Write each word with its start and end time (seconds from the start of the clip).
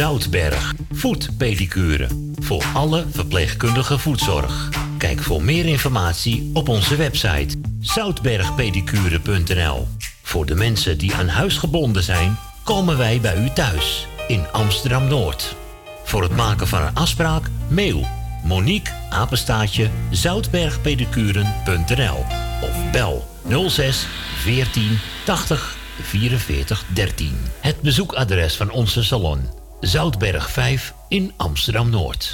Zoutberg, 0.00 0.74
voetpedicure. 0.90 2.08
Voor 2.38 2.64
alle 2.74 3.04
verpleegkundige 3.10 3.98
voetzorg. 3.98 4.68
Kijk 4.98 5.22
voor 5.22 5.42
meer 5.42 5.66
informatie 5.66 6.50
op 6.54 6.68
onze 6.68 6.96
website 6.96 7.58
zoutbergpedicure.nl. 7.80 9.88
Voor 10.22 10.46
de 10.46 10.54
mensen 10.54 10.98
die 10.98 11.14
aan 11.14 11.28
huis 11.28 11.56
gebonden 11.56 12.02
zijn, 12.02 12.38
komen 12.64 12.98
wij 12.98 13.20
bij 13.20 13.44
u 13.44 13.50
thuis 13.50 14.06
in 14.28 14.44
Amsterdam 14.52 15.08
Noord. 15.08 15.56
Voor 16.04 16.22
het 16.22 16.36
maken 16.36 16.68
van 16.68 16.82
een 16.82 16.94
afspraak, 16.94 17.50
mail 17.68 18.06
Monique 18.44 18.92
apenstaatje 19.10 19.90
zoutbergpedicuren.nl 20.10 22.24
of 22.62 22.90
bel 22.92 23.28
06 23.68 24.06
14 24.36 24.98
80 25.24 25.76
44 26.02 26.84
13. 26.94 27.38
Het 27.60 27.80
bezoekadres 27.80 28.56
van 28.56 28.70
onze 28.70 29.04
salon 29.04 29.59
Zoutberg 29.80 30.50
5 30.50 30.94
in 31.08 31.32
Amsterdam 31.36 31.90
Noord. 31.90 32.32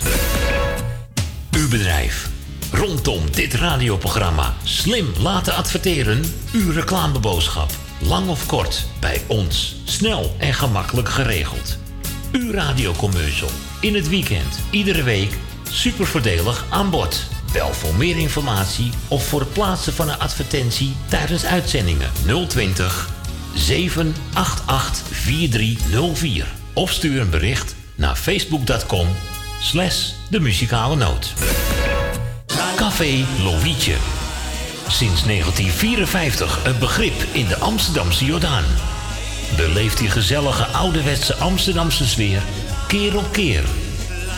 Uw 1.51 1.69
bedrijf. 1.69 2.29
Rondom 2.73 3.31
dit 3.31 3.55
radioprogramma 3.55 4.55
slim 4.63 5.13
laten 5.19 5.55
adverteren. 5.55 6.23
Uw 6.53 6.73
reclameboodschap. 6.73 7.71
Lang 7.99 8.29
of 8.29 8.47
kort, 8.47 8.87
bij 9.01 9.23
ons. 9.27 9.77
Snel 9.85 10.35
en 10.39 10.55
gemakkelijk 10.55 11.09
geregeld. 11.09 11.79
Uw 12.33 12.53
radiocommercial. 12.53 13.51
In 13.81 13.95
het 13.95 14.09
weekend, 14.09 14.61
iedere 14.71 15.03
week. 15.03 15.39
Super 15.71 16.07
voordelig 16.07 16.65
aan 16.71 16.91
bod. 16.91 17.29
Bel 17.53 17.73
voor 17.73 17.95
meer 17.95 18.17
informatie 18.17 18.91
of 19.09 19.27
voor 19.27 19.41
het 19.41 19.53
plaatsen 19.53 19.93
van 19.93 20.09
een 20.09 20.19
advertentie 20.19 20.97
tijdens 21.09 21.45
uitzendingen 21.45 22.11
020 22.49 23.11
788 23.55 25.07
4304. 25.17 26.47
Of 26.77 26.93
stuur 26.93 27.21
een 27.21 27.30
bericht 27.30 27.75
naar 27.95 28.16
facebook.com 28.16 29.09
slash 29.60 30.10
de 30.29 30.41
muzikale 30.41 30.96
noot. 30.96 31.32
Café 32.77 33.24
Lovietje. 33.43 33.95
Sinds 34.88 35.23
1954 35.24 36.65
een 36.65 36.79
begrip 36.79 37.24
in 37.32 37.47
de 37.47 37.59
Amsterdamse 37.59 38.24
Jordaan. 38.24 38.65
Beleeft 39.57 39.99
die 39.99 40.10
gezellige 40.10 40.65
ouderwetse 40.65 41.35
Amsterdamse 41.35 42.07
sfeer 42.07 42.43
keer 42.88 43.16
op 43.16 43.32
keer. 43.32 43.63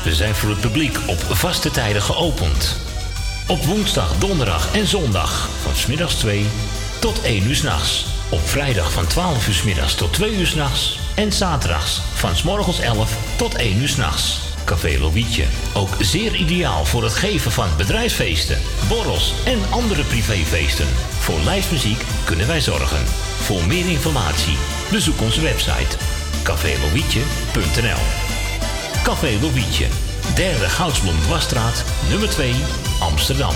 We 0.04 0.14
zijn 0.14 0.34
voor 0.34 0.48
het 0.50 0.60
publiek 0.60 0.98
op 1.06 1.18
vaste 1.18 1.70
tijden 1.70 2.02
geopend. 2.02 2.76
Op 3.48 3.64
woensdag, 3.64 4.18
donderdag 4.18 4.74
en 4.74 4.86
zondag 4.86 5.48
van 5.62 5.76
smiddags 5.76 6.14
2 6.14 6.46
tot 7.00 7.22
1 7.22 7.46
uur 7.46 7.56
s'nachts. 7.56 8.06
Op 8.28 8.48
vrijdag 8.48 8.92
van 8.92 9.06
12 9.06 9.48
uur 9.48 9.54
s 9.54 9.62
middags 9.62 9.94
tot 9.94 10.12
2 10.12 10.34
uur 10.34 10.46
s'nachts. 10.46 11.07
En 11.18 11.32
zaterdags 11.32 12.00
van 12.14 12.36
s 12.36 12.42
morgens 12.42 12.80
11 12.80 13.36
tot 13.36 13.54
1 13.54 13.80
uur 13.80 13.88
s'nachts. 13.88 14.40
Café 14.64 14.98
Lovietje. 14.98 15.44
Ook 15.74 15.88
zeer 16.00 16.34
ideaal 16.34 16.84
voor 16.84 17.02
het 17.02 17.14
geven 17.14 17.52
van 17.52 17.68
bedrijfsfeesten, 17.76 18.58
borrels 18.88 19.32
en 19.44 19.58
andere 19.70 20.02
privéfeesten. 20.02 20.86
Voor 21.18 21.40
lijstmuziek 21.40 22.02
kunnen 22.24 22.46
wij 22.46 22.60
zorgen. 22.60 23.04
Voor 23.36 23.66
meer 23.66 23.88
informatie 23.88 24.56
bezoek 24.90 25.20
onze 25.20 25.40
website 25.40 25.96
cafélovietje.nl 26.42 28.02
Café 29.02 29.38
Lovietje, 29.40 29.86
derde 30.34 30.68
Goudsblom 30.68 31.26
Wasstraat, 31.28 31.84
nummer 32.08 32.28
2, 32.28 32.54
Amsterdam. 33.00 33.54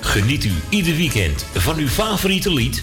Geniet 0.00 0.44
u 0.44 0.52
ieder 0.68 0.96
weekend 0.96 1.46
van 1.54 1.76
uw 1.76 1.88
favoriete 1.88 2.52
lied 2.52 2.82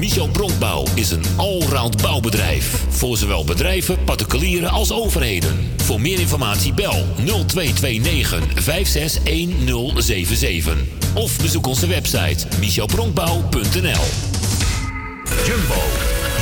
Michel 0.00 0.28
Bronkbouw 0.28 0.86
is 0.94 1.10
een 1.10 1.24
allround 1.36 2.02
bouwbedrijf. 2.02 2.84
Voor 2.88 3.16
zowel 3.16 3.44
bedrijven, 3.44 4.04
particulieren 4.04 4.70
als 4.70 4.92
overheden. 4.92 5.72
Voor 5.76 6.00
meer 6.00 6.20
informatie 6.20 6.72
bel 6.72 7.06
0229 7.16 8.62
561077. 8.62 10.76
Of 11.14 11.36
bezoek 11.36 11.66
onze 11.66 11.86
website 11.86 12.46
michelbronkbouw.nl 12.60 14.04
Jumbo, 15.46 15.82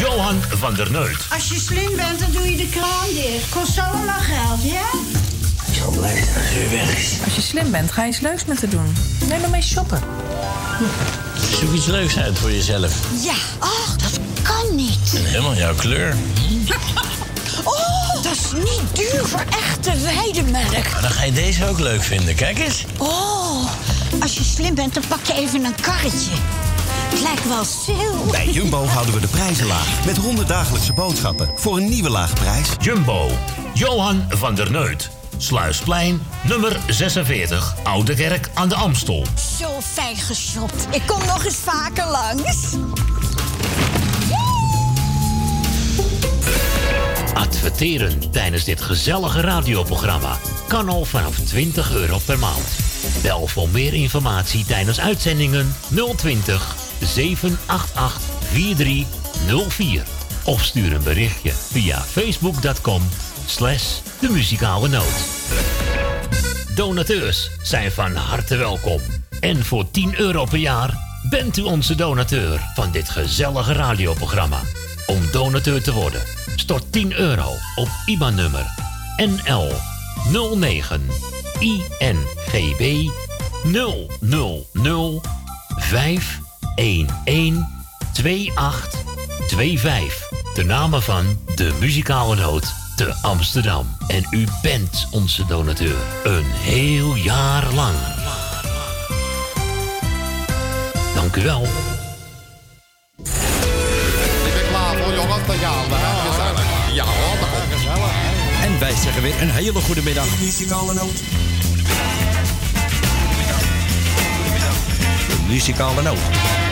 Johan 0.00 0.42
van 0.42 0.74
der 0.74 0.90
Neut. 0.90 1.26
Als 1.32 1.48
je 1.48 1.58
slim 1.58 1.96
bent, 1.96 2.20
dan 2.20 2.32
doe 2.32 2.50
je 2.50 2.56
de 2.56 2.68
kraan 2.68 3.08
dicht. 3.14 3.48
Kost 3.50 3.72
zo 3.72 3.82
lang 4.04 4.22
geld, 4.22 4.62
ja? 4.62 4.88
Ik 5.68 5.74
zal 5.74 5.90
blij 5.90 6.14
zijn 6.14 6.34
als 6.34 6.54
u 6.54 6.68
weg 6.70 6.98
is. 6.98 7.12
Als 7.24 7.34
je 7.34 7.40
slim 7.40 7.70
bent, 7.70 7.92
ga 7.92 8.02
je 8.02 8.08
iets 8.08 8.20
leuks 8.20 8.44
met 8.44 8.58
te 8.58 8.68
doen. 8.68 8.94
Neem 9.28 9.50
mee 9.50 9.62
shoppen. 9.62 10.02
Zoek 11.60 11.72
iets 11.72 11.86
leuks 11.86 12.18
uit 12.18 12.38
voor 12.38 12.50
jezelf. 12.50 12.92
Ja, 13.24 13.34
ach, 13.58 13.96
dat 13.96 14.20
kan 14.42 14.74
niet. 14.74 15.12
En 15.14 15.24
helemaal 15.24 15.54
jouw 15.56 15.74
kleur. 15.74 16.14
Oh, 17.64 18.22
dat 18.22 18.32
is 18.32 18.52
niet 18.52 18.82
duur 18.92 19.26
voor 19.26 19.44
echte 19.50 19.92
weidemelk. 20.00 20.92
Maar 20.92 21.02
dan 21.02 21.10
ga 21.10 21.24
je 21.24 21.32
deze 21.32 21.66
ook 21.68 21.78
leuk 21.78 22.02
vinden. 22.02 22.34
Kijk 22.34 22.58
eens. 22.58 22.84
Oh, 22.98 23.70
als 24.20 24.34
je 24.34 24.44
slim 24.44 24.74
bent, 24.74 24.94
dan 24.94 25.02
pak 25.08 25.24
je 25.24 25.32
even 25.32 25.64
een 25.64 25.74
karretje. 25.80 26.30
Het 27.08 27.20
lijkt 27.20 27.48
wel 27.48 27.64
stil. 27.64 28.26
Bij 28.30 28.48
Jumbo 28.48 28.84
houden 28.84 29.14
we 29.14 29.20
de 29.20 29.26
prijzen 29.26 29.66
laag. 29.66 30.04
Met 30.04 30.16
100 30.16 30.48
dagelijkse 30.48 30.92
boodschappen 30.92 31.50
voor 31.56 31.76
een 31.76 31.88
nieuwe 31.88 32.10
lage 32.10 32.34
prijs. 32.34 32.68
Jumbo, 32.80 33.30
Johan 33.74 34.24
van 34.28 34.54
der 34.54 34.70
Neut. 34.70 35.17
Sluisplein, 35.40 36.22
nummer 36.42 36.76
46, 36.86 37.74
Oude 37.82 38.14
Kerk 38.14 38.48
aan 38.54 38.68
de 38.68 38.74
Amstel. 38.74 39.26
Zo 39.58 39.80
fijn 39.80 40.16
geshopt. 40.16 40.86
Ik 40.90 41.02
kom 41.06 41.26
nog 41.26 41.44
eens 41.44 41.56
vaker 41.56 42.06
langs. 42.06 42.74
Adverteren 47.34 48.30
tijdens 48.30 48.64
dit 48.64 48.80
gezellige 48.80 49.40
radioprogramma 49.40 50.38
kan 50.68 50.88
al 50.88 51.04
vanaf 51.04 51.38
20 51.38 51.92
euro 51.92 52.18
per 52.24 52.38
maand. 52.38 52.76
Bel 53.22 53.46
voor 53.46 53.68
meer 53.68 53.94
informatie 53.94 54.64
tijdens 54.64 55.00
uitzendingen 55.00 55.74
020 56.16 56.76
788 57.00 58.20
4304. 58.52 60.02
Of 60.44 60.64
stuur 60.64 60.92
een 60.92 61.02
berichtje 61.02 61.50
via 61.52 62.00
facebook.com 62.00 63.02
slash 63.48 64.00
de 64.20 64.28
muzikale 64.28 64.88
noot. 64.88 65.26
Donateurs 66.74 67.50
zijn 67.62 67.92
van 67.92 68.14
harte 68.14 68.56
welkom. 68.56 69.00
En 69.40 69.64
voor 69.64 69.90
10 69.90 70.20
euro 70.20 70.44
per 70.44 70.58
jaar 70.58 70.98
bent 71.30 71.56
u 71.56 71.62
onze 71.62 71.94
donateur 71.94 72.60
van 72.74 72.90
dit 72.90 73.08
gezellige 73.08 73.72
radioprogramma. 73.72 74.60
Om 75.06 75.30
donateur 75.32 75.82
te 75.82 75.92
worden, 75.92 76.22
stort 76.56 76.92
10 76.92 77.12
euro 77.12 77.54
op 77.74 77.88
IBAN-nummer 78.06 78.66
NL 79.16 79.72
09 80.56 81.06
INGB 81.58 83.08
000 83.64 85.22
511 85.68 87.66
2825. 88.12 90.28
De 90.54 90.64
namen 90.64 91.02
van 91.02 91.38
de 91.54 91.72
muzikale 91.80 92.36
noot 92.36 92.86
te 92.98 93.14
Amsterdam. 93.22 93.96
En 94.06 94.26
u 94.30 94.46
bent 94.62 95.08
onze 95.10 95.46
donateur. 95.46 95.96
Een 96.24 96.44
heel 96.44 97.14
jaar 97.14 97.72
lang. 97.74 97.94
Dank 101.14 101.36
u 101.36 101.42
wel. 101.42 101.62
Ik 104.46 104.52
ben 104.54 104.68
klaar 104.68 104.96
voor 104.96 105.14
jongens, 105.14 105.42
gaan 105.46 105.88
we. 105.88 105.94
hè. 105.94 106.30
Gezellig. 106.30 106.94
Ja 106.94 107.04
hoor. 107.04 107.38
En 108.62 108.78
wij 108.78 108.94
zeggen 109.02 109.22
weer 109.22 109.42
een 109.42 109.50
hele 109.50 109.80
goede 109.80 110.02
middag. 110.02 110.26
Muzikale 110.40 110.94
noot. 110.94 111.22
muzikale 115.48 116.02
noot. 116.02 116.67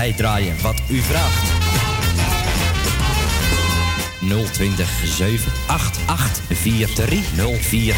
Wij 0.00 0.12
draaien 0.12 0.60
wat 0.62 0.82
u 0.88 1.00
vraagt. 1.00 1.48
020 4.52 4.90
788 5.04 6.42
4304. 6.58 7.94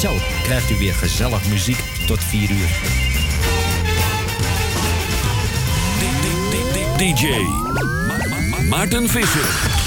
Zo 0.00 0.10
krijgt 0.42 0.70
u 0.70 0.74
weer 0.78 0.94
gezellig 0.94 1.48
muziek 1.48 1.78
tot 2.06 2.24
4 2.24 2.50
uur. 2.50 2.68
DJ 6.96 7.26
Maarten 8.68 9.08
Visser. 9.08 9.81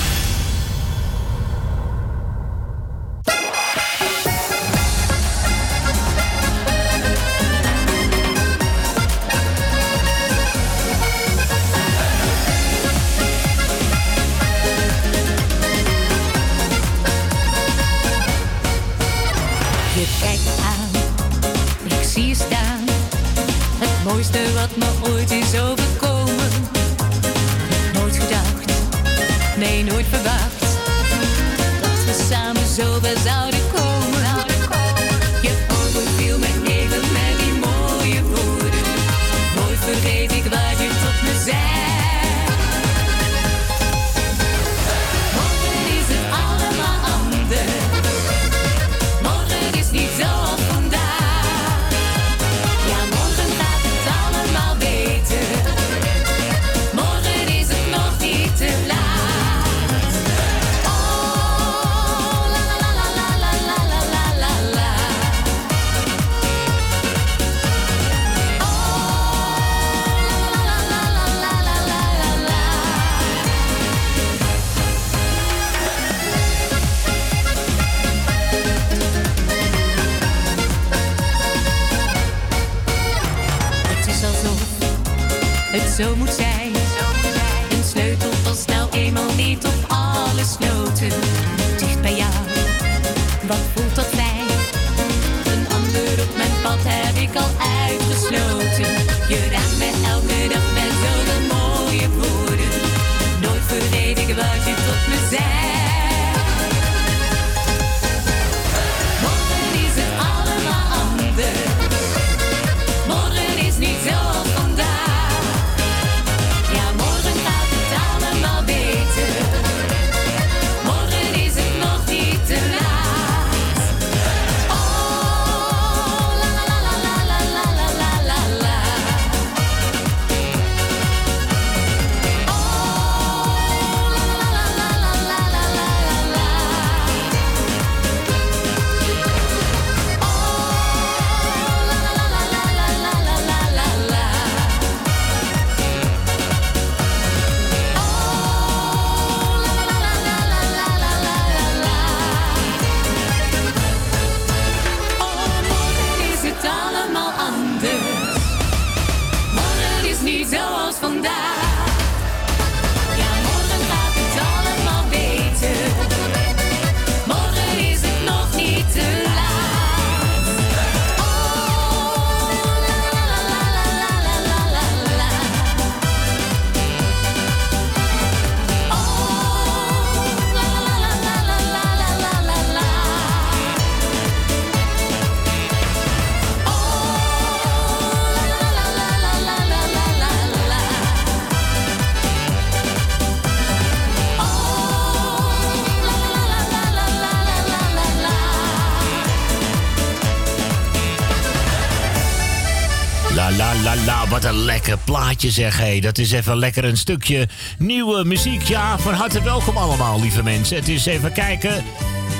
Lekker 204.87 205.13
plaatje 205.13 205.51
zeg 205.51 205.77
hé. 205.77 205.99
Dat 205.99 206.17
is 206.17 206.31
even 206.31 206.57
lekker 206.57 206.83
een 206.83 206.97
stukje 206.97 207.47
nieuwe 207.77 208.23
muziek. 208.25 208.61
Ja, 208.63 208.99
van 208.99 209.13
harte 209.13 209.43
welkom 209.43 209.77
allemaal, 209.77 210.21
lieve 210.21 210.43
mensen. 210.43 210.77
Het 210.77 210.87
is 210.87 211.05
even 211.05 211.31
kijken. 211.31 211.83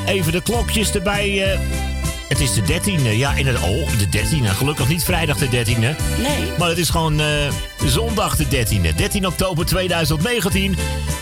Even 0.06 0.32
de 0.32 0.42
klokjes 0.42 0.92
erbij. 0.92 1.54
eh. 1.54 1.60
het 2.28 2.40
is 2.40 2.54
de 2.54 2.62
13e. 2.62 3.18
Ja, 3.18 3.34
in 3.34 3.48
het, 3.48 3.58
oh, 3.58 3.90
de 3.98 4.20
13e. 4.20 4.58
Gelukkig 4.58 4.88
niet 4.88 5.04
vrijdag 5.04 5.38
de 5.38 5.48
13e. 5.48 5.80
Nee. 5.80 6.52
Maar 6.58 6.70
het 6.70 6.78
is 6.78 6.90
gewoon 6.90 7.20
eh, 7.20 7.28
zondag 7.86 8.36
de 8.36 8.46
13e. 8.46 8.96
13 8.96 9.28
oktober 9.28 9.66
2019. 9.66 10.78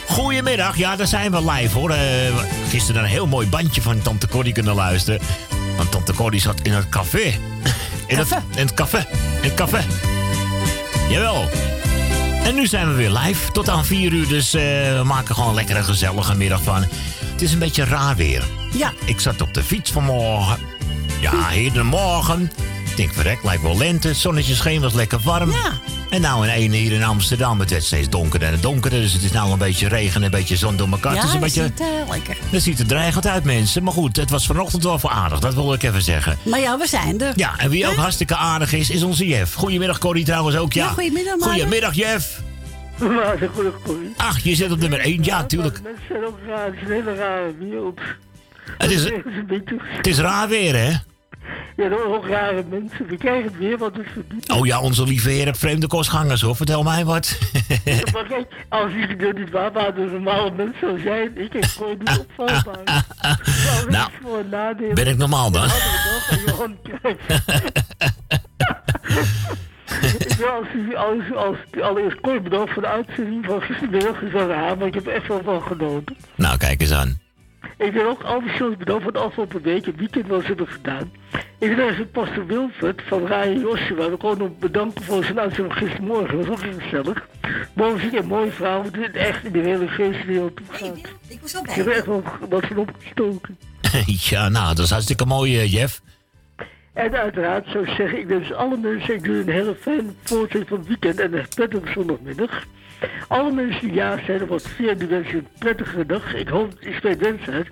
Goedemiddag. 0.07 0.77
Ja, 0.77 0.95
daar 0.95 1.07
zijn 1.07 1.31
we 1.31 1.51
live 1.51 1.77
hoor. 1.77 1.89
Eh, 1.89 1.99
gisteren 2.69 3.03
een 3.03 3.09
heel 3.09 3.27
mooi 3.27 3.47
bandje 3.47 3.81
van 3.81 4.01
Tante 4.01 4.27
Corrie 4.27 4.53
kunnen 4.53 4.75
luisteren. 4.75 5.21
Want 5.77 5.91
Tante 5.91 6.13
Corrie 6.13 6.41
zat 6.41 6.59
in 6.63 6.73
het 6.73 6.89
café. 6.89 7.33
In 8.07 8.17
het, 8.17 8.31
in 8.55 8.65
het 8.65 8.73
café. 8.73 9.05
In 9.41 9.49
het 9.49 9.53
café. 9.53 10.11
Jawel. 11.13 11.49
En 12.43 12.55
nu 12.55 12.67
zijn 12.67 12.87
we 12.87 12.93
weer 12.93 13.11
live 13.11 13.51
tot 13.51 13.69
aan 13.69 13.85
4 13.85 14.13
uur. 14.13 14.27
Dus 14.27 14.53
eh, 14.53 14.61
we 14.97 15.01
maken 15.05 15.35
gewoon 15.35 15.53
lekker 15.53 15.75
een 15.75 15.83
gezellige 15.83 16.35
middag 16.35 16.63
van. 16.63 16.81
Het 17.31 17.41
is 17.41 17.53
een 17.53 17.59
beetje 17.59 17.83
raar 17.83 18.15
weer. 18.15 18.43
Ja. 18.71 18.93
Ik 19.05 19.19
zat 19.19 19.41
op 19.41 19.53
de 19.53 19.63
fiets 19.63 19.91
vanmorgen. 19.91 20.57
Ja, 21.21 21.47
hedenmorgen. 21.47 22.51
Ik 22.89 22.95
denk, 22.95 23.13
verrek, 23.13 23.43
lijkt 23.43 23.61
wel 23.61 23.77
lente. 23.77 24.07
Het 24.07 24.17
zonnetje 24.17 24.55
scheen, 24.55 24.81
was 24.81 24.93
lekker 24.93 25.19
warm. 25.19 25.51
Ja. 25.51 25.71
En 26.13 26.21
nou 26.21 26.47
in 26.47 26.53
ene 26.53 26.75
hier 26.75 26.91
in 26.91 27.03
Amsterdam, 27.03 27.59
het 27.59 27.69
werd 27.69 27.83
steeds 27.83 28.09
donkerder 28.09 28.53
en 28.53 28.61
donkerder. 28.61 29.01
Dus 29.01 29.13
het 29.13 29.23
is 29.23 29.31
nou 29.31 29.51
een 29.51 29.57
beetje 29.57 29.87
regen 29.87 30.15
en 30.15 30.23
een 30.23 30.31
beetje 30.31 30.55
zon 30.55 30.75
door 30.75 30.89
elkaar. 30.89 31.13
Ja, 31.13 31.19
het 31.19 31.27
is 31.27 31.33
een 31.33 31.39
dat 31.39 31.53
beetje... 31.53 31.63
ziet 31.63 31.79
er 31.79 32.09
lekker. 32.09 32.37
Dat 32.51 32.61
ziet 32.61 32.79
er 32.79 32.85
dreigend 32.87 33.27
uit, 33.27 33.43
mensen. 33.43 33.83
Maar 33.83 33.93
goed, 33.93 34.15
het 34.15 34.29
was 34.29 34.45
vanochtend 34.45 34.83
wel 34.83 34.99
voor 34.99 35.09
aardig. 35.09 35.39
Dat 35.39 35.53
wil 35.53 35.73
ik 35.73 35.83
even 35.83 36.01
zeggen. 36.01 36.37
Maar 36.43 36.59
ja, 36.59 36.77
we 36.77 36.87
zijn 36.87 37.21
er. 37.21 37.33
Ja, 37.35 37.57
en 37.57 37.69
wie 37.69 37.87
ook 37.87 37.95
hartstikke 37.95 38.35
aardig 38.35 38.73
is, 38.73 38.89
is 38.89 39.03
onze 39.03 39.27
Jeff. 39.27 39.53
Goedemiddag, 39.53 39.97
Corrie 39.97 40.25
trouwens 40.25 40.57
ook. 40.57 40.73
Ja, 40.73 40.83
Ja, 40.83 40.89
goedemiddag, 40.89 41.37
Maarten. 41.37 41.49
Goedemiddag, 41.49 41.93
Jeff. 41.93 42.41
Maar 42.97 43.37
goede 43.53 43.73
Corrie. 43.83 44.13
Ach, 44.17 44.39
je 44.39 44.55
zit 44.55 44.71
op 44.71 44.79
nummer 44.79 44.99
1. 44.99 45.23
Ja, 45.23 45.45
tuurlijk. 45.45 45.81
Mensen 45.83 46.03
zijn 46.07 46.25
ook 46.25 46.39
raar. 46.47 46.71
Het 48.77 48.91
is, 48.91 49.03
Dat 49.03 49.11
een 49.11 49.45
beetje... 49.47 49.75
het 49.81 50.07
is 50.07 50.17
raar 50.17 50.47
weer, 50.47 50.75
hè? 50.75 50.91
Ja, 51.75 51.89
dat 51.89 52.03
ook 52.03 52.27
rare 52.27 52.63
mensen. 52.69 53.05
We 53.07 53.17
krijgen 53.17 53.43
het 53.43 53.57
weer 53.57 53.77
wat 53.77 53.97
is 53.97 54.07
verdiend. 54.13 54.51
Oh 54.51 54.65
ja, 54.65 54.81
onze 54.81 55.03
lieve 55.03 55.29
heeft 55.29 55.59
vreemde 55.59 55.87
kostgangers, 55.87 56.41
hoor. 56.41 56.55
Vertel 56.55 56.83
mij 56.83 57.05
wat. 57.05 57.37
Maar 58.13 58.25
kijk, 58.27 58.53
als 58.69 58.91
ik 58.93 59.21
er 59.21 59.33
niet 59.33 59.49
waar 59.49 59.71
waren, 59.71 59.95
dus 59.95 60.11
normale 60.11 60.51
mensen 60.51 60.79
zou 60.79 60.99
zijn, 60.99 61.37
ik 61.37 61.53
heb 61.53 61.63
gewoon 61.63 61.97
niet 61.97 62.19
opvalbaar. 62.19 63.05
Nou, 63.89 64.09
voor 64.21 64.37
een 64.37 64.49
nadeel. 64.49 64.93
ben 64.93 65.07
ik 65.07 65.17
normaal 65.17 65.51
dan? 65.51 65.67
Ik 70.01 70.33
wil 70.37 70.47
als, 70.47 70.67
als, 70.95 71.35
als, 71.35 71.57
allereerst 71.81 72.21
kort 72.21 72.43
bedankt 72.43 72.73
voor 72.73 72.81
de 72.81 72.87
uitzending 72.87 73.45
van 73.45 73.61
gistermiddag. 73.61 74.17
Gezellig 74.17 74.55
haar, 74.55 74.77
maar 74.77 74.87
ik 74.87 74.93
heb 74.93 75.07
echt 75.07 75.27
wel 75.27 75.41
van 75.43 75.61
genoten. 75.61 76.15
Nou, 76.35 76.57
kijk 76.57 76.81
eens 76.81 76.91
aan. 76.91 77.21
Ik 77.77 77.93
wil 77.93 78.07
ook 78.09 78.23
al 78.23 78.41
die 78.41 78.49
shows 78.49 78.77
bedankt 78.77 79.03
voor 79.03 79.13
de 79.13 79.19
afgelopen 79.19 79.61
week. 79.61 79.85
Het 79.85 79.95
weekend 79.95 80.27
wat 80.27 80.41
ze 80.41 80.47
hebben 80.47 80.67
gedaan. 80.67 81.11
Ik 81.59 81.75
wil 81.75 81.89
even 81.89 82.11
Pastor 82.11 82.45
Wilfred 82.45 83.01
van 83.07 83.25
Ryan 83.25 83.59
Joshua. 83.59 84.09
We 84.09 84.15
gewoon 84.19 84.37
nog 84.37 84.57
bedanken 84.59 85.03
voor 85.03 85.23
zijn 85.23 85.39
uitzending 85.39 85.77
gistermorgen. 85.77 86.37
Dat 86.37 86.45
was 86.45 86.57
ook 86.57 86.63
heel 86.63 86.79
gezellig. 86.79 87.27
Mooi 87.73 87.93
muziek 87.93 88.13
en 88.13 88.25
mooie 88.25 88.51
vrouw. 88.51 88.83
Het 88.83 88.97
is 88.97 89.21
echt 89.21 89.45
in 89.45 89.51
de 89.51 89.59
hele 89.59 89.87
geestwereld 89.87 90.55
toegaat. 90.55 90.97
Ik 91.27 91.41
was 91.41 91.55
al 91.55 91.63
Ik 91.63 91.69
heb 91.69 91.85
er 91.85 91.91
echt 91.91 92.05
wel 92.05 92.23
wat 92.49 92.65
van 92.65 92.77
opgestoken. 92.77 93.57
ja, 94.29 94.49
nou, 94.49 94.75
dat 94.75 94.85
is 94.85 94.91
hartstikke 94.91 95.25
mooi, 95.25 95.59
eh, 95.59 95.71
Jeff. 95.71 96.01
En 96.93 97.13
uiteraard 97.13 97.67
zou 97.67 97.83
ik 97.83 97.93
zeggen, 97.95 98.19
ik 98.19 98.27
wens 98.27 98.53
alle 98.53 98.77
mensen, 98.77 99.13
ik 99.13 99.23
doe 99.23 99.35
een 99.35 99.49
hele 99.49 99.75
fijne 99.75 100.13
voorzet 100.23 100.67
van 100.67 100.77
het 100.77 100.87
weekend 100.87 101.19
en 101.19 101.33
een 101.33 101.47
prettige 101.55 101.91
zondagmiddag. 101.91 102.63
Alle 103.27 103.51
mensen 103.51 103.81
die 103.81 103.93
ja 103.93 104.19
of 104.41 104.47
wat 104.47 104.67
vier, 104.67 104.97
die 104.97 105.07
wensen 105.07 105.35
een 105.35 105.47
prettige 105.57 106.05
dag. 106.05 106.35
Ik 106.35 106.47
hoop, 106.47 106.73
ik 106.79 106.93
spreek 106.93 107.21
wens 107.21 107.47
uit, 107.49 107.67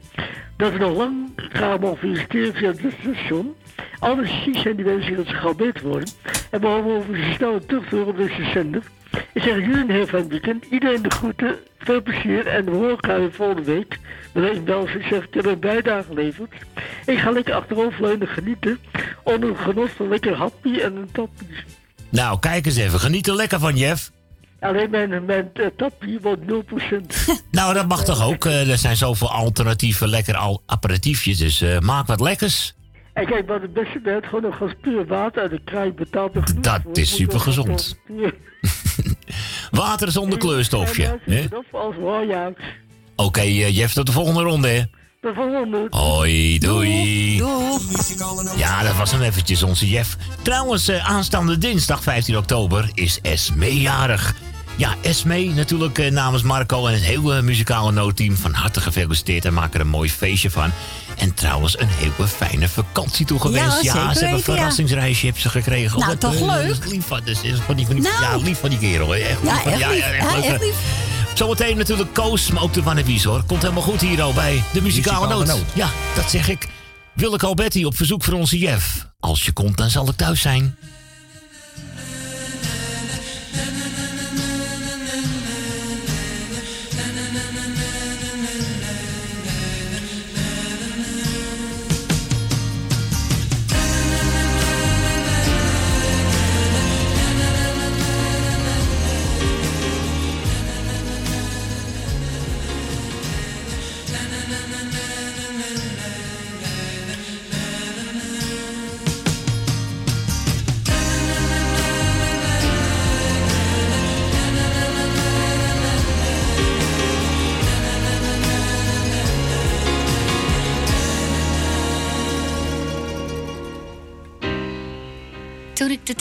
dat 0.57 0.71
we 0.71 0.77
nog 0.77 0.97
lang 0.97 1.29
gaan 1.35 1.79
mogen 1.79 1.97
feliciteren 1.97 2.53
via 2.53 2.67
het 2.67 2.93
station. 3.01 3.55
Alle 3.99 4.27
ziek 4.27 4.57
zijn 4.57 4.75
die 4.75 4.85
wensen 4.85 5.15
dat 5.15 5.27
ze 5.27 5.33
gauw 5.33 5.53
beter 5.53 5.87
worden. 5.87 6.09
En 6.49 6.61
behalve 6.61 6.89
over 6.89 7.15
ze 7.15 7.31
snel 7.35 7.65
terugvoeren 7.65 8.07
op 8.07 8.17
deze 8.17 8.43
zender. 8.53 8.83
Ik 9.33 9.41
zeg 9.41 9.55
jullie 9.55 9.77
een 9.77 9.89
heel 9.89 10.05
fijn 10.05 10.27
weekend. 10.27 10.65
Iedereen 10.69 11.01
de 11.01 11.09
groeten. 11.09 11.55
Veel 11.77 12.01
plezier 12.01 12.47
en 12.47 12.65
we 12.65 12.71
horen 12.71 12.89
elkaar 12.89 13.31
volgende 13.31 13.63
week. 13.63 13.99
Wanneer 14.31 14.53
ik 14.53 14.65
bel, 14.65 14.87
ik 14.87 15.27
heb 15.31 15.45
een 15.45 15.59
bijdrage 15.59 16.07
geleverd. 16.07 16.53
Ik 17.05 17.17
ga 17.17 17.31
lekker 17.31 17.53
achteroverleunen 17.53 18.27
genieten. 18.27 18.79
Onder 19.23 19.49
het 19.49 19.57
genot 19.57 19.89
van 19.89 20.07
lekker 20.07 20.35
happy 20.35 20.79
en 20.79 20.95
een 20.95 21.11
tappie. 21.11 21.47
Nou, 22.09 22.39
kijk 22.39 22.65
eens 22.65 22.77
even. 22.77 22.99
Geniet 22.99 23.27
er 23.27 23.35
lekker 23.35 23.59
van, 23.59 23.77
Jeff. 23.77 24.11
Alleen 24.61 24.89
mijn, 24.89 25.25
mijn 25.25 25.49
uh, 25.53 25.65
tappie 25.77 26.19
wordt 26.19 26.41
0%. 26.41 26.45
Nou, 27.51 27.73
dat 27.73 27.87
mag 27.87 28.03
toch 28.03 28.25
ook? 28.25 28.45
Eh, 28.45 28.69
er 28.69 28.77
zijn 28.77 28.95
zoveel 28.95 29.31
alternatieve 29.31 30.07
lekker 30.07 30.35
al 30.35 30.61
aperitiefjes, 30.65 31.37
dus 31.37 31.61
eh, 31.61 31.79
maak 31.79 32.07
wat 32.07 32.19
lekkers. 32.19 32.73
En 33.13 33.25
kijk, 33.25 33.47
wat 33.47 33.61
het 33.61 33.73
beste 33.73 33.99
bent, 33.99 34.25
gewoon 34.25 34.41
nog 34.41 34.61
als 34.61 34.71
puur 34.81 35.05
water 35.05 35.41
uit 35.41 35.51
de 35.51 35.61
kraai 35.63 35.91
betaald 35.91 36.31
genoeg 36.33 36.63
Dat 36.63 36.81
voor. 36.83 36.97
is 36.97 37.15
super 37.15 37.39
gezond. 37.39 37.97
Water 39.71 40.11
zonder 40.11 40.37
kleurstofje. 40.37 41.19
Hè? 41.25 41.45
als. 41.71 41.95
Oké, 43.15 43.39
eh, 43.39 43.75
Jeff, 43.77 43.93
tot 43.93 44.05
de 44.05 44.11
volgende 44.11 44.41
ronde, 44.41 44.67
hè? 44.67 44.81
De 45.21 45.31
volgende. 45.35 45.87
Hoi, 45.89 46.59
doei. 46.59 47.35
Ja, 48.57 48.83
dat 48.83 48.95
was 48.97 49.11
hem 49.11 49.21
eventjes, 49.21 49.63
onze 49.63 49.89
Jeff. 49.89 50.17
Trouwens, 50.41 50.87
eh, 50.87 51.09
aanstaande 51.09 51.57
dinsdag 51.57 52.03
15 52.03 52.37
oktober 52.37 52.89
is 52.93 53.19
Esme 53.21 53.81
jarig. 53.81 54.35
Ja, 54.81 54.95
Esme 55.01 55.43
natuurlijk 55.43 55.97
eh, 55.99 56.11
namens 56.11 56.43
Marco 56.43 56.87
en 56.87 56.93
het 56.93 57.03
hele 57.03 57.41
muzikale 57.41 57.91
noodteam 57.91 58.35
van 58.35 58.53
harte 58.53 58.81
gefeliciteerd 58.81 59.45
en 59.45 59.53
maak 59.53 59.73
er 59.73 59.79
een 59.81 59.87
mooi 59.87 60.09
feestje 60.09 60.51
van. 60.51 60.71
En 61.17 61.33
trouwens 61.33 61.79
een 61.79 61.87
hele 61.87 62.27
fijne 62.27 62.69
vakantie 62.69 63.25
toegewenst. 63.25 63.81
Ja, 63.81 63.91
ze 63.91 63.97
hebben 63.97 64.27
een 64.29 64.35
ja. 64.37 64.39
verrassingsreisje 64.43 65.23
hebben 65.25 65.41
ze 65.41 65.49
gekregen. 65.49 65.99
Nou, 65.99 66.09
Wat, 66.11 66.19
toch 66.19 66.39
leuk? 66.55 66.85
lief 66.85 67.07
van, 67.07 67.21
dus, 67.23 67.41
die, 67.41 67.55
van 67.55 67.75
die, 67.75 67.85
Nou. 67.87 68.03
ja, 68.21 68.37
lief 68.37 68.59
van 68.59 68.69
die 68.69 68.79
kerel. 68.79 69.09
hè. 69.09 69.17
Echt 69.17 69.39
Ja, 69.43 69.53
lief 69.53 69.61
van- 69.63 69.71
echt 69.71 69.91
lief. 69.91 70.17
Ja, 70.17 70.35
leuk. 70.35 70.43
echt 70.45 70.61
lief. 70.61 70.75
Zometeen 71.33 71.77
natuurlijk 71.77 72.13
Koos, 72.13 72.51
maar 72.51 72.63
ook 72.63 72.73
de 72.73 72.83
Wannabies 72.83 73.23
hoor. 73.23 73.43
Komt 73.43 73.61
helemaal 73.61 73.83
goed 73.83 74.01
hier 74.01 74.21
al 74.21 74.33
bij 74.33 74.63
de 74.73 74.81
muzikale, 74.81 75.19
Muzikale 75.27 75.45
noot. 75.45 75.47
Noot. 75.47 75.73
Ja, 75.73 75.89
dat 76.15 76.29
zeg 76.29 76.49
ik. 76.49 76.67
Willeke 77.13 77.45
Alberti 77.45 77.85
op 77.85 77.95
verzoek 77.97 78.23
voor 78.23 78.33
onze 78.33 78.57
Jeff. 78.57 79.07
Als 79.19 79.45
je 79.45 79.51
komt, 79.51 79.77
dan 79.77 79.89
zal 79.89 80.09
ik 80.09 80.15
thuis 80.15 80.41
zijn. 80.41 80.77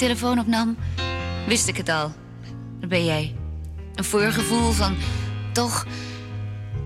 Telefoon 0.00 0.38
opnam, 0.38 0.76
wist 1.46 1.68
ik 1.68 1.76
het 1.76 1.88
al. 1.88 2.12
Dat 2.80 2.88
ben 2.88 3.04
jij. 3.04 3.36
Een 3.94 4.04
voorgevoel 4.04 4.70
van 4.72 4.96
toch, 5.52 5.86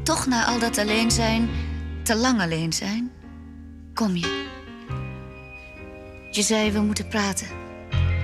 toch 0.03 0.27
na 0.27 0.45
al 0.45 0.59
dat 0.59 0.79
alleen 0.79 1.11
zijn, 1.11 1.49
te 2.03 2.17
lang 2.17 2.41
alleen 2.41 2.73
zijn, 2.73 3.11
kom 3.93 4.17
je. 4.17 4.43
Je 6.31 6.43
zei 6.43 6.71
we 6.71 6.81
moeten 6.81 7.09
praten. 7.09 7.47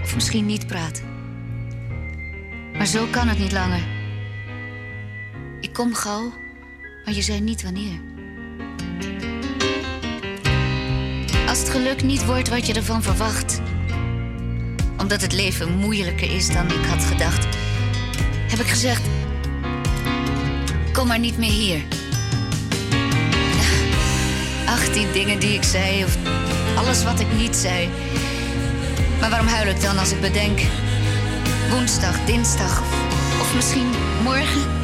Of 0.03 0.15
misschien 0.15 0.47
niet 0.47 0.67
praten. 0.67 1.05
Maar 2.73 2.87
zo 2.87 3.07
kan 3.11 3.29
het 3.29 3.39
niet 3.39 3.53
langer. 3.53 3.83
Ik 5.61 5.73
kom 5.73 5.95
gauw, 5.95 6.33
maar 7.05 7.15
je 7.15 7.23
zei 7.23 7.41
niet 7.41 7.63
wanneer. 7.63 8.01
Als 11.49 11.59
het 11.59 11.69
geluk 11.69 12.03
niet 12.03 12.25
wordt 12.25 12.49
wat 12.49 12.67
je 12.67 12.75
ervan 12.75 13.03
verwacht, 13.03 13.61
omdat 15.01 15.21
het 15.21 15.33
leven 15.33 15.77
moeilijker 15.77 16.35
is 16.35 16.47
dan 16.47 16.67
ik 16.67 16.87
had 16.87 17.05
gedacht, 17.05 17.47
heb 18.49 18.59
ik 18.59 18.67
gezegd: 18.67 19.03
Kom 20.93 21.07
maar 21.07 21.19
niet 21.19 21.39
meer 21.39 21.53
hier. 21.53 21.83
Ach, 24.75 24.89
die 24.89 25.11
dingen 25.13 25.39
die 25.39 25.55
ik 25.55 25.63
zei, 25.63 26.05
of 26.05 26.17
alles 26.77 27.05
wat 27.05 27.21
ik 27.21 27.33
niet 27.37 27.57
zei. 27.57 27.89
Maar 29.21 29.31
waarom 29.31 29.49
huil 29.49 29.69
ik 29.69 29.81
dan 29.81 29.99
als 29.99 30.13
ik 30.13 30.21
bedenk? 30.21 30.61
Woensdag, 31.71 32.25
dinsdag 32.25 32.83
of, 33.41 33.55
misschien 33.55 33.91
morgen? 34.23 34.80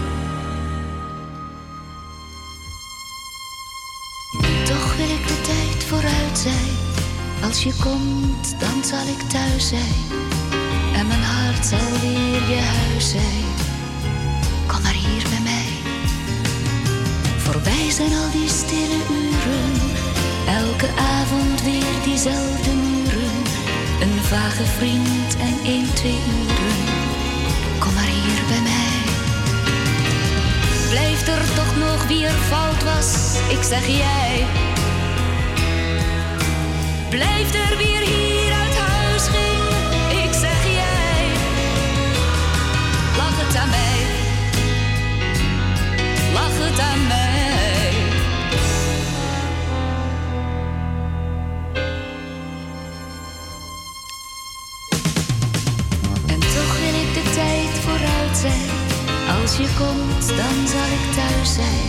Als 7.46 7.62
je 7.62 7.72
komt, 7.82 8.54
dan 8.58 8.84
zal 8.84 9.06
ik 9.06 9.22
thuis 9.28 9.68
zijn. 9.68 10.04
En 10.94 11.06
mijn 11.06 11.22
hart 11.22 11.66
zal 11.66 12.00
weer 12.00 12.48
je 12.48 12.60
huis 12.60 13.10
zijn. 13.10 13.46
Kom 14.66 14.82
maar 14.82 14.98
hier 15.06 15.22
bij 15.22 15.42
mij. 15.42 15.72
Voorbij 17.36 17.90
zijn 17.90 18.12
al 18.12 18.30
die 18.30 18.48
stille 18.48 19.00
uren. 19.10 19.72
Elke 20.46 20.88
avond 21.18 21.62
weer 21.62 21.96
diezelfde 22.04 22.70
muren. 22.70 23.38
Een 24.00 24.22
vage 24.22 24.64
vriend 24.64 25.36
en 25.38 25.54
één, 25.64 25.94
twee 25.94 26.20
uren. 26.42 26.84
Kom 27.78 27.94
maar 27.94 28.12
hier 28.18 28.42
bij 28.48 28.62
mij. 28.62 28.98
Blijft 30.90 31.28
er 31.28 31.54
toch 31.54 31.76
nog 31.76 32.06
wie 32.06 32.24
er 32.24 32.38
fout 32.48 32.82
was? 32.84 33.38
Ik 33.48 33.62
zeg 33.62 33.86
jij. 33.86 34.46
Blijft 37.16 37.54
er 37.54 37.76
weer 37.76 38.00
hier 38.00 38.52
uit 38.52 38.76
huis 38.76 39.22
ging? 39.22 39.62
Ik 40.24 40.32
zeg 40.32 40.64
jij. 40.64 41.26
Lach 43.16 43.36
het 43.36 43.56
aan 43.56 43.68
mij. 43.68 43.98
Lach 46.32 46.56
het 46.68 46.80
aan 46.80 47.06
mij. 47.06 47.92
En 56.26 56.40
toch 56.40 56.78
wil 56.78 56.94
ik 57.04 57.14
de 57.14 57.30
tijd 57.34 57.78
vooruit 57.84 58.36
zijn. 58.36 58.70
Als 59.40 59.56
je 59.56 59.68
komt, 59.78 60.28
dan 60.28 60.66
zal 60.66 60.88
ik 60.98 61.14
thuis 61.14 61.54
zijn. 61.54 61.88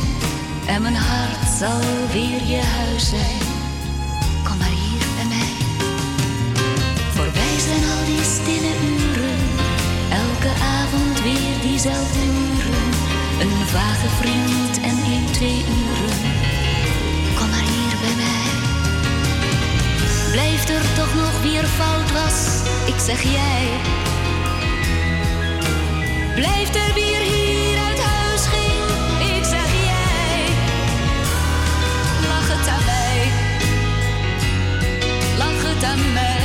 En 0.68 0.82
mijn 0.82 0.96
hart 0.96 1.50
zal 1.60 1.80
weer 2.12 2.44
je 2.46 2.62
huis 2.62 3.10
zijn. 3.10 3.47
Elke 8.48 10.50
avond 10.80 11.22
weer 11.22 11.62
diezelfde 11.62 12.20
uren. 12.20 12.90
Een 13.40 13.68
vage 13.68 14.08
vriend 14.20 14.80
en 14.82 14.98
één, 15.06 15.26
twee 15.32 15.66
uren. 15.80 16.18
Kom 17.38 17.50
maar 17.50 17.68
hier 17.74 17.96
bij 18.02 18.16
mij. 18.16 18.50
Blijft 20.32 20.70
er 20.70 20.82
toch 20.96 21.16
nog 21.16 21.42
weer 21.42 21.66
fout 21.66 22.12
was, 22.12 22.62
ik 22.86 23.00
zeg 23.06 23.22
jij. 23.22 23.68
Blijft 26.36 26.76
er 26.76 26.94
weer 26.94 27.20
hier 27.20 27.78
uit 27.88 28.00
huis 28.00 28.46
ging, 28.46 28.84
ik 29.38 29.44
zeg 29.44 29.72
jij. 29.92 30.46
Lach 32.28 32.48
het 32.48 32.68
aan 32.68 32.86
mij, 32.86 33.32
lach 35.38 35.64
het 35.74 35.84
aan 35.84 36.14
mij. 36.14 36.37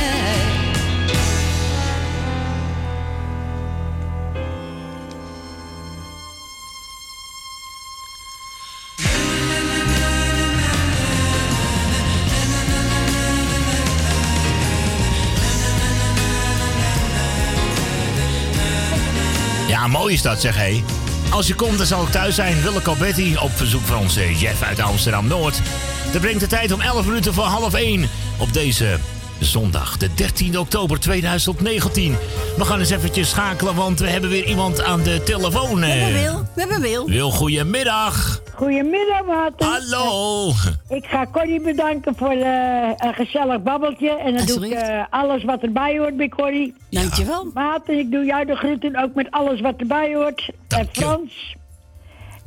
Ja, 19.83 19.89
mooi 19.89 20.13
is 20.13 20.21
dat, 20.21 20.41
zeg 20.41 20.55
hé. 20.55 20.83
Als 21.29 21.47
je 21.47 21.55
komt, 21.55 21.77
dan 21.77 21.87
zal 21.87 22.03
ik 22.03 22.09
thuis 22.09 22.35
zijn. 22.35 22.61
Willeke 22.61 22.89
Alberti 22.89 23.37
op 23.37 23.51
verzoek 23.51 23.81
van 23.85 23.97
onze 23.97 24.37
Jeff 24.37 24.61
uit 24.61 24.79
Amsterdam-Noord. 24.79 25.61
Dat 26.11 26.21
brengt 26.21 26.39
de 26.39 26.47
tijd 26.47 26.71
om 26.71 26.81
11 26.81 27.05
minuten 27.05 27.33
voor 27.33 27.43
half 27.43 27.73
1 27.73 28.09
op 28.37 28.53
deze 28.53 28.97
zondag, 29.39 29.97
de 29.97 30.13
13 30.13 30.59
oktober 30.59 30.99
2019. 30.99 32.17
We 32.57 32.65
gaan 32.65 32.79
eens 32.79 32.89
eventjes 32.89 33.29
schakelen, 33.29 33.75
want 33.75 33.99
we 33.99 34.07
hebben 34.07 34.29
weer 34.29 34.45
iemand 34.45 34.83
aan 34.83 35.03
de 35.03 35.21
telefoon. 35.23 35.79
We 35.79 35.85
hebben 35.85 36.21
eh. 36.21 36.23
Wil. 36.23 36.47
We 36.55 36.61
hebben 36.61 36.81
Wil. 36.81 37.07
Wil, 37.07 37.31
goedemiddag. 37.31 38.42
Goedemiddag, 38.63 39.25
Maarten. 39.25 39.67
Hallo. 39.67 40.51
Ik 40.89 41.05
ga 41.05 41.27
Corrie 41.31 41.61
bedanken 41.61 42.15
voor 42.15 42.31
eh, 42.31 42.91
een 42.97 43.13
gezellig 43.13 43.63
babbeltje. 43.63 44.09
En 44.09 44.35
dan 44.35 44.45
doe 44.45 44.65
ik 44.65 44.71
eh, 44.71 45.03
alles 45.09 45.43
wat 45.43 45.61
erbij 45.61 45.97
hoort 45.97 46.17
bij 46.17 46.29
Corrie. 46.29 46.73
Dankjewel. 46.89 47.51
Maarten, 47.53 47.97
ik 47.97 48.11
doe 48.11 48.25
jou 48.25 48.45
de 48.45 48.55
groeten 48.55 48.95
ook 48.95 49.13
met 49.13 49.31
alles 49.31 49.61
wat 49.61 49.75
erbij 49.77 50.15
hoort. 50.15 50.49
En 50.67 50.87
Frans. 50.91 51.55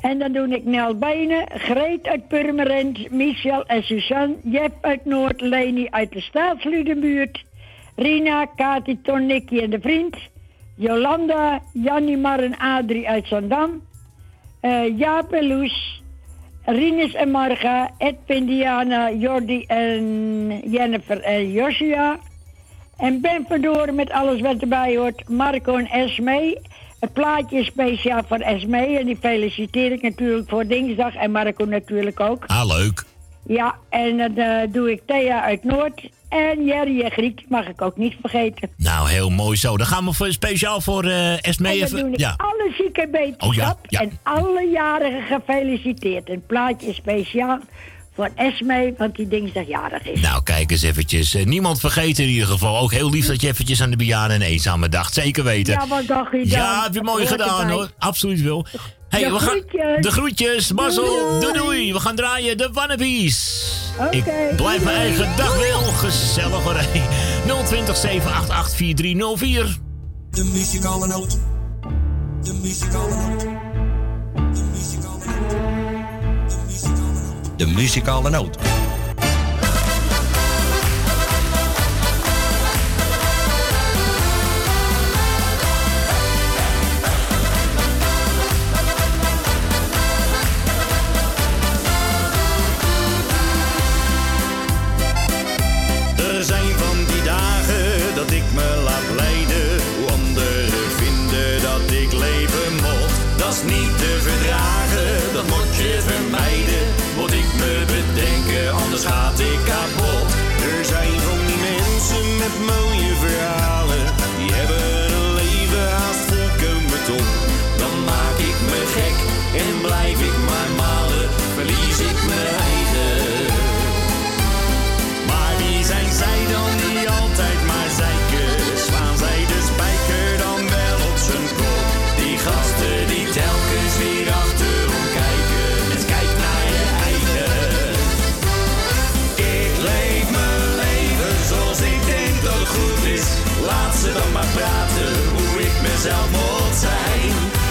En 0.01 0.19
dan 0.19 0.33
doe 0.33 0.49
ik 0.49 0.65
Nel 0.65 0.99
Benen, 0.99 1.47
Greet 1.49 2.07
uit 2.07 2.29
Purmerend, 2.29 3.11
Michel 3.11 3.67
en 3.67 3.83
Suzanne, 3.83 4.37
Jep 4.43 4.73
uit 4.81 5.05
Noord, 5.05 5.41
Leni 5.41 5.87
uit 5.91 6.13
de 6.13 6.21
Staatsludenbuurt, 6.21 7.45
Rina, 7.97 8.45
Kati, 8.45 9.01
Ton, 9.03 9.27
Nicky 9.27 9.59
en 9.59 9.71
de 9.71 9.81
vriend, 9.81 10.17
Jolanda, 10.77 11.61
Jannie, 11.73 12.17
Mar 12.17 12.39
en 12.39 12.59
Adrie 12.59 13.09
uit 13.09 13.27
Zandam, 13.27 13.83
eh 14.61 14.99
Jaap 14.99 15.33
en 15.33 15.47
Loes, 15.47 16.05
Rinus 16.67 17.15
en 17.15 17.31
Marga, 17.31 17.91
Edwin, 17.99 18.47
Diana, 18.47 19.11
Jordi 19.11 19.65
en 19.67 20.61
Jennifer 20.71 21.21
en 21.21 21.53
Josia. 21.53 22.19
En 22.97 23.21
Ben 23.21 23.45
Verdoren 23.49 23.95
met 23.95 24.11
alles 24.11 24.41
wat 24.41 24.61
erbij 24.61 24.97
hoort. 24.97 25.29
Marco 25.29 25.77
en 25.77 25.87
Esme. 25.87 26.61
Het 27.01 27.13
plaatje 27.13 27.59
is 27.59 27.67
speciaal 27.67 28.23
voor 28.27 28.39
Esme. 28.39 28.99
En 28.99 29.07
die 29.07 29.17
feliciteer 29.17 29.93
ik 29.93 30.03
natuurlijk 30.03 30.49
voor 30.49 30.67
Dinsdag. 30.67 31.15
En 31.15 31.31
Marco 31.31 31.65
natuurlijk 31.65 32.21
ook. 32.21 32.45
Ah, 32.47 32.67
leuk. 32.67 33.05
Ja, 33.47 33.75
en 33.89 34.17
dan 34.17 34.37
eh, 34.37 34.73
doe 34.73 34.91
ik 34.91 35.03
Thea 35.07 35.43
uit 35.43 35.65
Noord. 35.65 36.09
En 36.28 36.65
Jerry 36.65 37.00
en 37.00 37.10
Griet 37.10 37.43
mag 37.49 37.67
ik 37.69 37.82
ook 37.82 37.97
niet 37.97 38.15
vergeten. 38.21 38.69
Nou, 38.76 39.08
heel 39.10 39.30
mooi 39.30 39.56
zo. 39.56 39.76
Dan 39.76 39.86
gaan 39.86 40.04
we 40.04 40.12
voor, 40.12 40.32
speciaal 40.32 40.80
voor 40.80 41.04
eh 41.04 41.45
Esme 41.47 41.69
en 41.69 41.75
dan 41.78 41.84
even... 41.86 41.99
doe 41.99 42.10
ik 42.12 42.19
Ja. 42.19 42.34
alle 42.36 42.73
zieke 42.78 43.08
wetenschap 43.12 43.49
Oh 43.49 43.54
ja, 43.54 43.76
ja. 43.89 44.00
en 44.00 44.19
alle 44.23 44.69
jarigen 44.73 45.23
gefeliciteerd. 45.23 46.28
Het 46.28 46.47
plaatje 46.47 46.93
speciaal 46.95 47.58
voor 48.15 48.30
Esme, 48.34 48.95
want 48.99 49.17
die 49.17 49.28
dinsdag 49.28 49.67
jarig 49.69 50.06
is. 50.06 50.21
Nou, 50.21 50.43
kijk 50.43 50.71
eens 50.71 50.82
eventjes. 50.82 51.34
Eh, 51.34 51.45
niemand 51.45 51.80
vergeten 51.80 52.25
in 52.25 52.30
ieder 52.30 52.47
geval. 52.49 52.78
Ook 52.78 52.93
heel 52.93 53.10
lief 53.10 53.26
dat 53.26 53.41
je 53.41 53.49
eventjes 53.49 53.82
aan 53.82 53.91
de 53.91 53.97
bejaarden 53.97 54.36
en 54.36 54.43
eenzame 54.47 54.89
dacht. 54.89 55.15
Zeker 55.15 55.45
weten. 55.45 55.73
Ja, 55.73 55.86
wat 55.86 56.06
dacht 56.06 56.30
je 56.32 56.36
dan? 56.39 56.47
Ja, 56.49 56.82
heb 56.82 56.95
je 56.95 57.02
mooi 57.02 57.26
gedaan 57.26 57.60
erbij. 57.60 57.75
hoor. 57.75 57.91
Absoluut 57.99 58.41
wel. 58.41 58.67
Hey, 59.17 59.25
De 59.25 59.31
we 59.33 59.39
gaan, 59.39 59.49
groetjes. 59.49 60.02
de 60.02 60.11
groetjes. 60.11 60.73
Mazzel. 60.73 61.41
Doei 61.41 61.52
doei. 61.52 61.93
We 61.93 62.00
gaan 62.00 62.17
draaien 62.17 62.57
de 62.57 62.69
Wannabies. 62.73 63.65
Ik 64.11 64.25
blijf 64.57 64.85
mijn 64.85 64.97
eigen 64.97 65.29
dag 65.37 65.57
wel. 65.59 65.81
Gezellig 65.81 66.63
hoor. 66.63 66.75
hey. 66.76 67.02
020 67.65 67.97
788 67.97 68.76
4304. 68.76 69.76
De 70.31 70.45
muzikale 70.45 71.07
noot. 71.07 71.39
De 72.43 72.52
muzikale 72.63 73.15
noot. 73.15 73.41
De 77.57 77.67
muzikale 77.67 78.31
noot. 78.31 78.57
Er 78.57 78.86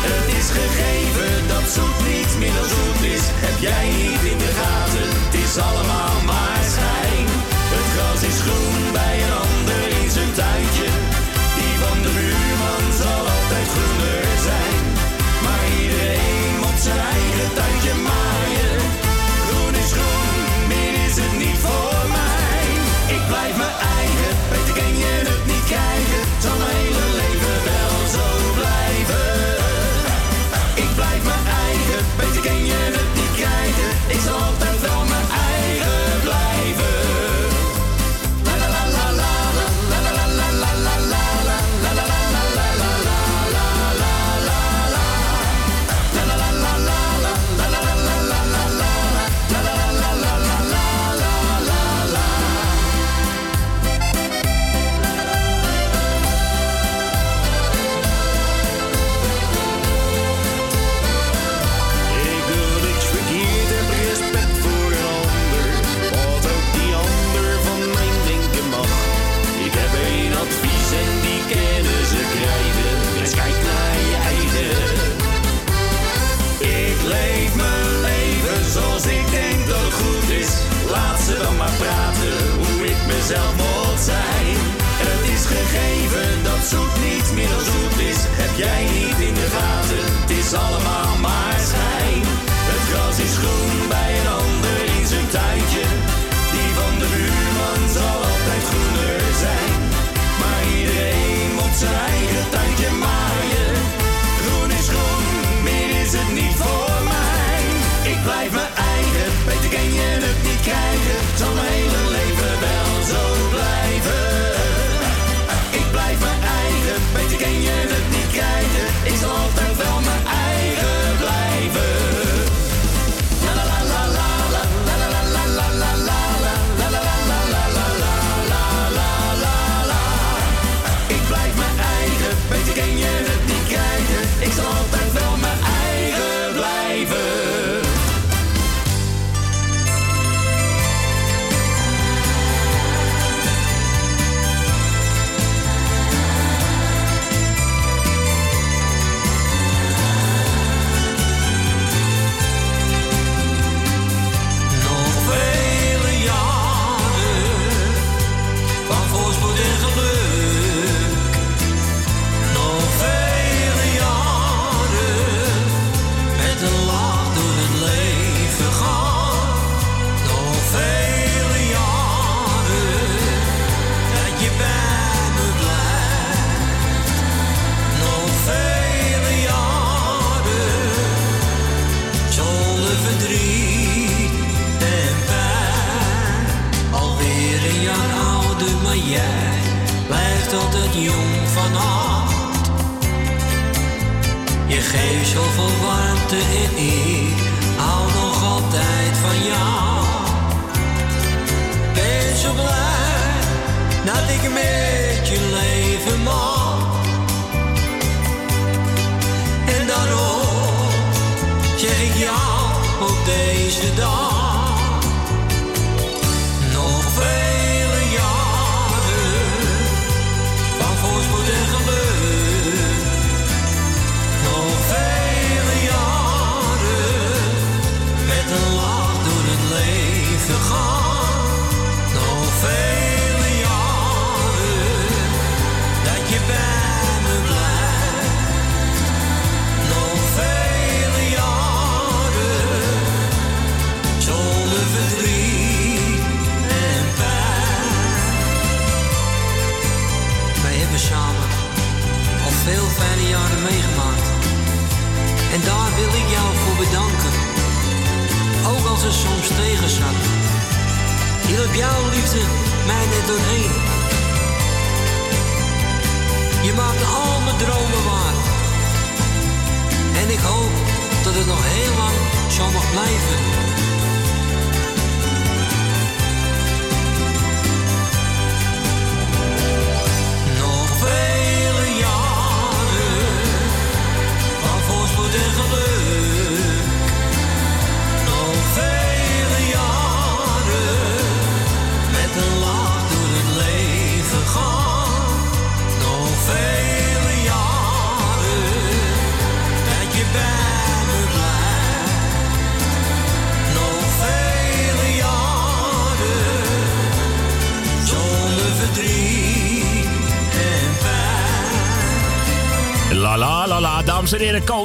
Het 0.08 0.36
is 0.38 0.50
gegeven 0.50 1.48
dat 1.48 1.70
zoet 1.74 2.08
niet 2.08 2.40
minder 2.40 2.64
zoet 2.64 3.04
is. 3.14 3.22
Heb 3.24 3.60
jij 3.60 4.05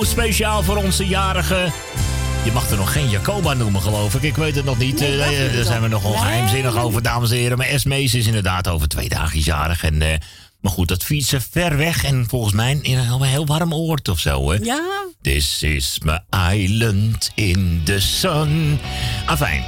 speciaal 0.02 0.62
voor 0.62 0.76
onze 0.76 1.06
jarige. 1.06 1.72
Je 2.44 2.52
mag 2.52 2.70
er 2.70 2.76
nog 2.76 2.92
geen 2.92 3.08
Jacoba 3.08 3.54
noemen, 3.54 3.82
geloof 3.82 4.14
ik. 4.14 4.22
Ik 4.22 4.36
weet 4.36 4.54
het 4.54 4.64
nog 4.64 4.78
niet. 4.78 5.00
Nee, 5.00 5.20
Eh, 5.20 5.54
daar 5.54 5.64
zijn 5.64 5.82
we 5.82 5.88
nogal 5.88 6.10
Nee, 6.10 6.20
geheimzinnig 6.20 6.76
over, 6.76 7.02
dames 7.02 7.30
en 7.30 7.36
heren. 7.36 7.58
Maar 7.58 7.66
Esmees 7.66 8.14
is 8.14 8.26
inderdaad 8.26 8.68
over 8.68 8.88
twee 8.88 9.08
dagen 9.08 9.38
jarig. 9.40 9.84
En, 9.84 10.02
eh, 10.02 10.08
maar 10.60 10.72
goed, 10.72 10.88
dat 10.88 11.02
fietsen 11.02 11.42
ver 11.50 11.76
weg 11.76 12.04
en 12.04 12.26
volgens 12.28 12.52
mij 12.52 12.78
in 12.82 12.98
een 12.98 13.22
heel 13.22 13.46
warm 13.46 13.74
oord 13.74 14.08
of 14.08 14.18
zo. 14.18 14.50
Hè? 14.50 14.58
Ja. 14.62 14.80
This 15.22 15.62
is 15.62 15.98
my 16.02 16.18
island 16.54 17.30
in 17.34 17.80
the 17.84 18.00
sun. 18.00 18.80
Afijn. 19.26 19.64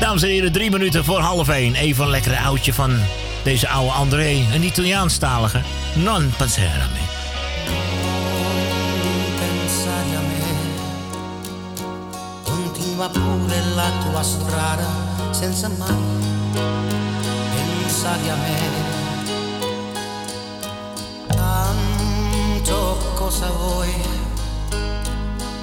Dames 0.00 0.22
en 0.22 0.28
heren, 0.28 0.52
drie 0.52 0.70
minuten 0.70 1.04
voor 1.04 1.18
half 1.20 1.48
één. 1.48 1.74
Even 1.74 2.04
een 2.04 2.10
lekkere 2.10 2.38
oudje 2.40 2.72
van 2.72 2.98
deze 3.42 3.68
oude 3.68 3.92
André. 3.92 4.44
Een 4.54 4.62
Italiaanstalige. 4.62 5.60
Non 5.94 6.32
pensare 6.36 6.99
pure 13.12 13.60
la 13.74 13.90
tua 14.02 14.22
strada 14.22 14.86
senza 15.30 15.68
mai 15.68 16.10
pensare 17.54 18.30
a 18.30 18.36
me. 18.36 18.58
Tanto 21.26 22.96
cosa 23.14 23.50
vuoi? 23.50 23.94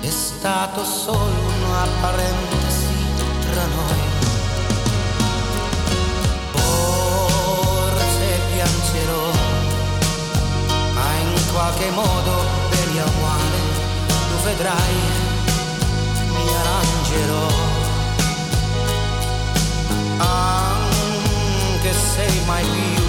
È 0.01 0.09
stato 0.09 0.83
solo 0.83 1.39
una 1.65 1.87
parentesi 2.01 2.95
tra 3.51 3.65
noi. 3.65 4.01
Forse 6.51 8.39
piangerò 8.53 9.31
ma 10.93 11.07
in 11.21 11.51
qualche 11.51 11.89
modo 11.91 12.33
bene 12.69 13.01
o 13.01 13.11
male 13.21 13.59
tu 14.29 14.43
vedrai 14.43 15.26
arrangerò 17.07 17.47
anche 20.17 21.93
se 21.93 22.27
mai 22.45 22.65
più 22.65 23.03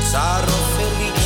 sarò 0.00 0.52
felice 0.76 1.23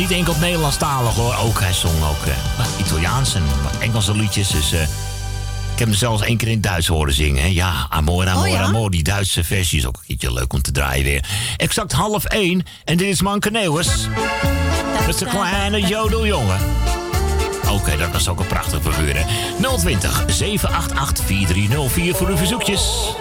niet 0.00 0.10
enkel 0.10 0.34
Nederlandstalig 0.40 1.14
hoor. 1.14 1.36
Ook, 1.36 1.60
hij 1.60 1.72
zong 1.72 2.02
ook 2.02 2.26
eh, 2.26 2.32
wat 2.56 2.86
Italiaans 2.86 3.34
en 3.34 3.42
Engelse 3.80 4.16
liedjes. 4.16 4.48
Dus 4.48 4.72
eh, 4.72 4.82
ik 5.72 5.78
heb 5.78 5.88
hem 5.88 5.96
zelfs 5.96 6.22
één 6.22 6.36
keer 6.36 6.48
in 6.48 6.54
het 6.54 6.62
Duits 6.62 6.86
horen 6.86 7.12
zingen. 7.12 7.42
Hè? 7.42 7.48
Ja, 7.48 7.86
Amor, 7.88 8.28
Amor, 8.28 8.46
Oh, 8.46 8.50
ja? 8.50 8.62
Amor. 8.62 8.90
Die 8.90 9.02
Duitse 9.02 9.44
versie 9.44 9.78
is 9.78 9.86
ook 9.86 9.96
een 9.96 10.04
keertje 10.06 10.32
leuk 10.32 10.52
om 10.52 10.62
te 10.62 10.72
draaien 10.72 11.04
weer. 11.04 11.24
Exact 11.56 11.92
half 11.92 12.24
één. 12.24 12.62
En 12.84 12.96
dit 12.96 13.08
is 13.08 13.22
Manke 13.22 13.50
Neuwers. 13.50 13.88
Dat 14.98 15.08
is 15.08 15.16
de 15.16 15.26
kleine 15.26 15.80
jodeljongen. 15.80 16.58
Oké, 17.70 17.96
dat 17.96 18.12
was 18.12 18.28
ook 18.28 18.40
een 18.40 18.46
prachtig 18.46 18.82
figuur, 18.82 19.16
hè? 19.16 19.24
020 19.78 20.24
788 20.26 21.24
4304 21.24 22.14
voor 22.14 22.28
uw 22.28 22.36
verzoekjes. 22.36 23.14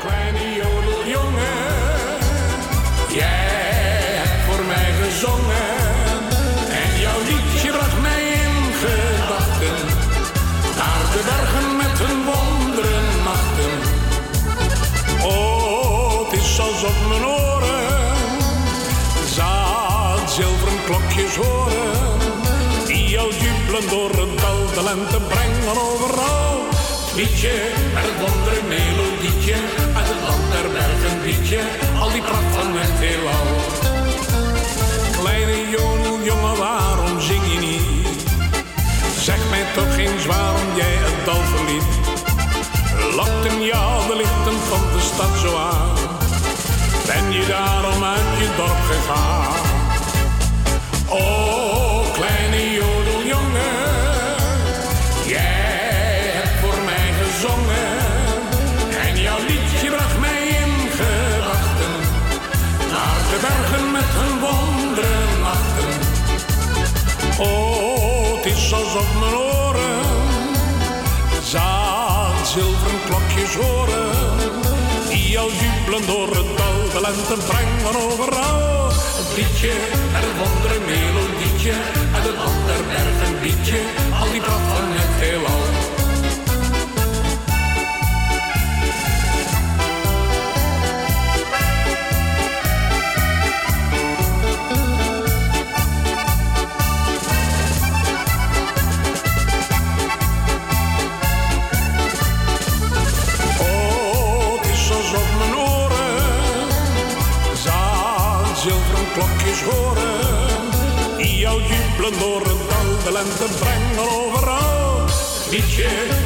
De 11.13 11.22
bergen 11.26 11.76
met 11.78 12.00
hun 12.04 12.19
wonderen 12.30 13.08
nachten. 13.24 13.74
Oh, 15.24 16.30
het 16.30 16.39
is 16.39 16.60
alsof 16.60 17.08
mijn 17.08 17.26
oren 17.26 17.89
zaad 19.36 20.32
zilveren 20.32 20.84
klokjes 20.86 21.36
horen. 21.36 22.17
Die 22.88 23.10
jou 23.10 23.34
jubelen 23.34 23.89
door 23.89 24.10
het 24.10 24.39
dal, 24.41 24.65
de 24.76 24.84
lente 24.84 25.19
brengen 25.28 25.82
overal. 25.89 26.58
Liedje, 27.15 27.54
met 27.93 28.04
het 28.04 28.19
wondere 28.19 28.62
melodietje, 28.67 29.56
uit 29.98 30.08
het 30.13 30.22
land 30.28 30.45
der 30.52 30.67
bergen 30.78 31.22
liedje, 31.26 31.60
al 32.00 32.12
die 32.12 32.22
pracht 32.22 32.52
van 32.56 32.78
het 32.78 33.00
heelal. 33.04 33.48
Kleine 35.19 35.69
jongen, 35.69 36.24
je 36.24 36.34
niet? 36.34 36.88
Toch 39.73 39.97
eens 39.97 40.25
waarom 40.25 40.75
jij 40.75 40.95
het 41.05 41.25
dal 41.25 41.41
verliet. 41.41 41.84
Lokten 43.15 43.63
jou 43.65 44.08
de 44.08 44.15
lichten 44.15 44.60
van 44.69 44.82
de 44.93 44.99
stad 44.99 45.38
zo 45.38 45.55
aan? 45.58 45.95
Ben 47.05 47.32
je 47.32 47.45
daarom 47.47 48.03
uit 48.03 48.29
je 48.39 48.49
dorp 48.58 48.82
gegaan? 48.91 49.67
Oh, 51.08 52.13
kleine 52.13 52.71
jodeljongen, 52.71 53.88
jij 55.25 56.32
hebt 56.38 56.60
voor 56.62 56.84
mij 56.86 57.10
gezongen. 57.21 57.97
En 59.08 59.21
jouw 59.21 59.39
liedje 59.47 59.89
bracht 59.89 60.19
mij 60.19 60.47
in 60.47 60.73
gedachten. 60.99 61.95
Naar 62.91 63.21
de 63.32 63.38
bergen 63.41 63.91
met 63.91 64.10
hun 64.19 64.39
wonderen 64.39 65.39
nachten. 65.39 65.91
Oh, 67.39 67.98
is 68.69 68.75
alsof 68.75 69.19
mijn 69.19 69.36
oren 69.36 70.01
zaad 71.43 72.47
zilveren 72.47 72.99
klokjes 73.05 73.55
horen. 73.55 74.10
Die 75.10 75.39
al 75.39 75.49
jubelen 75.51 76.05
door 76.08 76.27
het 76.27 76.58
dal, 76.58 76.77
de 76.93 77.01
lente 77.01 77.45
brengen 77.47 77.95
overal. 78.05 78.89
Het 79.19 79.38
liedje 79.38 79.71
en 80.15 80.23
het 80.27 80.38
wondere 80.41 80.79
melodietje, 80.91 81.71
en 82.17 82.23
het 82.29 82.38
ander 82.49 82.79
bergen 82.88 83.41
liedje, 83.41 83.79
al 84.19 84.32
die 84.32 84.41
pracht 84.41 84.67
van 84.73 84.88
het 84.99 85.13
heelal. 85.21 85.59
Horen. 109.62 111.17
Die 111.17 111.38
jou 111.38 111.62
jubelen 111.62 112.19
door 112.19 112.41
het 112.41 112.62
dal, 112.69 112.89
de 113.04 113.12
lente 113.12 113.48
brengen 113.60 114.00
overal. 114.00 115.06
Liedje 115.50 115.84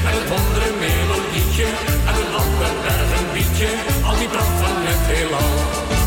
en 0.07 0.13
het 0.17 0.29
wondere 0.29 0.71
melodietje 0.79 1.65
en 2.09 2.15
een 2.21 2.33
ander 2.43 2.71
bergen 2.83 3.25
liedje, 3.33 3.69
al 4.05 4.17
die 4.17 4.27
pracht 4.27 4.57
van 4.61 4.75
het 4.87 5.03
heelal. 5.11 6.02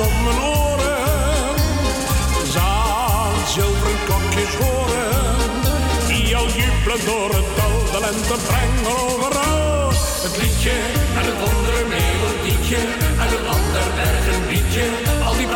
Alsof 0.00 0.22
mijn 0.24 0.40
oren 0.40 1.56
zaad 2.52 3.48
zilveren 3.48 3.98
klokjes 4.04 4.54
horen. 4.54 5.36
Die 6.06 6.26
jou 6.26 6.46
jubelen 6.48 7.04
door 7.06 7.30
het 7.38 7.48
dal, 7.56 7.76
de 7.92 8.00
lente 8.00 8.36
brengen 8.46 8.86
overal. 9.00 9.88
Het 10.24 10.36
liedje 10.40 10.76
en 11.18 11.24
het 11.28 11.38
wondere 11.44 11.84
melodietje 11.94 12.80
en 13.22 13.28
het 13.34 13.46
ander 13.56 13.86
bergen 13.98 14.40
liedje. 14.48 14.86
Al 15.26 15.36
die 15.36 15.46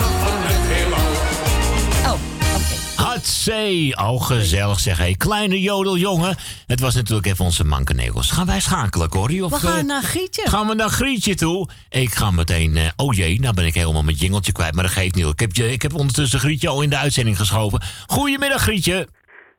Hatsé, 3.45 3.93
oh 3.95 4.23
gezellig 4.23 4.81
zeg 4.81 4.99
hé. 4.99 5.13
Kleine 5.13 5.61
jodeljongen. 5.61 6.37
Het 6.67 6.81
was 6.81 6.95
natuurlijk 6.95 7.27
even 7.27 7.45
onze 7.45 7.65
mankenegels. 7.65 8.31
Gaan 8.31 8.47
wij 8.47 8.61
schakelen, 8.61 9.09
Corrie? 9.09 9.45
Of, 9.45 9.51
We 9.51 9.59
gaan 9.67 9.79
eh, 9.79 9.85
naar 9.85 10.03
Grietje. 10.03 10.49
Gaan 10.49 10.67
we 10.69 10.75
naar 10.75 10.89
Grietje 10.89 11.35
toe? 11.35 11.69
Ik 11.91 12.15
ga 12.15 12.31
meteen... 12.31 12.77
eh, 12.77 12.89
oh 12.97 13.15
jee, 13.15 13.41
nou 13.41 13.55
ben 13.55 13.67
ik 13.67 13.75
helemaal 13.75 14.03
mijn 14.03 14.17
jingeltje 14.17 14.53
kwijt. 14.53 14.75
Maar 14.75 14.85
dat 14.85 14.93
geeft 14.93 15.15
niet. 15.15 15.25
hoor. 15.25 15.33
Ik 15.33 15.41
heb, 15.41 15.55
je, 15.57 15.73
ik 15.73 15.83
heb 15.83 15.95
ondertussen 15.95 16.41
Grietje 16.41 16.69
al 16.69 16.83
in 16.83 16.91
de 16.91 16.97
uitzending 16.97 17.37
geschoven. 17.37 17.83
Goedemiddag, 18.07 18.63
Grietje. 18.63 19.09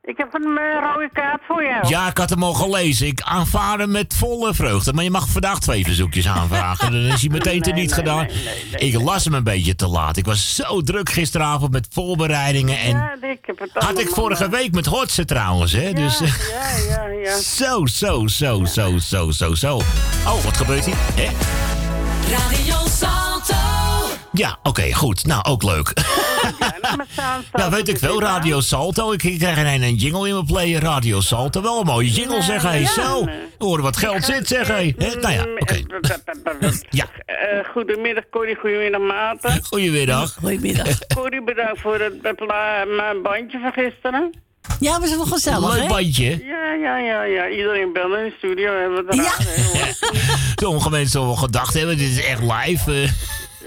Ik 0.05 0.17
heb 0.17 0.33
een 0.33 0.57
eh, 0.57 0.79
rode 0.93 1.09
kaart 1.13 1.41
voor 1.47 1.63
jou. 1.63 1.87
Ja, 1.87 2.07
ik 2.09 2.17
had 2.17 2.29
hem 2.29 2.43
al 2.43 2.53
gelezen. 2.53 3.07
Ik 3.07 3.21
aanvaard 3.21 3.79
hem 3.79 3.91
met 3.91 4.13
volle 4.17 4.53
vreugde. 4.53 4.93
Maar 4.93 5.03
je 5.03 5.09
mag 5.11 5.27
vandaag 5.29 5.59
twee 5.59 5.83
verzoekjes 5.83 6.27
aanvragen. 6.27 6.91
Dan 6.91 7.01
is 7.01 7.21
hij 7.21 7.29
meteen 7.29 7.61
te 7.61 7.69
Nee, 7.71 7.81
niet 7.81 7.89
nee, 7.89 7.99
gedaan. 7.99 8.25
nee, 8.25 8.35
nee, 8.35 8.65
nee. 8.71 8.89
Ik 8.91 9.01
las 9.01 9.23
hem 9.23 9.33
een 9.33 9.43
beetje 9.43 9.75
te 9.75 9.87
laat. 9.87 10.17
Ik 10.17 10.25
was 10.25 10.55
zo 10.55 10.81
druk 10.81 11.09
gisteravond 11.09 11.71
met 11.71 11.87
voorbereidingen. 11.91 12.79
En 12.79 12.89
Ja, 12.89 13.15
ik 13.21 13.39
heb 13.41 13.59
het 13.59 13.71
had 13.73 13.99
ik 13.99 14.09
vorige 14.09 14.43
eh, 14.43 14.49
week 14.49 14.71
met 14.73 14.85
Hortse 14.85 15.25
trouwens, 15.25 15.71
hè? 15.71 15.93
dus, 15.93 16.21
eh, 16.21 16.27
Ja, 16.27 16.95
ja, 16.95 17.07
ja. 17.23 17.37
Zo, 17.37 17.85
zo, 18.01 18.27
zo, 18.27 18.65
zo, 18.65 18.97
zo, 18.97 19.31
zo, 19.31 19.53
zo. 19.55 19.75
Oh, 20.25 20.43
wat 20.43 20.57
gebeurt 20.57 20.85
hier? 20.85 20.95
Hè? 21.15 21.29
Radio 22.31 22.87
Salto. 22.87 23.24
Ja, 24.37 24.57
oké, 24.63 24.93
goed. 24.93 25.25
Nou, 25.25 25.43
ook 25.43 25.63
leuk. 25.63 25.93
Ja, 27.53 27.69
weet 27.75 27.87
ik 27.89 27.97
veel. 27.99 28.21
Radio 28.21 28.61
Salto. 28.61 29.11
Ik, 29.11 29.19
krijg 29.39 29.57
een, 29.57 29.81
een 29.83 29.95
jingle 29.95 30.27
in 30.27 30.33
mijn 30.33 30.45
player. 30.45 30.81
Radio 30.81 31.21
Salto. 31.21 31.61
Wel 31.61 31.79
een 31.79 31.85
mooie 31.85 32.09
jingle, 32.11 32.41
zeg 32.41 32.61
hij. 32.61 32.85
Zo. 32.85 33.25
We 33.25 33.31
horen 33.57 33.83
wat 33.83 33.97
geld 33.97 34.23
zit, 34.23 34.47
zeg 34.47 34.67
hij. 34.67 34.95
Hè? 34.97 35.15
Nou 35.15 35.33
ja, 35.33 35.45
oké. 35.59 35.81
Ja. 36.89 37.05
Eh, 37.25 37.69
goedemiddag, 37.73 38.23
Corrie. 38.31 38.55
Goedemiddag, 38.55 39.01
Maarten. 39.01 39.59
Goedemiddag. 39.69 40.33
Goedemiddag. 40.41 40.97
Corrie, 41.15 41.43
bedankt 41.43 41.81
voor 41.81 41.99
het 41.99 42.21
mijn 42.97 43.21
bandje 43.21 43.59
van 43.59 43.71
gisteren. 43.71 44.43
Ja, 44.79 44.99
was 44.99 45.09
wel 45.15 45.25
gezellig, 45.25 45.73
Leuk 45.73 45.81
hè? 45.81 45.87
bandje. 45.87 46.45
Ja, 46.45 46.73
ja, 46.73 46.97
ja, 46.97 47.23
ja. 47.23 47.49
Iedereen 47.49 47.93
belde 47.93 48.17
in 48.17 48.23
de 48.23 48.33
studio. 48.37 48.79
Hebben 48.79 49.05
we 49.05 49.15
het 49.15 49.25
ja. 49.25 49.93
Sommige 50.55 50.89
mensen 50.89 51.09
zullen 51.11 51.27
wel 51.27 51.35
gedacht 51.35 51.73
hebben, 51.73 51.97
dit 51.97 52.09
is 52.09 52.23
echt 52.25 52.41
live. 52.41 53.01
eh. 53.03 53.09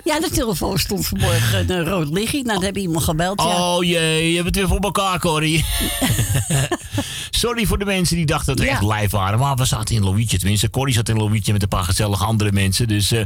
Ja, 0.08 0.20
de 0.20 0.30
telefoon 0.30 0.78
stond 0.78 1.06
vanmorgen 1.06 1.70
een 1.70 1.84
rood 1.84 2.08
lichtje. 2.08 2.42
Nou, 2.42 2.54
dan 2.54 2.64
heb 2.64 2.74
je 2.74 2.80
iemand 2.80 3.04
gebeld. 3.04 3.40
Ja. 3.42 3.74
Oh 3.74 3.84
jee, 3.84 4.28
je 4.28 4.34
hebt 4.34 4.46
het 4.46 4.56
weer 4.56 4.68
voor 4.68 4.78
elkaar, 4.78 5.18
Corrie. 5.18 5.64
Sorry 7.30 7.66
voor 7.66 7.78
de 7.78 7.84
mensen 7.84 8.16
die 8.16 8.26
dachten 8.26 8.46
dat 8.56 8.58
we 8.64 8.70
Ja. 8.70 8.76
echt 8.80 8.82
live 9.00 9.16
waren. 9.16 9.38
Maar 9.38 9.56
we 9.56 9.64
zaten 9.64 9.94
in 9.94 10.04
Louietje. 10.04 10.38
Tenminste, 10.38 10.70
Corrie 10.70 10.94
zat 10.94 11.08
in 11.08 11.16
Louietje 11.16 11.52
met 11.52 11.62
een 11.62 11.68
paar 11.68 11.82
gezellige 11.84 12.24
andere 12.24 12.52
mensen. 12.52 12.88
Dus 12.88 13.12
eh, 13.12 13.22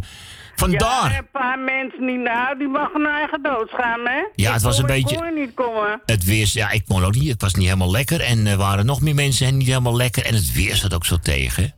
vandaar. 0.57 1.11
Ja, 1.13 1.19
een 1.19 1.29
paar 1.33 1.59
mensen 1.59 2.05
niet 2.05 2.21
nou, 2.21 2.59
die 2.59 2.69
mag 2.69 2.93
hun 2.93 3.07
eigen 3.07 3.43
dood 3.43 3.71
gaan, 3.71 4.01
hè? 4.05 4.23
Ja, 4.35 4.53
het 4.53 4.63
was 4.63 4.77
een 4.79 4.85
Ik 4.85 4.91
beetje- 4.91 5.17
kon 5.17 5.35
niet 5.35 5.55
komen. 5.55 6.01
Het 6.07 6.25
weer, 6.25 6.51
ja, 6.53 6.71
ik 6.71 6.83
kon 6.87 7.05
ook 7.05 7.15
niet. 7.15 7.29
Het 7.29 7.43
was 7.43 7.55
niet 7.55 7.65
helemaal 7.65 7.91
lekker. 7.91 8.21
En 8.21 8.47
er 8.47 8.57
waren 8.57 8.87
nog 8.87 9.01
meer 9.01 9.15
mensen 9.15 9.47
en 9.47 9.57
niet 9.57 9.67
helemaal 9.69 9.97
lekker. 9.97 10.25
En 10.25 10.35
het 10.35 10.53
weer 10.53 10.77
zat 10.77 10.95
ook 10.95 11.05
zo 11.07 11.17
tegen. 11.23 11.75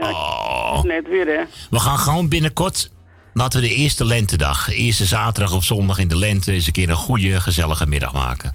Ja, 0.00 0.10
Oh. 0.10 0.82
net 0.82 1.08
weer, 1.08 1.26
hè? 1.26 1.42
We 1.70 1.78
gaan 1.80 1.98
gewoon 1.98 2.28
binnenkort. 2.28 2.90
Laten 3.40 3.60
we 3.60 3.68
de 3.68 3.74
eerste 3.74 4.04
lentedag, 4.04 4.66
de 4.66 4.74
eerste 4.74 5.04
zaterdag 5.04 5.54
of 5.54 5.64
zondag 5.64 5.98
in 5.98 6.08
de 6.08 6.16
lente, 6.16 6.52
eens 6.52 6.66
een 6.66 6.72
keer 6.72 6.88
een 6.88 6.96
goede, 6.96 7.40
gezellige 7.40 7.86
middag 7.86 8.12
maken. 8.12 8.54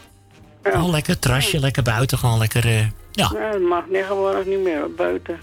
Gewoon 0.64 0.90
lekker 0.92 1.20
trasje, 1.20 1.60
lekker 1.60 1.84
buiten, 1.84 2.18
gewoon 2.18 2.38
lekker. 2.38 2.66
eh, 2.66 2.80
ja, 2.80 2.90
Ja, 3.12 3.52
dat 3.52 3.62
mag 3.62 3.84
tegenwoordig 3.92 4.46
niet 4.46 4.60
meer 4.60 4.94
buiten. 4.98 5.40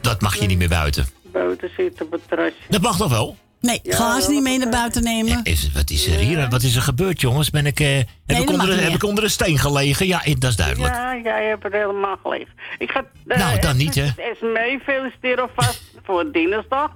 dat 0.00 0.20
mag 0.20 0.36
je 0.36 0.46
niet 0.46 0.58
meer 0.58 0.68
buiten. 0.68 1.06
Buiten 1.32 1.70
zitten 1.76 2.06
op 2.06 2.12
het 2.12 2.20
terrasje. 2.28 2.56
Dat 2.68 2.80
mag 2.80 2.96
toch 2.96 3.10
wel? 3.10 3.36
Nee, 3.60 3.80
glaas 3.84 4.28
niet 4.28 4.42
mee 4.42 4.58
naar 4.58 4.68
buiten 4.68 5.02
nemen. 5.02 5.40
Is, 5.44 5.72
wat 5.72 5.90
is 5.90 6.06
er 6.06 6.18
hier? 6.18 6.48
Wat 6.48 6.62
is 6.62 6.76
er 6.76 6.82
gebeurd, 6.82 7.20
jongens? 7.20 7.50
Ben 7.50 7.66
ik, 7.66 7.80
eh, 7.80 7.86
heb, 7.96 8.06
ik 8.26 8.36
mag 8.36 8.38
onder, 8.48 8.66
niet 8.66 8.74
heb 8.74 8.84
meer. 8.84 8.94
ik 8.94 9.02
onder 9.04 9.24
een 9.24 9.30
steen 9.30 9.58
gelegen? 9.58 10.06
Ja, 10.06 10.24
eh, 10.24 10.34
dat 10.38 10.50
is 10.50 10.56
duidelijk. 10.56 10.94
Ja, 10.94 11.16
jij 11.16 11.44
hebt 11.48 11.62
het 11.62 11.72
helemaal 11.72 12.16
geleefd. 12.22 12.52
Ik 12.78 12.90
ga 12.90 13.04
eh, 13.26 13.38
Nou, 13.38 13.58
dan 13.60 13.76
niet, 13.76 13.94
hè. 13.94 14.06
Esmee 14.16 14.78
feliciteren 14.84 15.42
alvast 15.42 15.82
voor 16.02 16.32
Dinsdag. 16.32 16.90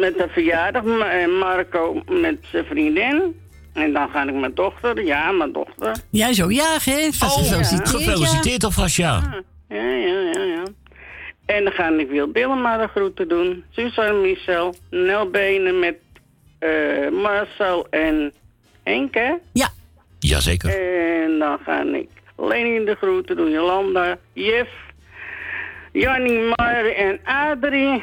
Met 0.00 0.18
de 0.18 0.26
verjaardag. 0.28 0.84
En 1.10 1.38
Marco 1.38 2.02
met 2.08 2.36
zijn 2.50 2.64
vriendin. 2.64 3.40
En 3.72 3.92
dan 3.92 4.08
ga 4.08 4.22
ik 4.28 4.34
mijn 4.34 4.54
dochter. 4.54 5.04
Ja, 5.04 5.30
mijn 5.32 5.52
dochter. 5.52 5.96
Jij 6.10 6.32
zo 6.32 6.48
hè? 6.84 7.10
Vast 7.12 7.36
Oh, 7.36 7.42
gefeliciteerd. 7.42 7.88
gefeliciteerd 7.88 8.64
alvast, 8.64 8.96
ja. 8.96 9.42
Ja, 9.68 9.82
ja, 9.82 10.20
ja, 10.32 10.42
ja. 10.42 10.62
En 11.46 11.64
dan 11.64 11.72
ga 11.72 11.88
ik 11.88 12.08
Wil 12.08 12.32
Dillema 12.32 12.76
de 12.76 12.86
groeten 12.88 13.28
doen. 13.28 13.64
Suzanne 13.70 14.20
Michel. 14.20 14.74
Nel 14.90 15.30
Benen 15.30 15.78
met 15.78 15.96
eh, 16.58 17.08
Marcel 17.22 17.86
en 17.90 18.32
Henk, 18.82 19.14
hè? 19.14 19.34
Ja. 19.52 19.68
Jazeker. 20.18 20.70
En 21.24 21.38
dan 21.38 21.58
ga 21.64 21.82
ik 21.82 22.08
Leni 22.36 22.84
de 22.84 22.94
groeten 22.94 23.36
doen. 23.36 23.50
Jolanda, 23.50 24.18
Jef, 24.32 24.68
Jannie, 25.92 26.38
Mar 26.40 26.84
en 26.96 27.20
Adrie. 27.24 28.02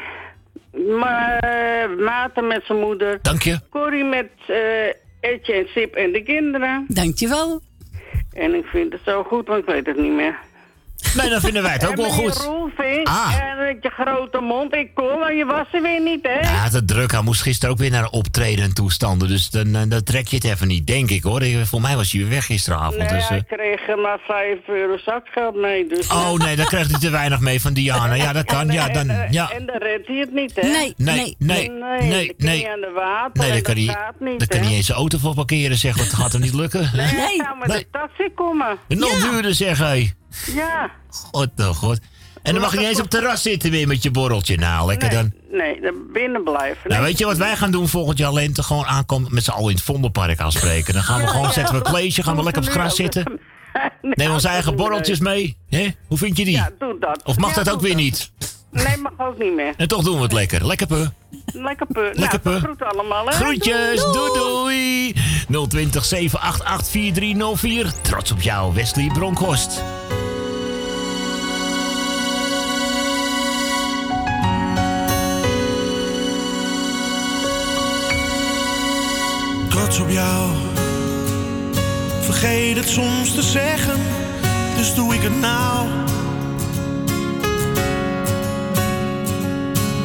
Ma 0.77 1.39
Maarten 1.99 2.47
met 2.47 2.63
zijn 2.65 2.79
moeder. 2.79 3.19
Dank 3.21 3.41
je. 3.41 3.59
Corrie 3.69 4.03
met 4.03 4.29
eh 4.47 4.57
Etje 5.19 5.53
en 5.53 5.67
Sip 5.67 5.95
en 5.95 6.11
de 6.11 6.23
kinderen. 6.23 6.85
Dankjewel. 6.87 7.61
En 8.33 8.53
ik 8.53 8.65
vind 8.65 8.93
het 8.93 9.01
zo 9.05 9.23
goed, 9.23 9.47
want 9.47 9.59
ik 9.59 9.65
weet 9.65 9.85
het 9.85 9.97
niet 9.97 10.13
meer. 10.13 10.39
Nee, 11.15 11.29
dan 11.29 11.41
vinden 11.41 11.61
wij 11.63 11.71
het 11.71 11.85
ook 11.85 11.91
En 11.91 11.97
wel 11.97 12.09
goed. 12.09 12.37
Roelvink, 12.37 13.07
Ah. 13.07 13.33
en 13.49 13.57
met 13.65 13.77
je 13.81 13.89
grote 13.89 14.39
mond, 14.39 14.75
ik 14.75 14.89
kom, 14.93 15.19
maar 15.19 15.33
je 15.33 15.45
was 15.45 15.65
er 15.71 15.81
weer 15.81 16.01
niet, 16.01 16.19
hè? 16.21 16.39
Ja, 16.39 16.69
te 16.69 16.85
druk. 16.85 17.11
Hij 17.11 17.21
moest 17.21 17.41
gisteren 17.41 17.71
ook 17.73 17.79
weer 17.79 17.91
naar 17.91 18.09
optreden 18.09 18.63
en 18.63 18.73
toestanden. 18.73 19.27
Dus 19.27 19.49
dan, 19.49 19.75
eh, 19.75 19.81
dan 19.87 20.03
trek 20.03 20.27
je 20.27 20.35
het 20.35 20.45
even 20.45 20.67
niet, 20.67 20.87
denk 20.87 21.09
ik 21.09 21.23
hoor. 21.23 21.41
Ik- 21.43 21.65
Voor 21.65 21.81
mij 21.81 21.95
was 21.95 22.11
hij 22.11 22.21
weer 22.21 22.29
weg 22.29 22.45
gisteravond. 22.45 22.97
nee, 22.97 23.07
dus, 23.07 23.23
eh, 23.23 23.27
hij 23.29 23.43
kreeg 23.47 23.87
er 23.87 23.97
maar 23.97 24.19
5 24.27 24.57
euro 24.67 24.97
zakgeld 24.97 25.55
mee, 25.55 25.87
dus... 25.87 26.07
Oh 26.07 26.33
nee, 26.33 26.55
daar 26.55 26.65
krijgt 26.65 26.91
hij 26.91 26.99
te 26.99 27.09
weinig 27.09 27.39
mee 27.39 27.61
van 27.61 27.73
Diana. 27.73 28.13
Ja, 28.13 28.33
dat 28.33 28.45
kan. 28.45 28.67
Ja, 28.71 28.89
dan, 28.89 29.07
ja. 29.29 29.51
En 29.51 29.65
dan 29.65 29.77
redt 29.77 30.07
hij 30.07 30.17
het 30.17 30.33
niet, 30.33 30.51
hè? 30.55 30.67
Nee, 30.67 30.93
Nee, 30.97 31.35
nee, 31.39 31.69
nee, 31.71 32.01
nee, 32.09 32.33
nee. 32.37 32.69
aan 32.69 32.79
de 32.81 32.91
water 32.95 33.41
Nee, 33.49 33.61
kan, 33.61 33.75
dat 33.75 33.83
hij, 33.85 33.93
gaat 33.93 34.19
niet, 34.19 34.39
daar 34.39 34.47
kan 34.47 34.59
hij 34.59 34.71
eens 34.75 34.85
zijn 34.85 34.97
auto 34.97 35.17
voor 35.17 35.33
parkeren, 35.33 35.77
zeg. 35.77 35.97
Dat 35.97 36.13
gaat 36.13 36.31
hem 36.31 36.41
niet 36.41 36.53
lukken. 36.53 36.89
Nee, 36.93 37.05
Nee, 37.05 37.15
hij 37.15 37.35
zou 37.45 37.57
met 37.59 37.67
nee. 37.67 37.77
de 37.77 37.87
taxi 37.91 38.33
komen. 38.35 38.77
Nog 38.87 39.31
duurder, 39.31 39.53
zeg 39.53 39.77
hij. 39.77 40.13
Ja. 40.45 40.91
God, 41.09 41.49
oh 41.57 41.67
god. 41.69 41.99
En 42.43 42.53
dan 42.53 42.61
mag 42.61 42.71
je 42.71 42.77
niet 42.77 42.87
eens 42.87 42.97
op 42.97 43.01
het 43.01 43.11
terras 43.11 43.41
zitten 43.41 43.71
weer 43.71 43.87
met 43.87 44.03
je 44.03 44.11
borreltje. 44.11 44.57
Nou, 44.57 44.87
lekker 44.87 45.09
dan. 45.09 45.31
Nee, 45.51 45.81
dan 45.81 45.93
binnen 46.13 46.43
blijven. 46.43 46.89
Nou, 46.89 47.03
weet 47.03 47.17
je 47.17 47.25
wat 47.25 47.37
wij 47.37 47.55
gaan 47.55 47.71
doen 47.71 47.87
volgend 47.87 48.17
jaar 48.17 48.33
lente? 48.33 48.63
Gewoon 48.63 48.85
aankomen 48.85 49.33
met 49.33 49.43
z'n 49.43 49.51
allen 49.51 49.69
in 49.69 49.75
het 49.75 49.83
Vondelpark 49.83 50.39
afspreken. 50.39 50.93
Dan 50.93 51.03
gaan 51.03 51.21
we 51.21 51.27
gewoon, 51.27 51.53
zetten 51.53 51.73
we 51.75 51.85
een 51.85 51.91
kleedje, 51.91 52.23
gaan 52.23 52.35
we 52.35 52.43
lekker 52.43 52.61
op 52.61 52.67
het 52.67 52.77
gras 52.77 52.95
zitten. 52.95 53.25
Neem 54.01 54.31
onze 54.31 54.47
eigen 54.47 54.75
borreltjes 54.75 55.19
mee. 55.19 55.57
Hè? 55.69 55.87
Hoe 56.07 56.17
vind 56.17 56.37
je 56.37 56.45
die? 56.45 56.53
Ja, 56.53 56.69
doe 56.79 56.97
dat. 56.99 57.21
Of 57.23 57.37
mag 57.37 57.49
Ja, 57.55 57.63
dat 57.63 57.73
ook 57.73 57.81
weer 57.81 57.91
dat. 57.91 58.01
niet? 58.01 58.31
Nee, 58.83 58.97
mag 58.97 59.27
ook 59.27 59.37
niet 59.37 59.53
meer. 59.53 59.73
En 59.77 59.87
toch 59.87 60.03
doen 60.03 60.15
we 60.15 60.21
het 60.21 60.33
lekker. 60.33 60.67
Lekker 60.67 60.87
pu. 60.87 61.07
Lekker 61.53 61.85
pu. 61.85 62.09
Lekker 62.13 62.39
nou, 62.43 62.75
pu. 62.75 62.85
allemaal, 62.85 63.25
hè? 63.25 63.31
Groetjes, 63.31 64.01
doei 64.01 64.33
doei. 64.33 65.15
020 65.67 66.05
788 66.05 66.87
4304. 66.91 68.01
Trots 68.01 68.31
op 68.31 68.41
jou, 68.41 68.73
Wesley 68.73 69.09
Bronkhorst. 69.13 69.83
trots 79.87 79.99
op 79.99 80.09
jou. 80.09 80.51
Vergeet 82.21 82.77
het 82.77 82.89
soms 82.89 83.33
te 83.33 83.41
zeggen, 83.41 83.99
dus 84.75 84.95
doe 84.95 85.13
ik 85.13 85.21
het 85.21 85.39
nou. 85.39 86.06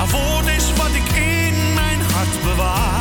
Jouw 0.00 0.08
woord 0.08 0.46
is 0.46 0.72
wat 0.72 0.94
ik 0.94 1.16
in 1.16 1.74
mijn 1.74 2.00
hart 2.00 2.42
bewaar. 2.44 2.99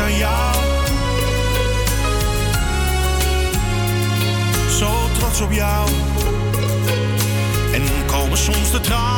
Aan 0.00 0.16
jou. 0.16 0.54
Zo 4.78 4.90
trots 5.18 5.40
op 5.40 5.52
jou. 5.52 5.88
En 7.72 7.82
komen 8.06 8.38
soms 8.38 8.70
de 8.70 8.80
tranen. 8.80 9.13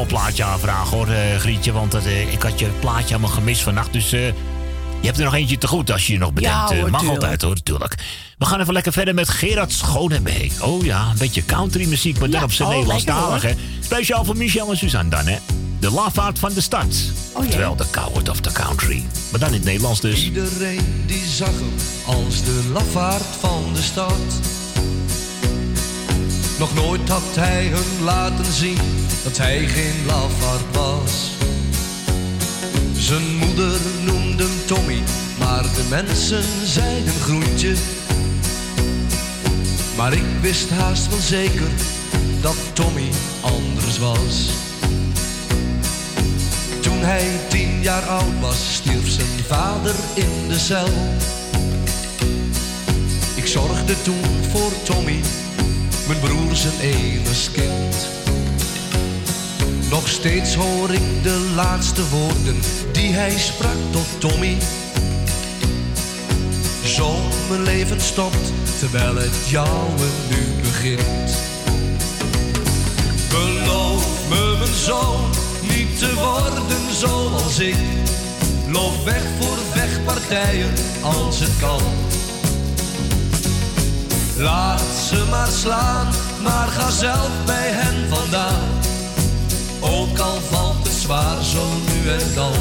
Een 0.00 0.06
plaatje 0.06 0.44
aanvragen, 0.44 0.96
hoor, 0.96 1.08
eh, 1.08 1.36
Grietje. 1.38 1.72
Want 1.72 1.92
dat, 1.92 2.04
eh, 2.04 2.32
ik 2.32 2.42
had 2.42 2.58
je 2.58 2.66
plaatje 2.80 3.06
helemaal 3.06 3.30
gemist 3.30 3.62
vannacht, 3.62 3.92
dus... 3.92 4.12
eh, 4.12 4.26
je 5.00 5.08
hebt 5.08 5.18
er 5.18 5.24
nog 5.24 5.34
eentje 5.34 5.58
te 5.58 5.66
goed 5.66 5.92
als 5.92 6.06
je 6.06 6.12
je 6.12 6.18
nog 6.18 6.32
bedenkt. 6.32 6.70
Ja, 6.70 6.76
hoor, 6.76 6.90
mag 6.90 7.00
tuurlijk. 7.00 7.22
altijd 7.22 7.42
hoor, 7.42 7.54
natuurlijk. 7.54 7.94
We 8.38 8.44
gaan 8.44 8.60
even 8.60 8.72
lekker 8.72 8.92
verder 8.92 9.14
met 9.14 9.28
Gerard 9.28 9.72
Schoonenbeek. 9.72 10.52
Oh 10.60 10.84
ja, 10.84 11.08
een 11.10 11.18
beetje 11.18 11.44
country 11.44 11.88
muziek, 11.88 12.18
maar 12.18 12.30
dan 12.30 12.38
Ja, 12.38 12.44
op 12.44 12.52
zijn 12.52 12.68
oh, 12.68 12.74
Nederlandstalig, 12.74 13.42
hè. 13.42 13.52
Speciaal 13.80 14.24
voor 14.24 14.36
Michel 14.36 14.70
en 14.70 14.76
Suzanne 14.76 15.10
dan, 15.10 15.26
hè. 15.26 15.36
De 15.78 15.90
lafaard 15.90 16.38
van 16.38 16.52
de 16.52 16.60
stad. 16.60 16.96
Oh, 17.32 17.38
Oftewel 17.44 17.76
de 17.76 17.84
coward 17.90 18.28
of 18.28 18.40
the 18.40 18.52
country. 18.52 19.04
Maar 19.30 19.40
dan 19.40 19.48
in 19.48 19.54
het 19.54 19.64
Nederlands 19.64 20.00
dus. 20.00 20.24
Iedereen 20.24 21.02
die 21.06 21.26
zag 21.26 21.48
hem 21.48 21.74
als 22.06 22.44
de 22.44 22.70
lafaard 22.72 23.36
van 23.40 23.64
de 23.74 23.82
stad. 23.82 24.40
Nog 26.58 26.74
nooit 26.74 27.08
had 27.08 27.22
hij 27.34 27.64
hem 27.64 28.04
laten 28.04 28.52
zien 28.52 28.78
dat 29.22 29.38
hij 29.38 29.66
geen 29.66 30.06
lafaard 30.06 30.76
was. 30.76 31.30
Zijn 32.96 33.36
moeder 33.36 33.78
noemde 34.04 34.42
hem 34.42 34.66
Tommy, 34.66 35.02
maar 35.38 35.62
de 35.62 35.86
mensen 35.90 36.44
zeiden 36.64 37.12
groentje. 37.12 37.74
Maar 39.96 40.12
ik 40.12 40.24
wist 40.40 40.70
haast 40.70 41.08
wel 41.08 41.18
zeker 41.18 41.68
dat 42.40 42.56
Tommy 42.72 43.08
anders 43.40 43.98
was. 43.98 44.50
Toen 46.80 46.98
hij 46.98 47.40
tien 47.48 47.82
jaar 47.82 48.02
oud 48.02 48.40
was, 48.40 48.74
stierf 48.74 49.10
zijn 49.10 49.44
vader 49.46 49.94
in 50.14 50.48
de 50.48 50.58
cel. 50.58 50.88
Ik 53.34 53.46
zorgde 53.46 54.02
toen 54.02 54.24
voor 54.50 54.72
Tommy, 54.84 55.20
mijn 56.06 56.20
broer 56.20 56.56
zijn 56.56 56.80
enig 56.80 57.52
kind. 57.52 58.11
Nog 59.92 60.08
steeds 60.08 60.54
hoor 60.54 60.90
ik 60.90 61.22
de 61.22 61.52
laatste 61.54 62.08
woorden 62.08 62.60
die 62.92 63.12
hij 63.12 63.38
sprak 63.38 63.76
tot 63.90 64.06
Tommy. 64.18 64.56
Zo 66.84 67.16
mijn 67.48 67.62
leven 67.62 68.00
stopt, 68.00 68.52
terwijl 68.78 69.16
het 69.16 69.48
jouwe 69.48 70.06
nu 70.30 70.60
begint. 70.62 71.36
Beloof 73.28 74.28
me, 74.28 74.56
mijn 74.58 74.74
zoon, 74.74 75.30
niet 75.60 75.98
te 75.98 76.14
worden 76.14 76.94
zoals 76.94 77.58
ik. 77.58 77.76
Loop 78.68 79.04
weg 79.04 79.22
voor 79.40 79.58
vechtpartijen 79.70 80.72
als 81.02 81.40
het 81.40 81.58
kan. 81.60 81.82
Laat 84.36 84.80
ze 85.08 85.26
maar 85.30 85.50
slaan, 85.50 86.06
maar 86.42 86.68
ga 86.68 86.90
zelf 86.90 87.30
bij 87.46 87.70
hen 87.70 88.08
vandaan. 88.08 88.81
Ook 89.82 90.18
al 90.18 90.40
valt 90.40 90.84
het 90.84 90.92
zwaar 90.92 91.44
zo 91.44 91.64
nu 91.86 92.10
en 92.10 92.34
dan. 92.34 92.52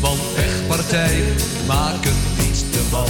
Want 0.00 0.20
vechtpartijen 0.34 1.34
maken 1.66 2.14
niets 2.38 2.60
te 2.60 2.80
man. 2.90 3.06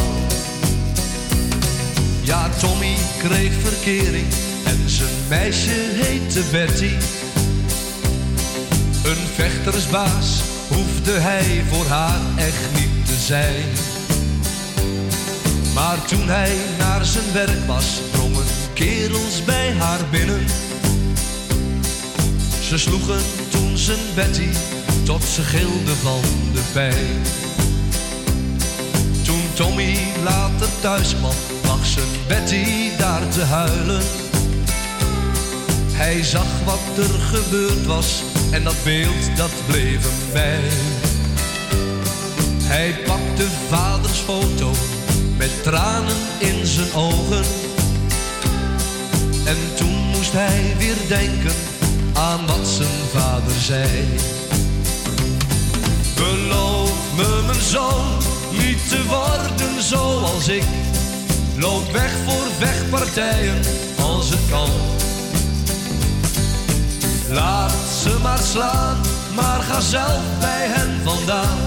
Ja, 2.23 2.49
Tommy 2.49 2.97
kreeg 3.19 3.53
verkering 3.63 4.27
en 4.65 4.91
zijn 4.91 5.09
meisje 5.29 5.75
heette 5.93 6.43
Betty. 6.51 6.93
Een 9.05 9.27
vechtersbaas 9.35 10.41
hoefde 10.69 11.13
hij 11.13 11.65
voor 11.71 11.87
haar 11.87 12.21
echt 12.37 12.73
niet 12.75 13.07
te 13.07 13.15
zijn. 13.15 13.65
Maar 15.75 16.05
toen 16.05 16.29
hij 16.29 16.57
naar 16.79 17.05
zijn 17.05 17.33
werk 17.33 17.67
was, 17.67 18.01
drongen 18.13 18.45
kerels 18.75 19.45
bij 19.45 19.73
haar 19.73 20.01
binnen. 20.11 20.68
Ze 22.69 22.79
sloegen 22.79 23.21
toen 23.51 23.77
zijn 23.77 23.99
Betty 24.15 24.49
tot 25.05 25.23
ze 25.23 25.43
gilde 25.43 25.95
van 26.03 26.21
de 26.53 26.63
pijn. 26.73 27.23
Toen 29.25 29.43
Tommy 29.55 29.97
later 30.25 30.69
thuis 30.81 31.17
kwam, 31.17 31.35
lag 31.65 31.87
zijn 31.87 32.07
Betty 32.27 32.97
daar 32.99 33.29
te 33.29 33.41
huilen. 33.41 34.03
Hij 35.93 36.23
zag 36.23 36.47
wat 36.65 37.05
er 37.05 37.21
gebeurd 37.21 37.87
was 37.87 38.23
en 38.51 38.65
dat 38.65 38.77
beeld 38.85 39.37
dat 39.37 39.53
bleef 39.67 40.03
hem 40.03 40.33
bij. 40.33 40.69
Hij 42.63 42.95
pakte 43.05 43.47
vaders 43.69 44.19
foto 44.19 44.73
met 45.37 45.63
tranen 45.63 46.17
in 46.39 46.67
zijn 46.67 46.93
ogen. 46.93 47.45
En 49.45 49.57
toen 49.77 50.07
moest 50.13 50.33
hij 50.33 50.75
weer 50.79 50.97
denken 51.09 51.77
aan 52.19 52.47
wat 52.47 52.69
zijn 52.69 52.89
vader 53.13 53.61
zei. 53.61 54.05
Beloof 56.15 56.93
me, 57.17 57.43
mijn 57.47 57.61
zoon, 57.61 58.07
niet 58.51 58.89
te 58.89 59.05
worden 59.07 59.83
zoals 59.83 60.49
ik. 60.49 60.65
Loop 61.57 61.93
weg 61.93 62.13
voor 62.27 62.47
vechtpartijen 62.59 63.61
als 64.01 64.31
het 64.31 64.41
kan. 64.51 64.71
Laat 67.31 67.75
ze 68.03 68.19
maar 68.23 68.39
slaan, 68.39 68.97
maar 69.35 69.61
ga 69.61 69.81
zelf 69.81 70.23
bij 70.41 70.67
hen 70.67 71.01
vandaan. 71.05 71.59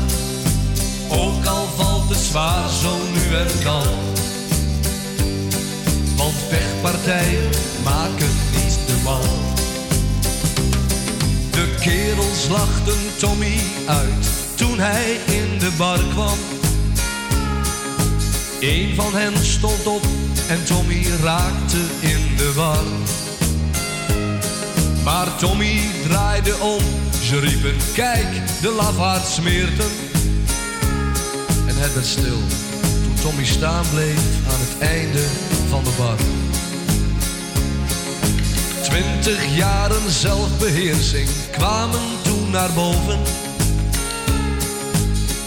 Ook 1.09 1.45
al 1.45 1.67
valt 1.75 2.09
het 2.09 2.17
zwaar 2.17 2.69
zo 2.69 2.97
nu 3.13 3.35
en 3.35 3.63
dan. 3.63 3.83
Want 6.17 6.35
vechtpartijen 6.49 7.49
maken 7.83 8.31
niet 8.51 8.79
de 8.87 9.01
man. 9.03 9.40
Kerels 11.81 12.47
lachten 12.47 13.17
Tommy 13.17 13.59
uit 13.85 14.29
toen 14.55 14.79
hij 14.79 15.19
in 15.25 15.59
de 15.59 15.71
bar 15.77 15.99
kwam. 16.09 16.37
Een 18.59 18.95
van 18.95 19.15
hen 19.15 19.45
stond 19.45 19.87
op 19.87 20.01
en 20.47 20.63
Tommy 20.63 21.07
raakte 21.23 21.77
in 21.99 22.35
de 22.37 22.53
war. 22.53 22.83
Maar 25.03 25.35
Tommy 25.35 25.79
draaide 26.07 26.55
om, 26.59 26.83
ze 27.23 27.39
riepen 27.39 27.75
kijk, 27.93 28.27
de 28.61 28.69
lafaard 28.69 29.27
smeert. 29.27 29.79
En 31.67 31.75
het 31.77 31.93
werd 31.93 32.05
stil 32.05 32.39
toen 33.03 33.15
Tommy 33.21 33.45
staan 33.45 33.85
bleef 33.93 34.21
aan 34.47 34.59
het 34.59 34.89
einde 34.89 35.25
van 35.69 35.83
de 35.83 35.91
bar. 35.97 36.17
Twintig 38.91 39.55
jaren 39.55 40.11
zelfbeheersing 40.11 41.29
kwamen 41.51 41.99
toen 42.23 42.49
naar 42.49 42.71
boven. 42.73 43.19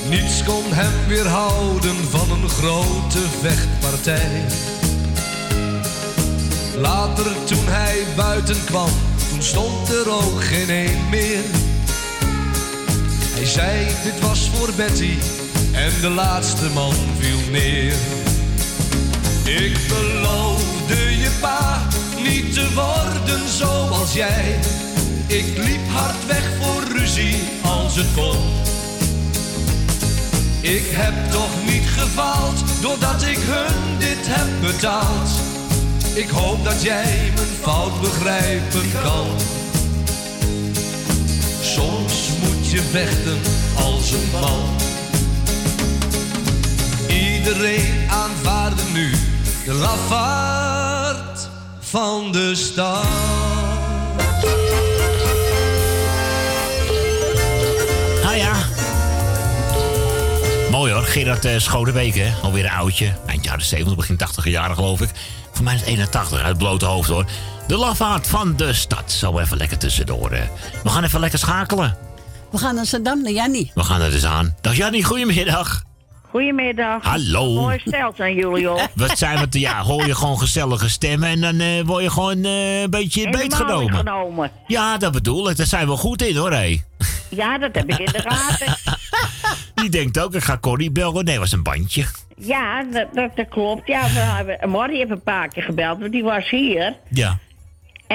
Niets 0.09 0.45
kon 0.45 0.65
hem 0.69 1.09
weerhouden 1.09 1.97
van 2.11 2.31
een 2.31 2.49
grote 2.49 3.19
vechtpartij. 3.41 4.45
Later 6.77 7.45
toen 7.45 7.67
hij 7.67 8.05
buiten 8.17 8.65
kwam, 8.65 8.91
toen 9.31 9.43
stond 9.43 9.89
er 9.89 10.11
ook 10.11 10.45
geen 10.45 10.71
een 10.71 11.09
meer. 11.11 11.45
Hij 13.35 13.47
zei, 13.47 13.87
dit 14.05 14.21
was 14.21 14.51
voor 14.55 14.71
Betty 14.77 15.15
en 15.73 15.93
de 16.01 16.09
laatste 16.09 16.71
man 16.71 16.95
viel 17.19 17.51
neer. 17.51 17.95
Ik 19.45 19.79
beloofde 19.89 21.19
je 21.19 21.31
pa 21.41 21.83
niet 22.25 22.55
te 22.55 22.75
worden 22.75 23.49
zoals 23.49 24.13
jij. 24.13 24.59
Ik 25.27 25.57
liep 25.57 25.89
hard 25.89 26.27
weg 26.27 26.51
voor 26.61 26.83
ruzie 26.97 27.37
als 27.63 27.97
het 27.97 28.07
kon. 28.15 28.39
Ik 30.61 30.87
heb 30.91 31.31
toch 31.31 31.65
niet 31.67 31.87
gefaald 31.87 32.65
doordat 32.81 33.23
ik 33.23 33.39
hun 33.41 33.99
dit 33.99 34.27
heb 34.29 34.73
betaald. 34.73 35.31
Ik 36.15 36.29
hoop 36.29 36.65
dat 36.65 36.83
jij 36.83 37.33
mijn 37.35 37.55
fout 37.61 38.01
begrijpen 38.01 38.91
kan. 39.03 39.27
Soms 41.63 42.29
moet 42.43 42.71
je 42.71 42.83
vechten 42.83 43.39
als 43.77 44.11
een 44.11 44.31
man. 44.33 44.63
Iedereen 47.09 48.11
aanvaarde 48.11 48.83
nu 48.93 49.11
de 49.65 49.73
lafaard 49.73 50.74
van 51.95 52.33
de 52.33 52.55
stad. 52.55 53.05
Nou 58.23 58.37
ja. 58.37 58.55
Mooi 60.71 60.93
hoor, 60.93 61.03
Gerard 61.03 61.45
uh, 61.45 61.59
Schodebeek, 61.59 62.15
hè. 62.15 62.33
Alweer 62.43 62.65
een 62.65 62.71
oudje. 62.71 63.13
Eind 63.27 63.45
jaren 63.45 63.65
70, 63.65 63.97
begin 63.97 64.17
80 64.17 64.45
jaren 64.45 64.77
geloof 64.77 65.01
ik. 65.01 65.11
Voor 65.53 65.65
mij 65.65 65.75
is 65.75 65.81
het 65.81 65.89
81, 65.89 66.39
uit 66.39 66.47
het 66.47 66.59
blote 66.59 66.85
hoofd 66.85 67.09
hoor. 67.09 67.25
De 67.67 67.77
lafaard 67.77 68.27
van 68.27 68.57
de 68.57 68.73
stad. 68.73 69.13
Zo 69.13 69.39
even 69.39 69.57
lekker 69.57 69.79
tussendoor. 69.79 70.33
Hè. 70.33 70.45
We 70.83 70.89
gaan 70.89 71.05
even 71.05 71.21
lekker 71.21 71.39
schakelen. 71.39 71.97
We 72.51 72.59
gaan 72.59 72.75
naar 72.75 72.87
Saddam, 72.87 73.23
naar 73.23 73.33
Jannie. 73.33 73.71
We 73.75 73.83
gaan 73.85 74.01
er 74.01 74.11
dus 74.11 74.25
aan. 74.25 74.55
Dag 74.61 74.77
Jannie, 74.77 75.05
goedemiddag. 75.05 75.83
Goedemiddag. 76.35 77.03
Hallo. 77.03 77.53
Mooi 77.53 77.79
stelt 77.85 78.21
aan 78.21 78.35
jullie 78.35 78.71
op. 78.71 78.91
Wat 78.95 79.19
zijn 79.19 79.39
we 79.39 79.49
te... 79.49 79.61
Ja, 79.61 79.83
hoor 79.83 80.07
je 80.07 80.15
gewoon 80.15 80.39
gezellige 80.39 80.89
stemmen 80.91 81.29
en 81.29 81.41
dan 81.41 81.61
eh, 81.61 81.85
word 81.85 82.03
je 82.03 82.11
gewoon 82.11 82.45
eh, 82.45 82.81
een 82.81 82.91
beetje 82.91 83.31
beetgenomen. 83.31 83.95
genomen. 83.95 84.51
Ja, 84.67 84.99
dat 84.99 85.13
bedoel 85.13 85.51
ik. 85.51 85.57
Daar 85.57 85.67
zijn 85.67 85.89
we 85.89 85.97
goed 85.97 86.23
in 86.23 86.37
hoor, 86.37 86.53
hé. 86.53 86.81
Ja, 87.31 87.59
dat 87.59 87.75
heb 87.75 87.91
ik 87.91 87.99
in 87.99 88.13
de 88.13 88.23
gaten. 88.23 88.77
Die 89.83 89.89
denkt 89.89 90.21
ook, 90.21 90.35
ik 90.35 90.43
ga 90.43 90.59
Corrie 90.59 90.91
bellen. 90.91 91.25
Nee, 91.25 91.39
was 91.39 91.53
een 91.53 91.63
bandje. 91.63 92.05
Ja, 92.37 92.85
dat, 92.85 93.07
dat, 93.13 93.37
dat 93.37 93.49
klopt. 93.49 93.87
Ja, 93.87 94.03
we 94.03 94.19
hebben, 94.19 94.71
Morrie 94.71 94.99
heeft 94.99 95.11
een 95.11 95.23
paar 95.23 95.49
keer 95.49 95.63
gebeld, 95.63 95.99
want 95.99 96.13
die 96.13 96.23
was 96.23 96.51
hier. 96.51 96.95
Ja. 97.09 97.39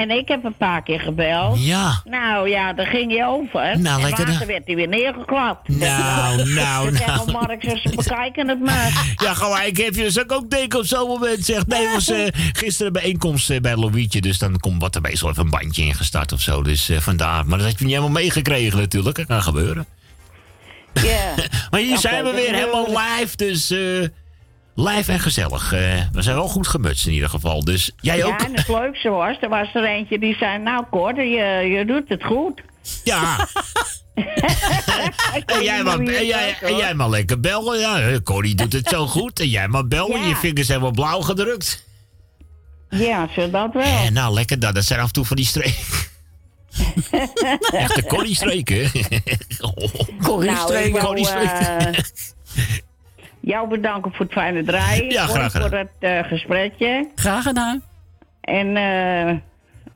En 0.00 0.10
ik 0.10 0.28
heb 0.28 0.44
een 0.44 0.56
paar 0.56 0.82
keer 0.82 1.00
gebeld. 1.00 1.64
Ja. 1.64 2.00
Nou 2.04 2.48
ja, 2.48 2.72
daar 2.72 2.86
ging 2.86 3.12
hij 3.12 3.26
over. 3.26 3.80
Nou, 3.80 4.02
en 4.02 4.10
later 4.10 4.38
hè? 4.38 4.46
werd 4.46 4.62
hij 4.66 4.74
weer 4.74 4.88
neergeklapt. 4.88 5.68
Nou, 5.68 6.48
nou, 6.48 6.88
Ik 6.94 7.06
nou. 7.06 7.20
oh, 7.20 7.26
Mark, 7.26 7.62
ze 7.62 7.92
bekijken 7.96 8.48
het 8.48 8.60
maar. 8.60 9.08
Ja, 9.24 9.34
gelijk 9.34 9.76
heb 9.76 9.94
je. 9.94 10.10
Zou 10.10 10.24
ik 10.24 10.32
ook 10.32 10.50
denken 10.50 10.78
op 10.78 10.84
zo'n 10.84 11.08
moment. 11.08 11.44
Zegt, 11.44 11.66
nee, 11.66 11.88
was 11.92 12.08
eh, 12.10 12.26
gisteren 12.52 12.86
een 12.86 13.00
bijeenkomst 13.00 13.50
eh, 13.50 13.60
bij 13.60 13.76
Louietje. 13.76 14.20
Dus 14.20 14.38
dan 14.38 14.58
komt 14.58 14.80
wat 14.80 14.94
er 14.94 15.00
meestal 15.00 15.30
even 15.30 15.42
een 15.42 15.50
bandje 15.50 15.82
ingestart 15.82 16.32
of 16.32 16.40
zo. 16.40 16.62
Dus 16.62 16.88
eh, 16.88 16.98
vandaar. 16.98 17.46
Maar 17.46 17.58
dat 17.58 17.66
heb 17.66 17.78
je 17.78 17.84
niet 17.84 17.94
helemaal 17.94 18.20
meegekregen 18.22 18.78
natuurlijk. 18.78 19.16
Dat 19.16 19.26
kan 19.26 19.42
gebeuren. 19.42 19.86
Ja. 20.92 21.34
Maar 21.70 21.80
hier 21.80 21.98
zijn 21.98 22.24
we 22.24 22.30
weer 22.30 22.54
helemaal 22.54 22.86
live. 22.86 23.36
Dus 23.36 23.74
live 24.88 25.12
en 25.12 25.20
gezellig. 25.20 25.72
Eh, 25.72 26.00
we 26.12 26.22
zijn 26.22 26.36
wel 26.36 26.48
goed 26.48 26.68
gemutst 26.68 27.06
in 27.06 27.12
ieder 27.12 27.28
geval. 27.28 27.64
Dus 27.64 27.90
jij 28.00 28.16
Ja, 28.16 28.26
ook? 28.26 28.40
en 28.40 28.56
het 28.56 28.68
leukste 28.68 29.08
was, 29.08 29.36
er 29.40 29.48
was 29.48 29.74
er 29.74 29.84
eentje 29.84 30.18
die 30.18 30.36
zei, 30.36 30.58
nou 30.58 30.84
Cor, 30.90 31.14
je, 31.24 31.66
je 31.76 31.84
doet 31.84 32.08
het 32.08 32.24
goed. 32.24 32.60
Ja. 33.04 33.36
En 35.46 35.62
jij, 35.62 35.82
maar, 35.82 35.98
en, 35.98 36.26
jij, 36.26 36.56
en 36.60 36.76
jij 36.76 36.94
maar 36.94 37.08
lekker 37.08 37.40
bellen. 37.40 37.78
Ja, 37.78 38.00
eh, 38.00 38.16
Corrie 38.24 38.54
doet 38.54 38.72
het 38.72 38.88
zo 38.88 39.06
goed. 39.16 39.40
En 39.40 39.48
jij 39.48 39.68
maar 39.68 39.88
bellen. 39.88 40.20
Ja. 40.20 40.26
Je 40.26 40.36
vingers 40.36 40.66
zijn 40.66 40.80
wel 40.80 40.90
blauw 40.90 41.20
gedrukt. 41.20 41.84
Ja, 42.88 43.28
zo 43.34 43.50
dat 43.50 43.72
wel. 43.72 43.82
En 43.82 44.12
nou, 44.12 44.34
lekker 44.34 44.58
dat. 44.58 44.74
Dat 44.74 44.84
zijn 44.84 45.00
af 45.00 45.06
en 45.06 45.12
toe 45.12 45.24
van 45.24 45.36
die 45.36 45.46
streken. 45.46 45.84
Echte 47.72 48.04
Corrie-streken. 48.06 48.90
Nou, 49.58 49.90
wou, 50.18 50.90
Corrie-streken. 50.90 52.04
Jou 53.40 53.68
bedanken 53.68 54.10
voor 54.12 54.24
het 54.24 54.34
fijne 54.34 54.62
draaien. 54.64 55.10
Ja, 55.10 55.26
graag 55.26 55.52
Voor 55.52 55.60
gedaan. 55.60 55.78
het 55.78 55.90
eh, 55.98 56.28
gesprekje. 56.28 57.08
Graag 57.14 57.42
gedaan. 57.42 57.82
En, 58.40 58.76
eh 58.76 59.34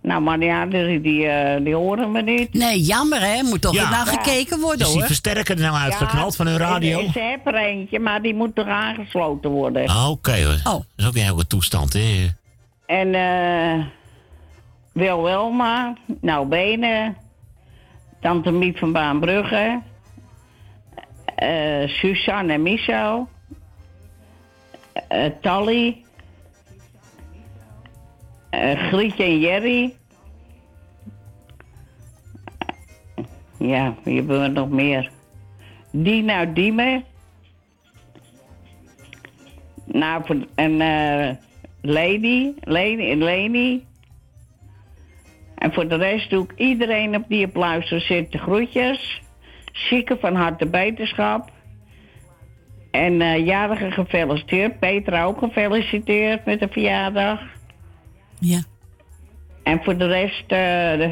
nou, 0.01 0.23
maar 0.23 0.39
ja, 0.39 0.67
die, 0.67 1.01
die, 1.01 1.27
eh, 1.27 1.65
die 1.65 1.75
horen 1.75 2.13
me 2.13 2.23
niet. 2.23 2.53
Nee, 2.55 2.81
jammer 2.81 3.21
hè. 3.21 3.43
Moet 3.43 3.61
toch 3.61 3.75
Ja. 3.75 3.91
naar 3.91 4.07
gekeken 4.07 4.61
worden 4.61 4.81
Is 4.81 4.87
die 4.87 4.97
hoor. 4.99 5.07
versterker 5.07 5.55
er 5.57 5.63
nou 5.63 5.77
uitgeknald 5.77 6.37
van 6.37 6.47
hun 6.47 6.57
radio? 6.57 7.01
Ze 7.13 7.19
hebben 7.21 7.55
er 7.55 7.61
eentje, 7.69 7.99
maar 8.01 8.23
die 8.23 8.35
moet 8.35 8.55
toch 8.55 8.67
aangesloten 8.67 9.51
worden. 9.51 9.87
Ah, 9.89 10.11
Oké, 10.11 10.45
hoor. 10.45 10.61
Dat 10.65 10.85
is 10.97 11.07
ook 11.07 11.15
een 11.15 11.23
hele 11.23 11.47
toestand, 11.47 11.93
hè? 11.93 12.27
En 12.87 13.15
eh 13.15 13.85
Wil 14.93 15.23
Wilma, 15.23 15.95
Nou 16.21 16.47
Benen, 16.49 17.17
Tante 18.21 18.51
Miep 18.51 18.79
van 18.79 18.93
Baanbrugge, 18.93 19.81
eh 21.37 21.89
Suzanne 21.89 22.53
en 22.53 22.63
Michel, 22.63 23.29
eh 25.09 25.31
Tally, 25.41 26.05
eh, 28.51 28.89
Grietje 28.89 29.25
en 29.25 29.39
Jerry. 29.39 29.95
Ja, 33.59 33.95
wie 34.03 34.17
hebben 34.17 34.41
we 34.41 34.49
nog 34.49 34.69
meer? 34.69 35.11
Dina 35.93 36.45
Diemen. 36.45 37.05
Nou, 39.85 40.47
en 40.55 40.81
eh 40.81 41.37
Lady, 41.87 42.53
Lady, 42.61 43.15
Leni. 43.15 43.85
En 45.55 45.73
voor 45.73 45.89
de 45.89 45.97
rest 45.97 46.31
doe 46.31 46.45
ik 46.45 46.53
iedereen 46.57 47.17
op 47.17 47.25
die 47.29 47.47
op 47.47 47.57
luisteren 47.57 48.03
zit 48.03 48.33
de 48.33 48.39
groetjes. 48.39 49.23
Zieken 49.73 50.19
van 50.21 50.35
harte 50.35 50.67
beterschap. 50.67 51.51
En 52.95 53.21
eh 53.21 53.47
jarige 53.47 53.91
gefeliciteerd. 53.91 54.79
Petra 54.79 55.25
ook 55.25 55.39
gefeliciteerd 55.39 56.45
met 56.45 56.61
de 56.61 56.69
verjaardag. 56.71 57.41
Ja. 58.39 58.63
En 59.63 59.81
voor 59.83 59.97
de 59.97 60.07
rest 60.07 60.45
eh, 60.47 61.11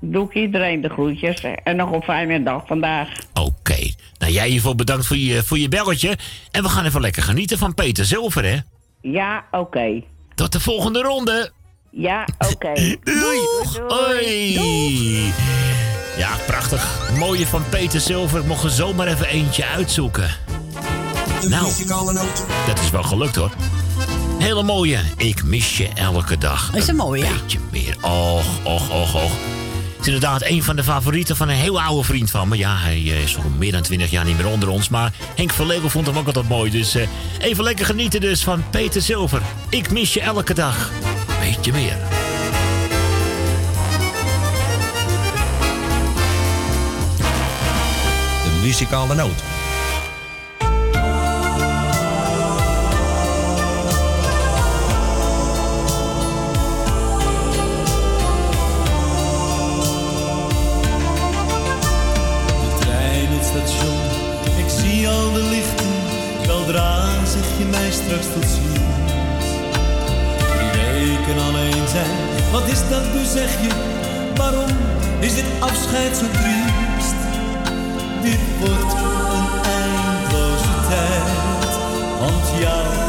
doe 0.00 0.26
ik 0.26 0.34
iedereen 0.34 0.80
de 0.80 0.88
groetjes. 0.88 1.44
En 1.64 1.76
nog 1.76 1.90
een 1.92 2.02
fijne 2.02 2.42
dag 2.42 2.66
vandaag. 2.66 3.08
Oké. 3.34 3.92
Nou, 4.18 4.32
jij 4.32 4.48
hiervoor 4.48 4.74
bedankt 4.74 5.06
voor 5.06 5.16
je, 5.16 5.42
voor 5.42 5.58
je 5.58 5.68
belletje. 5.68 6.16
En 6.50 6.62
we 6.62 6.68
gaan 6.68 6.84
even 6.84 7.00
lekker 7.00 7.22
genieten 7.22 7.58
van 7.58 7.74
Peter 7.74 8.04
Zilver, 8.04 8.44
hè? 8.44 8.56
Ja, 9.00 9.44
oké. 9.50 10.02
Tot 10.34 10.52
de 10.52 10.60
volgende 10.60 11.02
ronde. 11.02 11.50
Ja, 11.90 12.28
oké. 12.52 12.72
Doeg! 13.04 13.78
Hoi! 13.88 14.52
Ja, 16.16 16.36
prachtig. 16.46 17.10
Mooie 17.18 17.46
van 17.46 17.62
Peter 17.70 18.00
Zilver. 18.00 18.40
Ik 18.40 18.46
mocht 18.46 18.64
er 18.64 18.70
zomaar 18.70 19.06
even 19.06 19.26
eentje 19.26 19.66
uitzoeken. 19.66 20.28
Nou, 21.48 21.72
dat 22.66 22.78
is 22.80 22.90
wel 22.90 23.02
gelukt 23.02 23.36
hoor. 23.36 23.50
Hele 24.38 24.62
mooie. 24.62 24.98
Ik 25.16 25.44
mis 25.44 25.76
je 25.76 25.88
elke 25.94 26.38
dag. 26.38 26.74
Is 26.74 26.88
een 26.88 26.96
mooie, 26.96 27.24
ja. 27.24 27.32
Beetje 27.32 27.58
meer. 27.70 27.96
Och, 28.00 28.44
och, 28.62 28.90
och, 28.90 29.14
och. 29.14 29.32
Het 29.96 30.00
is 30.00 30.06
inderdaad 30.06 30.42
een 30.42 30.62
van 30.62 30.76
de 30.76 30.84
favorieten 30.84 31.36
van 31.36 31.48
een 31.48 31.56
heel 31.56 31.80
oude 31.82 32.04
vriend 32.04 32.30
van 32.30 32.48
me. 32.48 32.56
Ja, 32.56 32.76
hij 32.76 32.94
eh, 32.94 33.22
is 33.22 33.36
al 33.36 33.42
meer 33.58 33.72
dan 33.72 33.82
twintig 33.82 34.10
jaar 34.10 34.24
niet 34.24 34.36
meer 34.36 34.46
onder 34.46 34.68
ons. 34.68 34.88
Maar 34.88 35.12
Henk 35.34 35.52
Verlegel 35.52 35.90
vond 35.90 36.06
hem 36.06 36.18
ook 36.18 36.26
altijd 36.26 36.48
mooi. 36.48 36.70
Dus 36.70 36.94
eh, 36.94 37.06
even 37.38 37.64
lekker 37.64 37.86
genieten 37.86 38.20
dus 38.20 38.44
van 38.44 38.64
Peter 38.70 39.02
Zilver. 39.02 39.42
Ik 39.68 39.90
mis 39.90 40.14
je 40.14 40.20
elke 40.20 40.54
dag. 40.54 40.90
Beetje 41.40 41.72
meer. 41.72 41.96
De 48.44 48.60
muzikale 48.62 49.14
noot. 49.14 49.53
Straks 68.04 68.26
tot 68.34 68.44
ziens. 68.44 69.46
Drie 70.50 71.08
weken 71.08 71.42
alleen 71.42 71.88
zijn, 71.88 72.50
wat 72.52 72.66
is 72.66 72.88
dat 72.88 73.14
nu 73.14 73.24
zeg 73.24 73.50
je? 73.62 73.70
Waarom 74.36 74.70
is 75.20 75.34
dit 75.34 75.44
afscheid 75.60 76.16
zo 76.16 76.24
triest? 76.32 77.20
Dit 78.22 78.40
wordt 78.60 78.92
een 78.92 79.48
eindloze 79.62 80.74
tijd, 80.88 81.76
want 82.20 82.60
jou 82.60 83.03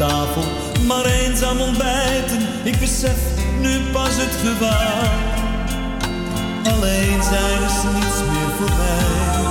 tafel, 0.00 0.42
maar 0.86 1.04
eenzaam 1.04 1.60
ontbijten. 1.60 2.38
Ik 2.62 2.78
besef 2.78 3.18
nu 3.60 3.80
pas 3.92 4.16
het 4.16 4.36
gevaar. 4.44 5.10
Alleen 6.72 7.22
zijn 7.22 7.62
is 7.62 7.82
niets 7.94 8.20
meer 8.30 8.50
voor 8.58 8.76
mij. 8.76 9.44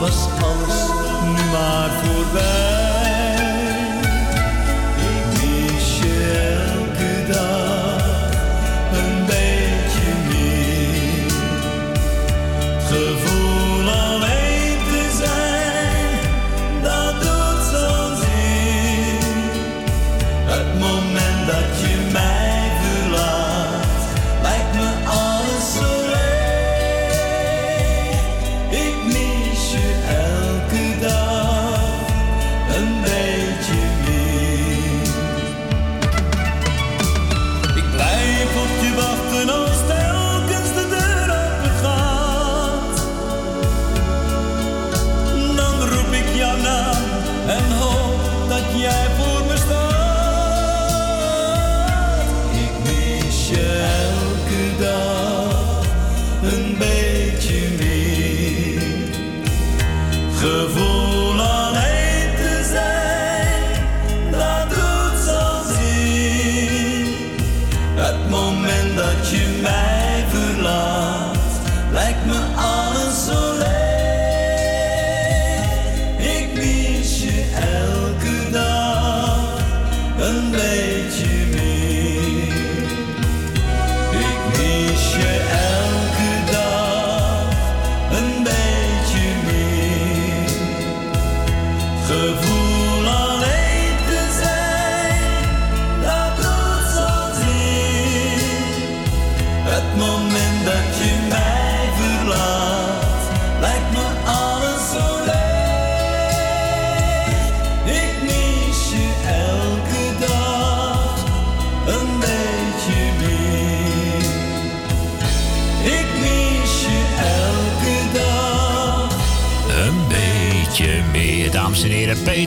Was 0.00 0.26
alles 0.42 0.80
nu 1.24 1.50
maar 1.50 1.90
voorbij. 2.02 2.91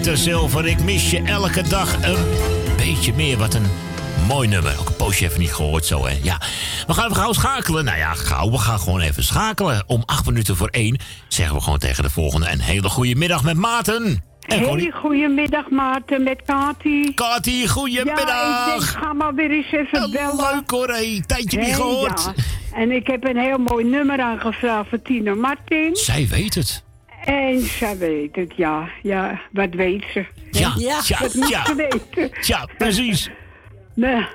Peter 0.06 0.20
Zilver, 0.20 0.66
ik 0.66 0.84
mis 0.84 1.12
je 1.12 1.22
elke 1.22 1.62
dag 1.62 1.94
een 2.04 2.26
beetje 2.78 3.14
meer. 3.14 3.38
Wat 3.38 3.54
een 3.54 3.66
mooi 4.28 4.48
nummer. 4.48 4.80
Ook 4.80 4.88
een 4.88 4.96
poosje 4.96 5.26
even 5.26 5.40
niet 5.40 5.54
gehoord 5.54 5.86
zo, 5.86 6.06
hè. 6.06 6.20
Ja. 6.24 6.42
We 6.88 6.94
gaan 6.94 7.04
even 7.04 7.16
gauw 7.16 7.34
schakelen. 7.34 7.86
Nou 7.86 7.98
ja, 7.98 8.14
gauw. 8.14 8.52
We 8.52 8.58
gaan 8.58 8.80
gewoon 8.80 9.00
even 9.00 9.24
schakelen. 9.24 9.84
Om 9.88 10.04
acht 10.06 10.26
minuten 10.26 10.56
voor 10.56 10.68
één 10.68 10.98
zeggen 11.28 11.56
we 11.56 11.62
gewoon 11.62 11.80
tegen 11.80 12.04
de 12.04 12.10
volgende... 12.10 12.50
een 12.52 12.60
hele 12.60 12.90
goede 12.90 13.16
middag 13.16 13.44
met 13.44 13.56
Maarten. 13.58 14.24
En. 14.48 14.60
Hele 14.60 14.92
goedemiddag 14.92 15.70
Maarten 15.70 16.24
met 16.24 16.42
Kati. 16.46 17.14
Kati, 17.14 17.68
goedemiddag. 17.68 18.28
Ja, 18.28 18.66
ik 18.66 18.80
denk, 18.80 18.90
ga 18.90 19.14
maar 19.14 19.34
weer 19.34 19.52
eens 19.52 19.72
even 19.72 20.12
bellen. 20.12 20.36
Leuk 20.36 20.72
hoor, 20.72 20.88
hé. 20.88 21.22
Tijdje 21.26 21.60
niet 21.60 21.76
gehoord. 21.76 22.32
ja. 22.36 22.44
En 22.74 22.92
ik 22.92 23.08
heb 23.08 23.24
een 23.28 23.38
heel 23.38 23.58
mooi 23.58 23.86
nummer 23.86 24.22
aangevraagd 24.22 24.90
voor 24.90 25.02
Tina 25.02 25.34
Martin. 25.34 25.96
Zij 25.96 26.28
weet 26.28 26.56
het. 26.56 26.85
En 27.26 27.60
zij 27.60 27.98
weet 27.98 28.36
het, 28.36 28.54
ja. 28.56 28.90
Ja, 29.02 29.42
wat 29.52 29.74
weet 29.74 30.04
ze? 30.14 30.26
Ja, 30.52 30.74
ja, 30.78 31.02
dat 31.20 31.34
moet 31.34 31.50
ja. 31.50 31.66
ze 31.66 31.76
weten. 31.76 32.38
Ja, 32.42 32.70
precies. 32.78 33.30
Nou, 33.94 34.26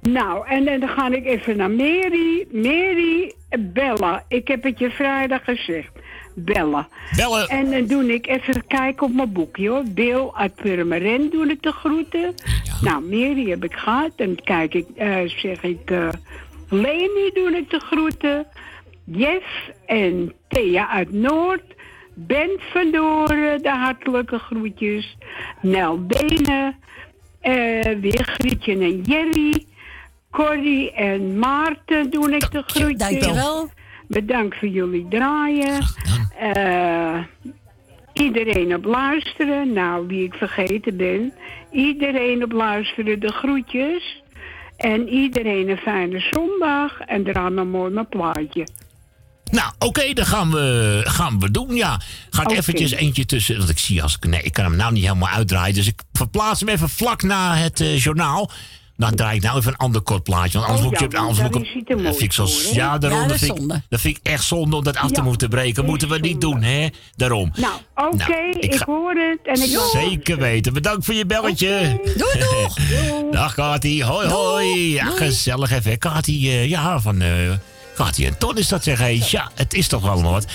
nou, 0.00 0.46
en 0.46 0.80
dan 0.80 0.88
ga 0.88 1.10
ik 1.10 1.24
even 1.24 1.56
naar 1.56 1.70
Mary. 1.70 2.46
Mary, 2.52 3.34
bellen. 3.58 4.24
Ik 4.28 4.48
heb 4.48 4.62
het 4.62 4.78
je 4.78 4.90
vrijdag 4.90 5.44
gezegd. 5.44 5.90
Bellen. 6.34 6.88
Bellen. 7.16 7.48
En 7.48 7.70
dan 7.70 7.86
doe 7.86 8.14
ik 8.14 8.26
even 8.26 8.66
kijken 8.66 9.06
op 9.06 9.14
mijn 9.14 9.32
boekje 9.32 9.68
hoor. 9.68 9.84
Bill 9.84 10.30
uit 10.32 10.54
Purmerend 10.54 11.32
doe 11.32 11.50
ik 11.50 11.62
de 11.62 11.72
groeten. 11.72 12.34
Nou, 12.80 13.02
Mary 13.02 13.50
heb 13.50 13.64
ik 13.64 13.74
gehad. 13.74 14.10
Dan 14.16 14.38
kijk 14.44 14.74
ik, 14.74 14.86
eh, 14.96 15.16
zeg 15.26 15.62
ik, 15.62 15.90
eh 15.90 16.08
Leni 16.68 17.30
doe 17.34 17.56
ik 17.56 17.70
de 17.70 17.80
groeten. 17.80 18.46
Jeff 19.04 19.70
en 19.86 20.32
Thea 20.48 20.88
uit 20.88 21.12
Noord. 21.12 21.62
Ben 22.14 22.50
Verloren, 22.58 23.62
de 23.62 23.70
hartelijke 23.70 24.38
groetjes. 24.38 25.16
Nel 25.62 26.06
Benen. 26.06 26.76
eh 27.40 27.98
weer 28.00 28.24
Grietje 28.24 28.72
en 28.72 29.00
Jerry. 29.00 29.64
Corrie 30.30 30.92
en 30.92 31.38
Maarten 31.38 32.10
doen 32.10 32.32
ik 32.32 32.50
de 32.50 32.62
groetjes. 32.66 33.20
dankjewel. 33.20 33.68
Bedankt 34.08 34.58
voor 34.58 34.68
jullie 34.68 35.06
draaien. 35.08 35.78
Eh, 36.38 37.18
iedereen 38.12 38.74
op 38.74 38.84
luisteren. 38.84 39.72
Nou, 39.72 40.06
wie 40.06 40.24
ik 40.24 40.34
vergeten 40.34 40.96
ben. 40.96 41.32
Iedereen 41.70 42.42
op 42.42 42.52
luisteren, 42.52 43.20
de 43.20 43.32
groetjes. 43.32 44.22
En 44.76 45.08
iedereen 45.08 45.68
een 45.68 45.76
fijne 45.76 46.20
zondag. 46.20 47.00
En 47.00 47.26
eraan 47.26 47.56
een 47.56 47.70
mooi 47.70 47.92
mijn 47.92 48.08
plaatje. 48.08 48.66
Nou, 49.50 49.72
oké, 49.78 50.12
dan 50.12 50.26
gaan 50.26 50.50
we, 50.50 51.00
gaan 51.04 51.40
we 51.40 51.50
doen, 51.50 51.74
ja. 51.74 52.00
Ga 52.30 52.42
ik 52.42 52.48
Oké. 52.48 52.58
eventjes 52.58 52.90
eentje 52.90 53.26
tussen... 53.26 53.56
Want 53.58 53.68
ik 53.68 53.78
zie 53.78 54.02
als 54.02 54.16
ik... 54.16 54.24
Nee, 54.26 54.42
ik 54.42 54.52
kan 54.52 54.64
hem 54.64 54.76
nou 54.76 54.92
niet 54.92 55.02
helemaal 55.02 55.28
uitdraaien. 55.28 55.74
Dus 55.74 55.86
ik 55.86 56.02
verplaats 56.12 56.60
hem 56.60 56.68
even 56.68 56.88
vlak 56.88 57.22
na 57.22 57.56
het 57.56 57.80
eh, 57.80 57.98
journaal. 57.98 58.50
Dan 58.96 59.14
draai 59.14 59.36
ik 59.36 59.42
nou 59.42 59.58
even 59.58 59.72
een 59.72 59.78
ander 59.78 60.00
kort 60.00 60.22
plaatje. 60.22 60.58
Want 60.58 60.70
anders 60.70 60.86
Oh 60.86 60.90
moet 60.90 61.00
ja, 61.00 61.06
je... 61.10 61.24
Anders 61.24 61.38
moet 61.38 61.56
ik, 61.56 62.04
dat 62.04 62.16
vind 62.16 62.22
ik 62.22 62.32
zo... 62.32 62.46
voor, 62.46 62.70
hè? 62.70 62.76
Ja, 62.76 62.98
daarom, 62.98 63.20
Ja, 63.20 63.26
dat 63.26 63.38
vind 63.38 63.50
ik, 63.50 63.56
zonde. 63.56 63.82
dat 63.88 64.00
vind 64.00 64.16
ik 64.16 64.26
echt 64.26 64.44
zonde 64.44 64.76
om 64.76 64.84
dat 64.84 64.96
af 64.96 65.10
te 65.10 65.14
Ja, 65.14 65.22
moeten 65.22 65.48
breken. 65.48 65.84
Moeten 65.84 66.08
we 66.08 66.18
niet 66.18 66.40
doen, 66.40 66.62
hè? 66.62 66.88
Daarom. 67.16 67.52
Nou, 67.56 67.74
oké, 67.94 68.16
Nou, 68.16 68.50
ik 68.50 68.74
ik, 68.74 68.80
hoor 68.80 69.14
het. 69.14 69.58
En 69.58 69.62
ik 69.62 69.80
Zeker 69.92 70.38
weten. 70.38 70.72
Bedankt 70.72 71.04
voor 71.04 71.14
je 71.14 71.26
belletje. 71.26 72.00
Doei, 72.16 72.38
doeg. 72.38 72.78
Dag 73.30 73.54
Kati. 73.54 74.04
Hoi, 74.04 74.28
hoi. 74.28 74.92
Ja, 74.92 75.04
gezellig 75.04 75.70
even. 75.70 75.98
Kati, 75.98 76.48
eh, 76.50 76.68
ja, 76.68 77.00
van... 77.00 77.22
eh 77.92 77.96
Kati 77.96 78.26
en 78.26 78.38
Ton 78.38 78.58
is 78.58 78.68
dat 78.68 78.84
zeg. 78.84 78.98
Hey. 78.98 79.22
Ja, 79.30 79.50
het 79.54 79.74
is 79.74 79.88
toch 79.88 80.02
wel 80.02 80.22
wat. 80.22 80.46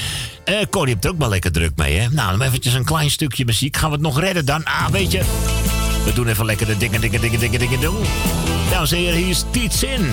Eh 0.44 0.56
Corrie 0.70 0.94
hebt 0.94 1.06
er 1.06 1.12
ook 1.12 1.18
wel 1.18 1.30
lekker 1.30 1.52
druk 1.52 1.72
mee, 1.76 1.98
hè? 1.98 2.10
Nou, 2.10 2.38
dan 2.38 2.48
eventjes 2.48 2.74
een 2.74 2.84
klein 2.84 3.12
stukje 3.12 3.46
muziek. 3.46 3.78
Gaan 3.78 3.90
we 3.90 3.96
het 3.96 4.04
nog 4.04 4.20
redden 4.20 4.46
dan? 4.46 4.64
Ah, 4.64 4.88
weet 4.88 5.12
je... 5.12 5.22
We 6.06 6.14
doen 6.14 6.28
even 6.28 6.46
lekker 6.46 6.68
de 6.68 6.78
dingen, 6.78 7.02
dingen, 7.02 7.22
dingen, 7.22 7.40
dingen, 7.40 7.60
dingen 7.60 7.80
doen. 7.80 7.96
Dames 8.70 8.92
en 8.92 8.98
heren, 8.98 9.18
hier 9.18 9.30
is 9.30 9.44
Tiet 9.52 9.74
Zin. 9.74 10.08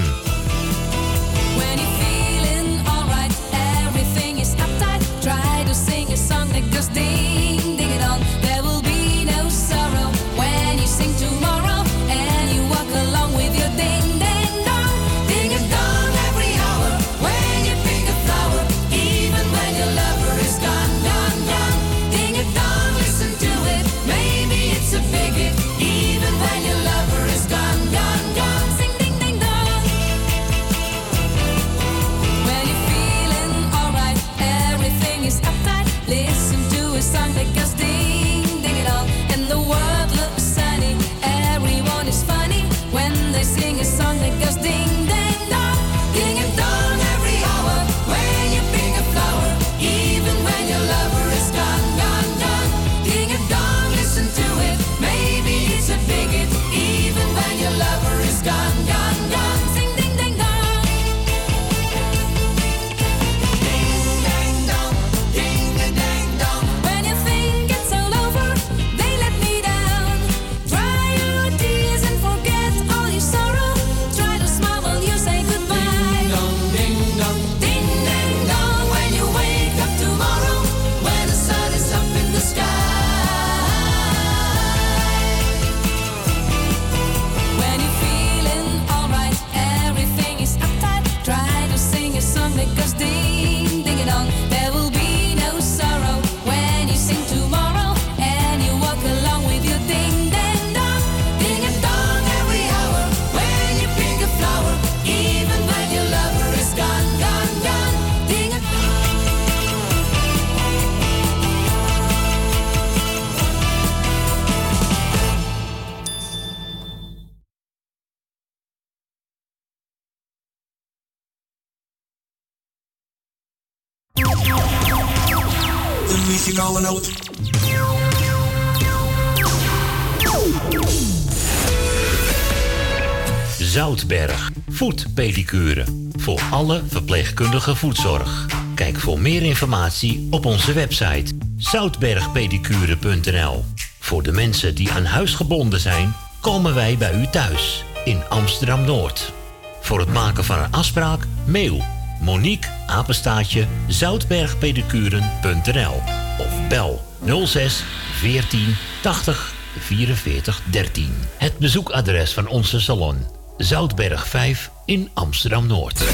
Zoutberg. 133.59 134.51
Voetpedicure. 134.69 135.85
Voor 136.17 136.41
alle 136.51 136.83
verpleegkundige 136.89 137.75
voetzorg. 137.75 138.47
Kijk 138.75 138.99
voor 138.99 139.21
meer 139.21 139.43
informatie 139.43 140.27
op 140.31 140.47
onze 140.47 140.73
website 140.73 141.35
zoutbergpedicure.nl. 141.57 143.65
Voor 143.99 144.23
de 144.23 144.33
mensen 144.33 144.75
die 144.75 144.93
aan 144.93 145.05
huis 145.05 145.35
gebonden 145.35 145.81
zijn, 145.81 146.15
komen 146.41 146.75
wij 146.75 146.99
bij 146.99 147.15
u 147.15 147.27
thuis 147.27 147.85
in 148.05 148.23
Amsterdam 148.29 148.85
Noord. 148.85 149.33
Voor 149.81 149.99
het 149.99 150.13
maken 150.13 150.45
van 150.45 150.59
een 150.59 150.73
afspraak, 150.73 151.27
mail 151.47 151.83
Monique 152.23 152.71
apenstaatje 152.87 153.67
zoutbergpedicuren.nl 153.87 156.22
of 156.39 156.69
bel 156.69 157.03
06 157.47 157.85
14 158.13 158.77
80 159.03 159.55
44 159.79 160.61
13. 160.71 161.15
Het 161.37 161.59
bezoekadres 161.59 162.33
van 162.33 162.47
onze 162.49 162.81
salon 162.81 163.27
Zoutberg 163.57 164.29
5 164.29 164.71
in 164.85 165.11
Amsterdam 165.15 165.67
Noord. 165.67 166.05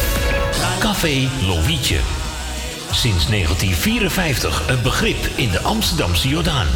Café 0.78 1.28
Lovietje. 1.46 1.98
Sinds 2.90 3.26
1954 3.26 4.68
een 4.68 4.82
begrip 4.82 5.28
in 5.34 5.50
de 5.50 5.60
Amsterdamse 5.60 6.28
Jordaan. 6.28 6.66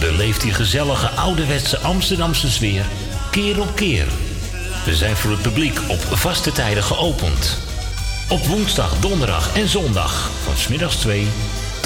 Beleeft 0.00 0.40
die 0.40 0.52
gezellige 0.52 1.08
ouderwetse 1.08 1.78
Amsterdamse 1.78 2.50
sfeer 2.50 2.84
keer 3.30 3.60
op 3.60 3.74
keer. 3.74 4.06
We 4.84 4.94
zijn 4.94 5.16
voor 5.16 5.30
het 5.30 5.42
publiek 5.42 5.80
op 5.88 6.00
vaste 6.00 6.52
tijden 6.52 6.82
geopend. 6.82 7.58
Op 8.28 8.46
woensdag, 8.46 9.00
donderdag 9.00 9.56
en 9.56 9.68
zondag 9.68 10.30
van 10.44 10.56
smiddags 10.56 10.96
2 10.96 11.28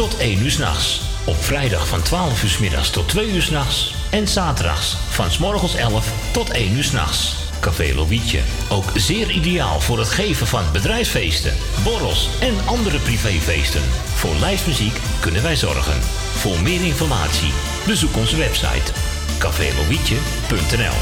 tot 0.09 0.17
1 0.17 0.43
uur 0.43 0.51
s'nachts. 0.51 1.01
Op 1.25 1.45
vrijdag 1.45 1.87
van 1.87 2.03
12 2.03 2.43
uur 2.43 2.51
s 2.51 2.59
middags 2.59 2.91
tot 2.91 3.09
2 3.09 3.31
uur 3.31 3.43
s'nachts. 3.43 3.95
En 4.11 4.29
zaterdags 4.29 4.97
van 5.09 5.31
s 5.31 5.39
morgens 5.39 5.75
11 5.75 6.07
tot 6.33 6.51
1 6.51 6.77
uur 6.77 6.85
s'nachts. 6.85 7.37
Café 7.61 7.95
Lovietje. 7.95 8.41
Ook 8.69 8.91
zeer 8.95 9.31
ideaal 9.31 9.81
voor 9.81 9.99
het 9.99 10.09
geven 10.09 10.47
van 10.47 10.65
bedrijfsfeesten, 10.73 11.55
borrels 11.85 12.29
en 12.41 12.55
andere 12.65 12.99
privéfeesten. 12.99 13.83
Voor 14.15 14.35
lijstmuziek 14.41 14.99
kunnen 15.21 15.43
wij 15.43 15.57
zorgen. 15.57 16.01
Voor 16.37 16.61
meer 16.61 16.85
informatie 16.85 17.53
bezoek 17.87 18.17
onze 18.17 18.37
website 18.37 18.93
cafélovietje.nl 19.39 20.99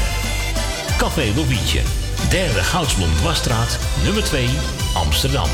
Café 0.97 1.31
Lovietje, 1.35 1.81
derde 2.29 2.63
Goudsblom 2.63 3.21
Wasstraat, 3.23 3.79
nummer 4.03 4.23
2, 4.23 4.49
Amsterdam. 4.93 5.49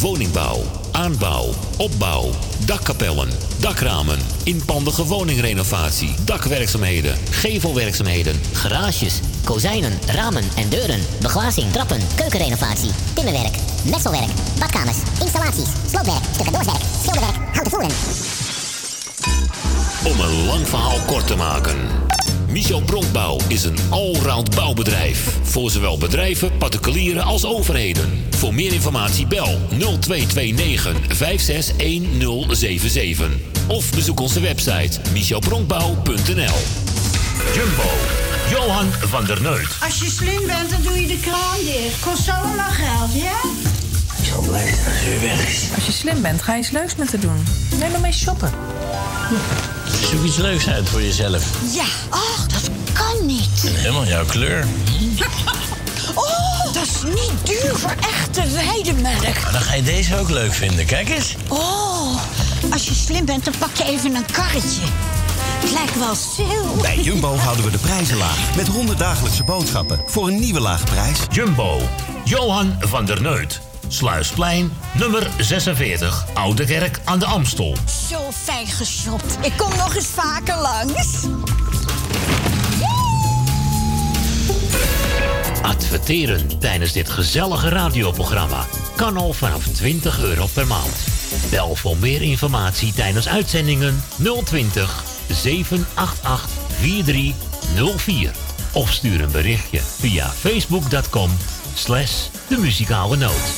Woningbouw, 0.00 0.62
aanbouw, 0.92 1.50
opbouw, 1.76 2.30
dakkapellen, 2.66 3.28
dakramen, 3.60 4.18
inpandige 4.44 5.04
woningrenovatie, 5.04 6.14
dakwerkzaamheden, 6.24 7.16
gevelwerkzaamheden, 7.30 8.40
Garages, 8.52 9.20
kozijnen, 9.44 9.98
ramen 10.06 10.44
en 10.56 10.68
deuren, 10.68 11.00
beglazing, 11.20 11.72
trappen, 11.72 12.00
keukenrenovatie, 12.14 12.90
timmerwerk, 13.14 13.56
messelwerk, 13.90 14.30
badkamers, 14.58 14.98
installaties, 15.20 15.68
sloopwerk, 15.90 16.24
stucadoorswerk, 16.32 16.82
schilderwerk, 17.02 17.36
houten 17.52 17.70
voeren. 17.70 17.90
Om 20.04 20.20
een 20.20 20.46
lang 20.46 20.68
verhaal 20.68 20.98
kort 21.06 21.26
te 21.26 21.36
maken. 21.36 21.78
Michel 22.54 22.80
Bronkbouw 22.80 23.38
is 23.48 23.64
een 23.64 23.76
allround 23.90 24.54
bouwbedrijf. 24.54 25.38
Voor 25.42 25.70
zowel 25.70 25.98
bedrijven, 25.98 26.58
particulieren 26.58 27.22
als 27.22 27.46
overheden. 27.46 28.24
Voor 28.30 28.54
meer 28.54 28.72
informatie 28.72 29.26
bel 29.26 29.58
0229 29.68 30.96
561077. 31.08 33.30
Of 33.68 33.94
bezoek 33.94 34.20
onze 34.20 34.40
website 34.40 35.00
michelbronkbouw.nl 35.12 36.58
Jumbo, 37.54 37.90
Johan 38.50 38.92
van 38.92 39.24
der 39.24 39.42
Neut. 39.42 39.76
Als 39.80 39.98
je 39.98 40.10
slim 40.10 40.46
bent, 40.46 40.70
dan 40.70 40.82
doe 40.82 41.00
je 41.00 41.06
de 41.06 41.18
kraan 41.20 41.64
dicht. 41.64 42.00
Kost 42.00 42.28
allemaal 42.28 42.70
geld, 42.70 43.14
ja? 43.14 43.40
Ik 44.34 44.40
zal 44.40 44.48
blij 44.48 44.74
zijn 44.74 44.86
als 44.86 45.04
u 45.06 45.20
weg 45.20 45.48
is. 45.48 45.68
Als 45.74 45.86
je 45.86 45.92
slim 45.92 46.22
bent, 46.22 46.42
ga 46.42 46.52
je 46.52 46.58
eens 46.58 46.70
leuks 46.70 46.96
met 46.96 47.10
te 47.10 47.18
doen. 47.18 47.46
Neem 47.78 47.90
maar 47.90 48.00
mee 48.00 48.12
shoppen. 48.12 48.50
Zoek 50.10 50.24
iets 50.24 50.36
leuks 50.36 50.68
uit 50.68 50.88
voor 50.88 51.02
jezelf. 51.02 51.44
Ja, 51.74 51.84
ach, 52.08 52.46
dat 52.46 52.70
kan 52.92 53.26
niet. 53.26 53.48
Helemaal 53.62 54.04
jouw 54.06 54.24
kleur. 54.24 54.64
Oh, 56.14 56.72
dat 56.72 56.82
is 56.82 57.02
niet 57.02 57.32
duur 57.42 57.76
voor 57.76 57.94
echte 58.00 58.42
weidemelk. 58.54 59.22
Maar 59.42 59.52
dan 59.52 59.60
ga 59.60 59.74
je 59.74 59.82
deze 59.82 60.18
ook 60.18 60.28
leuk 60.28 60.52
vinden. 60.52 60.86
Kijk 60.86 61.08
eens. 61.08 61.34
Oh, 61.48 62.16
als 62.72 62.84
je 62.88 62.94
slim 62.94 63.24
bent, 63.24 63.44
dan 63.44 63.54
pak 63.58 63.76
je 63.76 63.84
even 63.84 64.14
een 64.14 64.26
karretje. 64.32 64.82
Het 65.60 65.72
lijkt 65.72 65.98
wel 65.98 66.14
sale. 66.14 66.80
Bij 66.80 66.98
Jumbo 67.00 67.36
houden 67.36 67.64
we 67.64 67.70
de 67.70 67.78
prijzen 67.78 68.16
laag. 68.16 68.56
Met 68.56 68.66
100 68.66 68.98
dagelijkse 68.98 69.44
boodschappen 69.44 70.00
voor 70.06 70.28
een 70.28 70.38
nieuwe 70.40 70.60
lage 70.60 70.84
prijs. 70.84 71.18
Jumbo, 71.30 71.80
Johan 72.24 72.76
van 72.80 73.04
der 73.04 73.22
Neut. 73.22 73.60
Sluisplein, 73.88 74.72
nummer 74.98 75.30
46, 75.38 76.26
Oude 76.34 76.64
Kerk 76.64 77.00
aan 77.04 77.18
de 77.18 77.24
Amstel. 77.24 77.76
Zo 78.08 78.30
fijn 78.32 78.66
geshopt. 78.66 79.38
Ik 79.40 79.52
kom 79.56 79.70
nog 79.76 79.94
eens 79.94 80.06
vaker 80.06 80.56
langs. 80.56 81.26
Adverteren 85.62 86.58
tijdens 86.58 86.92
dit 86.92 87.08
gezellige 87.08 87.68
radioprogramma 87.68 88.66
kan 88.96 89.16
al 89.16 89.32
vanaf 89.32 89.66
20 89.66 90.22
euro 90.22 90.46
per 90.52 90.66
maand. 90.66 91.04
Bel 91.50 91.74
voor 91.74 91.96
meer 91.96 92.22
informatie 92.22 92.92
tijdens 92.92 93.28
uitzendingen 93.28 94.02
020 94.44 95.04
788 95.28 96.48
4304. 96.80 98.30
Of 98.72 98.92
stuur 98.92 99.20
een 99.20 99.30
berichtje 99.30 99.80
via 99.80 100.28
facebook.com 100.28 101.30
slash 101.74 102.28
de 102.48 102.58
muzikale 102.58 103.16
noot. 103.16 103.52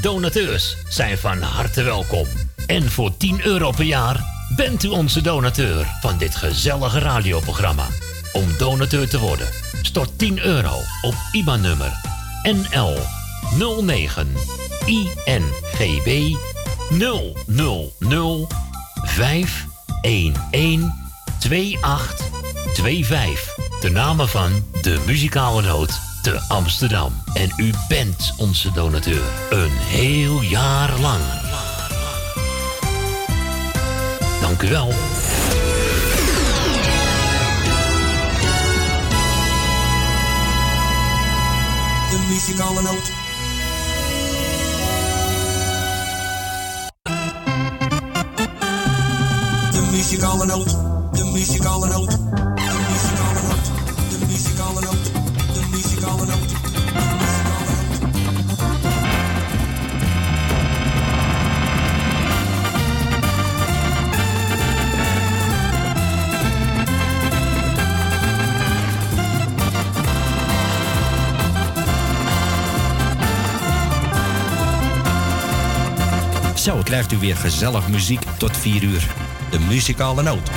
Donateurs 0.00 0.76
zijn 0.88 1.18
van 1.18 1.42
harte 1.42 1.82
welkom. 1.82 2.26
En 2.66 2.90
voor 2.90 3.16
10 3.16 3.46
euro 3.46 3.70
per 3.70 3.84
jaar 3.84 4.24
bent 4.56 4.82
u 4.82 4.88
onze 4.88 5.20
donateur 5.20 5.86
van 6.00 6.18
dit 6.18 6.36
gezellige 6.36 6.98
radioprogramma. 6.98 7.86
Om 8.32 8.44
donateur 8.58 9.08
te 9.08 9.18
worden, 9.18 9.48
stort 9.82 10.18
10 10.18 10.44
euro 10.44 10.80
op 11.02 11.14
IBAN-nummer 11.32 11.92
NL 12.42 12.96
09 13.82 14.32
INGB 14.84 16.36
000 16.90 18.48
511 18.94 20.92
2825. 21.38 23.54
De 23.80 23.90
namen 23.90 24.28
van 24.28 24.64
de 24.82 25.02
muzikale 25.06 25.62
noot 25.62 26.00
te 26.24 26.40
Amsterdam. 26.48 27.12
En 27.34 27.52
u 27.56 27.72
bent 27.88 28.34
onze 28.36 28.72
donateur. 28.72 29.22
Een 29.50 29.70
heel 29.70 30.42
jaar 30.42 31.00
lang. 31.00 31.20
Dank 34.40 34.62
u 34.62 34.68
wel. 34.68 34.88
De 42.10 42.26
muzikale 42.28 42.82
noot. 42.82 43.12
De 49.72 49.88
muzikale 49.92 50.46
noot. 50.46 50.70
De 51.12 51.30
muzikale 51.32 51.88
noot. 51.88 52.53
Krijgt 76.94 77.12
u 77.12 77.18
weer 77.18 77.36
gezellig 77.36 77.88
muziek 77.88 78.22
tot 78.38 78.56
4 78.56 78.82
uur. 78.82 79.06
De 79.50 79.58
muzikale 79.58 80.22
noot. 80.22 80.50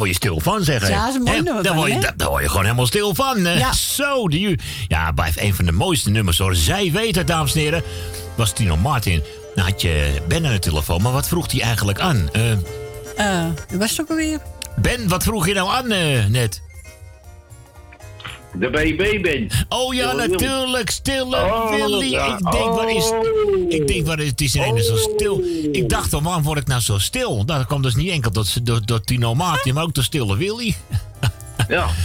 Word 0.00 0.10
je 0.10 0.16
stil 0.16 0.40
van, 0.40 0.64
zeg. 0.64 0.82
hè. 0.82 0.88
Ja, 0.88 1.00
dat 1.00 1.08
is 1.08 1.14
een 1.14 1.22
mooi 1.22 1.42
nummer 1.42 1.62
Daar 1.62 1.74
word, 1.74 1.92
je, 1.92 2.12
word 2.28 2.46
gewoon 2.48 2.62
helemaal 2.64 2.86
stil 2.86 3.14
van. 3.14 3.44
hè. 3.44 3.58
Ja. 3.58 3.72
Zo, 3.72 4.28
die, 4.28 4.58
ja, 4.88 5.12
blijft 5.12 5.40
een 5.40 5.54
van 5.54 5.64
de 5.64 5.72
mooiste 5.72 6.10
nummers 6.10 6.38
hoor. 6.38 6.54
Zij 6.54 6.90
weet 6.92 7.14
het, 7.16 7.26
dames 7.26 7.54
en 7.54 7.60
heren. 7.60 7.82
Was 8.36 8.52
Tino 8.52 8.76
Martin. 8.76 9.22
Nou 9.54 9.70
had 9.70 9.80
je 9.82 10.20
Ben 10.28 10.46
aan 10.46 10.52
de 10.52 10.58
telefoon, 10.58 11.02
maar 11.02 11.12
wat 11.12 11.28
vroeg 11.28 11.50
hij 11.52 11.60
eigenlijk 11.60 12.00
aan? 12.00 12.28
Eh, 12.32 12.50
Eh, 13.16 13.44
dat 13.70 13.78
was 13.78 13.90
het 13.90 14.00
ook 14.00 14.08
alweer. 14.08 14.38
ben, 14.76 15.08
wat 15.08 15.22
vroeg 15.22 15.46
je 15.46 15.54
nou 15.54 15.70
aan 15.70 15.90
eh, 15.90 16.26
net? 16.26 16.62
De 18.54 18.70
BB 18.70 19.22
ben. 19.22 19.48
Oh 19.68 19.94
ja, 19.94 20.12
natuurlijk, 20.12 20.90
Stille 20.90 21.36
Oh, 21.36 21.70
Willy. 21.70 22.10
ja. 22.10 22.24
Ik 22.38 22.50
denk, 22.52 22.72
waar 22.74 22.90
is... 22.90 23.12
Ik 23.70 23.86
denk, 23.86 24.18
is... 24.18 24.26
Het 24.26 24.40
is 24.40 24.54
ineens 24.54 24.86
zo 24.86 24.96
stil. 24.96 25.42
Ik 25.72 25.88
dacht, 25.88 26.10
dan, 26.10 26.22
waarom 26.22 26.42
word 26.42 26.58
ik 26.58 26.66
nou 26.66 26.80
zo 26.80 26.98
stil? 26.98 27.34
Nou, 27.34 27.46
dat 27.58 27.66
kwam 27.66 27.82
dus 27.82 27.94
niet 27.94 28.10
enkel 28.10 28.30
door, 28.30 28.46
door, 28.62 28.86
door 28.86 29.00
Tino 29.00 29.34
Martin, 29.34 29.74
maar 29.74 29.82
ook 29.82 29.94
door 29.94 30.04
Stille 30.04 30.36
Willy. 30.36 30.74
Ja. 31.68 31.86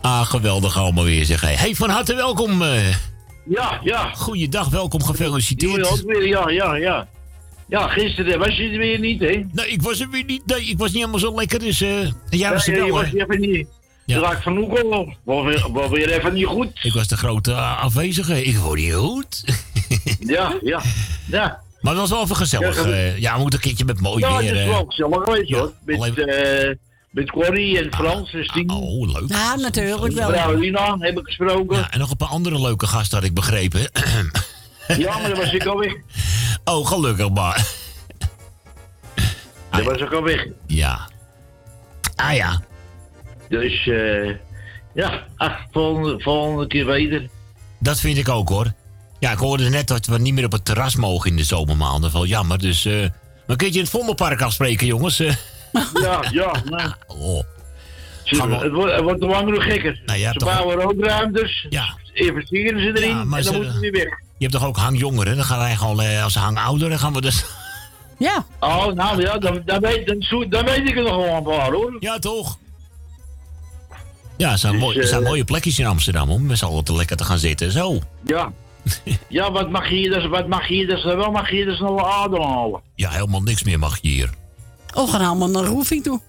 Ah, 0.00 0.26
geweldig 0.26 0.76
allemaal 0.78 1.04
weer, 1.04 1.24
zeg 1.24 1.40
hij. 1.40 1.54
Hey, 1.54 1.74
van 1.74 1.90
harte 1.90 2.14
welkom. 2.14 2.62
eh. 2.62 2.88
Ja, 3.44 3.80
ja. 3.82 4.10
Goeiedag, 4.14 4.68
welkom, 4.68 5.02
gefeliciteerd. 5.02 5.90
Ook 5.90 6.02
weer, 6.06 6.26
ja, 6.26 6.50
ja, 6.50 6.74
ja. 6.76 7.08
Ja, 7.68 7.88
gisteren 7.88 8.38
was 8.38 8.56
je 8.56 8.68
er 8.68 8.78
weer 8.78 8.98
niet, 8.98 9.20
hè? 9.20 9.44
Nee, 9.52 9.68
ik 9.68 9.82
was 9.82 10.00
er 10.00 10.10
weer 10.10 10.24
niet. 10.24 10.46
Nee, 10.46 10.64
ik 10.64 10.78
was 10.78 10.88
niet 10.88 10.96
helemaal 10.98 11.18
zo 11.20 11.34
lekker, 11.34 11.58
dus... 11.58 11.80
eh 11.80 12.10
jij 12.30 12.50
was 12.52 12.66
er 12.66 12.72
Ja, 12.72 12.78
wel, 12.78 12.86
je 12.86 12.92
was 12.92 13.12
even 13.12 13.40
niet. 13.40 13.66
Ja. 14.06 14.18
Raak 14.20 14.42
van. 14.42 14.68
Was 15.24 15.44
weer, 15.44 15.66
was 15.72 15.90
weer 15.90 16.10
even 16.10 16.34
niet 16.34 16.46
goed. 16.46 16.70
Ik 16.82 16.92
was 16.92 17.08
de 17.08 17.16
grote 17.16 17.52
eh, 17.52 17.82
afwezige. 17.82 18.44
Ik 18.44 18.56
word 18.56 18.80
niet 18.80 18.92
goed. 18.92 19.44
Ja, 20.32 20.58
ja, 20.62 20.82
ja. 21.26 21.60
Maar 21.80 21.92
het 21.92 22.00
was 22.00 22.10
wel 22.10 22.22
even 22.22 22.36
gezellig. 22.36 22.84
Ja, 22.84 22.90
eh. 22.90 23.18
ja, 23.18 23.34
we 23.34 23.40
moeten 23.40 23.58
een 23.58 23.64
keertje 23.64 23.84
met 23.84 24.00
mooi 24.00 24.20
Ja, 24.20 24.36
weer... 24.36 24.48
het 24.48 24.56
is 24.58 24.62
eh. 24.62 24.68
wel 24.68 24.84
gezellig 24.88 25.24
geweest, 25.24 25.48
Ja, 25.48 25.58
hoor. 25.58 25.72
Met, 25.84 25.96
alleen- 25.96 26.16
eh 26.16 26.74
met 27.10 27.30
Corrie 27.30 27.78
en 27.78 27.92
Frans 27.94 28.32
en 28.34 28.44
Stien. 28.44 28.70
Oh, 28.70 29.12
leuk. 29.12 29.28
Ja, 29.28 29.54
natuurlijk 29.56 30.12
wel. 30.12 30.30
Carolina 30.30 30.96
heb 30.98 31.18
ik 31.18 31.24
gesproken. 31.26 31.76
Ja, 31.76 31.90
en 31.90 31.98
nog 31.98 32.10
een 32.10 32.16
paar 32.16 32.28
andere 32.28 32.60
leuke 32.60 32.86
gasten 32.86 33.18
had 33.18 33.26
ik 33.26 33.34
begrepen. 33.34 33.80
Ja, 34.98 35.18
maar 35.18 35.28
dan 35.28 35.38
was 35.38 35.52
ik 35.52 35.66
al 35.66 35.78
weg. 35.78 35.92
Oh, 36.64 36.86
gelukkig 36.86 37.30
maar. 37.30 37.66
Dan 39.70 39.84
was 39.84 40.00
ik 40.00 40.12
al 40.12 40.22
weg. 40.22 40.46
Ja. 40.66 41.08
Ah 42.16 42.34
ja. 42.34 42.62
Dus, 43.48 43.86
eh 43.86 44.30
ja, 44.94 45.26
ach, 45.36 45.56
volgende, 45.70 46.20
volgende 46.20 46.66
keer 46.66 46.86
weder. 46.86 47.28
Dat 47.78 48.00
vind 48.00 48.16
ik 48.18 48.28
ook 48.28 48.48
hoor. 48.48 48.72
Ja, 49.22 49.30
ik 49.32 49.38
hoorde 49.38 49.68
net 49.68 49.86
dat 49.88 50.06
we 50.06 50.18
niet 50.18 50.34
meer 50.34 50.44
op 50.44 50.52
het 50.52 50.64
terras 50.64 50.96
mogen 50.96 51.30
in 51.30 51.36
de 51.36 51.44
zomermaanden. 51.44 52.12
Wel 52.12 52.26
jammer, 52.26 52.58
dus... 52.58 52.84
eh 52.84 53.06
maar 53.46 53.56
kun 53.56 53.66
je 53.66 53.72
in 53.74 53.80
het 53.80 53.88
Vondelpark 53.90 54.40
afspreken, 54.42 54.86
jongens? 54.86 55.20
Eh, 55.20 55.34
Ja, 56.02 56.24
ja, 56.30 56.52
nou. 56.70 56.92
oh. 57.06 57.42
Gaan 58.24 58.48
we- 58.48 58.54
Het 58.56 58.72
wordt, 58.72 58.92
het 58.94 59.02
wordt 59.02 59.20
te 59.20 59.26
langer 59.26 59.52
nog 59.52 59.62
gekker. 59.64 60.02
Nou, 60.06 60.18
ze 60.18 60.32
toch- 60.32 60.48
bouwen 60.54 60.76
rookruimtes, 60.76 61.66
Ja. 61.70 61.96
investeren 62.12 62.80
ze 62.80 62.86
erin 62.86 63.08
Ja, 63.16 63.20
en 63.20 63.28
dan 63.30 63.42
ze- 63.42 63.52
moeten 63.52 63.72
ze 63.72 63.80
weer 63.80 63.92
weg. 63.92 64.04
Je 64.38 64.46
hebt 64.48 64.52
toch 64.52 64.64
ook 64.66 64.76
hangjongeren? 64.76 65.36
Dan 65.36 65.44
gaan 65.44 65.58
wij 65.58 65.76
gewoon, 65.76 66.00
eh, 66.00 66.22
als 66.24 66.32
ze 66.32 66.38
hangouder, 66.38 66.88
dan 66.88 66.98
gaan 66.98 67.12
we 67.12 67.20
dus... 67.20 67.44
Ja. 68.18 68.44
Oh, 68.60 68.86
nou 68.86 69.20
ja, 69.20 69.38
dan, 69.38 69.62
dan, 69.64 69.80
weet, 69.80 70.06
dan, 70.50 70.64
weet 70.64 70.88
ik 70.88 70.96
er 70.96 71.02
nog 71.02 71.16
wel 71.16 71.36
een 71.36 71.42
paar 71.42 71.70
hoor. 71.72 71.96
Ja, 72.00 72.18
toch? 72.18 72.58
Ja, 74.36 74.50
het 74.50 74.60
zijn, 74.60 74.72
Dus, 74.72 74.82
mooi, 74.82 74.98
het 74.98 75.08
zijn 75.08 75.22
mooie 75.22 75.44
plekjes 75.44 75.78
in 75.78 75.86
Amsterdam 75.86 76.30
om 76.30 76.46
met 76.46 76.58
z'n 76.58 76.64
allen 76.64 76.84
te 76.84 76.94
lekker 76.94 77.16
te 77.16 77.24
gaan 77.24 77.38
zitten. 77.38 77.72
Zo. 77.72 77.98
Ja. 78.24 78.52
ja, 79.28 79.52
wat 79.52 79.70
mag 79.70 79.88
je 79.88 79.94
hier 79.94 80.10
dus, 80.10 80.26
wat 80.26 80.48
mag 80.48 80.68
je 80.68 80.74
hier 80.74 80.86
dus 80.86 81.04
wel, 81.04 81.30
mag 81.30 81.50
je 81.50 81.56
hier 81.56 81.64
dus 81.64 81.78
nog 81.78 81.90
wel 81.90 82.12
ademhalen. 82.12 82.80
Ja, 82.94 83.10
helemaal 83.10 83.42
niks 83.42 83.62
meer 83.62 83.78
mag 83.78 83.98
je 84.00 84.08
hier. 84.08 84.30
Oh, 84.94 85.10
gaan 85.10 85.20
allemaal 85.20 85.48
naar 85.50 85.64
Roefing 85.64 86.02
toe. 86.02 86.20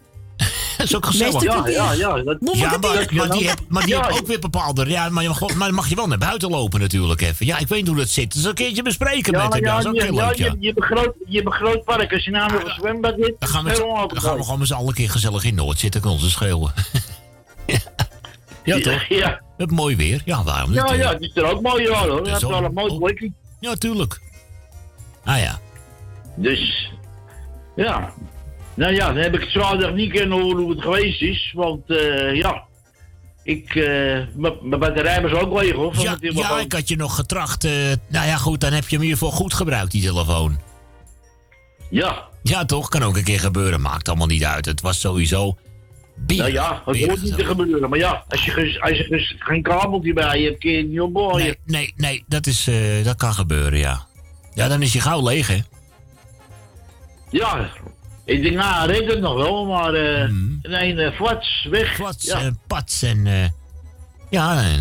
Dat 0.78 0.86
is 0.86 0.96
ook 0.96 1.06
gezellig. 1.06 1.44
Ja, 1.44 1.68
ja, 1.68 1.92
ja. 1.94 2.22
Dat, 2.24 2.40
Moet 2.40 2.58
Ja, 2.58 2.78
maar, 3.12 3.30
die, 3.30 3.48
heb, 3.48 3.60
maar 3.68 3.86
die 3.86 3.94
Ja. 3.94 4.06
heeft 4.06 4.20
ook 4.20 4.28
weer 4.28 4.40
bepaalde... 4.40 4.90
Ja, 4.90 5.10
maar, 5.10 5.24
je 5.24 5.30
mag, 5.30 5.56
maar 5.56 5.74
mag 5.74 5.90
je 5.90 5.96
wel 5.96 6.08
naar 6.08 6.18
buiten 6.18 6.50
lopen 6.50 6.80
natuurlijk 6.80 7.22
even. 7.22 7.46
Ja, 7.46 7.58
ik 7.58 7.68
weet 7.68 7.88
hoe 7.88 7.96
dat 7.96 8.10
zit. 8.10 8.34
Dus 8.34 8.44
een 8.44 8.54
keertje 8.54 8.82
bespreken 8.84 9.34
ja, 9.34 9.44
met 9.44 9.54
hem. 9.54 9.64
ja, 9.64 9.72
Dat 9.76 9.84
is 9.84 9.90
ook 9.90 9.96
ja, 9.96 10.04
heel 10.04 10.14
ja, 10.14 10.28
leuk, 10.28 10.36
ja. 10.36 10.46
je, 10.46 10.56
je, 10.60 10.68
hebt 10.68 10.78
een 10.78 10.98
groot, 10.98 11.14
je 11.28 11.36
hebt 11.36 11.46
een 11.46 11.54
groot 11.54 11.84
park. 11.84 12.14
Als 12.14 12.24
je 12.24 12.32
nou 12.32 12.52
nog 12.52 12.64
een 12.64 12.74
zwembad 12.74 13.16
hebt, 13.18 13.40
Dan 13.40 13.50
gaan 13.50 13.64
we, 13.64 14.08
dan 14.08 14.22
gaan 14.22 14.38
we 14.38 14.44
gewoon 14.44 14.60
met 14.60 14.68
z'n 14.68 14.74
allen 14.74 14.88
een 14.88 14.94
keer 14.94 15.10
gezellig 15.10 15.44
in 15.44 15.56
Noord 15.56 15.80
zitten. 15.80 16.02
Kunnen 16.02 16.20
ze 16.20 16.30
schreeuwen. 16.30 16.74
ja, 18.64 18.80
toch? 18.80 19.04
Ja, 19.04 19.42
Het 19.64 19.72
mooi 19.72 19.96
weer. 19.96 20.22
Ja, 20.26 20.44
waarom 20.44 20.70
niet? 20.70 20.80
ja, 20.80 20.86
eh? 20.86 20.98
ja, 21.00 21.10
het 21.14 21.22
is 21.22 21.36
er 21.36 21.52
ook 21.52 21.62
mooi 21.62 21.84
ja, 21.84 22.08
hoor. 22.08 22.28
Hebt 22.28 22.40
zon. 22.40 22.52
wel 22.52 22.64
een 22.64 22.74
mooi 22.74 22.98
plekje. 22.98 23.32
Ja, 23.60 23.76
tuurlijk. 23.76 24.22
Ah 25.24 25.40
ja. 25.40 25.60
Dus, 26.36 26.92
ja. 27.76 28.14
Nou 28.74 28.94
ja, 28.94 29.06
dan 29.08 29.16
heb 29.18 29.34
ik 29.34 29.40
het 29.42 29.50
zaterdag 29.52 29.94
niet 29.94 30.12
kunnen 30.12 30.42
horen 30.42 30.62
hoe 30.64 30.72
het 30.72 30.82
geweest 30.82 31.22
is. 31.22 31.52
Want, 31.56 31.90
eh, 31.90 32.36
ja. 32.36 32.64
Ik, 33.44 33.76
eh, 33.76 34.20
m- 34.36 34.58
mijn 34.70 34.80
batterij 34.80 35.22
was 35.22 35.32
ook 35.32 35.62
leeg, 35.62 35.74
hoor. 35.74 35.94
van 35.96 36.04
Ja, 36.04 36.18
ja, 36.20 36.60
ik 36.60 36.74
had 36.74 36.88
je 36.88 36.96
nog 36.96 37.16
getracht. 37.16 37.64
eh, 37.64 37.72
nou 38.08 38.28
ja, 38.28 38.38
goed, 38.38 38.60
dan 38.62 38.74
heb 38.74 38.84
je 38.84 38.90
hem 38.96 39.00
in 39.06 39.10
ieder 39.10 39.18
geval 39.18 39.38
goed 39.40 39.54
gebruikt, 39.54 39.92
die 39.92 40.02
telefoon. 40.02 40.60
Ja. 41.90 42.24
Ja, 42.44 42.66
toch? 42.66 42.90
Kan 42.90 43.04
ook 43.04 43.18
een 43.18 43.24
keer 43.24 43.40
gebeuren. 43.40 43.82
Maakt 43.82 44.08
allemaal 44.08 44.28
niet 44.28 44.44
uit. 44.44 44.66
Het 44.66 44.82
was 44.82 45.00
sowieso... 45.00 45.58
Nou 46.28 46.52
ja, 46.52 46.82
het 46.86 47.04
hoort 47.06 47.22
niet 47.22 47.38
te 47.38 47.46
gebeuren. 47.46 47.90
Maar 47.90 48.00
ja, 48.00 48.24
als 48.28 48.46
je, 48.46 48.78
als 48.82 48.98
je 48.98 49.36
geen 49.40 49.62
kabeltje 49.62 50.14
bij 50.14 50.40
je 50.40 50.46
hebt, 50.48 50.60
kun 50.60 50.72
je 50.72 50.78
het 50.78 50.88
niet 50.90 51.02
opbouwen. 51.02 51.38
Nee, 51.44 51.58
nee, 51.66 51.94
nee, 51.98 52.24
dat, 52.28 52.48
is, 52.48 52.68
eh, 52.68 53.04
dat 53.04 53.16
kan 53.16 53.34
gebeuren, 53.34 53.80
ja. 53.80 54.06
Ja, 54.54 54.68
dan 54.68 54.82
is 54.82 54.94
je 54.94 55.00
gauw 55.02 55.24
leeg, 55.28 55.48
hè? 55.48 55.58
Ja, 57.30 57.70
ik 58.26 58.42
denk, 58.42 58.56
nou, 58.56 58.92
reed 58.92 59.10
het 59.10 59.20
nog 59.20 59.36
wel, 59.36 59.66
maar 59.66 59.94
eh 59.94 60.30
nee, 60.62 60.96
eh, 60.96 61.16
flats, 61.16 61.68
weg. 61.70 61.96
Flats, 61.96 62.26
ja. 62.26 62.42
eh, 62.42 62.48
pats 62.68 63.02
en... 63.02 63.28
eh, 63.28 63.46
ja, 64.30 64.64
en 64.64 64.80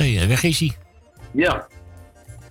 uh, 0.00 0.26
weg 0.26 0.42
is 0.42 0.60
hij. 0.60 0.76
ja. 1.32 1.66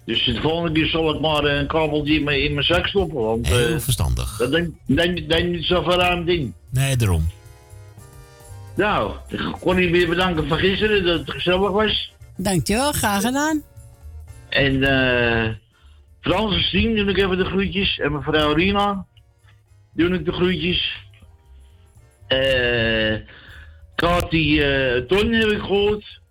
Dus 0.05 0.25
de 0.25 0.41
volgende 0.41 0.71
keer 0.79 0.87
zal 0.87 1.13
ik 1.15 1.21
maar 1.21 1.43
een 1.43 1.67
kabeltje 1.67 2.13
in 2.13 2.23
mijn, 2.23 2.43
in 2.43 2.53
mijn 2.53 2.65
zak 2.65 2.87
stoppen, 2.87 3.21
want... 3.21 3.47
Heel 3.47 3.79
verstandig. 3.79 4.37
Dat 4.37 4.51
denk 4.51 4.69
denk- 4.85 5.29
denk 5.29 5.49
niet 5.49 5.63
zo 5.65 5.81
verruimd 5.83 6.25
ding. 6.25 6.53
Nee, 6.69 6.95
daarom. 6.95 7.29
Nou, 8.77 9.15
ik 9.27 9.55
kon 9.59 9.81
je 9.81 9.89
weer 9.89 10.09
bedanken 10.09 10.47
voor 10.47 10.57
gisteren, 10.57 11.05
dat 11.05 11.19
het 11.19 11.31
gezellig 11.31 11.71
was. 11.71 12.13
Dankjewel, 12.37 12.91
graag 12.91 13.21
gedaan. 13.21 13.63
En 14.49 14.83
eh 14.83 15.53
Frans 16.21 16.55
en 16.55 16.63
Stien 16.63 16.95
doe 16.95 17.09
ik 17.09 17.17
even 17.17 17.37
de 17.37 17.45
groetjes. 17.45 17.99
En 17.99 18.11
mevrouw 18.11 18.53
Rina 18.53 19.05
doe 19.93 20.09
ik 20.09 20.25
de 20.25 20.31
groetjes. 20.31 21.05
Eh 22.27 23.15
Kati 23.95 24.61
eh 24.61 25.01
Ton 25.01 25.31
heb 25.33 25.49
ik 25.49 25.59
gehoord. 25.59 26.21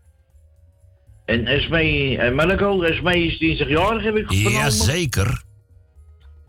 En 1.24 1.46
Esmee 1.46 2.18
en 2.18 2.34
Marco. 2.34 2.82
Esmee 2.82 3.26
is 3.26 3.38
dinsdagjarig 3.38 4.02
heb 4.02 4.16
ik 4.16 4.26
vernomen. 4.26 4.52
Jazeker. 4.52 5.42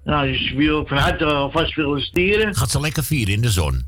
Nou, 0.04 0.32
dus 0.32 0.52
ik 0.52 0.58
wil 0.58 0.86
van 0.88 0.98
harte 0.98 1.26
alvast 1.26 1.74
feliciteren. 1.74 2.56
Gaat 2.56 2.72
ze 2.72 2.80
lekker 2.80 3.04
vieren 3.04 3.34
in 3.34 3.41
de 3.41 3.50
zon. 3.52 3.88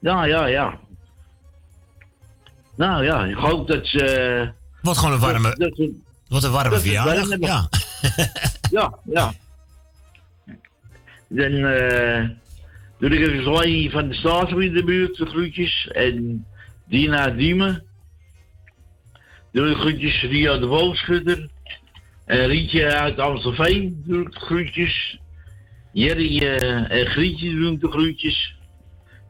Nou 0.00 0.28
ja, 0.28 0.46
ja. 0.46 0.78
Nou 2.76 3.04
ja, 3.04 3.24
ik 3.24 3.36
hoop 3.36 3.68
dat 3.68 3.86
ze... 3.86 4.50
Wat 4.82 4.98
gewoon 4.98 5.14
een 5.14 5.20
warme... 5.20 5.48
Dat, 5.48 5.58
dat 5.58 5.76
ze- 5.76 6.00
Wat 6.28 6.44
een 6.44 6.50
warme 6.50 6.80
verjaardag. 6.80 7.28
warm. 7.28 7.42
Ja. 7.44 7.68
Ja, 8.70 8.98
ja. 9.04 9.32
Dan 11.28 11.52
eh 11.52 12.28
doe 12.98 13.10
ik 13.10 13.28
even 13.28 13.42
Zwaai 13.42 13.90
van 13.90 14.08
de 14.08 14.14
Staatsgebied 14.14 14.68
in 14.68 14.74
de 14.74 14.84
buurt 14.84 15.16
de 15.16 15.26
groetjes. 15.26 15.88
En 15.92 16.46
Dina 16.88 17.30
Diemen. 17.30 17.84
Doe 19.52 19.70
ik 19.70 19.76
groetjes 19.76 20.22
Ria 20.22 20.56
de 20.58 20.66
Wolfschutter. 20.66 21.48
En 22.24 22.46
Rietje 22.46 22.94
uit 22.94 23.18
Amstelveen 23.18 24.02
doe 24.06 24.20
ik 24.22 24.32
de 24.32 24.40
groetjes. 24.40 25.18
Jerry 25.92 26.38
eh, 26.38 26.90
en 27.00 27.06
Grietje 27.06 27.50
doen 27.54 27.78
de 27.78 27.90
groetjes. 27.90 28.56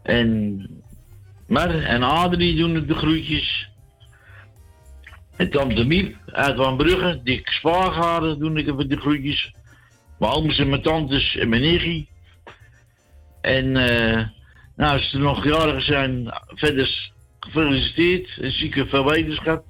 En 0.03 0.67
Mar 1.55 1.85
en 1.85 2.03
Adrie 2.03 2.57
doen 2.57 2.87
de 2.87 2.95
groetjes. 2.95 3.69
En 5.37 5.51
tante 5.51 5.85
Miep 5.85 6.17
uit 6.27 6.57
Van 6.57 6.77
Brugge, 6.77 7.21
Dick 7.25 7.49
Spaargaren 7.49 8.39
doen 8.39 8.57
ik 8.57 8.67
even 8.67 8.89
de 8.89 8.97
groetjes. 8.97 9.55
Mijn 10.19 10.33
ooms 10.33 10.59
en 10.59 10.69
mijn 10.69 10.83
tantes 10.83 11.37
en 11.37 11.49
mijn 11.49 11.63
nichtje. 11.63 12.07
En 13.41 13.77
eh, 13.77 14.27
nou, 14.77 14.93
als 14.93 15.11
ze 15.11 15.19
nog 15.19 15.45
jarigen 15.45 15.83
zijn, 15.83 16.41
verder 16.47 17.13
gefeliciteerd. 17.41 18.39
En 18.41 18.53
zieke 18.53 18.87
veel 18.87 19.05
wetenschap. 19.05 19.65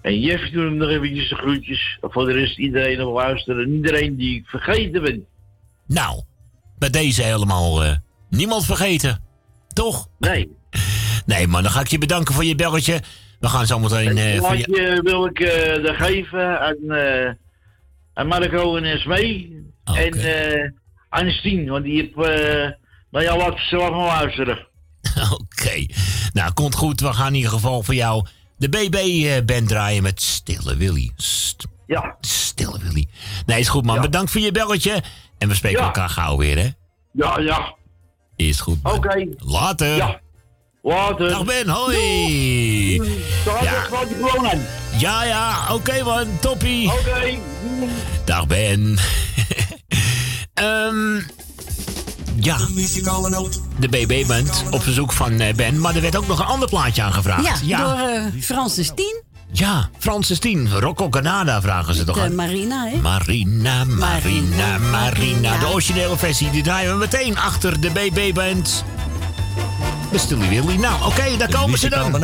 En 0.00 0.20
Jeff 0.20 0.50
doet 0.50 0.62
hem 0.62 0.76
nog 0.76 0.88
eventjes 0.88 1.28
de 1.28 1.34
groetjes. 1.34 1.98
Voor 2.00 2.26
de 2.26 2.32
rest 2.32 2.58
iedereen 2.58 3.02
op 3.02 3.14
luisteren. 3.14 3.64
En 3.64 3.72
iedereen 3.74 4.16
die 4.16 4.38
ik 4.38 4.46
vergeten 4.46 5.02
ben. 5.02 5.26
Nou, 5.86 6.22
bij 6.78 6.90
deze 6.90 7.22
helemaal 7.22 7.84
eh, 7.84 7.96
niemand 8.28 8.64
vergeten. 8.64 9.22
Toch? 9.68 10.08
Nee. 10.18 10.58
Nee, 11.26 11.46
man, 11.46 11.62
dan 11.62 11.72
ga 11.72 11.80
ik 11.80 11.86
je 11.88 11.98
bedanken 11.98 12.34
voor 12.34 12.44
je 12.44 12.54
belletje. 12.54 13.00
We 13.40 13.48
gaan 13.48 13.66
zo 13.66 13.78
meteen... 13.78 14.18
eh, 14.18 14.38
voor 14.38 14.56
je... 14.56 14.64
Laatje 14.68 15.00
wil 15.02 15.26
ik 15.26 15.40
eh 15.40 15.88
er 15.88 15.94
geven 15.94 16.60
aan, 16.60 16.90
eh 16.96 17.32
aan 18.14 18.26
Marco 18.26 18.76
en 18.76 18.84
Esmee. 18.84 19.64
En 19.84 20.12
eh 20.12 20.70
aan 21.08 21.30
Stien, 21.30 21.68
want 21.68 21.84
die 21.84 22.14
eh 22.14 22.70
nou 23.10 23.24
ja, 23.24 23.36
laat 23.36 23.58
ze 23.68 23.76
wel 23.76 23.88
gaan 23.88 23.98
luisteren. 24.20 24.66
Oké. 25.40 25.86
Nou, 26.32 26.52
komt 26.52 26.74
goed. 26.74 27.00
We 27.00 27.12
gaan 27.12 27.26
in 27.28 27.34
ieder 27.34 27.50
geval 27.50 27.82
voor 27.82 27.94
jou 27.94 28.26
de 28.56 28.68
BB-band 28.68 29.68
draaien 29.68 30.02
met 30.02 30.22
Stille 30.22 30.76
Willy. 30.76 31.10
St- 31.16 31.66
ja. 31.86 32.16
Stille 32.20 32.78
Willy. 32.82 33.08
Nee, 33.46 33.58
is 33.60 33.68
goed, 33.68 33.84
man. 33.84 34.00
Bedankt 34.00 34.30
voor 34.30 34.40
je 34.40 34.52
belletje. 34.52 35.02
En 35.38 35.48
we 35.48 35.54
spreken 35.54 35.78
Ja. 35.80 35.84
elkaar 35.86 36.08
gauw 36.08 36.36
weer, 36.36 36.58
hè? 36.58 36.68
Ja, 37.12 37.38
ja. 37.38 37.74
Is 38.36 38.60
goed. 38.60 38.78
Oké. 38.82 39.26
Later. 39.38 39.96
Ja. 39.96 40.20
Later. 40.82 41.28
Dag 41.28 41.44
Ben, 41.44 41.68
hoi. 41.68 42.96
Dag, 43.44 43.62
Ja. 43.62 43.72
ja. 44.42 44.54
Ja, 44.98 45.24
ja. 45.24 45.74
Oké, 45.74 46.02
man. 46.04 46.26
Toppie. 46.40 46.92
Oké. 46.92 47.38
Dag 48.24 48.46
Ben. 48.46 48.96
Ehm 50.54 51.20
ja. 52.36 52.56
De 53.78 53.88
BB-band 53.88 54.64
op 54.70 54.82
verzoek 54.82 55.12
van 55.12 55.40
eh, 55.40 55.54
Ben. 55.54 55.80
Maar 55.80 55.94
er 55.94 56.00
werd 56.00 56.16
ook 56.16 56.26
nog 56.26 56.38
een 56.38 56.44
ander 56.46 56.68
plaatje 56.68 57.02
aangevraagd. 57.02 57.60
Ja, 57.64 57.78
door 57.82 58.08
eh 58.08 58.42
Francis 58.42 58.92
Tien. 58.94 59.22
Ja, 59.52 59.88
Francis 59.98 60.38
Tien. 60.38 60.70
Rocco 60.70 61.08
Canada 61.08 61.60
vragen 61.60 61.94
ze 61.94 62.04
toch 62.04 62.14
De 62.16 62.22
aan? 62.22 62.34
Marina, 62.34 62.86
hè? 62.86 62.96
Marina, 62.96 63.84
Marina, 63.84 64.78
Marina. 64.78 64.78
Marina. 64.78 65.58
De 65.58 65.66
originele 65.66 66.16
versie 66.16 66.50
die 66.50 66.62
draaien 66.62 66.92
we 66.92 66.98
meteen 66.98 67.38
achter 67.38 67.80
de 67.80 67.90
BB-band. 67.90 68.84
Met 70.10 70.20
Stilly 70.20 70.48
Willy. 70.48 70.76
Nou, 70.76 71.04
oké, 71.04 71.36
daar 71.36 71.48
komen 71.48 71.78
ze 71.78 71.88
dan. 71.88 72.22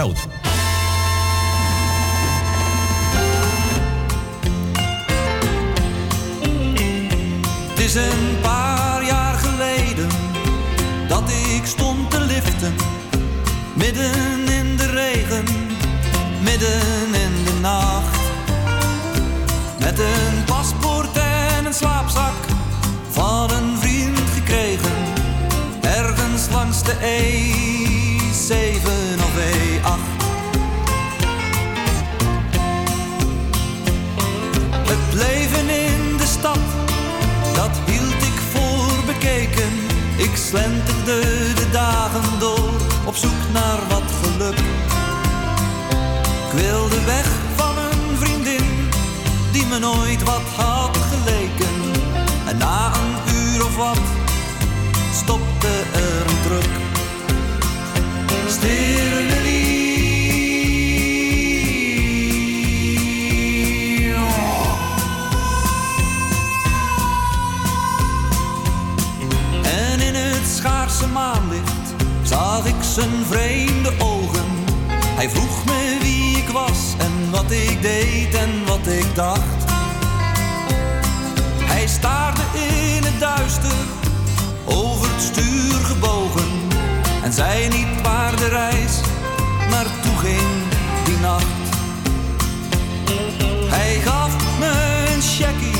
Het 7.68 7.78
is 7.78 7.94
een 7.94 8.40
paar 8.42 9.04
jaar 9.04 9.34
geleden 9.34 10.08
dat 11.08 11.22
ik 11.30 11.66
stond 11.66 12.10
te 12.10 12.20
liften. 12.20 12.74
Midden 13.74 14.48
in 14.48 14.76
de 14.76 14.90
regen, 14.90 15.44
midden 16.40 17.14
in 17.14 17.44
de 17.44 17.58
nacht. 17.60 18.18
Met 19.78 19.98
een 19.98 20.44
paspoort 20.44 21.16
en 21.16 21.66
een 21.66 21.74
slaapzak 21.74 22.34
van 23.10 23.50
een 23.50 23.78
vriend 23.78 24.20
gekregen. 24.34 24.92
Ergens 25.80 26.48
langs 26.50 26.82
de 26.82 26.94
E7 27.00 27.55
Ik 40.36 40.42
slenterde 40.42 41.20
de 41.54 41.68
dagen 41.72 42.38
door 42.38 42.70
op 43.04 43.16
zoek 43.16 43.42
naar 43.52 43.78
wat 43.88 44.02
geluk. 44.22 44.58
Ik 46.46 46.52
wilde 46.52 47.04
weg 47.04 47.26
van 47.54 47.78
een 47.78 48.16
vriendin 48.16 48.88
die 49.52 49.66
me 49.66 49.78
nooit 49.78 50.22
wat 50.22 50.42
had 50.56 50.96
geleken. 50.96 51.74
En 52.46 52.56
na 52.58 52.92
een 52.94 53.34
uur 53.36 53.64
of 53.64 53.76
wat 53.76 54.00
stopte 55.12 55.82
er 55.92 56.26
een 56.26 56.40
truck. 56.42 56.72
Stille 58.48 59.45
maanlicht 71.16 71.86
zag 72.22 72.66
ik 72.66 72.82
zijn 72.94 73.24
vreemde 73.30 73.92
ogen. 73.98 74.50
Hij 74.92 75.30
vroeg 75.30 75.64
me 75.64 75.98
wie 76.00 76.36
ik 76.36 76.48
was 76.48 76.94
en 76.98 77.30
wat 77.30 77.50
ik 77.50 77.82
deed 77.82 78.34
en 78.34 78.66
wat 78.66 78.86
ik 78.86 79.14
dacht. 79.14 79.60
Hij 81.72 81.86
staarde 81.86 82.42
in 82.52 83.02
het 83.04 83.20
duister, 83.20 83.80
over 84.64 85.08
het 85.12 85.22
stuur 85.22 85.84
gebogen. 85.84 86.50
En 87.22 87.32
zei 87.32 87.68
niet 87.68 88.02
waar 88.02 88.36
de 88.36 88.48
reis 88.48 89.00
naartoe 89.70 90.16
ging 90.16 90.50
die 91.04 91.18
nacht. 91.18 91.64
Hij 93.74 94.00
gaf 94.00 94.58
me 94.58 94.72
een 95.14 95.22
cheque 95.22 95.76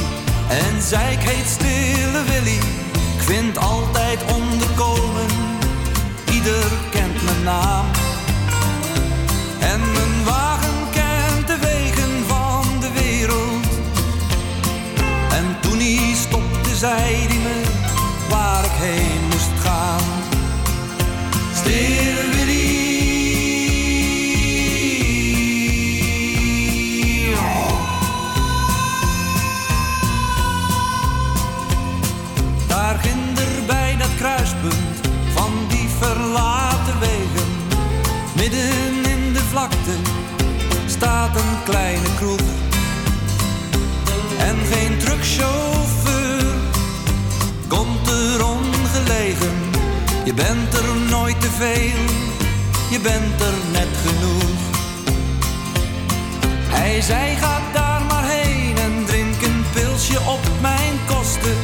zei 0.89 1.13
ik 1.13 1.21
heet 1.21 1.47
Stille 1.47 2.23
Willy. 2.25 2.86
Vind 3.27 3.59
altijd 3.59 4.25
onderkomen, 4.35 5.27
ieder 6.33 6.65
kent 6.91 7.23
mijn 7.23 7.43
naam. 7.45 7.87
En 9.61 9.81
mijn 9.81 10.25
wagen 10.25 10.91
kent 10.91 11.47
de 11.47 11.59
wegen 11.61 12.27
van 12.27 12.81
de 12.81 12.91
wereld. 12.93 13.67
En 15.31 15.57
toen 15.61 15.79
hij 15.79 16.15
stopte, 16.15 16.77
zei 16.77 17.01
hij 17.01 17.39
me 17.39 17.66
staat 40.97 41.37
een 41.37 41.63
kleine 41.65 42.15
kroeg. 42.19 42.49
En 44.39 44.57
geen 44.73 44.99
truckchauffeur 44.99 46.45
komt 47.69 48.09
er 48.09 48.45
ongelegen. 48.45 49.57
Je 50.25 50.35
bent 50.35 50.75
er 50.75 50.85
nooit 51.11 51.41
te 51.41 51.51
veel, 51.51 52.03
je 52.91 53.01
bent 53.03 53.41
er 53.41 53.57
net 53.73 53.93
genoeg. 54.07 54.61
Hij 56.69 57.01
zei 57.01 57.37
ga 57.37 57.61
daar 57.73 58.03
maar 58.09 58.25
heen 58.25 58.79
en 58.79 59.05
drink 59.07 59.43
een 59.43 59.65
pilsje 59.73 60.19
op 60.19 60.45
mijn 60.61 60.95
kosten. 61.07 61.57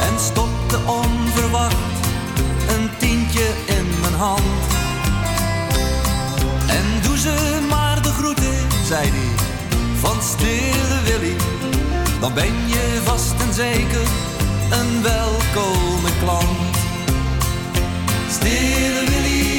En 0.00 0.20
stopte 0.20 0.78
onverwacht 0.86 1.96
een 2.68 2.90
tientje 2.98 3.48
in 3.66 3.86
mijn 4.00 4.14
hand. 4.14 4.66
En 6.66 6.84
doe 7.02 7.18
ze 7.18 7.57
zei 8.88 9.10
hij, 9.10 9.34
van 9.94 10.22
stille 10.22 11.02
Willy. 11.04 11.36
Dan 12.20 12.34
ben 12.34 12.68
je 12.68 13.00
vast 13.04 13.34
en 13.40 13.54
zeker 13.54 14.06
een 14.70 15.02
welkome 15.02 16.10
klant. 16.20 16.76
Stille 18.30 19.04
Willy. 19.08 19.56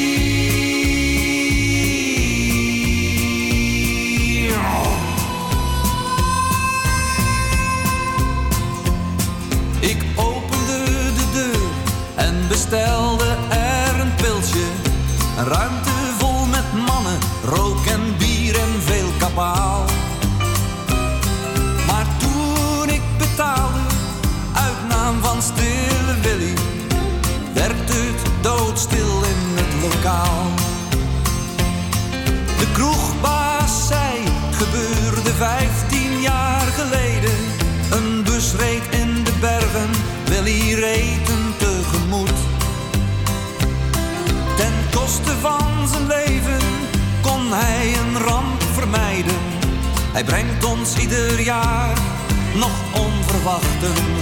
Ik 9.79 10.03
opende 10.15 10.83
de 11.15 11.29
deur 11.33 11.69
en 12.15 12.47
bestelde 12.47 13.35
er 13.49 13.99
een 13.99 14.15
pilsje. 14.15 14.65
Een 15.37 15.45
ruimte 15.45 15.89
vol 16.17 16.45
met 16.45 16.73
mannen, 16.87 17.19
rook 17.45 17.85
en 17.85 17.98
De 32.57 32.71
kroegbaas 32.73 33.87
zei, 33.87 34.23
gebeurde 34.51 35.33
vijftien 35.33 36.21
jaar 36.21 36.67
geleden. 36.67 37.37
Een 37.91 38.23
bus 38.23 38.53
reed 38.53 38.81
in 38.89 39.23
de 39.23 39.33
bergen, 39.39 39.89
Willy 40.25 40.73
reed 40.73 41.27
hem 41.27 41.53
tegemoet. 41.57 42.39
Ten 44.57 44.73
koste 44.93 45.31
van 45.41 45.87
zijn 45.87 46.07
leven 46.07 46.67
kon 47.21 47.53
hij 47.53 47.93
een 47.97 48.17
ramp 48.17 48.63
vermijden. 48.73 49.41
Hij 50.11 50.23
brengt 50.23 50.63
ons 50.63 50.97
ieder 50.97 51.41
jaar 51.41 51.97
nog 52.55 52.77
onverwacht 52.93 53.83
een 53.83 54.19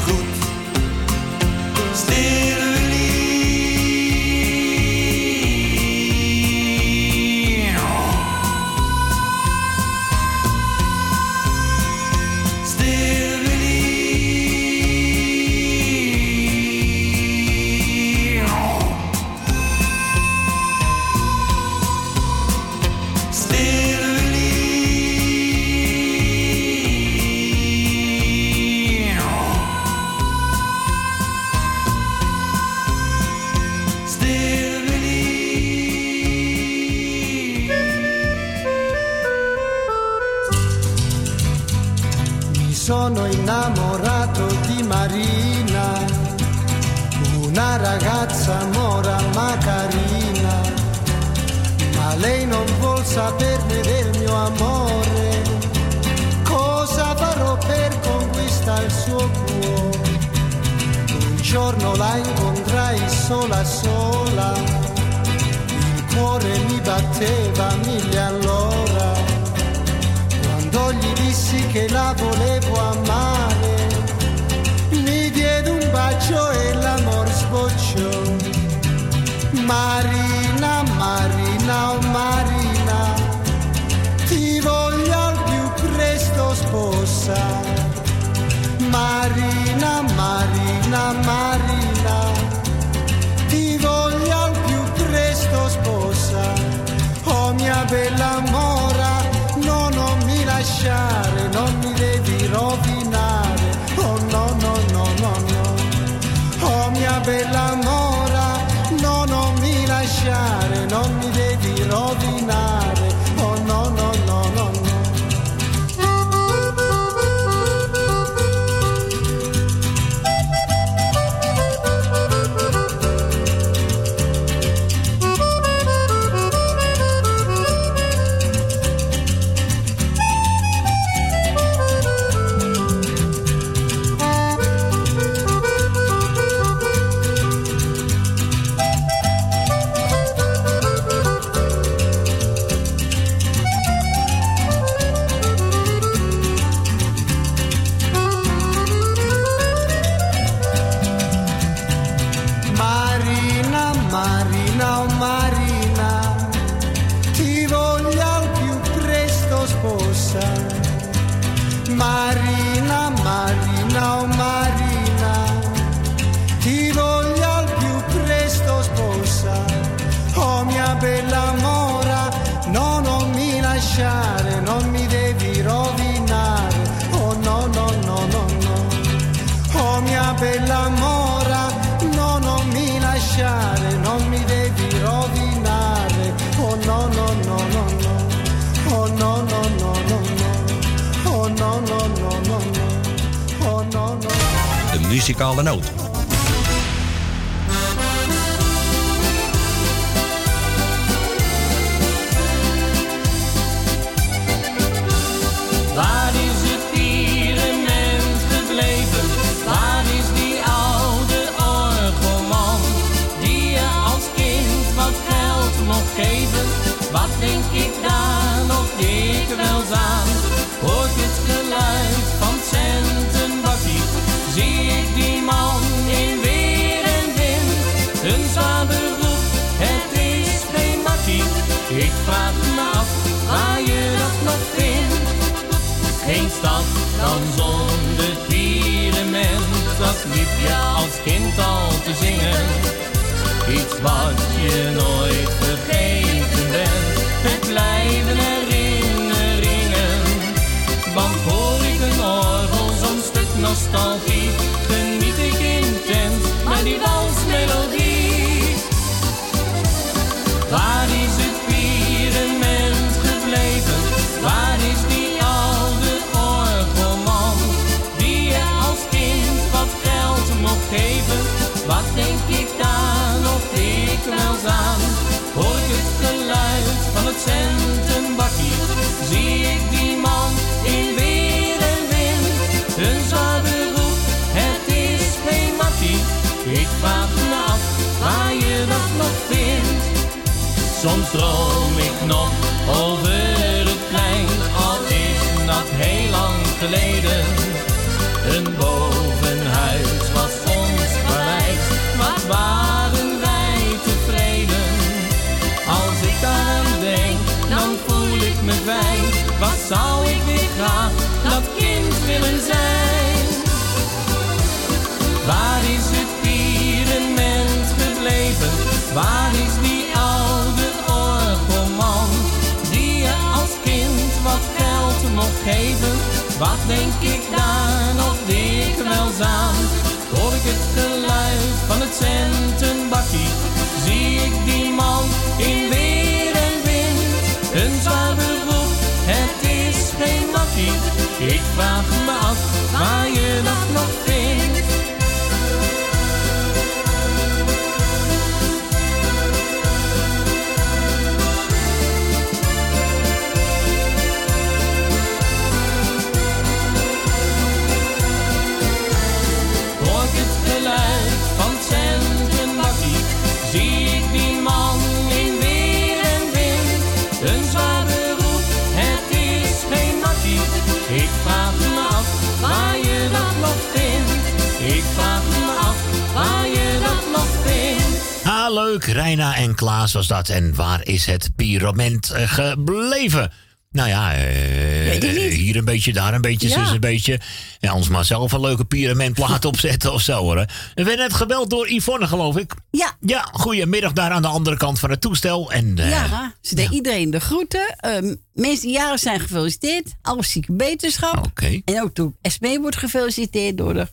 en 380.49 380.75
waar 380.75 381.05
is 381.05 381.25
het 381.25 381.49
Pirament 381.55 382.29
eh, 382.29 382.51
gebleven? 382.51 383.51
Nou 383.91 384.09
ja, 384.09 384.33
eh, 384.33 385.51
hier 385.51 385.75
een 385.75 385.85
beetje, 385.85 386.13
daar 386.13 386.33
een 386.33 386.41
beetje, 386.41 386.69
zus 386.69 386.91
een 386.91 386.99
beetje. 386.99 387.39
Ja, 387.79 387.93
ons 387.93 388.07
maar 388.07 388.25
zelf 388.25 388.51
een 388.51 388.59
leuke 388.59 388.85
pyramentplaat 388.85 389.65
opzetten 389.71 390.13
of 390.13 390.21
zo 390.21 390.37
hoor. 390.37 390.55
We 390.95 391.03
werden 391.03 391.17
net 391.17 391.33
gebeld 391.33 391.69
door 391.69 391.89
Yvonne, 391.91 392.27
geloof 392.27 392.57
ik. 392.57 392.73
Ja. 392.91 393.17
Ja, 393.19 393.47
goedemiddag 393.51 394.13
daar 394.13 394.31
aan 394.31 394.41
de 394.41 394.47
andere 394.47 394.77
kant 394.77 394.99
van 394.99 395.09
het 395.09 395.21
toestel. 395.21 395.71
En, 395.71 395.97
eh, 395.97 396.09
ja, 396.09 396.53
ze 396.61 396.75
deed 396.75 396.89
iedereen 396.89 397.31
de 397.31 397.39
groeten. 397.39 397.95
Ehm, 397.97 398.35
meeste 398.53 398.87
jaren 398.87 399.19
zijn 399.19 399.39
gefeliciteerd. 399.39 400.13
Alle 400.21 400.43
zieke 400.43 400.71
beterschap. 400.71 401.45
Oké. 401.45 401.81
En 401.85 402.01
ook 402.01 402.13
toen 402.13 402.35
SB 402.41 402.77
wordt 402.81 402.97
gefeliciteerd 402.97 403.77
door 403.77 403.93
de 403.93 404.07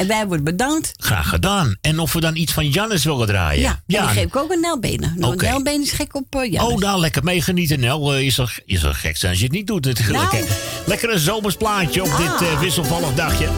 en 0.00 0.06
wij 0.06 0.26
worden 0.26 0.44
bedankt. 0.44 0.92
Graag 0.96 1.28
gedaan. 1.28 1.76
En 1.80 1.98
of 1.98 2.12
we 2.12 2.20
dan 2.20 2.36
iets 2.36 2.52
van 2.52 2.68
Jannes 2.68 3.04
willen 3.04 3.26
draaien. 3.26 3.60
Ja, 3.60 3.82
ja. 3.86 4.06
geef 4.06 4.24
ik 4.24 4.36
ook 4.36 4.50
een 4.50 4.60
Nelbenen. 4.60 5.14
Nou, 5.16 5.32
okay. 5.32 5.50
Nelbenen 5.50 5.82
is 5.82 5.90
gek 5.90 6.14
op 6.14 6.34
uh, 6.34 6.62
Oh, 6.62 6.78
nou, 6.78 7.00
lekker 7.00 7.24
meegenieten. 7.24 7.80
Nel 7.80 8.14
eh, 8.14 8.26
is, 8.26 8.38
er, 8.38 8.58
is 8.64 8.82
er 8.82 8.94
gek 8.94 9.16
zijn 9.16 9.30
als 9.30 9.40
je 9.40 9.46
het 9.46 9.54
niet 9.54 9.66
doet. 9.66 9.84
Natuurlijk. 9.84 10.32
Nou. 10.32 10.44
Lekker 10.86 11.12
een 11.12 11.18
zomersplaatje 11.18 12.02
op 12.02 12.16
dit 12.16 12.26
ah. 12.26 12.52
eh, 12.52 12.60
wisselvallig 12.60 13.14
dagje. 13.14 13.48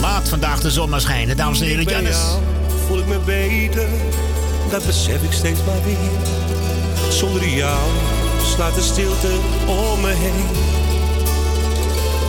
Laat 0.00 0.28
vandaag 0.28 0.60
de 0.60 0.70
zon 0.70 0.88
maar 0.88 1.00
schijnen, 1.00 1.36
dames 1.36 1.60
en 1.60 1.66
heren. 1.66 1.84
Jannes. 1.84 2.18
voel 2.86 2.98
ik 2.98 3.06
me 3.06 3.18
beter. 3.18 3.88
Dat 4.70 4.86
besef 4.86 5.22
ik 5.22 5.32
steeds 5.32 5.60
maar 5.66 5.84
weer. 5.84 7.12
Zonder 7.12 7.48
jou 7.48 7.90
slaat 8.54 8.74
de 8.74 8.82
stilte 8.82 9.30
om 9.66 10.00
me 10.00 10.12
heen. 10.12 10.46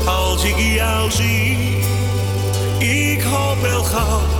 Als 0.05 0.43
ik 0.43 0.57
jou 0.57 1.11
zie 1.11 1.86
ik 2.79 3.21
hoop 3.21 3.61
wel 3.61 3.83
gauw 3.83 4.36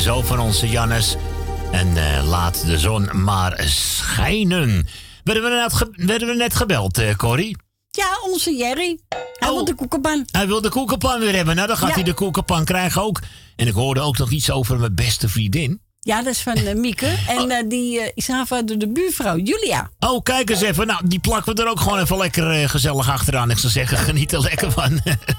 zo 0.00 0.22
van 0.22 0.40
onze 0.40 0.68
Jannes. 0.68 1.16
En 1.70 1.96
eh, 1.96 2.28
laat 2.28 2.66
de 2.66 2.78
zon 2.78 3.22
maar 3.22 3.62
schijnen. 3.64 4.86
Werden 5.24 5.42
we 5.42 5.86
net, 5.96 6.36
net 6.36 6.54
gebeld, 6.54 6.98
uh, 6.98 7.14
Corrie? 7.14 7.56
Ja, 7.90 8.18
onze 8.30 8.56
Jerry. 8.56 8.98
Hij 9.38 9.48
oh. 9.48 9.54
wil 9.54 9.64
de 9.64 9.74
koekenpan. 9.74 10.26
Hij 10.30 10.46
wil 10.46 10.60
de 10.60 10.68
koekenpan 10.68 11.20
weer 11.20 11.34
hebben. 11.34 11.54
Nou, 11.54 11.68
dan 11.68 11.76
gaat 11.76 11.94
hij 11.94 12.02
de 12.02 12.14
koekenpan 12.14 12.64
krijgen 12.64 13.02
ook. 13.02 13.20
En 13.56 13.66
ik 13.66 13.72
hoorde 13.72 14.00
ook 14.00 14.18
nog 14.18 14.30
iets 14.30 14.50
over 14.50 14.78
mijn 14.78 14.94
beste 14.94 15.28
vriendin. 15.28 15.80
Ja, 16.00 16.22
dat 16.22 16.32
is 16.32 16.40
van 16.40 16.58
uh, 16.58 16.74
Mieke. 16.74 17.18
En 17.28 17.52
oh. 17.52 17.68
die 17.68 18.00
uh, 18.00 18.06
is 18.14 18.28
haar 18.28 18.46
de 18.64 18.92
buurvrouw, 18.92 19.36
Julia. 19.36 19.90
Oh, 19.98 20.22
kijk 20.22 20.50
eens 20.50 20.62
even. 20.62 20.86
Nou, 20.86 21.00
die 21.04 21.18
plakken 21.18 21.54
we 21.54 21.62
er 21.62 21.68
ook 21.68 21.80
gewoon 21.80 21.98
even 21.98 22.16
lekker 22.16 22.68
gezellig 22.68 23.10
achteraan. 23.10 23.50
Ik 23.50 23.58
zou 23.58 23.72
zeggen, 23.72 23.98
geniet 23.98 24.32
er 24.32 24.40
lekker 24.40 24.70
van. 24.70 25.00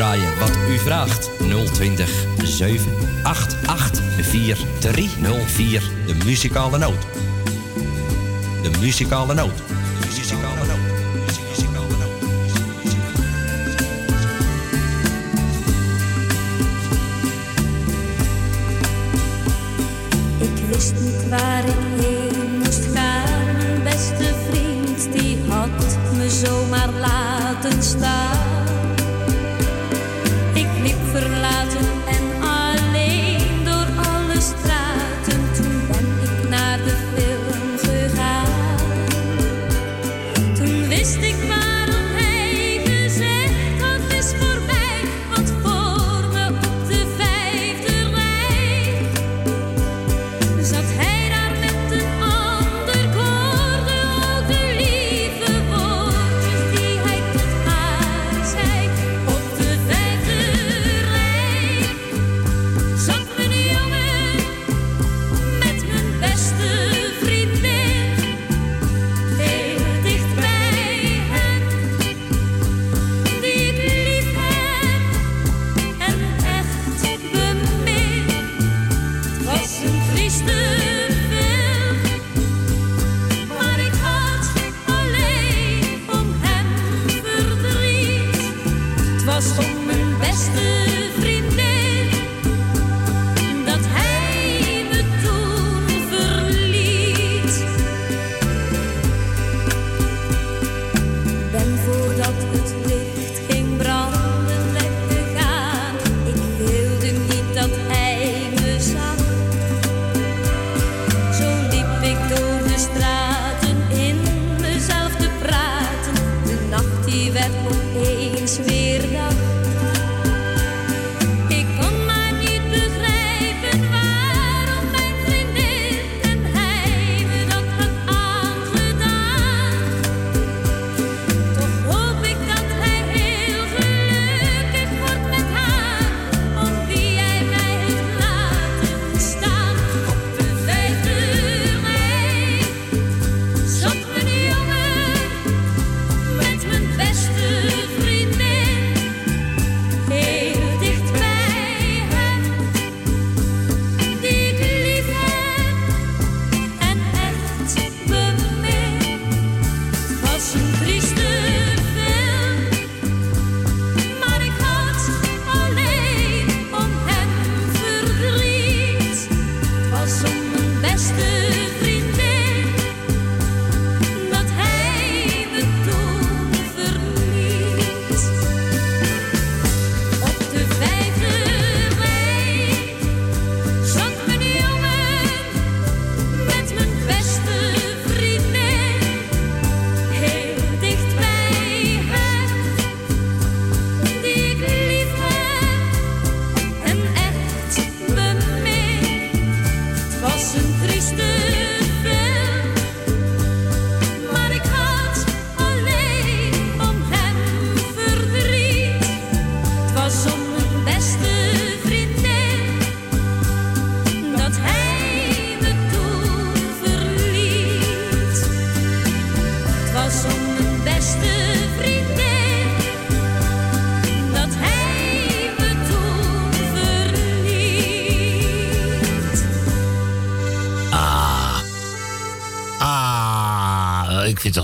draaien 0.00 0.38
wat 0.38 0.56
u 0.68 0.78
vraagt. 0.78 1.30
020 1.38 2.26
788 2.42 4.00
4304. 4.22 5.82
De 6.06 6.14
muzikale 6.24 6.78
noot. 6.78 7.06
De 8.62 8.70
muzikale 8.80 9.34
noot. 9.34 9.62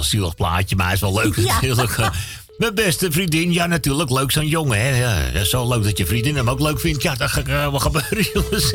Zielig 0.07 0.35
plaatje, 0.35 0.77
maar 0.77 0.85
hij 0.87 0.95
is 0.95 1.01
wel 1.01 1.15
leuk 1.15 1.37
Ja. 1.37 1.53
natuurlijk. 1.55 1.97
Mijn 2.59 2.75
beste 2.75 3.13
vriendin, 3.13 3.53
ja 3.53 3.67
natuurlijk, 3.67 4.11
leuk 4.11 4.31
zo'n 4.31 4.47
jongen. 4.47 4.81
Hè? 4.81 4.89
Ja, 5.39 5.45
zo 5.45 5.69
leuk 5.69 5.83
dat 5.85 5.99
je 5.99 6.07
vriendin 6.07 6.37
hem 6.37 6.51
ook 6.51 6.61
leuk 6.61 6.81
vindt. 6.81 7.03
Ja, 7.03 7.15
dat 7.15 7.31
gaat 7.31 7.71
wat 7.71 7.83
gebeuren, 7.83 8.27
jongens. 8.35 8.73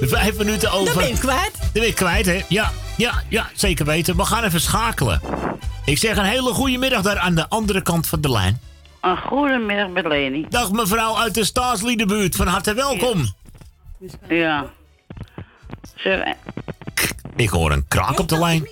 Vijf 0.00 0.36
minuten 0.38 0.70
over. 0.72 0.84
Dan 0.94 1.02
ben 1.02 1.08
je 1.12 1.18
kwijt. 1.18 1.52
Dan 1.60 1.68
ben 1.72 1.86
je 1.86 1.92
kwijt, 1.92 2.26
hè? 2.26 2.42
Ja, 2.48 2.72
ja, 2.96 3.22
ja, 3.28 3.50
zeker 3.54 3.84
weten. 3.86 4.16
We 4.16 4.24
gaan 4.24 4.44
even 4.44 4.60
schakelen. 4.60 5.20
Ik 5.84 5.98
zeg 5.98 6.16
een 6.16 6.24
hele 6.24 6.52
goede 6.52 6.78
middag 6.78 7.02
daar 7.02 7.18
aan 7.18 7.34
de 7.34 7.48
andere 7.48 7.82
kant 7.82 8.06
van 8.06 8.20
de 8.20 8.30
lijn. 8.30 8.60
Een 9.00 9.16
goedemiddag 9.16 9.88
met 9.88 10.06
Leni. 10.06 10.46
Dag 10.48 10.70
mevrouw 10.72 11.18
uit 11.18 11.34
de 11.34 11.44
Staatsliedenbuurt, 11.44 12.36
van 12.36 12.46
harte 12.46 12.74
welkom. 12.74 13.34
Ja. 14.28 14.66
Zeg, 15.96 16.18
eh, 16.20 16.32
Ik 17.36 17.48
hoor 17.48 17.72
een 17.72 17.84
kraak 17.88 18.18
op 18.18 18.28
de 18.28 18.38
lijn. 18.38 18.68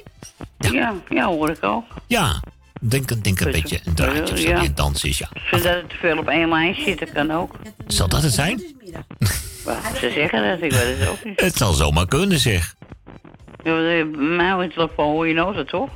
ja, 0.59 0.95
ja, 1.09 1.27
hoor 1.27 1.51
ik 1.51 1.65
ook. 1.65 1.85
Ja, 2.13 2.43
denk, 2.81 3.25
denk 3.25 3.41
een 3.41 3.51
beetje 3.53 3.81
een 3.85 3.95
draadje 3.95 4.33
of 4.33 4.39
zo 4.39 4.49
Ja. 4.49 4.61
die 4.61 4.73
dans 4.73 5.05
is, 5.05 5.19
ja. 5.19 5.29
Zodat 5.51 5.75
het 5.75 5.89
te 5.89 5.97
veel 5.97 6.19
op 6.19 6.29
één 6.29 6.49
lijn 6.49 6.75
zitten 6.75 7.13
kan 7.13 7.31
ook. 7.31 7.55
Zal 7.87 8.09
dat 8.09 8.23
het 8.23 8.33
zijn? 8.33 8.59
Ze 10.01 10.11
zeggen 10.15 10.49
dat, 10.49 10.63
ik 10.63 10.73
weet 10.73 10.99
het 10.99 11.09
ook 11.09 11.25
niet. 11.25 11.41
Het 11.41 11.57
zal 11.57 11.73
zomaar 11.73 12.07
kunnen, 12.07 12.39
zeg. 12.39 12.75
Ja, 13.63 13.73
Bij 13.81 14.05
mij 14.05 14.53
op 14.55 14.61
de 14.61 14.69
telefoon 14.69 15.11
hoor 15.11 15.29
je 15.29 15.35
nooit, 15.35 15.69
toch? 15.69 15.89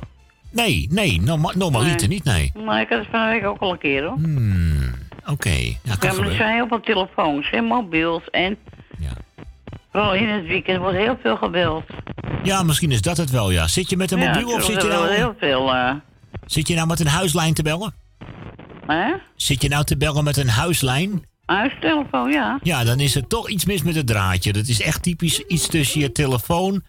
Nee, 0.51 0.87
nee, 0.91 1.21
norma 1.21 1.53
normaliter 1.55 2.07
niet, 2.07 2.23
nee. 2.23 2.51
Maar 2.65 2.81
ik 2.81 2.89
had 2.89 2.99
het 2.99 3.07
van 3.11 3.25
de 3.25 3.31
week 3.31 3.45
ook 3.45 3.59
al 3.59 3.71
een 3.71 3.77
keer, 3.77 4.03
hoor. 4.03 4.13
Hmm, 4.17 4.93
oké. 5.25 5.49
Ja, 5.49 5.95
Ja, 5.99 6.13
maar 6.13 6.27
er 6.27 6.35
zijn 6.35 6.53
heel 6.53 6.67
veel 6.67 6.79
telefoons 6.79 7.49
en 7.51 7.63
mobiels 7.63 8.29
en... 8.31 8.57
Vooral 9.91 10.13
in 10.15 10.27
het 10.27 10.45
weekend 10.45 10.79
wordt 10.79 10.97
heel 10.97 11.17
veel 11.21 11.37
gebeld. 11.37 11.83
Ja, 12.47 12.63
misschien 12.63 12.91
is 12.91 13.01
dat 13.01 13.17
het 13.17 13.29
wel, 13.29 13.51
ja. 13.51 13.67
Zit 13.67 13.89
je 13.89 13.97
met 13.97 14.11
een 14.11 14.19
mobiel 14.19 14.53
of 14.53 14.63
zit 14.63 14.81
je 14.81 14.87
nou... 14.87 15.13
heel 15.13 15.35
veel... 15.39 15.73
eh 15.73 15.91
Zit 16.45 16.67
je 16.67 16.75
nou 16.75 16.87
met 16.87 16.99
een 16.99 17.07
huislijn 17.07 17.53
te 17.53 17.61
bellen? 17.63 17.93
hè? 18.87 19.13
Zit 19.35 19.61
je 19.61 19.69
nou 19.69 19.83
te 19.83 19.97
bellen 19.97 20.23
met 20.23 20.37
een 20.37 20.49
huislijn? 20.49 21.25
Huistelefoon, 21.45 22.31
ja. 22.31 22.59
Ja, 22.63 22.83
dan 22.83 22.99
is 22.99 23.15
er 23.15 23.27
toch 23.27 23.49
iets 23.49 23.65
mis 23.65 23.83
met 23.83 23.95
het 23.95 24.07
draadje. 24.07 24.53
Dat 24.53 24.67
is 24.67 24.81
echt 24.81 25.03
typisch 25.03 25.39
iets 25.39 25.67
tussen 25.67 26.01
je 26.01 26.11
telefoon 26.11 26.83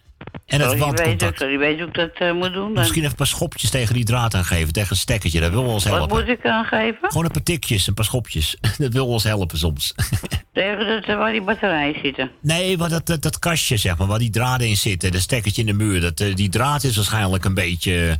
en 0.49 0.59
het 0.59 0.67
Oh, 0.67 0.69
weet 0.75 0.79
wandcontact. 0.83 1.39
weet 1.39 1.79
hoe 1.79 1.87
ik 1.87 1.93
dat 1.93 2.09
eh, 2.13 2.31
moet 2.33 2.53
doen. 2.53 2.63
Dan. 2.63 2.71
Misschien 2.73 2.99
even 2.99 3.09
een 3.11 3.15
paar 3.17 3.27
schopjes 3.27 3.69
tegen 3.69 3.93
die 3.95 4.03
draad 4.05 4.33
aangeven, 4.35 4.73
tegen 4.73 4.91
een 4.91 4.97
stekkertje. 4.97 5.39
Dat 5.39 5.51
wil 5.51 5.63
wel 5.63 5.73
eens 5.73 5.83
Wat 5.85 5.93
helpen. 5.97 6.17
moet 6.17 6.27
ik 6.27 6.45
aangeven? 6.45 6.97
Gewoon 7.09 7.25
een 7.25 7.31
paar 7.31 7.43
tikjes, 7.43 7.87
een 7.87 7.93
paar 7.93 8.05
schopjes. 8.05 8.57
Dat 8.77 8.93
wil 8.93 9.11
eens 9.13 9.23
helpen 9.23 9.57
soms. 9.57 9.95
Tegen 10.53 10.87
dat, 10.87 11.03
eh, 11.03 11.15
waar 11.17 11.31
die 11.31 11.41
batterijen 11.41 11.95
zitten. 12.03 12.31
Nee, 12.41 12.77
maar 12.77 12.89
dat, 12.89 13.05
dat, 13.05 13.21
dat 13.21 13.39
kastje, 13.39 13.77
zeg 13.77 13.97
maar, 13.97 14.07
waar 14.07 14.19
die 14.19 14.29
draden 14.29 14.67
in 14.67 14.77
zitten, 14.77 15.11
dat 15.11 15.21
stekkertje 15.21 15.61
in 15.61 15.67
de 15.67 15.73
muur, 15.73 16.01
dat, 16.01 16.19
eh, 16.19 16.35
die 16.35 16.49
draad 16.49 16.83
is 16.83 16.95
waarschijnlijk 16.95 17.45
een 17.45 17.53
beetje... 17.53 18.19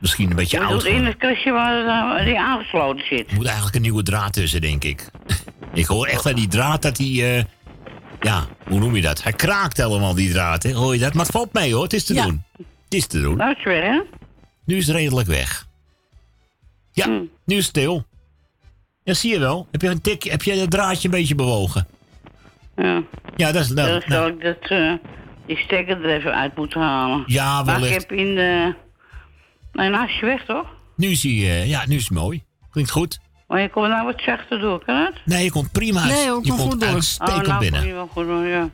Misschien 0.00 0.30
een 0.30 0.36
beetje 0.36 0.58
Je 0.58 0.64
oud. 0.64 0.84
in 0.84 1.04
het 1.06 1.16
kastje 1.16 1.52
waar 1.52 2.16
eh, 2.18 2.24
die 2.24 2.38
aangesloten 2.40 3.06
zit. 3.06 3.28
Er 3.30 3.34
moet 3.36 3.44
eigenlijk 3.46 3.76
een 3.76 3.82
nieuwe 3.82 4.02
draad 4.02 4.32
tussen, 4.32 4.60
denk 4.60 4.84
ik. 4.84 5.10
ik 5.74 5.86
hoor 5.86 6.06
echt 6.06 6.26
aan 6.26 6.34
die 6.34 6.48
draad 6.48 6.82
dat 6.82 6.96
die... 6.96 7.26
eh, 7.36 7.44
ja, 8.20 8.46
hoe 8.68 8.78
noem 8.78 8.96
je 8.96 9.02
dat? 9.02 9.22
Hij 9.22 9.32
kraakt 9.32 9.76
helemaal, 9.76 10.14
die 10.14 10.30
draad. 10.32 10.62
Hè? 10.62 10.72
Hoor 10.72 10.94
je 10.94 11.00
dat? 11.00 11.14
Maar 11.14 11.22
het 11.24 11.32
valt 11.34 11.52
mee, 11.52 11.74
hoor. 11.74 11.82
Het 11.82 11.92
is 11.92 12.04
te 12.04 12.14
doen. 12.14 12.44
Het 12.56 12.94
is 12.94 13.06
te 13.06 13.20
doen. 13.20 13.36
Nou, 13.36 13.54
is 13.58 13.64
weer, 13.64 13.82
hè? 13.82 14.00
Nu 14.64 14.76
is 14.76 14.86
het 14.86 14.96
redelijk 14.96 15.26
weg. 15.28 15.66
Ja, 16.92 17.04
Hm. 17.04 17.10
nu 17.44 17.56
is 17.56 17.66
het 17.66 17.76
stil. 17.76 18.04
Ja, 19.04 19.14
zie 19.14 19.32
je 19.32 19.38
wel. 19.38 19.66
Heb 19.70 19.82
je, 19.82 19.88
een 19.88 20.00
tik, 20.00 20.22
heb 20.22 20.42
je 20.42 20.52
het 20.52 20.70
draadje 20.70 21.08
een 21.08 21.14
beetje 21.14 21.34
bewogen? 21.34 21.86
Ja. 22.76 23.02
Ja, 23.36 23.52
dat 23.52 23.62
is... 23.62 23.68
Nou, 23.68 23.90
Dan 23.90 24.02
zal 24.06 24.26
ik 24.28 24.40
dat, 24.42 24.56
eh, 24.70 24.92
die 25.46 25.56
stekker 25.56 26.04
er 26.04 26.16
even 26.18 26.34
uit 26.34 26.56
moeten 26.56 26.80
halen. 26.80 27.22
Ja, 27.26 27.62
Maar 27.62 27.74
ik 27.74 27.80
wellicht. 27.80 28.00
heb 28.08 28.12
in 28.18 28.34
de... 28.34 28.74
Nee, 29.72 29.88
nou 29.90 30.08
is 30.08 30.18
je 30.18 30.26
weg, 30.26 30.44
toch? 30.44 30.66
Nu 30.96 31.06
hij... 31.06 31.30
eh, 31.30 31.68
ja, 31.68 31.84
nu 31.86 31.96
is 31.96 32.02
het 32.08 32.10
mooi. 32.18 32.42
Klinkt 32.70 32.90
goed. 32.90 33.18
Maar 33.48 33.60
je 33.60 33.70
komt 33.70 33.88
nou 33.88 34.04
wat 34.04 34.20
zachter 34.20 34.58
door, 34.58 34.84
kan 34.84 34.96
het? 34.96 35.14
Nee, 35.24 35.44
je 35.44 35.50
komt 35.50 35.72
prima 35.72 36.00
uit. 36.00 36.10
Nee, 36.10 36.32
ook 36.32 36.44
je 36.44 36.50
komt 36.50 36.62
goed 36.62 36.80
door. 36.80 36.88
uitstekend 36.88 37.38
oh, 37.38 37.46
nou, 37.46 37.58
binnen. 37.60 37.80
kom 37.80 37.88
je 37.88 37.94
wel 37.94 38.08
goed 38.12 38.26
door, 38.26 38.46
ja. 38.46 38.68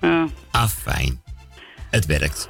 Ja. 0.00 0.26
Ah, 0.50 0.68
fijn. 0.68 1.22
Het 1.90 2.06
werkt. 2.06 2.48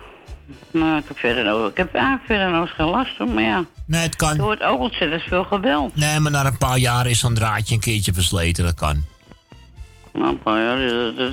Nou, 0.70 0.98
ik 0.98 1.04
heb 1.08 1.18
verder 1.18 1.44
nog, 1.44 1.70
ik 1.70 1.76
heb 1.76 1.94
eigenlijk 1.94 2.26
verder 2.26 2.50
nog 2.50 2.74
geen 2.74 2.86
last 2.86 3.16
van, 3.16 3.34
maar 3.34 3.42
ja. 3.42 3.64
Nee, 3.86 4.02
het 4.02 4.16
kan. 4.16 4.36
Er 4.36 4.42
wordt 4.42 4.62
ook 4.62 4.80
ontzettend 4.80 5.22
veel 5.22 5.44
gebeld. 5.44 5.96
Nee, 5.96 6.20
maar 6.20 6.30
na 6.32 6.44
een 6.44 6.58
paar 6.58 6.78
jaar 6.78 7.06
is 7.06 7.18
zo'n 7.18 7.34
draadje 7.34 7.74
een 7.74 7.80
keertje 7.80 8.12
versleten. 8.12 8.64
Dat 8.64 8.74
kan. 8.74 9.04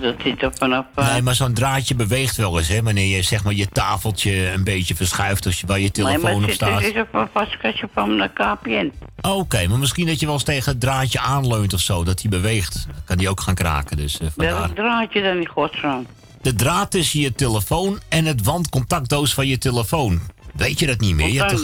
Dat, 0.02 0.16
zit 0.24 0.96
Nee, 0.96 1.22
maar 1.22 1.36
zo'n 1.36 1.54
draadje 1.54 1.96
beweegt 1.96 2.36
wel 2.36 2.58
eens, 2.58 2.68
hè. 2.68 2.84
Wanneer 2.84 3.16
je 3.16 3.22
zeg 3.22 3.44
maar 3.44 3.54
je 3.54 3.68
tafeltje 3.68 4.52
een 4.52 4.64
beetje 4.64 4.96
verschuift 4.96 5.46
als 5.46 5.60
je, 5.60 5.68
waar 5.68 5.78
je 5.78 5.82
nee, 5.82 5.92
telefoon 5.92 6.40
maar 6.40 6.50
op 6.50 6.56
staat. 6.56 6.82
het 6.82 6.96
is 6.96 7.02
op 7.02 7.14
een 7.14 7.28
vast 7.34 7.58
kastje 7.58 7.90
van 7.94 8.18
de 8.18 8.30
KPN. 8.34 8.92
Oké, 9.22 9.68
maar 9.68 9.80
misschien 9.80 10.08
dat 10.08 10.20
je 10.20 10.26
wel 10.26 10.36
eens 10.36 10.44
tegen 10.44 10.72
het 10.72 10.82
draadje 10.82 11.20
aanleunt 11.20 11.74
of 11.74 11.80
zo, 11.80 12.04
dat 12.04 12.18
die 12.18 12.30
beweegt. 12.30 12.88
Dan 12.92 13.04
kan 13.06 13.18
die 13.18 13.30
ook 13.30 13.42
gaan 13.42 13.56
kraken, 13.56 13.98
dus 13.98 14.20
eh, 14.20 14.28
vandaar. 14.36 14.60
Welk 14.60 14.76
draadje 14.76 15.22
dan 15.22 15.38
in 15.38 15.48
godsnaam? 15.48 16.06
De 16.42 16.56
draad 16.56 16.92
tussen 16.92 17.20
je 17.20 17.34
telefoon 17.34 18.00
en 18.10 18.26
het 18.26 18.44
wandcontactdoos 18.44 19.34
van 19.34 19.48
je 19.48 19.58
telefoon. 19.58 20.22
Weet 20.56 20.80
je 20.80 20.88
dat 20.88 21.00
niet 21.00 21.16
meer? 21.16 21.48
Toch- 21.48 21.62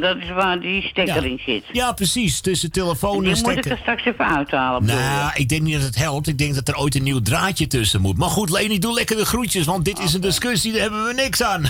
dat 0.00 0.16
is 0.16 0.30
waar 0.34 0.60
die 0.60 0.82
stekker 0.82 1.24
in 1.24 1.40
zit. 1.46 1.64
Ja, 1.72 1.92
precies. 1.92 2.40
Tussen 2.40 2.70
telefoon 2.70 3.22
Die 3.24 3.34
en 3.34 3.40
moet 3.42 3.56
ik 3.56 3.64
er 3.64 3.78
straks 3.78 4.04
even 4.04 4.36
uithalen. 4.36 4.84
Nou, 4.84 5.30
ik 5.34 5.48
denk 5.48 5.62
niet 5.62 5.74
dat 5.74 5.82
het 5.82 5.96
helpt. 5.96 6.28
Ik 6.28 6.38
denk 6.38 6.54
dat 6.54 6.68
er 6.68 6.76
ooit 6.76 6.94
een 6.94 7.02
nieuw 7.02 7.20
draadje 7.20 7.66
tussen 7.66 8.00
moet. 8.00 8.16
Maar 8.18 8.28
goed, 8.28 8.50
Leni, 8.50 8.78
doe 8.78 8.94
lekker 8.94 9.16
de 9.16 9.24
groetjes, 9.26 9.64
want 9.64 9.84
dit 9.84 9.98
is 9.98 10.14
een 10.14 10.20
discussie, 10.20 10.72
daar 10.72 10.80
hebben 10.80 11.04
we 11.04 11.12
niks 11.14 11.42
aan. 11.42 11.64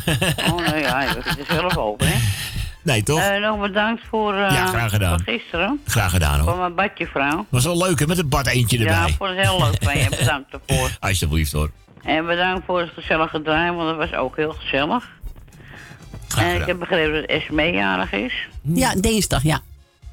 Oh, 0.50 0.56
nou 0.66 0.76
ja, 0.78 0.98
het 0.98 1.16
er 1.38 1.46
zelf 1.48 1.76
over, 1.76 2.06
hè? 2.06 2.14
nee, 2.92 3.02
toch? 3.02 3.20
Eh, 3.20 3.40
nog 3.40 3.60
bedankt 3.60 4.02
voor, 4.10 4.32
eh, 4.34 4.38
Ja, 4.40 4.66
graag 4.66 4.90
gedaan. 4.90 5.20
voor 5.24 5.34
gisteren. 5.34 5.80
Graag 5.86 6.10
gedaan, 6.10 6.38
hoor. 6.40 6.48
Voor 6.48 6.58
mijn 6.58 6.74
badjevrouw. 6.74 7.46
Was 7.48 7.64
wel 7.64 7.76
leuk, 7.76 7.98
hè, 7.98 8.06
met 8.06 8.16
het 8.16 8.28
bad 8.28 8.46
eentje 8.46 8.78
Ja, 8.78 8.84
erbij. 8.84 9.08
ik 9.08 9.14
vond 9.18 9.30
het 9.30 9.38
heel 9.38 9.58
leuk 9.58 9.76
van 9.82 9.98
je. 9.98 10.08
Bedankt 10.18 10.50
ervoor. 10.66 10.90
Alsjeblieft, 11.00 11.52
hoor. 11.52 11.70
En 12.02 12.26
bedankt 12.26 12.64
voor 12.66 12.80
het 12.80 12.90
gezellige 12.94 13.42
draaien, 13.42 13.74
want 13.74 13.88
het 13.88 14.10
was 14.10 14.18
ook 14.20 14.36
heel 14.36 14.52
gezellig. 14.52 15.08
En 16.38 16.60
ik 16.60 16.66
heb 16.66 16.78
begrepen 16.78 17.12
dat 17.12 17.24
Esme 17.24 17.72
jarig 17.72 18.12
is. 18.12 18.48
Ja, 18.62 18.94
dinsdag, 18.94 19.42
ja. 19.42 19.60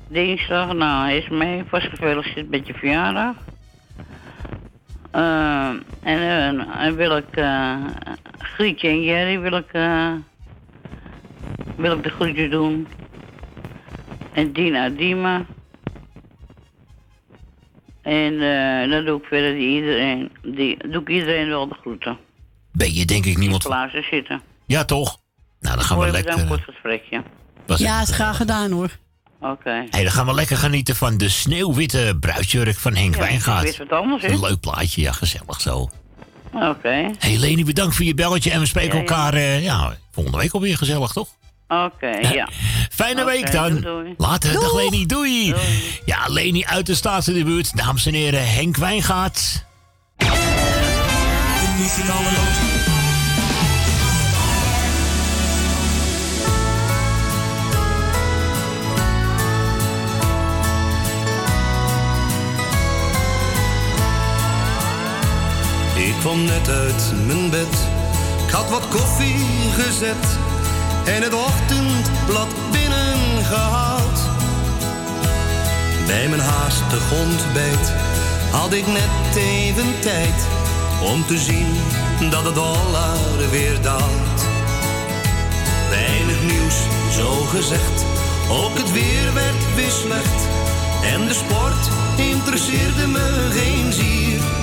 Dinsdag, 0.07 0.73
nou, 0.73 1.11
Esme, 1.11 1.63
vast 1.67 1.87
gefeliciteerd 1.87 2.49
met 2.49 2.67
je 2.67 2.73
verjaardag. 2.73 3.35
Eh, 5.11 5.69
en 6.03 6.67
en 6.77 6.95
wil 6.95 7.17
ik 7.17 7.35
eh 7.35 7.75
Grietje 8.59 8.87
en 8.87 9.03
Jerry 9.03 9.39
wil 9.39 9.57
ik, 9.57 9.71
eh, 9.71 10.13
wil 11.75 11.91
ik 11.97 12.03
de 12.03 12.09
groetjes 12.09 12.49
doen. 12.49 12.87
En 14.33 14.53
Dina 14.53 14.89
Dima. 14.89 15.45
En 18.01 18.33
eh, 18.33 18.89
dan 18.91 19.05
doe 19.05 19.19
ik 19.19 19.25
verder 19.25 19.53
die 19.53 19.75
iedereen, 19.75 20.31
die, 20.41 20.87
doe 20.87 21.01
ik 21.01 21.09
iedereen 21.09 21.47
wel 21.47 21.67
de 21.67 21.75
groeten. 21.81 22.17
Ben 22.71 22.93
je 22.93 23.05
denk 23.05 23.25
ik 23.25 23.37
niemand. 23.37 23.63
Plaatsen 23.63 24.03
zitten. 24.03 24.41
Ja, 24.65 24.85
toch? 24.85 25.19
Nou, 25.59 25.75
dan 25.75 25.85
gaan 25.85 25.97
we 25.97 26.01
Mooi 26.03 26.11
lekker... 26.11 26.31
bedankt 26.31 26.63
voor 26.65 26.73
het. 27.11 27.23
Was 27.65 27.79
Ja, 27.79 28.01
is 28.01 28.09
graag 28.11 28.37
gedaan 28.37 28.71
hoor. 28.71 28.89
Oké. 29.41 29.85
Hey, 29.89 30.03
dan 30.03 30.11
gaan 30.11 30.25
we 30.25 30.33
lekker 30.33 30.57
genieten 30.57 30.95
van 30.95 31.17
de 31.17 31.29
sneeuwwitte 31.29 32.17
bruidsjurk 32.19 32.77
van 32.77 32.95
Henk 32.95 33.13
Ja, 33.15 33.19
Wijngaard. 33.21 33.63
weet 33.63 33.77
wat 33.77 33.91
anders, 33.91 34.21
hè? 34.23 34.29
Een 34.29 34.39
leuk 34.39 34.59
plaatje, 34.59 35.01
ja, 35.01 35.11
gezellig 35.11 35.61
zo. 35.61 35.89
Oké. 36.53 37.11
Hey 37.19 37.37
Leni, 37.37 37.65
bedankt 37.65 37.95
voor 37.95 38.05
je 38.05 38.13
belletje 38.13 38.51
en 38.51 38.59
we 38.59 38.65
spreken 38.65 38.89
Ja, 38.97 39.03
ja. 39.03 39.07
elkaar 39.07 39.33
eh, 39.33 39.63
ja, 39.63 39.95
volgende 40.11 40.37
week 40.37 40.51
alweer 40.51 40.77
gezellig, 40.77 41.11
toch? 41.11 41.27
Oké, 41.67 42.07
ja. 42.07 42.47
Fijne 42.91 43.25
week 43.25 43.51
dan. 43.51 43.69
doei, 43.69 43.81
doei. 43.81 44.13
Later, 44.17 44.53
dag 44.53 44.61
Doeg. 44.61 44.75
Leni, 44.81 45.05
doei. 45.05 45.53
Ja, 46.05 46.27
Leni 46.27 46.65
uit 46.65 46.85
de 46.85 46.95
Staatsenbuurt, 46.95 47.77
dames 47.77 48.05
en 48.05 48.13
heren, 48.13 48.47
Henk 48.51 48.77
Wijngaard. 48.77 49.65
De 51.77 52.88
kwam 66.19 66.43
net 66.43 66.69
uit 66.69 67.13
mijn 67.25 67.49
bed, 67.49 67.75
ik 68.47 68.53
had 68.53 68.69
wat 68.69 68.87
koffie 68.87 69.45
gezet 69.77 70.37
en 71.05 71.21
het 71.21 71.33
ochtendblad 71.33 72.47
binnengehaald. 72.71 74.19
Bij 76.05 76.27
mijn 76.27 76.41
haastig 76.41 77.11
ontbijt 77.11 77.93
had 78.51 78.73
ik 78.73 78.87
net 78.87 79.35
even 79.35 79.99
tijd 79.99 80.47
om 81.13 81.25
te 81.25 81.37
zien 81.37 81.75
dat 82.29 82.43
de 82.43 82.53
dollar 82.53 83.49
weer 83.51 83.81
daalt. 83.81 84.39
Weinig 85.89 86.41
nieuws, 86.41 86.77
zo 87.11 87.31
gezegd, 87.31 88.05
ook 88.49 88.77
het 88.77 88.91
weer 88.91 89.33
werd 89.33 89.75
weer 89.75 89.91
slecht 89.91 90.47
en 91.13 91.27
de 91.27 91.33
sport 91.33 91.89
interesseerde 92.17 93.07
me 93.07 93.49
geen 93.51 93.93
zier. 93.93 94.58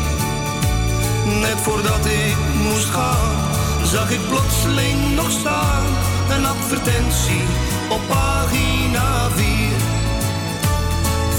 Net 1.40 1.60
voordat 1.62 2.06
ik 2.06 2.36
moest 2.62 2.88
gaan, 2.88 3.36
zag 3.84 4.10
ik 4.10 4.28
plotseling 4.28 5.14
nog 5.14 5.30
staan 5.30 5.84
een 6.30 6.46
advertentie 6.46 7.42
op 7.88 8.00
pagina 8.08 9.30
4. 9.30 9.46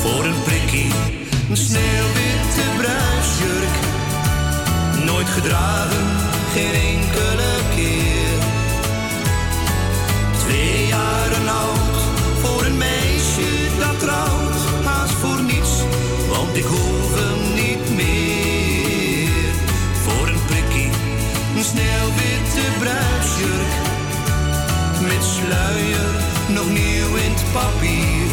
Voor 0.01 0.25
een 0.25 0.43
prikkie, 0.43 0.91
een 1.49 1.57
sneeuwwitte 1.57 2.63
bruisjurk. 2.77 3.77
Nooit 5.05 5.27
gedragen, 5.29 6.07
geen 6.53 6.73
enkele 6.73 7.53
keer. 7.75 8.39
Twee 10.39 10.87
jaren 10.87 11.47
oud, 11.47 11.97
voor 12.41 12.65
een 12.65 12.77
meisje 12.77 13.49
dat 13.79 13.99
trouwt, 13.99 14.83
haast 14.83 15.13
voor 15.13 15.41
niets, 15.41 15.71
want 16.29 16.57
ik 16.57 16.65
hoef 16.65 17.06
Met 25.47 25.55
sluier, 25.55 26.11
nog 26.47 26.69
nieuw 26.69 27.15
in 27.15 27.31
het 27.31 27.43
papier. 27.53 28.31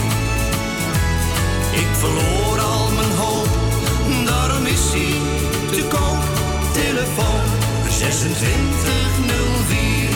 Ik 1.73 1.87
verloor 1.93 2.61
al 2.61 2.91
mijn 2.91 3.11
hoop, 3.11 3.49
daarom 4.25 4.67
is 4.67 4.93
hij 4.93 5.21
te 5.71 5.85
koop. 5.89 6.23
Telefoon 6.73 7.41
2604. 7.89 10.09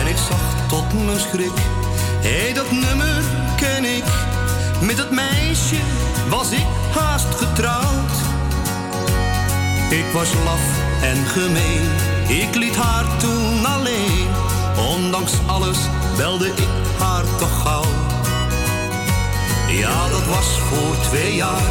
En 0.00 0.06
ik 0.06 0.16
zag 0.16 0.66
tot 0.68 1.04
mijn 1.04 1.20
schrik, 1.20 1.58
hé 2.20 2.52
dat 2.52 2.70
nummer 2.70 3.22
ken 3.56 3.84
ik. 3.84 4.23
Met 4.80 4.96
dat 4.96 5.10
meisje 5.10 5.76
was 6.28 6.50
ik 6.50 6.66
haast 6.94 7.34
getrouwd. 7.34 8.12
Ik 9.90 10.04
was 10.12 10.28
laf 10.44 10.60
en 11.02 11.26
gemeen, 11.26 11.88
ik 12.28 12.54
liet 12.54 12.76
haar 12.76 13.16
toen 13.16 13.66
alleen. 13.66 14.28
Ondanks 14.76 15.32
alles 15.46 15.78
belde 16.16 16.46
ik 16.46 16.68
haar 16.98 17.24
toch 17.38 17.62
gauw. 17.62 17.84
Ja, 19.68 20.08
dat 20.08 20.26
was 20.26 20.58
voor 20.58 20.96
twee 21.10 21.34
jaar, 21.34 21.62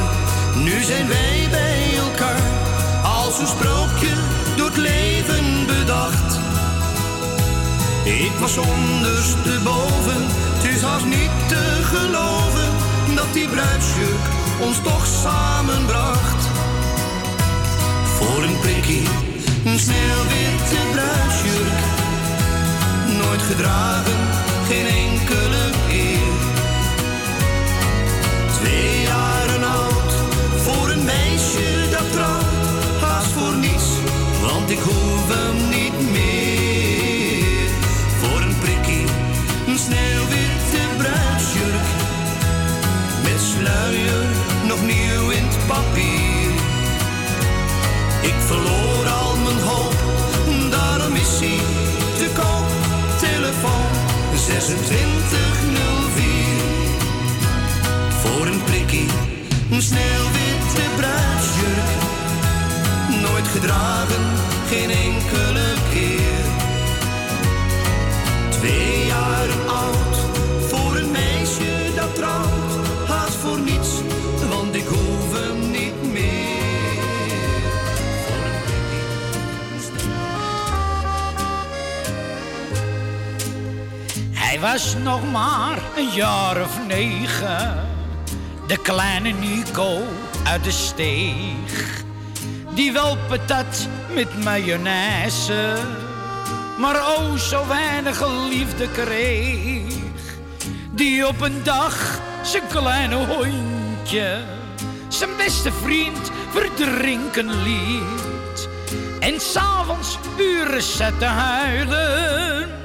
nu 0.55 0.83
zijn 0.83 1.07
wij 1.07 1.47
bij 1.49 1.97
elkaar. 1.97 2.41
Als 3.03 3.39
een 3.39 3.47
sprookje 3.47 4.13
door 4.55 4.65
het 4.67 4.77
leven 4.77 5.65
bedacht. 5.65 6.39
Ik 8.03 8.31
was 8.39 8.57
ondersteboven, 8.57 10.25
het 10.27 10.75
is 10.75 10.81
haast 10.81 11.05
niet 11.05 11.31
te 11.47 11.79
geloven. 11.83 12.82
Dat 13.15 13.33
die 13.33 13.47
bruidsjurk 13.47 14.25
ons 14.59 14.77
toch 14.83 15.05
samenbracht. 15.05 16.47
Voor 18.17 18.43
een 18.43 18.59
prikkie, 18.59 19.07
een 19.65 19.79
sneeuwwitte 19.79 20.79
bruidsjurk. 20.91 21.79
Nooit 23.21 23.41
gedragen, 23.41 24.19
geen 24.67 24.85
enkele 24.85 25.65
keer. 25.87 26.33
Twee 28.59 29.01
jaren 29.01 29.63
oud, 29.63 30.13
voor 30.63 30.89
een 30.89 31.03
meisje 31.03 31.89
dat 31.91 32.11
trouwt, 32.11 33.01
haast 33.01 33.31
voor 33.31 33.55
niets, 33.55 33.89
want 34.41 34.69
ik 34.69 34.79
hoef 34.79 35.27
hem 35.27 35.69
niet 35.69 36.11
meer. 36.11 36.12
Papier. 45.67 46.51
Ik 48.21 48.35
verloor 48.45 49.07
al 49.07 49.37
mijn 49.37 49.59
hoop, 49.59 49.93
daarom 50.69 51.15
is 51.15 51.39
hij 51.39 51.59
te 52.17 52.29
koop. 52.33 52.65
Telefoon 53.19 53.91
2604 54.29 56.21
voor 58.21 58.47
een 58.47 58.63
prikkie, 58.63 59.07
een 59.71 59.81
sneeuwwitte 59.81 60.81
bruidsjurk. 60.95 61.89
Nooit 63.21 63.47
gedragen, 63.47 64.23
geen 64.69 64.89
enkele 64.89 65.73
keer. 65.93 66.22
Was 84.63 84.95
nog 84.95 85.31
maar 85.31 85.79
een 85.95 86.09
jaar 86.09 86.61
of 86.61 86.85
negen. 86.87 87.89
De 88.67 88.77
kleine 88.81 89.29
Nico 89.29 90.01
uit 90.43 90.63
de 90.63 90.71
steeg. 90.71 92.03
Die 92.73 92.91
wel 92.93 93.17
patat 93.27 93.87
met 94.13 94.43
mayonaise. 94.43 95.75
Maar 96.77 96.95
oh 96.95 97.35
zo 97.35 97.67
weinig 97.67 98.23
liefde 98.49 98.87
kreeg. 98.91 99.93
Die 100.91 101.27
op 101.27 101.41
een 101.41 101.63
dag 101.63 102.19
zijn 102.41 102.67
kleine 102.67 103.15
hondje. 103.15 104.37
Zijn 105.07 105.35
beste 105.37 105.71
vriend 105.71 106.31
verdrinken 106.49 107.63
liet. 107.63 108.69
En 109.19 109.39
s'avonds 109.39 110.17
uren 110.37 110.83
zat 110.83 111.19
te 111.19 111.25
huilen. 111.25 112.82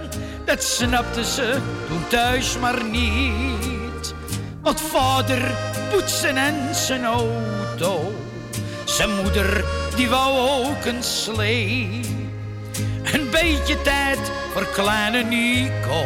Dat 0.49 0.63
snapte 0.63 1.25
ze 1.25 1.59
toen 1.89 2.07
thuis 2.09 2.59
maar 2.59 2.85
niet. 2.85 4.15
Want 4.63 4.81
vader 4.81 5.55
poetsen 5.91 6.37
en 6.37 6.75
zijn 6.75 7.05
auto. 7.05 8.13
Zijn 8.85 9.11
moeder 9.23 9.65
die 9.97 10.09
wou 10.09 10.49
ook 10.49 10.85
een 10.85 11.03
slee. 11.03 12.01
Een 13.13 13.31
beetje 13.31 13.83
tijd 13.83 14.19
voor 14.53 14.67
kleine 14.67 15.23
Nico. 15.23 16.05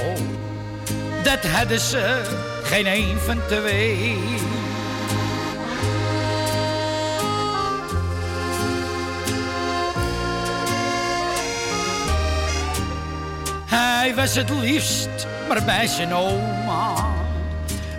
Dat 1.23 1.45
hadden 1.47 1.81
ze 1.81 2.23
geen 2.63 2.87
een 2.87 3.19
van 3.19 3.39
twee. 3.49 4.17
Hij 14.03 14.15
was 14.15 14.35
het 14.35 14.51
liefst 14.51 15.27
maar 15.49 15.65
bij 15.65 15.87
zijn 15.87 16.15
oma. 16.15 16.95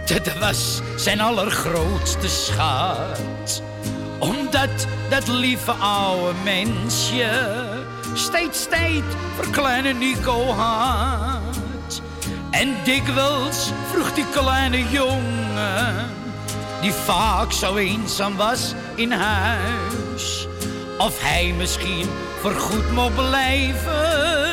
Dat 0.05 0.38
was 0.39 0.81
zijn 0.95 1.21
allergrootste 1.21 2.27
schat. 2.27 3.61
Omdat 4.19 4.88
dat 5.09 5.27
lieve 5.27 5.71
oude 5.71 6.34
mensje 6.43 7.30
steeds 8.13 8.67
tijd 8.69 9.03
voor 9.35 9.49
kleine 9.49 9.93
Nico 9.93 10.45
had. 10.45 12.01
En 12.51 12.75
dikwijls 12.84 13.71
vroeg 13.91 14.13
die 14.13 14.30
kleine 14.31 14.89
jongen, 14.89 16.09
die 16.81 16.93
vaak 16.93 17.51
zo 17.51 17.75
eenzaam 17.75 18.35
was 18.35 18.73
in 18.95 19.11
huis, 19.11 20.47
of 20.97 21.21
hij 21.21 21.53
misschien 21.57 22.09
voorgoed 22.41 22.91
mocht 22.91 23.15
blijven 23.15 24.52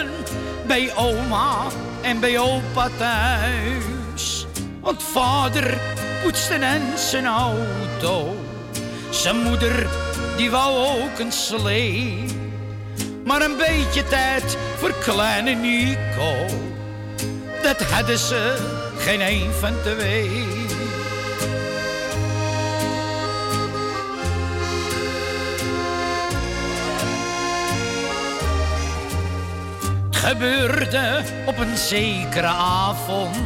bij 0.71 0.97
oma 0.97 1.67
en 2.01 2.21
bij 2.21 2.39
opa 2.39 2.89
thuis. 2.99 4.47
Want 4.81 5.03
vader 5.03 5.79
poetste 6.23 6.55
en 6.55 6.99
zijn 6.99 7.27
auto. 7.27 8.37
Zijn 9.11 9.37
moeder, 9.37 9.87
die 10.37 10.51
wou 10.51 10.87
ook 10.87 11.19
een 11.19 11.33
slee. 11.33 12.25
Maar 13.25 13.43
een 13.43 13.57
beetje 13.57 14.05
tijd 14.09 14.57
voor 14.79 14.95
kleine 15.03 15.51
Nico. 15.51 16.47
Dat 17.63 17.83
hadden 17.83 18.19
ze 18.19 18.57
geen 18.99 19.21
een 19.21 19.53
van 19.53 19.75
twee. 19.83 20.60
Gebeurde 30.21 31.23
op 31.47 31.59
een 31.59 31.77
zekere 31.77 32.47
avond. 32.47 33.37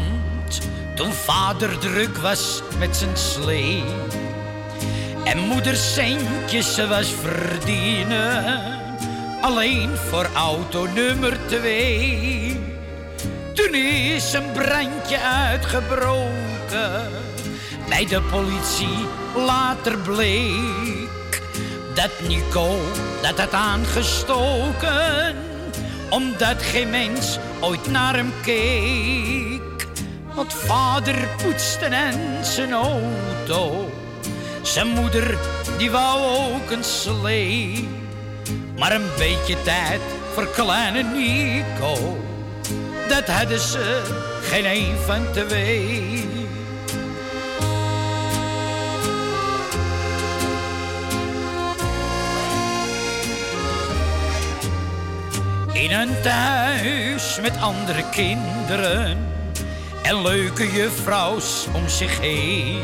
Toen 0.94 1.12
vader 1.12 1.78
druk 1.78 2.16
was 2.16 2.62
met 2.78 2.96
zijn 2.96 3.16
slee. 3.16 3.84
En 5.24 5.38
moeder 5.38 5.76
centjes 5.76 6.86
was 6.86 7.12
verdienen. 7.22 8.62
Alleen 9.40 9.96
voor 9.96 10.28
auto 10.34 10.86
nummer 10.94 11.38
twee. 11.46 12.60
Toen 13.52 13.74
is 13.74 14.32
een 14.32 14.52
brandje 14.52 15.20
uitgebroken. 15.20 17.10
Bij 17.88 18.06
de 18.06 18.22
politie 18.30 19.06
later 19.36 19.98
bleek. 19.98 21.42
Dat 21.94 22.10
Nico 22.28 22.78
dat 23.22 23.38
had 23.38 23.52
aangestoken 23.52 25.52
omdat 26.10 26.62
geen 26.62 26.90
mens 26.90 27.38
ooit 27.60 27.90
naar 27.90 28.16
hem 28.16 28.32
keek. 28.42 29.86
Want 30.34 30.52
vader 30.52 31.28
poetste 31.42 31.84
en 31.84 32.44
zijn 32.44 32.72
auto. 32.72 33.90
Zijn 34.62 34.88
moeder, 34.88 35.38
die 35.78 35.90
wou 35.90 36.20
ook 36.36 36.70
een 36.70 36.84
slee. 36.84 37.88
Maar 38.78 38.94
een 38.94 39.08
beetje 39.18 39.62
tijd 39.62 40.00
voor 40.34 40.48
kleine 40.48 41.02
Nico. 41.02 42.18
Dat 43.08 43.26
hadden 43.26 43.60
ze 43.60 44.02
geen 44.42 44.64
een 44.64 44.96
van 45.06 45.22
twee. 45.32 46.43
In 55.74 55.92
een 55.92 56.20
thuis 56.22 57.40
met 57.40 57.56
andere 57.60 58.04
kinderen 58.10 59.18
en 60.02 60.22
leuke 60.22 60.72
juffrouws 60.72 61.66
om 61.72 61.88
zich 61.88 62.20
heen. 62.20 62.82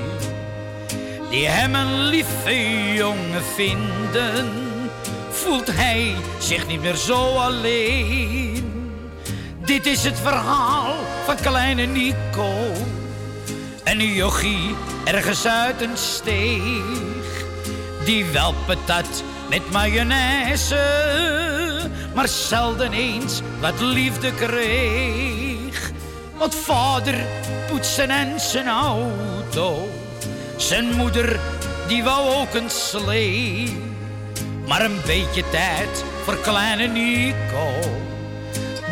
Die 1.30 1.46
hem 1.46 1.74
een 1.74 2.04
lieve 2.04 2.94
jongen 2.94 3.44
vinden, 3.54 4.52
voelt 5.30 5.66
hij 5.66 6.14
zich 6.38 6.66
niet 6.66 6.80
meer 6.80 6.94
zo 6.94 7.36
alleen. 7.36 8.92
Dit 9.64 9.86
is 9.86 10.04
het 10.04 10.18
verhaal 10.18 10.94
van 11.24 11.36
kleine 11.36 11.86
Nico, 11.86 12.72
een 13.84 14.14
jochie 14.14 14.74
ergens 15.04 15.46
uit 15.46 15.80
een 15.80 15.96
steeg. 15.96 17.44
Die 18.04 18.24
wel 18.24 18.54
patat 18.66 19.22
met 19.48 19.70
mayonaise 19.70 21.69
maar 22.20 22.28
zelden 22.28 22.92
eens 22.92 23.40
wat 23.60 23.80
liefde 23.80 24.34
kreeg. 24.34 25.90
Want 26.36 26.55
vader 26.55 27.14
poetste 27.68 28.02
en 28.02 28.40
zijn 28.40 28.68
auto. 28.68 29.88
Zijn 30.56 30.97
moeder, 30.97 31.40
die 31.88 32.05
wou 32.05 32.34
ook 32.34 32.55
een 32.55 32.70
slee. 32.70 33.76
Maar 34.66 34.84
een 34.84 35.01
beetje 35.06 35.44
tijd 35.51 36.05
voor 36.24 36.36
kleine 36.36 36.86
Nico. 36.86 37.68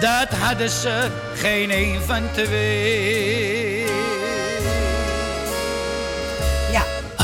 Dat 0.01 0.29
hadden 0.29 0.71
ze 0.71 1.11
geen 1.35 1.71
een 1.71 2.01
van 2.01 2.23
twee. 2.33 3.88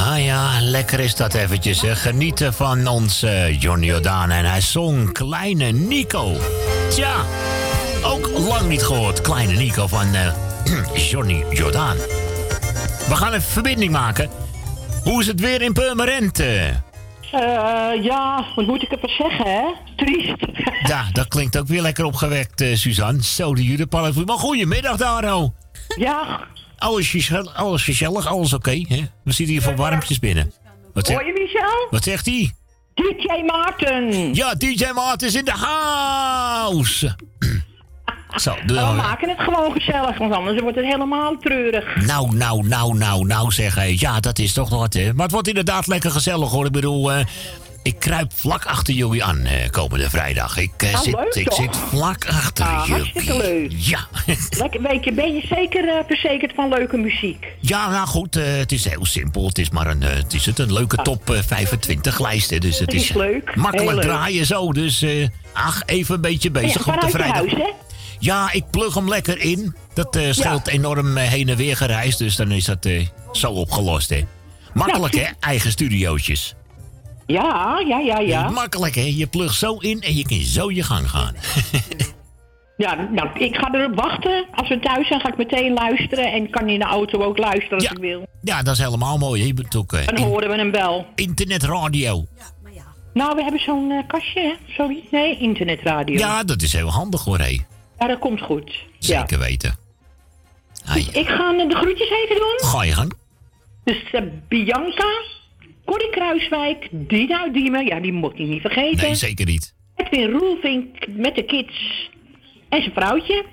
Ja, 0.04 0.14
ja, 0.16 0.60
lekker 0.60 1.00
is 1.00 1.16
dat 1.16 1.34
eventjes. 1.34 1.80
Hè. 1.80 1.96
Genieten 1.96 2.54
van 2.54 2.86
ons 2.86 3.22
eh, 3.22 3.60
Johnny 3.60 3.86
Jordaan. 3.86 4.30
En 4.30 4.44
hij 4.44 4.60
zong 4.60 5.12
Kleine 5.12 5.70
Nico. 5.70 6.32
Tja, 6.90 7.14
ook 8.02 8.30
lang 8.38 8.68
niet 8.68 8.82
gehoord. 8.82 9.20
Kleine 9.20 9.52
Nico 9.52 9.86
van 9.86 10.14
eh, 10.14 10.32
Johnny 11.10 11.44
Jordaan. 11.50 11.96
We 13.08 13.14
gaan 13.16 13.28
even 13.28 13.42
verbinding 13.42 13.92
maken. 13.92 14.30
Hoe 15.02 15.20
is 15.20 15.26
het 15.26 15.40
weer 15.40 15.62
in 15.62 15.72
Purmerend? 15.72 16.38
eh? 16.40 16.68
Eh, 16.68 16.74
ja, 18.02 18.44
wat 18.54 18.66
moet 18.66 18.82
ik 18.82 18.90
ervan 18.92 19.08
zeggen, 19.18 19.44
hè? 19.46 19.62
Triest. 19.96 20.34
Ja, 20.88 21.04
dat 21.12 21.28
klinkt 21.28 21.58
ook 21.58 21.66
weer 21.66 21.82
lekker 21.82 22.04
opgewekt, 22.04 22.64
Suzanne. 22.74 23.22
Zo, 23.22 23.54
de 23.54 23.64
judepannen. 23.64 24.24
Maar 24.24 24.38
goedemiddag, 24.38 24.96
Daro. 24.96 25.52
Ja. 25.96 26.40
Alles, 26.78 27.08
gezellig, 27.08 27.54
alles 27.54 27.82
gezellig, 27.82 28.26
alles 28.26 28.52
oké. 28.52 28.70
We 29.24 29.32
zitten 29.32 29.46
hier 29.46 29.62
voor 29.62 29.76
warmpjes 29.76 30.18
binnen. 30.18 30.52
Wat, 30.92 31.08
Hoor 31.08 31.26
je 31.26 31.32
Michel? 31.32 31.86
wat 31.90 32.02
zegt 32.02 32.26
hij? 32.26 32.52
DJ 32.94 33.42
Maarten. 33.46 34.34
Ja, 34.34 34.54
DJ 34.54 34.84
Maarten 34.94 35.28
is 35.28 35.34
in 35.34 35.44
de 35.44 35.52
house. 35.56 37.16
Zo, 38.36 38.54
doe 38.66 38.76
We 38.76 38.92
maken 38.96 39.28
het 39.28 39.40
gewoon 39.40 39.72
gezellig, 39.72 40.18
want 40.18 40.32
anders 40.32 40.60
wordt 40.60 40.76
het 40.76 40.84
helemaal 40.84 41.36
treurig. 41.36 42.06
Nou, 42.06 42.36
nou, 42.36 42.66
nou, 42.68 42.96
nou, 42.96 43.26
nou, 43.26 43.52
zeg. 43.52 44.00
Ja, 44.00 44.20
dat 44.20 44.38
is 44.38 44.52
toch 44.52 44.68
wat, 44.68 44.94
hè. 44.94 45.12
Maar 45.12 45.22
het 45.22 45.32
wordt 45.32 45.48
inderdaad 45.48 45.86
lekker 45.86 46.10
gezellig, 46.10 46.50
hoor. 46.50 46.66
Ik 46.66 46.72
bedoel, 46.72 47.12
eh, 47.12 47.24
ik 47.84 47.98
kruip 47.98 48.32
vlak 48.34 48.64
achter 48.64 48.94
jullie 48.94 49.24
aan 49.24 49.44
eh, 49.44 49.70
komende 49.70 50.10
vrijdag. 50.10 50.56
Ik, 50.56 50.72
eh, 50.76 50.92
Nou, 50.92 51.04
zit, 51.04 51.14
leuk 51.14 51.34
ik 51.34 51.52
zit 51.52 51.76
vlak 51.76 52.26
achter 52.26 52.64
Ah, 52.66 52.84
jullie. 52.86 53.02
hartstikke 53.02 53.36
leuk. 53.36 53.72
Ja. 53.76 54.06
Lekker, 54.62 54.82
weet 54.82 55.04
je, 55.04 55.12
ben 55.12 55.34
je 55.34 55.46
zeker 55.48 55.88
eh, 55.88 56.04
verzekerd 56.06 56.52
van 56.54 56.68
leuke 56.68 56.96
muziek? 56.96 57.46
Ja, 57.60 57.90
nou 57.90 58.06
goed, 58.06 58.34
het 58.34 58.72
is 58.72 58.84
heel 58.88 59.06
simpel. 59.06 59.46
Het 59.46 59.58
is 59.58 59.70
maar 59.70 59.86
een, 59.86 60.02
het 60.02 60.34
is 60.34 60.46
het, 60.46 60.58
een 60.58 60.72
leuke 60.72 60.96
top 60.96 61.30
eh, 61.30 61.38
25 61.46 62.20
lijst. 62.20 62.50
Hè. 62.50 62.58
Dus 62.58 62.78
het 62.78 62.92
is, 62.92 63.02
is 63.02 63.16
leuk. 63.16 63.56
makkelijk 63.56 63.90
leuk. 63.96 64.02
draaien 64.04 64.46
zo. 64.46 64.72
Dus 64.72 65.04
ach, 65.52 65.82
even 65.86 66.14
een 66.14 66.20
beetje 66.20 66.50
bezig 66.50 66.88
op 66.88 67.00
de 67.00 67.08
vrijdag. 67.08 67.34
huis, 67.36 67.52
hè? 67.52 67.70
Ja, 68.18 68.52
ik 68.52 68.70
plug 68.70 68.94
hem 68.94 69.08
lekker 69.08 69.38
in. 69.38 69.74
Dat 69.94 70.16
eh, 70.16 70.32
scheelt 70.32 70.68
enorm 70.68 71.16
heen 71.16 71.48
en 71.48 71.56
weer 71.56 71.76
gereisd. 71.76 72.18
Dus 72.18 72.36
dan 72.36 72.50
is 72.50 72.64
dat 72.64 72.88
zo 73.32 73.50
opgelost, 73.50 74.08
hè. 74.10 74.24
Makkelijk, 74.72 75.14
hè? 75.14 75.26
Eigen 75.40 75.70
studiootjes. 75.70 76.54
Ja, 77.26 77.82
ja, 77.86 77.98
ja, 77.98 78.18
ja. 78.18 78.50
Makkelijk, 78.50 78.94
hè? 78.94 79.12
Je 79.16 79.26
plugt 79.26 79.54
zo 79.58 79.76
in 79.76 80.00
en 80.00 80.14
je 80.16 80.26
kan 80.28 80.38
zo 80.40 80.70
je 80.70 80.82
gang 80.82 81.10
gaan. 81.10 81.34
Ja, 82.76 83.08
nou, 83.10 83.28
ik 83.38 83.56
ga 83.56 83.72
erop 83.74 83.94
wachten. 83.94 84.46
Als 84.54 84.68
we 84.68 84.78
thuis 84.80 85.06
zijn, 85.08 85.20
ga 85.20 85.28
ik 85.28 85.36
meteen 85.36 85.72
luisteren. 85.72 86.32
En 86.32 86.50
kan 86.50 86.68
in 86.68 86.78
de 86.78 86.84
auto 86.84 87.22
ook 87.22 87.38
luisteren 87.38 87.74
als 87.78 87.84
ik 87.90 87.98
wil. 87.98 88.26
Ja, 88.42 88.62
dat 88.62 88.74
is 88.74 88.80
helemaal 88.84 89.18
mooi. 89.18 89.40
hè. 89.40 89.46
Je 89.46 89.54
bent 89.54 89.76
ook 89.76 89.92
eh, 89.92 90.06
Dan 90.06 90.16
in- 90.16 90.22
horen 90.22 90.48
we 90.48 90.56
hem 90.56 90.70
wel. 90.70 91.06
internetradio. 91.14 92.24
Nou, 93.12 93.36
we 93.36 93.42
hebben 93.42 93.60
zo'n 93.60 93.90
eh, 93.90 94.06
kastje, 94.06 94.40
hè? 94.40 94.52
Sorry. 94.72 95.04
Nee, 95.10 95.38
internetradio. 95.38 96.18
Ja, 96.18 96.44
dat 96.44 96.62
is 96.62 96.72
heel 96.72 96.90
handig, 96.90 97.24
hoor, 97.24 97.38
hé. 97.38 97.60
Ja, 97.98 98.06
dat 98.06 98.18
komt 98.18 98.40
goed. 98.40 98.72
Zeker 98.98 99.38
weten. 99.38 99.76
Ai, 100.84 101.08
Ik 101.12 101.26
ga 101.28 101.52
eh, 101.58 101.68
de 101.68 101.74
groetjes 101.76 102.10
even 102.10 102.36
doen. 102.36 102.68
ga 102.68 102.82
je 102.84 102.92
gang. 102.92 103.12
Dus 103.84 104.02
eh, 104.12 104.20
Bianca, 104.48 105.06
Corrie 105.84 106.10
Kruiswijk, 106.10 106.88
Dina 106.90 107.40
uit 107.42 107.54
Diemen. 107.54 107.86
Ja, 107.86 108.00
die 108.00 108.12
moet 108.12 108.32
ik 108.32 108.38
niet 108.46 108.60
vergeten. 108.60 109.04
Nee, 109.06 109.14
zeker 109.14 109.46
niet. 109.46 109.74
Edwin 109.96 110.30
Roelvink 110.30 111.06
met 111.08 111.34
de 111.34 111.44
kids 111.44 112.08
en 112.68 112.80
zijn 112.82 112.92
vrouwtje. 112.94 113.44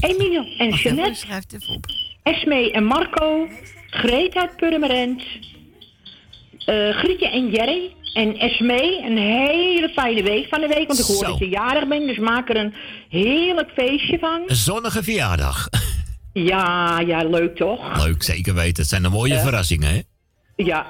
Emile 0.00 0.54
en 0.58 0.70
Jeannette. 0.70 1.14
Schrijf 1.14 1.42
het 1.42 1.52
even 1.62 1.74
op. 1.74 1.84
Esme 2.22 2.70
en 2.70 2.84
Marco. 2.84 3.48
Greet 3.90 4.34
uit 4.34 4.56
Purmerend. 4.56 5.22
eh 6.66 6.90
Grietje 6.90 7.28
en 7.30 7.50
Jerry. 7.50 7.96
En 8.14 8.36
Esme, 8.38 9.02
een 9.04 9.18
hele 9.18 9.88
fijne 9.88 10.22
week 10.22 10.48
van 10.48 10.60
de 10.60 10.66
week. 10.66 10.86
Want 10.86 10.98
ik 10.98 11.04
hoor 11.04 11.16
Zo. 11.16 11.30
dat 11.30 11.38
je 11.38 11.48
jarig 11.48 11.88
bent. 11.88 12.06
Dus 12.06 12.18
maak 12.18 12.48
er 12.48 12.56
een 12.56 12.74
heerlijk 13.08 13.70
feestje 13.74 14.18
van. 14.18 14.42
Een 14.46 14.56
zonnige 14.56 15.02
verjaardag. 15.02 15.68
Ja, 16.32 17.00
ja, 17.00 17.22
leuk 17.24 17.56
toch? 17.56 18.04
Leuk, 18.06 18.22
zeker 18.22 18.54
weten. 18.54 18.76
Het 18.82 18.88
zijn 18.88 19.02
de 19.02 19.08
mooie 19.08 19.34
Ja. 19.34 19.40
verrassingen, 19.42 19.88
hè? 19.88 20.00
Ja. 20.56 20.86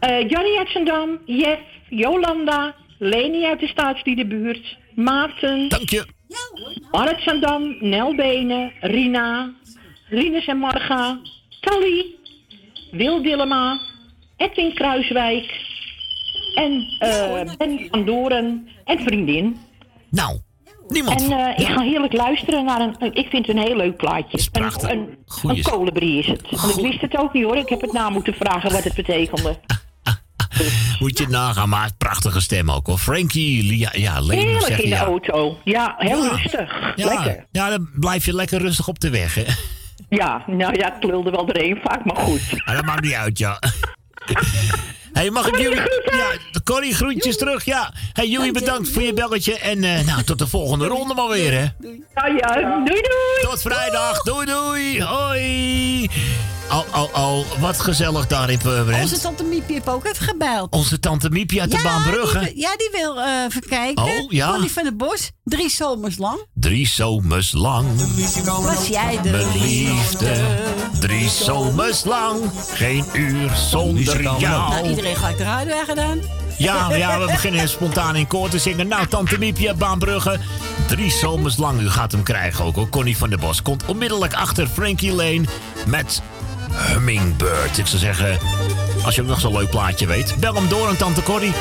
Eh 0.00 0.28
Johnny 0.28 0.56
uit 0.58 0.68
Zandam, 0.68 1.18
Jeff, 1.24 1.60
Jolanda, 1.88 2.74
Leni 2.98 3.44
uit 3.44 3.60
de 3.60 3.66
Staatsliedenbuurt, 3.66 4.76
Maarten. 4.94 5.68
Dank 5.68 5.90
je. 5.90 6.06
Marit 6.90 7.20
Zandam, 7.20 7.76
Nel 7.80 8.14
Benen, 8.14 8.72
Rina, 8.80 9.52
Rinus 10.08 10.46
en 10.46 10.58
Marga, 10.58 11.18
Tally, 11.60 12.04
Wil 12.90 13.22
Dillema, 13.22 13.80
Edwin 14.36 14.74
Kruiswijk 14.74 15.66
en 16.54 16.96
eh, 16.98 17.56
Ben 17.56 17.86
van 17.90 18.04
Doren 18.04 18.68
en 18.84 18.98
vriendin. 18.98 19.56
Nou, 20.10 20.38
niemand. 20.88 21.22
En 21.22 21.32
eh, 21.32 21.58
ik 21.58 21.66
ga 21.66 21.80
heerlijk 21.80 22.12
luisteren 22.12 22.64
naar 22.64 22.80
een, 22.80 23.14
ik 23.14 23.28
vind 23.28 23.46
het 23.46 23.56
een 23.56 23.62
heel 23.62 23.76
leuk 23.76 23.96
plaatje. 23.96 24.38
Een, 24.52 24.90
een, 24.90 25.18
een 25.42 25.62
kolibrie 25.62 26.18
is 26.18 26.26
het. 26.26 26.42
Want 26.50 26.76
ik 26.76 26.84
wist 26.84 27.00
het 27.00 27.16
ook 27.16 27.32
niet 27.32 27.44
hoor, 27.44 27.56
ik 27.56 27.68
heb 27.68 27.80
het 27.80 27.92
na 27.92 28.10
moeten 28.10 28.34
vragen 28.34 28.72
wat 28.72 28.84
het 28.84 28.94
betekende. 28.94 29.56
Moet 31.00 31.18
je 31.18 31.28
nagaan, 31.28 31.68
maar 31.68 31.90
prachtige 31.98 32.40
stem 32.40 32.70
ook, 32.70 32.86
hoor. 32.86 32.98
Frankie, 32.98 33.62
Lia, 33.62 33.90
ja, 33.92 34.20
Leni 34.20 34.42
Heerlijk 34.42 34.66
zeg 34.66 34.78
in 34.78 34.90
de 34.90 34.96
ja. 34.96 35.04
auto. 35.04 35.58
Ja, 35.64 35.94
heel 35.98 36.22
Ja. 36.24 36.30
rustig. 36.30 36.92
Ja, 36.96 37.06
Lekker. 37.06 37.46
ja, 37.52 37.68
dan 37.68 37.88
blijf 37.94 38.24
je 38.24 38.34
lekker 38.34 38.60
rustig 38.60 38.88
op 38.88 39.00
de 39.00 39.10
weg, 39.10 39.34
hè? 39.34 39.44
Ja, 40.08 40.42
nou 40.46 40.76
ja, 40.78 40.84
het 40.84 40.98
klulde 41.00 41.30
wel 41.30 41.46
doorheen 41.46 41.78
vaak, 41.82 42.04
maar 42.04 42.16
goed. 42.16 42.40
Maar 42.64 42.74
dat 42.74 42.84
maakt 42.84 43.02
niet 43.02 43.12
uit, 43.12 43.38
ja. 43.38 43.58
hey, 45.12 45.30
mag 45.30 45.46
ik 45.46 45.56
jullie... 45.58 45.76
Ja, 46.04 46.60
Corrie, 46.64 46.94
groetjes 46.94 47.36
terug, 47.36 47.64
ja. 47.64 47.92
hey, 48.12 48.28
jullie 48.28 48.52
bedankt 48.52 48.88
voor 48.88 49.02
je 49.02 49.12
belletje. 49.12 49.58
En 49.58 49.84
eh, 49.84 50.04
nou, 50.06 50.22
tot 50.22 50.38
de 50.38 50.46
volgende 50.46 50.86
ronde 50.86 51.14
maar 51.14 51.28
weer, 51.28 51.52
hè. 51.52 51.66
Ja, 52.14 52.26
ja, 52.36 52.54
doei 52.84 52.84
doei. 52.84 53.40
Tot 53.50 53.60
vrijdag, 53.62 54.22
doei 54.22 54.46
doei, 54.46 55.02
hoi. 55.02 56.08
Oh, 56.70 56.84
oh, 56.94 57.14
oh, 57.14 57.44
wat 57.60 57.80
gezellig 57.80 58.26
daar 58.26 58.50
in 58.50 58.58
Purmerend. 58.58 59.02
Onze 59.02 59.20
tante 59.20 59.44
Miepje 59.44 59.72
heeft 59.72 59.88
ook 59.88 60.04
even 60.06 60.26
gebeld. 60.26 60.72
Onze 60.72 61.00
tante 61.00 61.30
Miepje 61.30 61.60
uit 61.60 61.70
de 61.70 61.80
Baanbrugge. 61.82 62.38
Die, 62.38 62.60
ja, 62.60 62.76
die 62.76 62.88
wil 62.92 63.20
eh 63.20 63.44
even 63.46 63.62
kijken. 63.68 64.04
Oh, 64.04 64.30
ja. 64.32 64.50
Connie 64.50 64.70
van 64.72 64.84
de 64.84 64.94
Bos, 64.94 65.30
drie 65.44 65.70
zomers 65.70 66.18
lang. 66.18 66.46
Drie 66.54 66.86
zomers 66.86 67.52
lang. 67.52 67.86
Was 68.44 68.86
jij 68.88 69.18
de 69.22 69.30
Mijn 69.30 69.58
liefde, 69.58 70.36
drie 71.00 71.28
zomers 71.28 72.04
lang. 72.04 72.36
Geen 72.72 73.04
uur 73.12 73.50
zonder 73.70 74.22
Nou, 74.22 74.40
jou. 74.40 74.88
iedereen 74.88 75.16
gelijk 75.16 75.36
de 75.38 75.44
radio 75.44 75.76
gedaan. 75.86 76.20
Ja, 76.58 76.94
ja, 76.94 77.18
we 77.20 77.26
beginnen 77.26 77.68
spontaan 77.68 78.16
in 78.16 78.26
koor 78.26 78.48
te 78.48 78.58
zingen. 78.58 78.88
Nou, 78.88 79.06
Tante 79.06 79.38
Miepje, 79.38 79.74
Baanbrugge. 79.74 80.38
Drie 80.86 81.10
zomers 81.10 81.56
lang, 81.56 81.80
u 81.80 81.90
gaat 81.90 82.12
hem 82.12 82.22
krijgen 82.22 82.64
ook. 82.64 82.74
hoor. 82.74 82.88
Connie 82.88 83.16
van 83.16 83.28
der 83.30 83.38
Bos 83.38 83.62
komt 83.62 83.84
onmiddellijk 83.86 84.34
achter 84.34 84.66
Frankie 84.66 85.12
Lane 85.12 85.44
met 85.86 86.22
Hummingbird. 86.72 87.78
Ik 87.78 87.86
zou 87.86 87.98
zeggen, 87.98 88.38
als 89.04 89.14
je 89.14 89.22
ook 89.22 89.28
nog 89.28 89.40
zo'n 89.40 89.52
leuk 89.52 89.70
plaatje 89.70 90.06
weet, 90.06 90.34
bel 90.40 90.54
hem 90.54 90.68
door 90.68 90.88
aan 90.88 90.96
Tante 90.96 91.22
Corrie. 91.22 91.52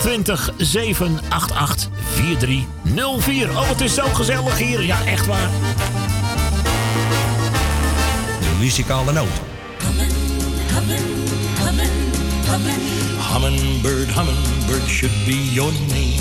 020 0.00 0.50
788 0.56 1.88
4304. 2.14 3.50
Oh, 3.50 3.68
het 3.68 3.80
is 3.80 3.94
zo 3.94 4.04
gezellig 4.14 4.58
hier. 4.58 4.82
Ja, 4.82 5.04
echt 5.04 5.26
waar. 5.26 5.48
De 8.40 8.56
muzikale 8.58 9.12
noot. 9.12 9.40
Hummingbird, 13.32 14.08
hummingbird 14.12 14.88
should 14.88 15.24
be 15.24 15.52
your 15.52 15.72
name. 15.72 16.20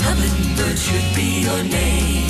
Hummingbird 0.00 0.78
should 0.78 1.14
be 1.14 1.40
your 1.40 1.62
name. 1.62 2.24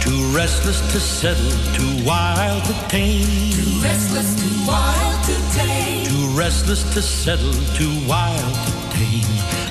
Too 0.00 0.36
restless 0.36 0.80
to 0.92 0.98
settle, 0.98 1.50
too 1.72 2.04
wild 2.04 2.64
to 2.64 2.74
tame. 2.88 3.47
Too 3.78 3.84
restless, 3.84 4.34
too 4.34 4.66
wild 4.66 5.24
to 5.26 5.56
tame. 5.56 6.04
Too 6.04 6.36
restless 6.36 6.82
to 6.94 7.00
settle, 7.00 7.52
too 7.76 7.94
wild 8.08 8.54
to 8.66 8.72
tame. 8.98 9.22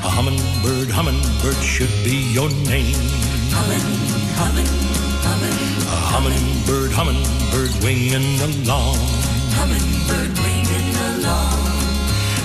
A 0.02 0.08
hummingbird, 0.08 0.90
hummingbird 0.90 1.58
should 1.62 1.92
be 2.06 2.32
your 2.32 2.50
name. 2.50 2.96
Hummin, 3.52 3.84
hummin, 4.40 4.66
hummin. 5.28 5.56
A 5.92 5.98
hummingbird, 6.14 6.92
hummingbird 6.94 7.84
winging 7.84 8.40
along. 8.40 8.96
Hummingbird 9.60 10.40
winging 10.40 10.96
along. 10.96 11.77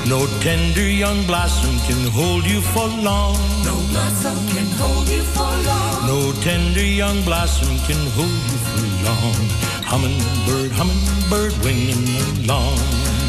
No 0.06 0.26
tender 0.40 0.82
young 0.82 1.24
blossom 1.26 1.78
can 1.86 2.10
hold 2.10 2.44
you 2.44 2.60
for 2.60 2.88
long. 2.88 3.38
No 3.64 3.76
blossom 3.90 4.36
can 4.48 4.66
hold 4.76 5.08
you 5.08 5.22
for 5.22 5.46
long. 5.68 6.06
No 6.06 6.32
tender 6.42 6.84
young 6.84 7.22
blossom 7.22 7.78
can 7.86 8.02
hold 8.10 8.42
you 8.50 8.58
for 8.66 8.86
long. 9.06 9.38
Hummingbird, 9.86 10.72
hummingbird 10.72 11.54
winging 11.64 12.02
along. 12.42 12.78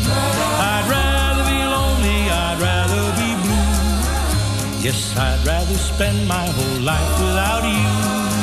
I'd 0.10 0.86
rather 0.90 1.44
be 1.46 1.60
lonely, 1.62 2.20
I'd 2.32 2.60
rather 2.60 3.04
be 3.22 3.30
blue. 3.44 4.82
Yes, 4.82 5.16
I'd 5.16 5.46
rather 5.46 5.76
spend 5.76 6.28
my 6.28 6.46
whole 6.58 6.82
life 6.82 7.14
without 7.22 7.64
you 7.70 8.34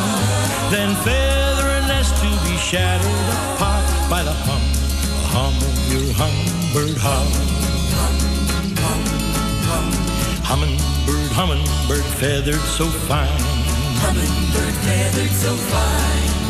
than 0.71 0.95
feather 1.03 1.69
a 1.69 1.81
nest 1.89 2.15
to 2.23 2.31
be 2.47 2.57
shattered 2.57 3.29
apart 3.55 3.85
by 4.09 4.23
the 4.23 4.33
hum, 4.47 4.63
hum 5.35 5.55
of 5.57 5.93
your 5.93 6.15
hummingbird 6.15 6.97
hum. 6.97 7.60
Hummingbird, 10.51 11.31
hummingbird, 11.31 12.05
feathered 12.19 12.59
so 12.75 12.87
fine. 13.07 13.31
Hummingbird 14.03 14.75
feathered 14.83 15.31
so 15.31 15.55
fine. 15.55 16.41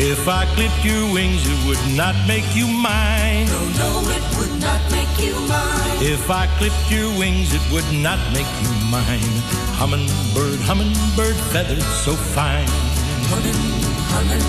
If 0.00 0.26
I 0.26 0.46
clipped 0.56 0.82
your 0.82 1.12
wings, 1.12 1.44
it 1.44 1.60
would 1.68 1.84
not 1.94 2.16
make 2.26 2.48
you 2.56 2.66
mine. 2.66 3.44
No, 3.52 3.60
no, 3.76 3.90
it 4.08 4.24
would 4.40 4.56
not 4.58 4.80
make 4.90 5.12
you 5.20 5.36
mine. 5.52 6.00
If 6.00 6.30
I 6.30 6.48
clipped 6.56 6.90
your 6.90 7.12
wings, 7.20 7.52
it 7.52 7.60
would 7.70 7.84
not 7.92 8.16
make 8.32 8.48
you 8.64 8.72
mine. 8.88 9.36
Hummingbird, 9.76 10.60
hummingbird, 10.64 11.36
feathered 11.52 11.84
so 12.04 12.16
fine. 12.16 12.72
Hummin, 13.28 13.60
hummin, 14.16 14.44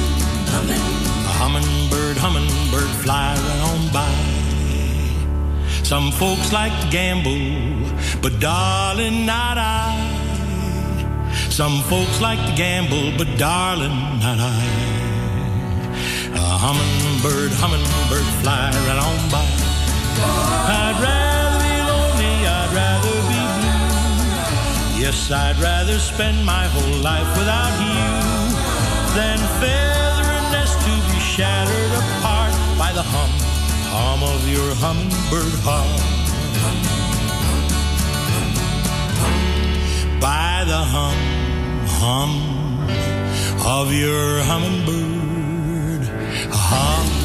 hummin. 0.48 0.84
A 1.28 1.34
hummingbird, 1.36 2.16
hummingbird, 2.16 2.92
fly 3.04 3.36
on 3.68 3.92
by. 3.92 4.27
Some 5.84 6.12
folks 6.12 6.52
like 6.52 6.74
to 6.82 6.88
gamble, 6.90 7.90
but 8.22 8.40
darling, 8.40 9.26
not 9.26 9.58
I. 9.58 9.96
Some 11.50 11.82
folks 11.84 12.22
like 12.22 12.40
to 12.46 12.56
gamble, 12.56 13.12
but 13.18 13.28
darling, 13.38 13.98
not 14.20 14.40
I. 14.40 14.98
A 16.36 16.58
hummingbird, 16.64 17.52
hummingbird, 17.54 18.28
fly 18.42 18.70
right 18.86 19.00
on 19.00 19.30
by. 19.32 19.42
I'd 20.20 20.98
rather 21.02 21.60
be 21.66 21.76
lonely, 21.90 22.36
I'd 22.46 22.72
rather 22.74 23.18
be 23.32 23.42
blue. 23.58 25.02
Yes, 25.02 25.32
I'd 25.32 25.58
rather 25.58 26.00
spend 26.00 26.46
my 26.46 26.66
whole 26.68 27.00
life 27.02 27.30
without 27.38 27.74
you 27.82 28.28
than 29.16 29.40
feather 29.60 30.30
a 30.30 30.42
nest 30.52 30.78
to 30.86 30.94
be 31.10 31.20
shattered 31.20 31.94
apart 32.04 32.54
by 32.78 32.94
the 32.94 33.04
hum, 33.04 33.32
hum 33.98 34.24
of 34.24 34.48
your 34.48 34.76
hummingbird 34.76 35.54
heart. 35.64 36.02
By 40.20 40.64
the 40.72 40.82
hum, 40.94 41.18
hum 42.00 42.32
of 43.66 43.92
your 43.92 44.44
hummingbird 44.44 46.10
heart. 46.50 47.16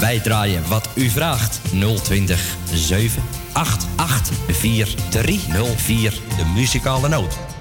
Wij 0.00 0.20
draaien 0.20 0.68
wat 0.68 0.88
u 0.94 1.08
vraagt. 1.08 1.60
020 2.02 2.38
788 2.72 4.30
4304. 4.50 6.12
De 6.36 6.44
muzikale 6.54 7.08
noot. 7.08 7.53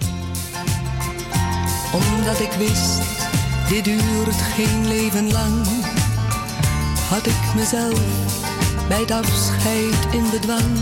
Omdat 1.93 2.39
ik 2.39 2.51
wist, 2.51 3.01
dit 3.69 3.83
duurt 3.83 4.41
geen 4.55 4.87
leven 4.87 5.31
lang, 5.31 5.65
had 7.09 7.25
ik 7.25 7.53
mezelf 7.55 7.99
bij 8.87 8.99
het 8.99 9.11
afscheid 9.11 10.07
in 10.11 10.29
bedwang. 10.31 10.77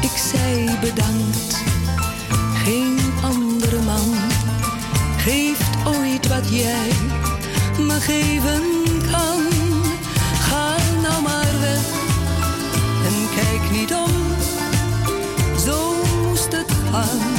Ik 0.00 0.16
zei 0.32 0.78
bedankt, 0.80 1.62
geen 2.64 2.98
andere 3.22 3.80
man 3.80 4.14
geeft 5.18 5.86
ooit 5.86 6.28
wat 6.28 6.48
jij 6.50 6.90
me 7.78 8.00
geven 8.00 8.62
kan. 9.10 9.40
Ga 10.40 10.76
nou 11.02 11.22
maar 11.22 11.60
weg 11.60 11.86
en 13.06 13.28
kijk 13.34 13.70
niet 13.70 13.94
om, 13.94 14.12
zo 15.66 15.94
moest 16.22 16.52
het 16.52 16.72
gaan. 16.90 17.34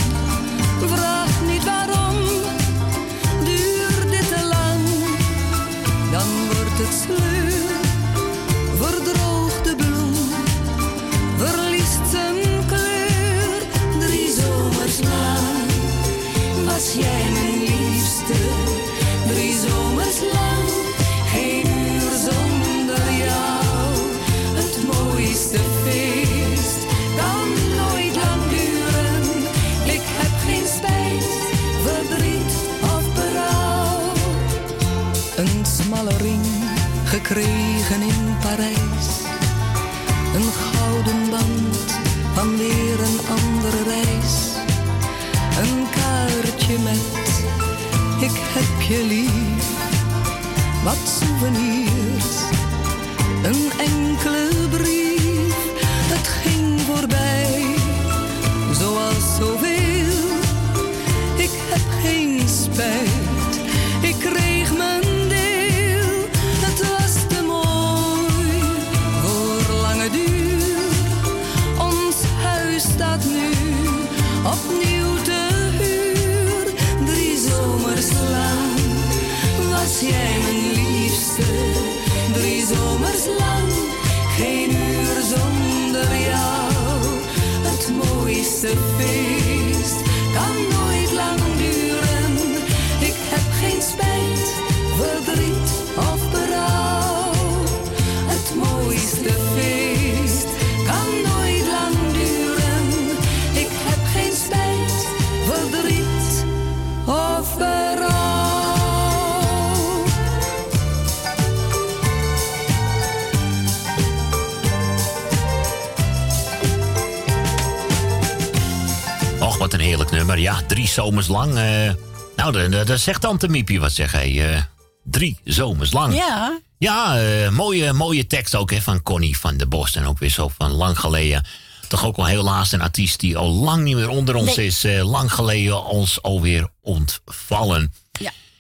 Zomers 120.96 121.28
lang. 121.28 121.58
eh, 121.58 121.94
nou, 122.36 122.70
dat- 122.86 123.00
zegt 123.00 123.22
Tante 123.22 123.48
Miepie 123.48 123.80
wat 123.80 123.92
zeg 123.92 124.12
hij. 124.12 124.54
eh, 124.54 124.62
drie 125.04 125.40
zomers 125.44 125.92
lang. 125.92 126.16
Ja. 126.16 126.60
Ja, 126.78 127.20
eh, 127.20 127.50
mooie, 127.50 127.94
mooie 127.94 128.28
tekst 128.28 128.56
ook 128.56 128.72
hè, 128.72 128.82
van 128.82 129.02
Connie 129.04 129.38
van 129.38 129.58
der 129.58 129.68
Bos. 129.68 129.96
En 129.96 130.06
ook 130.06 130.20
weer 130.20 130.30
zo 130.30 130.48
van 130.58 130.72
lang 130.72 131.00
geleden. 131.00 131.46
Toch 131.88 132.06
ook 132.06 132.16
wel 132.16 132.26
helaas 132.26 132.72
een 132.72 132.82
artiest 132.82 133.20
die 133.20 133.38
al 133.38 133.50
lang 133.52 133.84
niet 133.84 133.96
meer 133.96 134.10
onder 134.10 134.36
ons 134.36 134.56
Nee. 134.56 134.66
is. 134.66 134.86
lang 135.02 135.34
geleden 135.34 135.86
ons 135.86 136.22
alweer 136.22 136.68
ontvallen. 136.82 137.94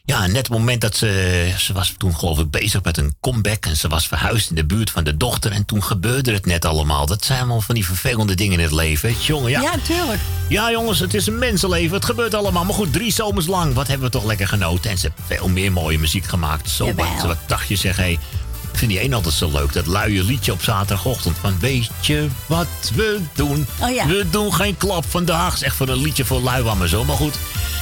Ja. 0.05 0.25
Net 0.27 0.35
het 0.35 0.49
moment 0.49 0.81
dat 0.81 0.95
ze... 0.95 1.53
Ze 1.57 1.73
was 1.73 1.93
toen 1.97 2.15
geloof 2.15 2.39
ik 2.39 2.51
bezig 2.51 2.83
met 2.83 2.97
een 2.97 3.15
comeback. 3.21 3.65
En 3.65 3.77
ze 3.77 3.87
was 3.87 4.07
verhuisd 4.07 4.49
in 4.49 4.55
de 4.55 4.65
buurt 4.65 4.91
van 4.91 5.03
de 5.03 5.17
dochter. 5.17 5.51
En 5.51 5.65
toen 5.65 5.83
gebeurde 5.83 6.33
het 6.33 6.45
net 6.45 6.65
allemaal. 6.65 7.05
Dat 7.05 7.25
zijn 7.25 7.39
allemaal 7.39 7.61
van 7.61 7.75
die 7.75 7.85
vervelende 7.85 8.35
dingen 8.35 8.57
in 8.57 8.63
het 8.63 8.73
leven. 8.73 9.09
hè, 9.09 9.15
Jongen, 9.19 9.49
ja. 9.49 9.61
Ja, 9.61 9.73
tuurlijk. 9.83 10.19
Ja, 10.49 10.71
jongens, 10.71 10.99
het 10.99 11.13
is 11.13 11.27
een 11.27 11.39
mensenleven. 11.39 11.95
Het 11.95 12.05
gebeurt 12.05 12.33
allemaal. 12.33 12.65
Maar 12.65 12.73
goed, 12.73 12.93
drie 12.93 13.11
zomers 13.11 13.45
lang. 13.47 13.73
Wat 13.73 13.87
hebben 13.87 14.05
we 14.05 14.11
toch 14.13 14.25
lekker 14.25 14.47
genoten. 14.47 14.91
En 14.91 14.97
ze 14.97 15.07
hebben 15.07 15.37
veel 15.37 15.47
meer 15.47 15.71
mooie 15.71 15.99
muziek 15.99 16.25
gemaakt. 16.25 16.69
Zo 16.69 16.93
wat, 16.93 17.21
wat 17.23 17.37
dacht 17.47 17.67
je, 17.67 17.75
zeg 17.75 17.97
hé. 17.97 18.07
Ik 18.71 18.81
vind 18.81 18.91
die 18.91 19.03
een 19.03 19.13
altijd 19.13 19.33
zo 19.33 19.51
leuk. 19.51 19.73
Dat 19.73 19.87
luie 19.87 20.23
liedje 20.23 20.51
op 20.51 20.61
zaterdagochtend. 20.63 21.37
Van 21.41 21.59
weet 21.59 21.89
je 22.01 22.27
wat 22.45 22.67
we 22.95 23.19
doen? 23.33 23.67
Oh 23.79 23.93
ja. 23.93 24.05
We 24.07 24.25
doen 24.29 24.53
geen 24.53 24.77
klap 24.77 25.05
vandaag. 25.09 25.53
Is 25.53 25.61
echt 25.61 25.75
voor 25.75 25.87
een 25.87 26.01
liedje 26.01 26.25
voor 26.25 26.41
lui 26.41 26.75
maar 26.75 26.87
zo. 26.87 27.03
Maar 27.03 27.15
goed. 27.15 27.35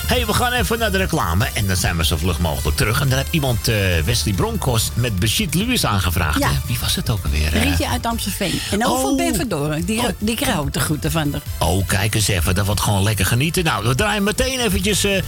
Hé, 0.08 0.16
hey, 0.16 0.26
we 0.26 0.34
gaan 0.34 0.52
even 0.52 0.80
naar 0.80 0.92
de 0.92 0.98
reclame. 0.98 1.46
En 1.54 1.68
dan 1.68 1.76
zijn 1.76 1.98
we 1.98 2.06
zo 2.06 2.18
vlug 2.18 2.40
mogelijk 2.40 2.78
terug. 2.78 3.02
En 3.02 3.10
dan 3.10 3.18
heeft 3.18 3.34
iemand 3.34 3.68
eh, 3.68 3.76
Wesley 4.06 4.34
Bronkhorst 4.34 4.92
met 4.94 5.16
Beshit 5.20 5.54
Lewis 5.54 5.86
aangevraagd. 5.86 6.40
Ja. 6.40 6.48
hè? 6.48 6.54
Wie 6.68 6.78
was 6.82 6.96
het 6.96 7.10
ook 7.10 7.24
alweer? 7.24 7.54
eh? 7.56 7.64
Rietje 7.64 7.88
uit 7.90 8.06
Amstelveen. 8.06 8.60
En 8.72 8.82
voor 8.82 8.92
Oh. 8.98 9.18
Ben 9.18 9.36
Verdoren. 9.36 9.86
Die, 9.86 10.02
die 10.18 10.36
krijgen 10.36 10.60
ook 10.60 10.74
de 10.74 10.80
groeten 10.80 11.12
van 11.12 11.32
haar. 11.32 11.70
Oh, 11.70 11.88
kijk 11.88 12.16
eens 12.16 12.28
even. 12.28 12.56
Dat 12.56 12.66
wordt 12.66 12.82
gewoon 12.82 13.04
lekker 13.04 13.26
genieten. 13.26 13.64
Nou, 13.64 13.88
we 13.88 13.96
draaien 13.96 14.24
meteen 14.24 14.60
eventjes... 14.60 15.04
eh, 15.04 15.22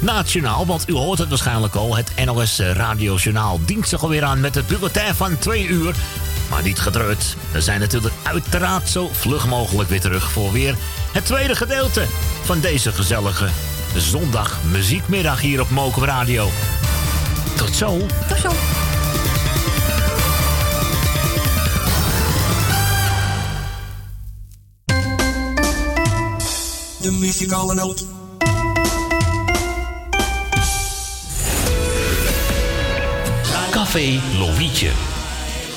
nationaal, 0.00 0.66
want 0.66 0.88
u 0.88 0.92
hoort 0.92 1.18
het 1.18 1.28
waarschijnlijk 1.28 1.74
al. 1.74 1.96
Het 1.96 2.12
NOS 2.24 2.58
Radiojournaal 2.58 3.60
dient 3.64 3.88
zich 3.88 4.02
alweer 4.02 4.24
aan 4.24 4.40
met 4.40 4.54
het 4.54 4.66
bulletin 4.66 5.14
van 5.14 5.38
twee 5.38 5.66
uur. 5.66 5.94
Maar 6.52 6.62
niet 6.62 6.80
gedreurd. 6.80 7.36
We 7.52 7.60
zijn 7.60 7.80
natuurlijk 7.80 8.14
uiteraard 8.22 8.88
zo 8.88 9.10
vlug 9.12 9.46
mogelijk 9.46 9.88
weer 9.88 10.00
terug 10.00 10.30
voor 10.30 10.52
weer 10.52 10.74
het 11.12 11.26
tweede 11.26 11.56
gedeelte 11.56 12.06
van 12.44 12.60
deze 12.60 12.92
gezellige 12.92 13.48
zondag 13.96 14.58
muziekmiddag 14.70 15.40
hier 15.40 15.60
op 15.60 15.70
Mokum 15.70 16.04
Radio. 16.04 16.50
Tot 17.56 17.74
zo. 17.76 18.06
Tot 18.28 18.38
zo. 18.38 18.50
De 27.00 27.10
muzikale 27.10 27.74
noot. 27.74 28.04
Café 33.70 34.20
Lovietje. 34.38 35.11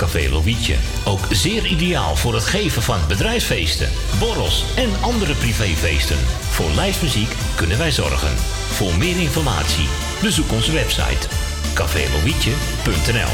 Café 0.00 0.28
Lovietje. 0.30 0.74
Ook 1.04 1.20
zeer 1.30 1.66
ideaal 1.66 2.16
voor 2.16 2.34
het 2.34 2.44
geven 2.44 2.82
van 2.82 2.98
bedrijfsfeesten, 3.08 3.88
borrels 4.18 4.64
en 4.76 4.88
andere 5.00 5.34
privéfeesten. 5.34 6.16
Voor 6.50 6.70
lijstmuziek 6.70 7.32
kunnen 7.54 7.78
wij 7.78 7.90
zorgen. 7.90 8.36
Voor 8.70 8.96
meer 8.96 9.20
informatie 9.20 9.88
bezoek 10.22 10.52
onze 10.52 10.72
website 10.72 11.26
cafélovietje.nl 11.74 13.32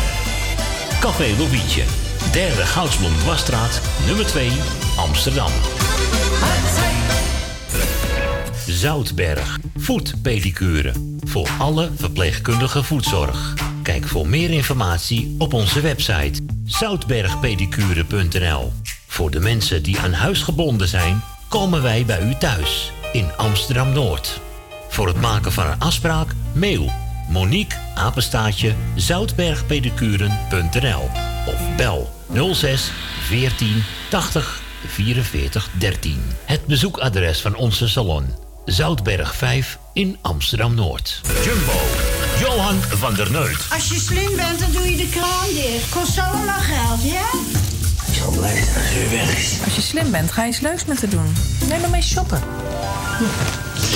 Café 1.01 1.37
Lovietje, 1.39 1.83
derde 2.33 2.67
Goudsblom 2.67 3.17
Dwarsstraat, 3.19 3.81
nummer 4.07 4.27
2, 4.27 4.51
Amsterdam. 4.97 5.51
Zoutberg, 8.67 9.59
voetpedicure. 9.77 10.93
Voor 11.25 11.49
alle 11.59 11.91
verpleegkundige 11.97 12.83
voetzorg. 12.83 13.66
Kijk 13.87 14.07
voor 14.07 14.29
meer 14.29 14.51
informatie 14.51 15.35
op 15.39 15.53
onze 15.53 15.81
website 15.81 16.45
zoutbergpedicure.nl. 16.65 18.73
Voor 19.07 19.31
de 19.31 19.41
mensen 19.41 19.83
die 19.83 19.99
aan 19.99 20.13
huis 20.13 20.43
gebonden 20.43 20.89
zijn, 20.89 21.23
komen 21.49 21.83
wij 21.83 22.05
bij 22.05 22.23
u 22.23 22.35
thuis 22.35 22.93
in 23.13 23.31
Amsterdam 23.37 23.93
Noord. 23.93 24.41
Voor 24.89 25.07
het 25.07 25.21
maken 25.21 25.53
van 25.53 25.67
een 25.67 25.81
afspraak, 25.81 26.29
mail 26.55 26.93
Monique 27.29 27.79
apenstaatje 27.95 28.75
zoutbergpedicuren.nl 28.95 31.11
of 31.47 31.77
bel 31.77 32.11
06 32.53 32.91
14 33.21 33.85
80 34.11 34.61
44 34.87 35.69
13. 35.79 36.23
Het 36.45 36.67
bezoekadres 36.67 37.41
van 37.41 37.55
onze 37.55 37.89
salon 37.89 38.27
Zoutberg 38.65 39.37
5 39.37 39.79
in 39.93 40.19
Amsterdam 40.23 40.75
Noord. 40.75 41.21
Jumbo, 41.45 41.81
Johan 42.41 42.83
van 42.89 43.15
der 43.15 43.31
Neut. 43.31 43.57
Als 43.73 43.89
je 43.89 43.99
slim 44.01 44.37
bent, 44.37 44.61
dan 44.61 44.71
doe 44.73 44.91
je 44.91 44.97
de 44.97 45.09
kraan 45.09 45.49
dicht. 45.55 45.89
Kost 45.89 46.13
zo 46.13 46.21
allemaal 46.21 46.61
geld, 46.61 47.03
ja? 47.03 47.27
Ik 48.07 48.15
zal 48.15 48.31
blij 48.31 48.55
zijn 48.55 48.77
als 48.77 48.93
weer 48.95 49.11
weg 49.11 49.39
is. 49.39 49.53
Als 49.65 49.75
je 49.75 49.81
slim 49.83 50.11
bent, 50.11 50.33
ga 50.33 50.43
je 50.43 50.49
iets 50.49 50.61
leuks 50.61 50.85
met 50.85 51.01
haar 51.01 51.11
doen. 51.11 51.37
Neem 51.69 51.81
maar 51.81 51.91
mee 51.91 52.03
shoppen. 52.03 52.43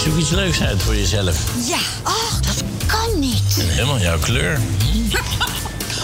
Zoek 0.04 0.16
iets 0.18 0.30
leuks 0.30 0.60
uit 0.62 0.82
voor 0.82 0.96
jezelf. 0.96 1.36
Ja, 1.68 1.78
ach, 2.02 2.40
dat 2.40 2.62
kan 2.86 3.18
niet. 3.18 3.54
Helemaal 3.56 3.98
jouw 4.00 4.18
kleur. 4.18 4.58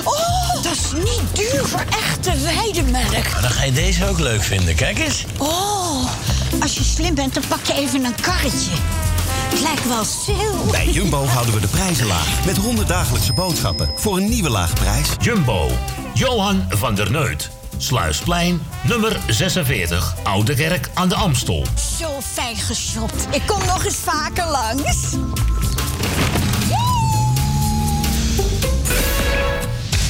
Oh, 0.04 0.62
dat 0.62 0.72
is 0.72 0.92
niet 0.92 1.22
duur 1.32 1.64
voor 1.66 1.84
echte 1.90 2.32
weidemelk. 2.42 3.12
Maar 3.32 3.40
dan 3.42 3.50
ga 3.50 3.64
je 3.64 3.72
deze 3.72 4.08
ook 4.08 4.18
leuk 4.18 4.42
vinden. 4.42 4.74
Kijk 4.74 4.98
eens. 4.98 5.24
Oh, 5.38 6.06
als 6.60 6.74
je 6.74 6.84
slim 6.84 7.14
bent, 7.14 7.34
dan 7.34 7.42
pak 7.48 7.64
je 7.64 7.72
even 7.74 8.04
een 8.04 8.14
karretje. 8.20 8.70
Het 9.57 9.65
lijkt 9.65 9.89
wel 9.89 10.05
stil. 10.05 10.70
Bij 10.70 10.89
Jumbo 10.89 11.24
houden 11.24 11.55
we 11.55 11.61
de 11.61 11.69
prijzen 11.69 12.07
laag. 12.07 12.45
Met 12.45 12.57
100 12.57 12.89
dagelijkse 12.89 13.33
boodschappen 13.33 13.91
voor 13.97 14.16
een 14.16 14.28
nieuwe 14.28 14.51
lage 14.51 14.74
prijs. 14.74 15.09
Jumbo, 15.20 15.70
Johan 16.15 16.65
van 16.69 16.95
der 16.95 17.11
Neut. 17.11 17.51
Sluisplein, 17.77 18.62
nummer 18.83 19.20
46, 19.27 20.15
Oude 20.23 20.55
Kerk 20.55 20.91
aan 20.95 21.09
de 21.09 21.15
Amstel. 21.15 21.66
Zo 21.99 22.20
fijn 22.20 22.57
geshopt. 22.57 23.27
Ik 23.31 23.43
kom 23.47 23.66
nog 23.66 23.85
eens 23.85 23.95
vaker 23.95 24.47
langs. 24.51 25.15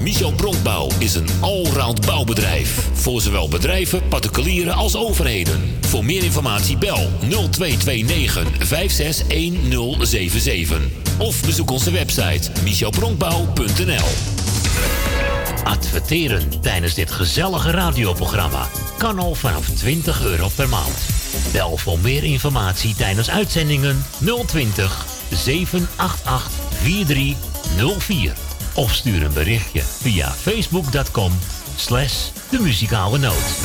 Michel 0.00 0.32
Bronkbouw 0.32 0.88
is 0.98 1.14
een 1.14 1.28
allround 1.40 2.06
bouwbedrijf. 2.06 2.88
Voor 2.92 3.20
zowel 3.20 3.48
bedrijven, 3.48 4.08
particulieren 4.08 4.74
als 4.74 4.96
overheden. 4.96 5.78
Voor 5.80 6.04
meer 6.04 6.24
informatie 6.24 6.78
bel 6.78 7.10
0229 7.20 8.66
561077. 8.66 10.80
Of 11.18 11.44
bezoek 11.44 11.70
onze 11.70 11.90
website 11.90 12.50
michelbronkbouw.nl 12.62 14.08
Adverteren 15.64 16.60
tijdens 16.60 16.94
dit 16.94 17.10
gezellige 17.10 17.70
radioprogramma 17.70 18.68
kan 18.98 19.18
al 19.18 19.34
vanaf 19.34 19.68
20 19.68 20.24
euro 20.24 20.48
per 20.54 20.68
maand. 20.68 20.98
Bel 21.52 21.76
voor 21.76 21.98
meer 21.98 22.24
informatie 22.24 22.94
tijdens 22.94 23.30
uitzendingen 23.30 24.04
020 24.46 25.06
788 25.30 26.50
4304. 26.82 28.49
Of 28.74 28.94
stuur 28.94 29.22
een 29.22 29.32
berichtje 29.32 29.82
via 29.82 30.30
facebook.com 30.30 31.38
slash 31.76 32.28
de 32.50 32.60
muzikale 32.60 33.18
noot. 33.18 33.58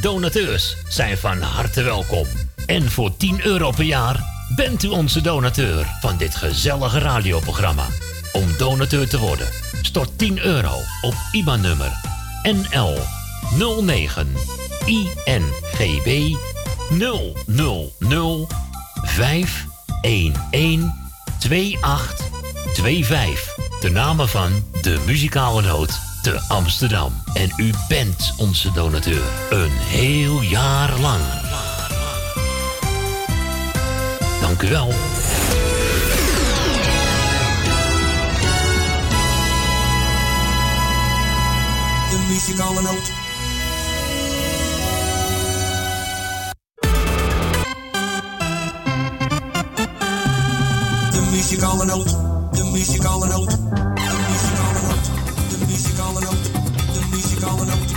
Donateurs 0.00 0.76
zijn 0.88 1.18
van 1.18 1.40
harte 1.40 1.82
welkom. 1.82 2.26
En 2.66 2.90
voor 2.90 3.16
10 3.16 3.46
euro 3.46 3.70
per 3.70 3.84
jaar 3.84 4.24
bent 4.56 4.82
u 4.82 4.88
onze 4.88 5.20
donateur 5.20 5.86
van 6.00 6.16
dit 6.16 6.34
gezellige 6.34 6.98
radioprogramma. 6.98 7.86
Om 8.32 8.56
donateur 8.58 9.08
te 9.08 9.18
worden, 9.18 9.48
stort 9.82 10.18
10 10.18 10.38
euro 10.38 10.72
op 11.00 11.14
IBAN-nummer 11.32 11.92
NL 12.42 12.98
09 13.82 14.34
INGB 14.84 16.36
000 16.88 17.92
511 19.04 20.92
2825. 21.38 23.57
De 23.80 23.90
namen 23.90 24.28
van 24.28 24.64
de 24.82 24.98
muzikale 25.06 25.62
noot 25.62 26.00
te 26.22 26.40
Amsterdam. 26.48 27.12
En 27.34 27.52
u 27.56 27.72
bent 27.88 28.34
onze 28.36 28.72
donateur. 28.72 29.22
Een 29.50 29.70
heel 29.70 30.40
jaar 30.40 30.98
lang. 30.98 31.20
Dank 34.40 34.62
u 34.62 34.68
wel. 34.68 34.88
De 42.10 42.26
muzikale 42.28 42.82
noot. 42.82 43.12
De 51.12 51.28
muzikale 51.30 51.84
noot 51.84 52.27
muzikale 52.70 53.26
noot. 53.26 53.50
De 53.50 54.16
muzikale 54.28 54.80
noot. 54.86 55.10
De 55.48 55.66
muzikale 55.66 56.20
noot. 56.20 56.44
De 56.92 57.06
muzikale 57.10 57.64
noot. 57.64 57.96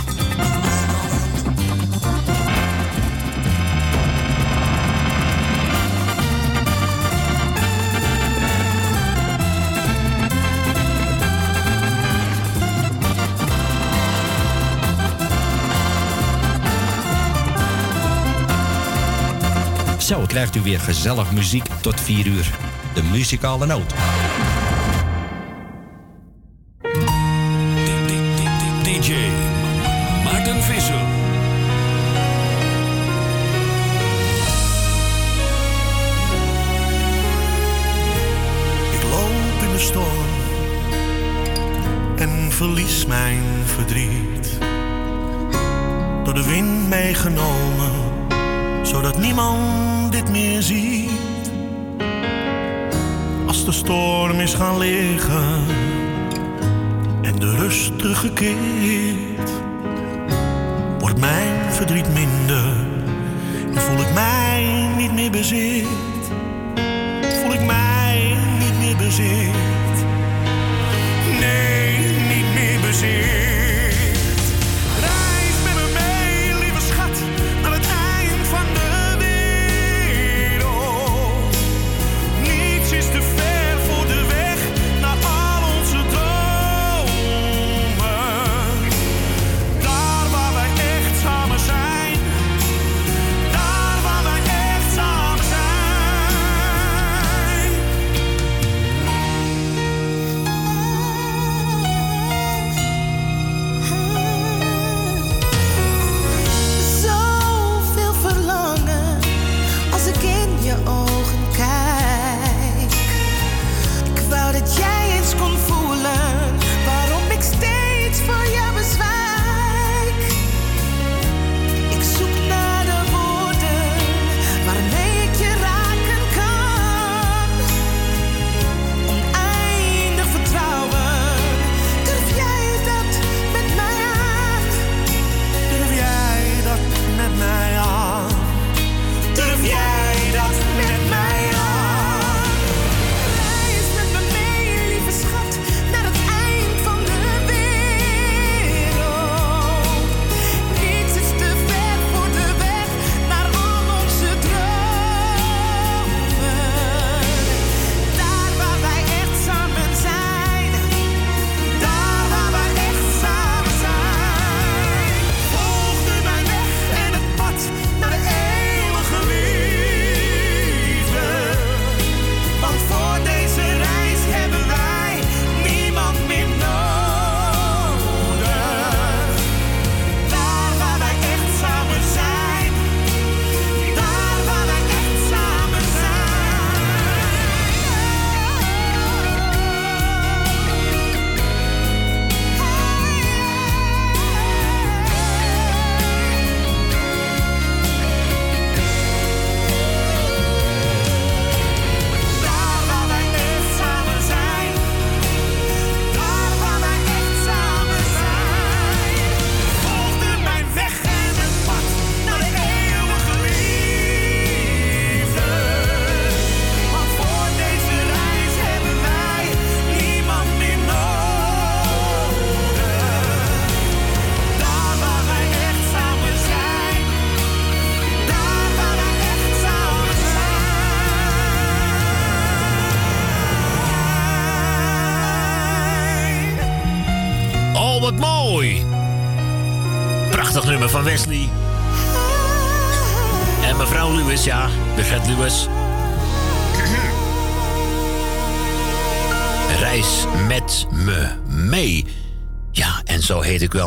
Zo 19.98 20.24
krijgt 20.26 20.56
u 20.56 20.60
weer 20.60 20.80
gezellig 20.80 21.32
muziek 21.32 21.66
tot 21.80 22.00
4 22.00 22.26
uur. 22.26 22.50
De 22.94 23.02
muzikale 23.02 23.66
noot. 23.66 23.94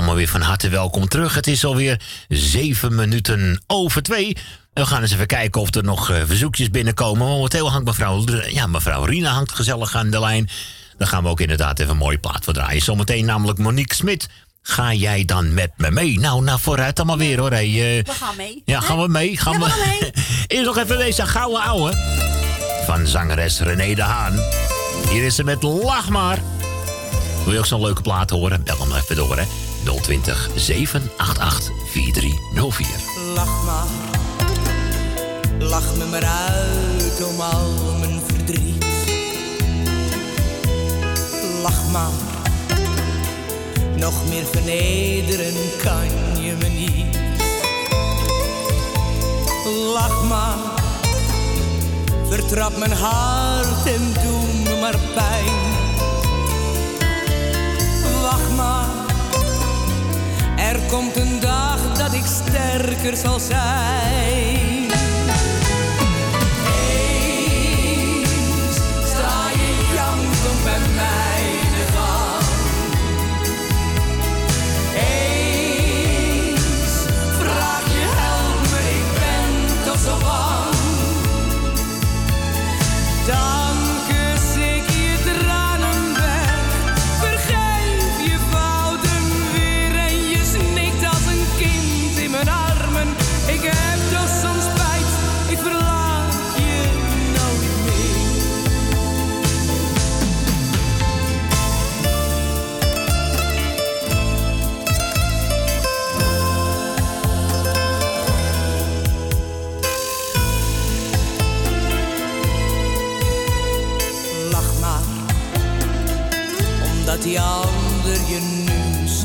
Allemaal 0.05 0.23
weer 0.23 0.33
van 0.33 0.49
harte 0.49 0.69
welkom 0.69 1.07
terug. 1.07 1.35
Het 1.35 1.47
is 1.47 1.65
alweer 1.65 2.01
zeven 2.29 2.95
minuten 2.95 3.61
over 3.67 4.01
twee. 4.03 4.37
We 4.73 4.85
gaan 4.85 5.01
eens 5.01 5.11
even 5.11 5.27
kijken 5.27 5.61
of 5.61 5.75
er 5.75 5.83
nog 5.83 6.09
eh, 6.09 6.21
verzoekjes 6.25 6.69
binnenkomen. 6.69 7.27
Momenteel 7.27 7.71
hangt 7.71 7.85
mevrouw, 7.85 8.23
ja, 8.49 8.67
mevrouw 8.67 9.03
Rina 9.03 9.31
hangt 9.31 9.51
gezellig 9.51 9.95
aan 9.95 10.09
de 10.09 10.19
lijn. 10.19 10.49
Dan 10.97 11.07
gaan 11.07 11.23
we 11.23 11.29
ook 11.29 11.39
inderdaad 11.39 11.79
even 11.79 11.91
een 11.91 11.97
mooie 11.97 12.17
plaat 12.17 12.43
voor 12.43 12.53
draaien. 12.53 12.81
Zometeen 12.81 13.25
namelijk 13.25 13.57
Monique 13.57 13.95
Smit. 13.95 14.29
Ga 14.61 14.93
jij 14.93 15.25
dan 15.25 15.53
met 15.53 15.71
me 15.77 15.91
mee? 15.91 16.19
Nou, 16.19 16.43
nou 16.43 16.59
vooruit 16.59 17.03
maar 17.03 17.17
weer 17.17 17.39
hoor. 17.39 17.51
Hey, 17.51 17.65
eh. 17.97 18.03
We 18.05 18.11
gaan 18.11 18.35
mee. 18.37 18.61
Ja, 18.65 18.79
gaan 18.79 19.01
we 19.01 19.07
mee? 19.07 19.37
Gaan 19.37 19.53
Ja, 19.53 19.59
we 19.59 19.97
mee. 20.01 20.11
Eerst 20.47 20.65
nog 20.65 20.77
even 20.77 20.97
deze 20.97 21.25
gouden 21.25 21.61
ouwe. 21.61 21.93
Van 22.85 23.07
zangeres 23.07 23.59
René 23.59 23.95
de 23.95 24.03
Haan. 24.03 24.39
Hier 25.09 25.23
is 25.23 25.35
ze 25.35 25.43
met 25.43 25.63
Lach 25.63 26.09
maar. 26.09 26.39
Wil 27.43 27.53
je 27.53 27.59
ook 27.59 27.65
zo'n 27.65 27.81
leuke 27.81 28.01
plaat 28.01 28.29
horen? 28.29 28.63
Bel 28.63 28.79
hem 28.79 28.93
even 28.93 29.15
door, 29.15 29.37
hè. 29.37 29.64
020 29.85 30.49
788 30.55 31.71
4304. 31.85 32.87
Lach 33.33 33.63
maar, 33.65 33.87
lach 35.59 35.95
me 35.95 36.05
maar 36.05 36.25
uit 36.25 37.23
om 37.23 37.39
al 37.39 37.97
mijn 37.99 38.21
verdriet. 38.27 38.85
Lach 41.61 41.91
maar, 41.91 42.11
nog 43.95 44.27
meer 44.29 44.45
vernederen 44.51 45.53
kan 45.83 46.41
je 46.41 46.55
me 46.59 46.67
niet. 46.67 47.17
Lach 49.93 50.23
maar, 50.23 50.57
vertrap 52.29 52.77
mijn 52.77 52.93
hart 52.93 53.85
en 53.85 54.13
doe 54.23 54.53
me 54.63 54.79
maar 54.81 54.97
pijn. 55.13 55.64
Komt 60.87 61.15
een 61.15 61.39
dag 61.39 61.97
dat 61.97 62.13
ik 62.13 62.25
sterker 62.25 63.17
zal 63.17 63.39
zijn. 63.39 64.74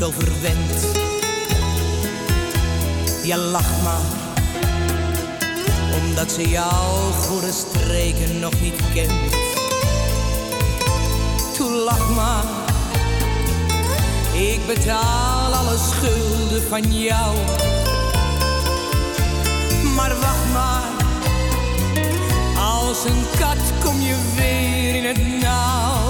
Zo 0.01 0.11
verwendt. 0.11 0.99
Ja, 3.23 3.37
lach 3.37 3.81
maar, 3.83 4.01
omdat 6.01 6.31
ze 6.31 6.49
jouw 6.49 7.11
goede 7.11 7.51
streken 7.51 8.39
nog 8.39 8.61
niet 8.61 8.81
kent. 8.93 9.33
Toe 11.57 11.71
lach 11.71 12.09
maar, 12.15 12.43
ik 14.33 14.59
betaal 14.67 15.53
alle 15.53 15.77
schulden 15.77 16.67
van 16.69 17.01
jou. 17.01 17.35
Maar 19.95 20.15
wacht 20.19 20.51
maar, 20.53 20.89
als 22.59 23.05
een 23.05 23.25
kat 23.39 23.83
kom 23.83 23.99
je 23.99 24.15
weer 24.35 24.95
in 24.95 25.05
het 25.05 25.41
nauw. 25.41 26.00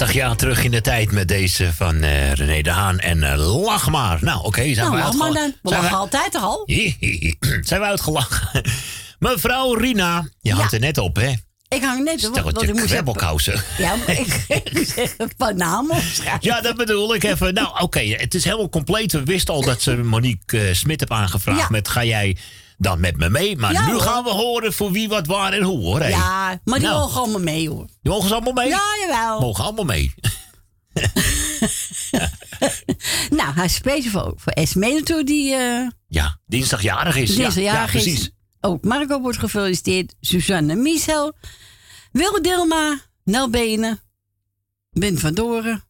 30 0.00 0.18
jaar 0.18 0.36
terug 0.36 0.64
in 0.64 0.70
de 0.70 0.80
tijd 0.80 1.12
met 1.12 1.28
deze 1.28 1.72
van 1.74 2.02
eh, 2.02 2.32
René 2.32 2.62
de 2.62 2.70
Haan. 2.70 2.98
En 2.98 3.22
eh, 3.22 3.62
lach 3.62 3.88
maar. 3.88 4.18
Nou, 4.20 4.44
oké, 4.44 4.62
zijn 4.74 4.76
Nou, 4.76 4.90
we 4.96 5.02
uitgelachen. 5.02 5.34
dan. 5.34 5.54
We 5.62 5.68
Zijn 5.68 5.82
lachen 5.82 5.96
altijd 5.98 6.32
toch 6.32 6.42
al? 6.42 6.62
zijn 7.68 7.80
we 7.80 7.86
uitgelachen. 7.86 8.62
Mevrouw 9.18 9.74
Rina, 9.74 10.28
je 10.40 10.52
hangt 10.52 10.72
er 10.72 10.80
net 10.80 10.98
op, 10.98 11.16
hè? 11.16 11.32
Ik 11.68 11.82
hang 11.82 12.04
net 12.04 12.28
op. 12.28 12.36
Stel 12.54 12.64
je 12.66 12.72
kwebbelkousen. 12.86 13.62
Ja, 13.78 13.96
maar 13.96 14.18
ik, 14.20 14.44
ik 14.80 14.92
zeg 14.94 15.14
van 15.38 15.56
naam. 15.56 15.92
Ja, 16.40 16.60
dat 16.60 16.76
bedoel 16.76 17.14
ik 17.14 17.22
even. 17.24 17.54
Nou, 17.54 17.80
oké, 17.80 18.00
het 18.00 18.34
is 18.34 18.44
helemaal 18.44 18.68
compleet. 18.68 19.12
We 19.12 19.22
wisten 19.24 19.54
al 19.54 19.62
dat 19.62 19.82
ze 19.82 19.96
Monique 19.96 20.60
eh, 20.60 20.74
Smit 20.74 21.00
heb 21.00 21.12
aangevraagd 21.12 21.58
Ja. 21.60 21.66
met 21.70 21.88
ga 21.88 22.04
jij 22.04 22.36
dan 22.80 23.00
met 23.00 23.16
me 23.16 23.28
mee? 23.30 23.56
Maar 23.56 23.72
Ja, 23.72 23.86
nu 23.86 23.92
hoor. 23.92 24.00
gaan 24.00 24.24
we 24.24 24.30
horen 24.30 24.72
voor 24.72 24.90
wie, 24.92 25.08
wat, 25.08 25.26
waar 25.26 25.52
en 25.52 25.62
hoe, 25.62 25.78
hoor. 25.78 26.02
Ja, 26.04 26.60
maar 26.64 26.78
die 26.78 26.88
Nou. 26.88 27.00
mogen 27.00 27.20
allemaal 27.20 27.40
mee 27.40 27.68
hoor. 27.68 27.86
Die 28.02 28.12
mogen 28.12 28.28
ze 28.28 28.34
allemaal 28.34 28.52
mee? 28.52 28.68
Ja, 28.68 28.80
jawel. 29.00 29.40
Mogen 29.40 29.64
allemaal 29.64 29.84
mee. 29.84 30.14
Nou, 33.30 33.54
hij 33.54 33.64
is 33.64 33.74
speciaal 33.74 34.32
voor 34.36 34.52
Esme 34.52 34.92
natuurlijk 34.92 35.26
die 35.28 35.52
uh, 35.54 35.88
Ja, 36.08 36.38
dinsdagjarig 36.46 37.16
is. 37.16 37.30
ja, 37.36 37.42
dinsdagjarig 37.42 37.92
ja, 37.92 37.98
is. 37.98 38.04
precies. 38.04 38.30
Ook 38.60 38.84
Marco 38.84 39.20
wordt 39.20 39.38
gefeliciteerd. 39.38 40.14
Suzanne 40.20 40.74
Michel. 40.74 41.32
Wil 42.12 42.42
Dilma. 42.42 43.00
Nel 43.24 43.50
Benen. 43.50 44.00
Ben 44.90 45.18
van 45.18 45.34
Doren. 45.34 45.84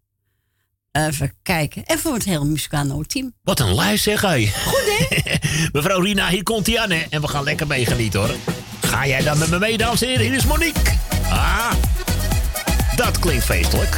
Even 0.93 1.35
kijken. 1.43 1.85
En 1.85 1.99
voor 1.99 2.15
het 2.15 2.25
hele 2.25 2.45
muzikale 2.45 3.07
team. 3.07 3.35
Wat 3.43 3.61
een 3.61 3.75
lijst 3.75 4.05
zeg 4.05 4.21
hij. 4.21 4.53
Goed 4.65 4.83
hè? 4.99 5.35
Mevrouw 5.73 6.01
Rina, 6.01 6.29
hier 6.29 6.43
komt 6.43 6.67
hij 6.67 6.79
aan 6.79 6.91
hè. 6.91 7.03
En 7.11 7.21
we 7.21 7.29
gaan 7.29 7.45
lekker 7.45 7.67
meegenieten 7.67 8.21
hoor. 8.21 8.35
Ga 8.81 9.07
jij 9.07 9.23
dan 9.23 9.39
met 9.39 9.51
me 9.51 9.59
mee, 9.59 9.77
dames 9.79 10.03
en 10.03 10.09
heren? 10.09 10.25
Hier 10.25 10.35
is 10.35 10.47
Monique. 10.47 10.93
Ah, 11.29 11.73
dat 12.97 13.19
klinkt 13.19 13.45
feestelijk. 13.45 13.97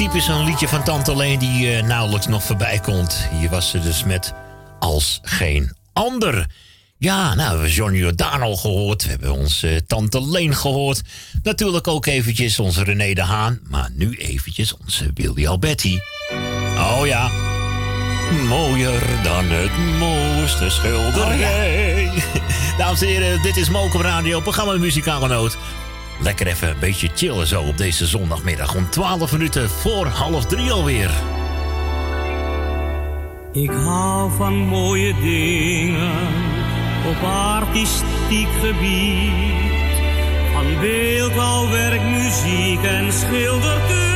Typisch 0.00 0.28
een 0.28 0.44
liedje 0.44 0.68
van 0.68 0.82
Tante 0.82 1.16
Leen 1.16 1.38
die 1.38 1.76
eh, 1.76 1.82
nauwelijks 1.82 2.26
nog 2.26 2.42
voorbij 2.42 2.78
komt. 2.78 3.28
Hier 3.38 3.50
was 3.50 3.70
ze 3.70 3.80
dus 3.80 4.04
met 4.04 4.32
Als 4.78 5.20
Geen 5.22 5.76
Ander. 5.92 6.46
Ja, 6.98 7.34
nou, 7.34 7.36
we 7.36 7.42
hebben 7.42 7.70
Johnny 7.70 7.98
Jordaan 7.98 8.42
al 8.42 8.56
gehoord. 8.56 9.02
We 9.04 9.10
hebben 9.10 9.32
onze 9.32 9.84
Tante 9.86 10.28
Leen 10.28 10.54
gehoord. 10.54 11.02
Natuurlijk 11.42 11.88
ook 11.88 12.06
eventjes 12.06 12.58
onze 12.58 12.84
René 12.84 13.14
de 13.14 13.22
Haan. 13.22 13.60
Maar 13.68 13.88
nu 13.92 14.16
eventjes 14.16 14.76
onze 14.76 15.10
Willy 15.14 15.46
Alberti. 15.46 16.00
Oh 16.76 17.06
ja. 17.06 17.30
Mooier 18.48 19.02
dan 19.22 19.44
het 19.48 19.98
mooiste 19.98 20.70
schilderij. 20.70 22.10
Dames 22.78 23.00
en 23.00 23.08
heren, 23.08 23.42
dit 23.42 23.56
is 23.56 23.68
Mokum 23.68 24.00
Radio, 24.00 24.40
programma 24.40 24.72
Muzikale 24.72 25.28
Noot. 25.28 25.56
Lekker 26.22 26.46
even 26.46 26.68
een 26.68 26.78
beetje 26.80 27.10
chillen 27.14 27.46
zo 27.46 27.62
op 27.62 27.76
deze 27.76 28.06
zondagmiddag. 28.06 28.74
Om 28.74 28.90
12 28.90 29.32
minuten 29.32 29.70
voor 29.70 30.06
half 30.06 30.46
drie 30.46 30.70
alweer. 30.70 31.10
Ik 33.52 33.70
hou 33.70 34.30
van 34.36 34.54
mooie 34.54 35.14
dingen 35.20 36.10
op 37.08 37.22
artistiek 37.22 38.48
gebied. 38.60 39.32
Van 40.52 40.80
beeldhouwwerk, 40.80 42.02
muziek 42.02 42.82
en 42.82 43.12
schilderkunst. 43.12 44.09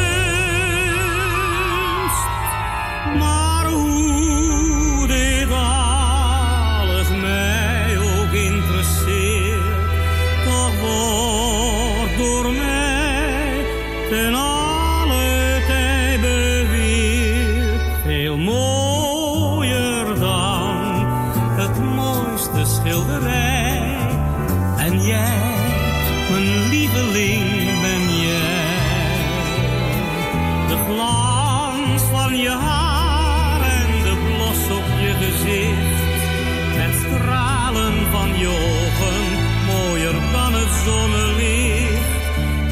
Mooier 39.67 40.13
dan 40.33 40.55
het 40.55 40.73
zonnelicht. 40.85 42.13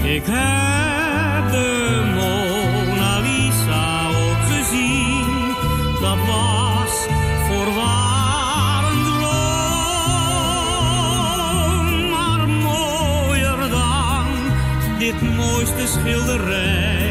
Ik 0.03 0.23
heb 0.27 1.51
de 1.51 2.03
Mona 2.15 3.19
Lisa 3.19 4.07
ook 4.09 4.43
gezien. 4.53 5.55
Dat 6.01 6.19
was 6.27 6.93
voorwaar 7.49 8.83
een 8.91 9.03
droom. 9.05 9.29
Maar 12.11 12.43
mooier 12.49 13.61
dan 13.71 14.27
dit 14.99 15.19
mooiste 15.37 15.87
schilderij 15.87 17.02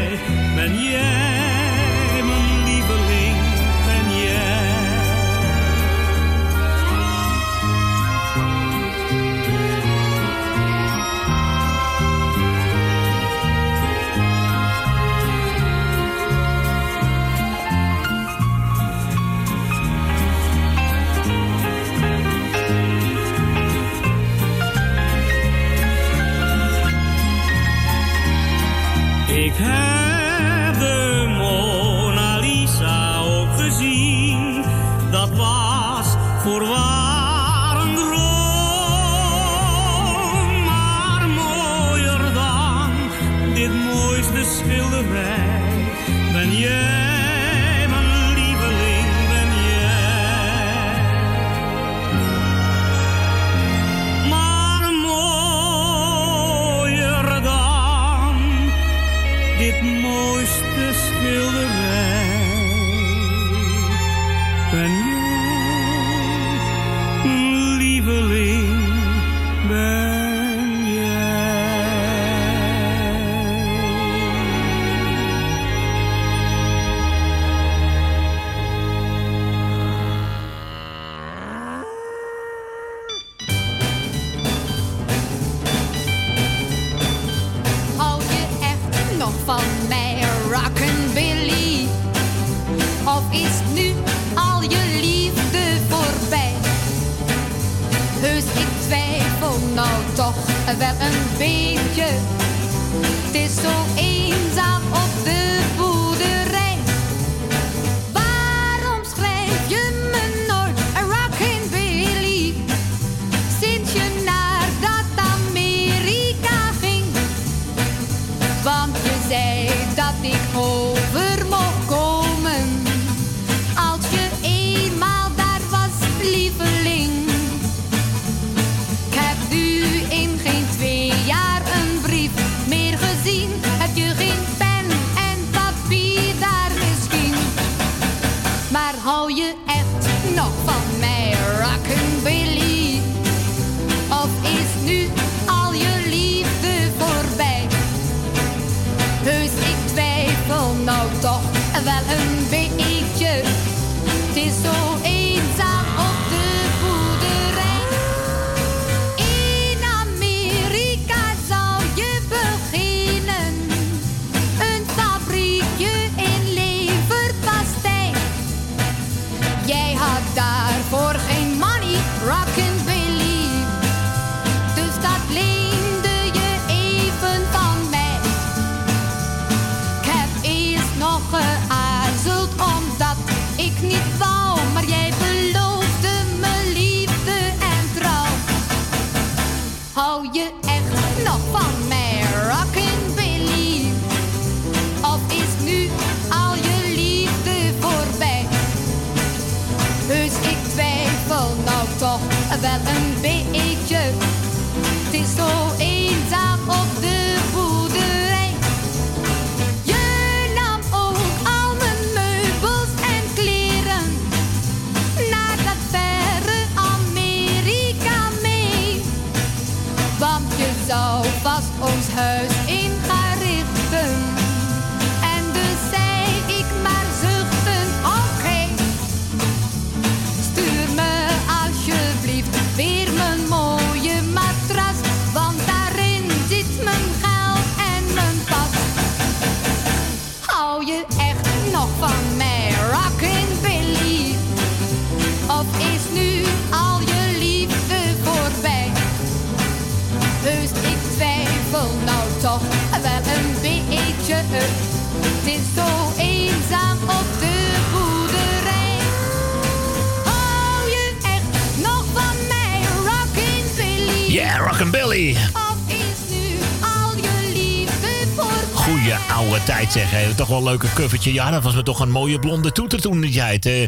wel 270.52 270.60
een 270.60 270.78
leuke 270.78 270.92
covertje. 270.94 271.32
Ja, 271.32 271.50
dat 271.50 271.62
was 271.62 271.74
me 271.74 271.82
toch 271.82 272.00
een 272.00 272.10
mooie 272.10 272.38
blonde 272.38 272.72
toeter 272.72 273.00
toen 273.00 273.20
die 273.20 273.32
tijd. 273.32 273.66
eh. 273.66 273.86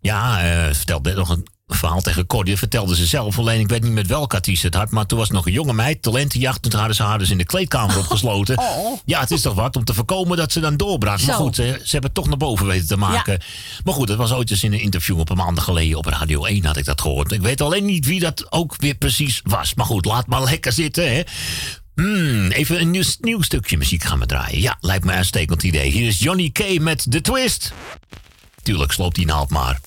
ja, 0.00 0.42
eh 0.42 0.74
vertelde 0.74 1.14
nog 1.14 1.28
een 1.28 1.46
verhaal 1.68 2.00
tegen 2.00 2.26
Cordy. 2.26 2.50
Dat 2.50 2.58
vertelde 2.58 2.96
ze 2.96 3.06
zelf. 3.06 3.38
Alleen 3.38 3.60
ik 3.60 3.68
weet 3.68 3.82
niet 3.82 3.92
met 3.92 4.06
welke 4.06 4.34
artiest 4.36 4.62
het 4.62 4.74
had. 4.74 4.90
Maar 4.90 5.06
toen 5.06 5.18
was 5.18 5.26
het 5.28 5.36
nog 5.36 5.46
een 5.46 5.52
jonge 5.52 5.72
meid. 5.72 6.02
Talentenjacht. 6.02 6.62
Toen 6.62 6.72
hadden 6.78 6.96
ze 6.96 7.02
haar 7.02 7.18
dus 7.18 7.30
in 7.30 7.38
de 7.38 7.44
kleedkamer 7.44 7.98
opgesloten. 7.98 8.56
Ja, 9.04 9.20
het 9.20 9.30
is 9.30 9.40
toch 9.40 9.54
wat 9.54 9.76
om 9.76 9.84
te 9.84 9.94
voorkomen 9.94 10.36
dat 10.36 10.52
ze 10.52 10.60
dan 10.60 10.76
doorbrak. 10.76 11.22
Maar 11.26 11.34
goed, 11.36 11.54
ze, 11.54 11.62
ze 11.62 11.90
hebben 11.90 12.10
het 12.10 12.14
toch 12.14 12.26
naar 12.28 12.36
boven 12.36 12.66
weten 12.66 12.86
te 12.86 12.96
maken. 12.96 13.40
Maar 13.84 13.94
goed, 13.94 14.06
dat 14.08 14.16
was 14.16 14.32
ooit 14.32 14.50
eens 14.50 14.62
in 14.64 14.72
een 14.72 14.80
interview 14.80 15.18
op 15.18 15.30
een 15.30 15.36
maand 15.36 15.60
geleden 15.60 15.98
op 15.98 16.06
Radio 16.06 16.44
1 16.44 16.64
had 16.64 16.76
ik 16.76 16.84
dat 16.84 17.00
gehoord. 17.00 17.32
Ik 17.32 17.40
weet 17.40 17.60
alleen 17.60 17.84
niet 17.84 18.06
wie 18.06 18.20
dat 18.20 18.52
ook 18.52 18.74
weer 18.78 18.94
precies 18.94 19.40
was. 19.44 19.74
Maar 19.74 19.86
goed, 19.86 20.04
laat 20.04 20.26
maar 20.26 20.42
lekker 20.42 20.72
zitten, 20.72 21.14
hè. 21.14 21.22
Hmm, 22.00 22.50
even 22.50 22.80
een 22.80 22.90
nieuw, 23.20 23.42
stukje 23.42 23.76
muziek 23.76 24.02
gaan 24.04 24.18
we 24.18 24.26
draaien. 24.26 24.60
Ja, 24.60 24.76
lijkt 24.80 25.04
me 25.04 25.10
een 25.10 25.16
uitstekend 25.16 25.62
idee. 25.62 25.90
Hier 25.90 26.06
is 26.06 26.18
Johnny 26.18 26.50
K. 26.50 26.78
met 26.78 27.06
The 27.10 27.20
Twist. 27.20 27.72
Tuurlijk, 28.62 28.92
sloopt 28.92 29.14
die 29.14 29.26
naald 29.26 29.50
maar. 29.50 29.80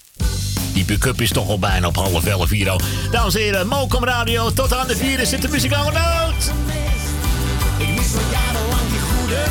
Die 0.74 0.84
pick-up 0.86 1.22
is 1.22 1.30
toch 1.30 1.50
al 1.50 1.60
bijna 1.60 1.88
op 1.88 1.96
half 1.96 2.26
elf 2.26 2.50
hier 2.50 2.70
al. 2.70 2.82
Dames 3.12 3.36
en 3.36 3.42
heren, 3.42 3.68
Mokum 3.68 4.04
Radio. 4.04 4.52
Tot 4.52 4.74
aan 4.74 4.88
de 4.88 4.96
vierde 4.96 5.26
zit 5.26 5.42
de 5.42 5.48
muzikale 5.50 5.92
noot. 5.92 6.52
Ik 7.78 7.88
mis 7.88 8.16
al 8.16 8.32
jarenlang 8.32 8.90
die 8.90 9.00
goede 9.00 9.44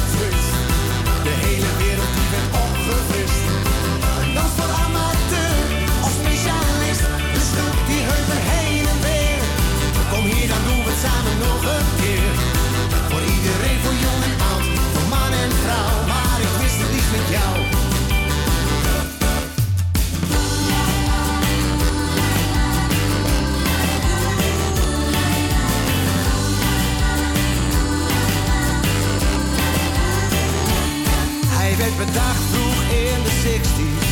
bedacht 32.07 32.45
vroeg 32.53 32.81
in 33.05 33.19
de 33.27 33.35
60s. 33.47 34.09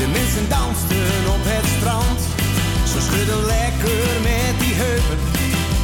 De 0.00 0.06
mensen 0.18 0.46
dansten 0.56 1.22
op 1.36 1.42
het 1.52 1.66
strand. 1.76 2.20
Ze 2.92 2.98
schudden 3.06 3.42
lekker 3.56 4.04
met 4.28 4.54
die 4.62 4.74
heupen. 4.84 5.18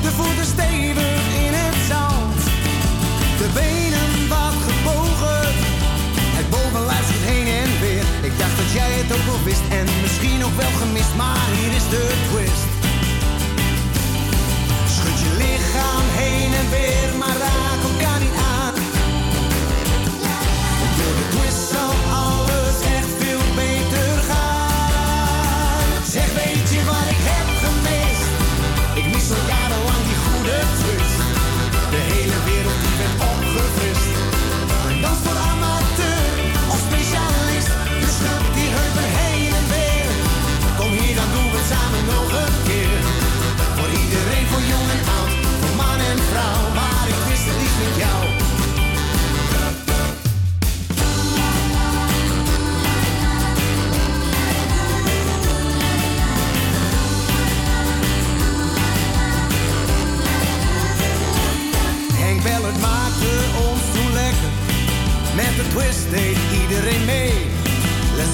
De 0.05 0.13
voeten 0.19 0.47
stevig 0.55 1.23
in 1.47 1.55
het 1.63 1.79
zand. 1.93 2.39
De 3.41 3.49
benen 3.61 4.11
wat 4.35 4.57
gebogen. 4.69 5.47
Het 6.39 6.49
bovenlijf 6.55 7.05
schudt 7.09 7.29
heen 7.33 7.49
en 7.63 7.73
weer. 7.85 8.07
Ik 8.29 8.35
dacht 8.43 8.57
dat 8.63 8.71
jij 8.79 8.93
het 9.01 9.11
ook 9.17 9.27
wel 9.31 9.43
wist. 9.51 9.67
En 9.79 9.87
misschien 10.05 10.41
ook 10.47 10.57
wel 10.63 10.75
gemist. 10.83 11.15
Maar 11.23 11.49
hier 11.59 11.73
is 11.81 11.87
de 11.95 12.05
twist. 12.29 12.69
Schud 14.95 15.19
je 15.25 15.31
lichaam 15.43 16.07
heen 16.23 16.51
en 16.61 16.69
weer. 16.75 17.09
Maar 17.23 17.58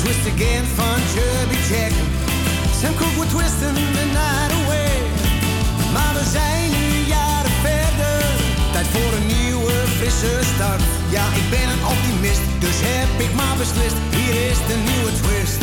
twist 0.05 0.27
again 0.35 0.65
van 0.77 0.99
Chubby 1.13 1.59
Check. 1.71 1.93
Sam 2.81 2.95
Cooke 2.95 3.15
wordt 3.17 3.31
twisting 3.31 3.77
the 3.99 4.07
night 4.21 4.53
away. 4.61 4.97
Maar 5.93 6.13
we 6.19 6.25
zijn 6.37 6.71
nu 6.77 6.87
jaren 7.17 7.57
verder. 7.67 8.21
Tijd 8.73 8.87
voor 8.95 9.13
een 9.19 9.27
nieuwe, 9.37 9.73
frisse 9.97 10.33
start. 10.55 10.83
Ja, 11.17 11.25
ik 11.41 11.47
ben 11.55 11.69
een 11.75 11.85
optimist, 11.95 12.45
dus 12.65 12.77
heb 12.91 13.11
ik 13.27 13.33
maar 13.41 13.57
beslist. 13.63 13.99
Hier 14.17 14.35
is 14.51 14.61
de 14.71 14.77
nieuwe 14.89 15.13
twist. 15.21 15.61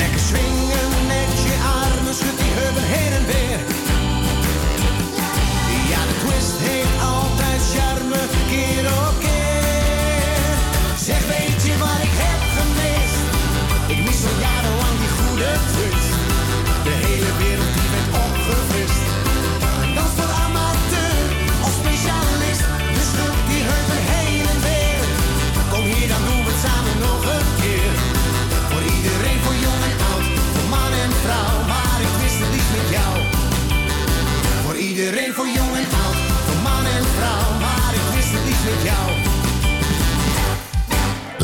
Lekker 0.00 0.22
swingen 0.28 0.88
met 1.12 1.32
je 1.46 1.56
armen, 1.80 2.14
schud 2.20 2.38
die 2.42 2.52
heupen 2.60 2.86
heen 2.94 3.12
en 3.20 3.26
weer. 3.32 3.60
Ja, 5.92 6.00
de 6.10 6.16
twist 6.24 6.56
heeft 6.68 6.96
altijd 7.14 7.60
charme, 7.72 8.20
keer 8.50 8.84
op 9.06 9.16
keer. 9.22 9.39
Zeg, 11.00 11.49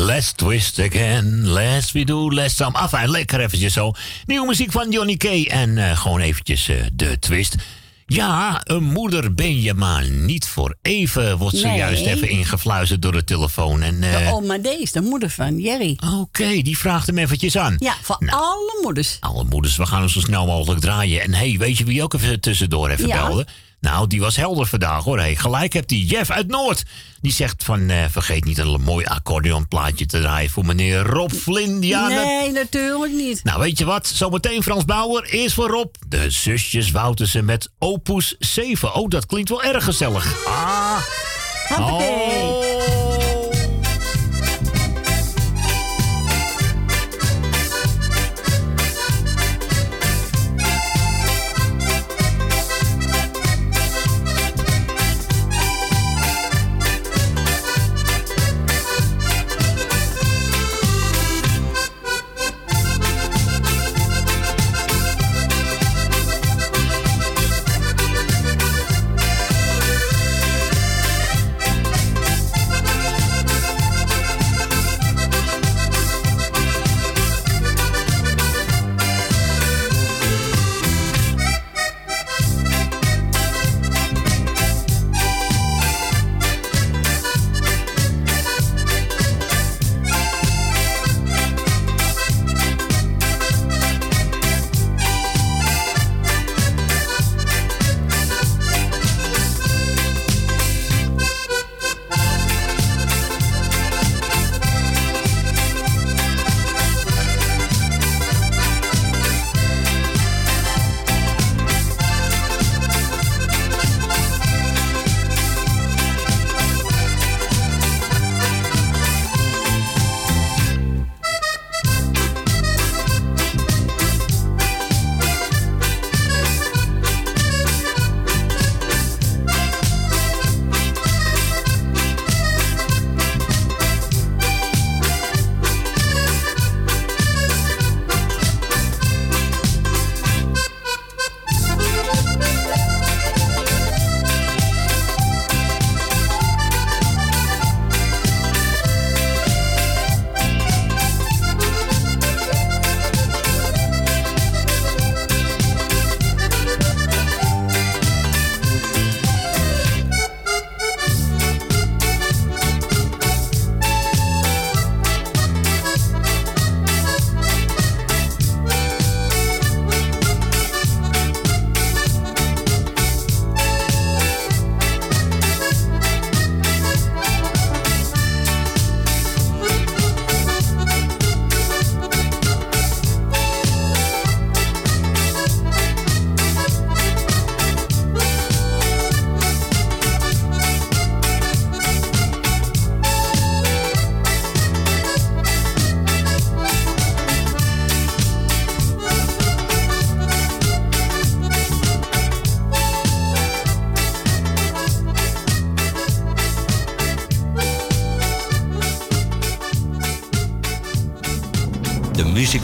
Let's 0.07 0.31
twist 0.31 0.79
again, 0.79 1.51
let's 1.51 1.91
we 1.91 2.03
do, 2.03 2.31
let's 2.33 2.55
some. 2.55 2.77
Enfin, 2.79 3.09
lekker 3.09 3.39
eventjes 3.39 3.73
zo. 3.73 3.91
Nieuwe 4.25 4.47
muziek 4.47 4.71
van 4.71 4.91
Johnny 4.91 5.15
K. 5.17 5.23
En 5.23 5.77
eh, 5.77 5.97
gewoon 5.99 6.19
eventjes 6.19 6.67
eh, 6.69 6.75
de 6.93 7.19
twist. 7.19 7.55
Ja, 8.05 8.61
een 8.63 8.83
moeder 8.83 9.33
ben 9.33 9.61
je 9.61 9.73
maar 9.73 10.09
niet 10.09 10.45
voor 10.47 10.75
even. 10.81 11.37
Wordt 11.37 11.57
zojuist 11.57 12.05
Nee. 12.05 12.13
even 12.15 12.29
ingefluisterd 12.29 13.01
door 13.01 13.11
de 13.11 13.23
telefoon. 13.23 13.81
En, 13.81 14.03
eh, 14.03 14.25
De 14.27 14.33
oma 14.33 14.57
Dees, 14.57 14.91
de 14.91 15.01
moeder 15.01 15.29
van 15.29 15.59
Jerry. 15.59 15.97
Oké, 16.19 16.61
die 16.61 16.77
vraagt 16.77 17.07
hem 17.07 17.17
eventjes 17.17 17.57
aan. 17.57 17.75
Ja, 17.77 17.93
voor 18.01 18.17
alle 18.29 18.79
moeders. 18.81 19.17
Alle 19.19 19.43
moeders, 19.43 19.77
we 19.77 19.85
gaan 19.85 19.99
hem 19.99 20.09
zo 20.09 20.19
snel 20.19 20.45
mogelijk 20.45 20.81
draaien. 20.81 21.21
En 21.21 21.33
hey, 21.33 21.55
weet 21.57 21.77
je 21.77 21.83
wie 21.85 22.03
ook 22.03 22.13
even 22.13 22.39
tussendoor 22.39 22.89
even 22.89 23.07
Ja. 23.07 23.25
belde? 23.27 23.47
Nou, 23.87 24.07
die 24.07 24.19
was 24.19 24.35
helder 24.35 24.67
vandaag 24.67 25.03
hoor. 25.03 25.17
Hey, 25.17 25.35
gelijk 25.35 25.73
hebt 25.73 25.89
die 25.89 26.05
Jeff 26.05 26.29
uit 26.29 26.47
Noord. 26.47 26.83
Die 27.21 27.31
zegt 27.31 27.63
van, 27.63 27.89
eh, 27.89 28.03
vergeet 28.09 28.45
niet 28.45 28.57
een 28.57 28.81
mooi 28.81 29.05
accordeonplaatje 29.05 30.05
te 30.05 30.19
draaien 30.19 30.49
voor 30.49 30.65
meneer 30.65 30.99
Rob 30.99 31.31
Flynn. 31.31 31.79
Nee, 31.79 32.51
natuurlijk 32.51 33.13
niet. 33.13 33.43
Nou, 33.43 33.59
weet 33.59 33.77
je 33.77 33.85
wat? 33.85 34.07
Zometeen 34.07 34.63
Frans 34.63 34.85
Bauer. 34.85 35.23
Eerst 35.23 35.55
voor 35.55 35.69
Rob. 35.69 35.95
De 36.07 36.29
zusjes 36.29 36.91
Woutersen 36.91 37.45
met 37.45 37.69
Opus 37.79 38.35
7. 38.39 38.93
Oh, 38.93 39.09
dat 39.09 39.25
klinkt 39.25 39.49
wel 39.49 39.63
erg 39.63 39.83
gezellig. 39.83 40.45
Ah. 40.45 40.97
Oh. 41.79 42.66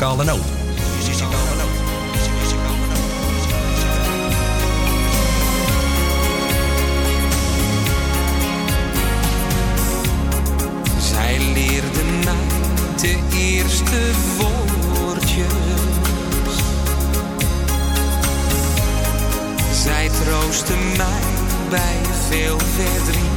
Muzikale 0.03 0.25
noot. 0.25 0.43
Zij 10.99 11.39
leerde 11.53 12.03
mij 12.23 12.33
de 13.01 13.19
eerste 13.37 14.11
woordjes. 14.37 15.47
Zij 19.83 20.09
troostte 20.09 20.73
mij 20.97 21.21
bij 21.69 22.01
veel 22.29 22.59
verdriet. 22.59 23.31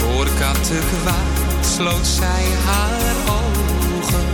Door 0.00 0.28
kattenkwaad 0.38 1.33
sloot 1.74 2.06
zij 2.06 2.44
haar 2.64 3.14
ogen. 3.28 4.24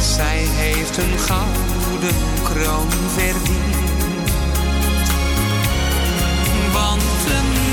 Zij 0.00 0.38
heeft 0.38 0.96
een 0.96 1.18
gouden 1.18 2.16
kroon 2.42 2.90
verdiend. 2.90 4.30
Want 6.72 7.02
een 7.26 7.69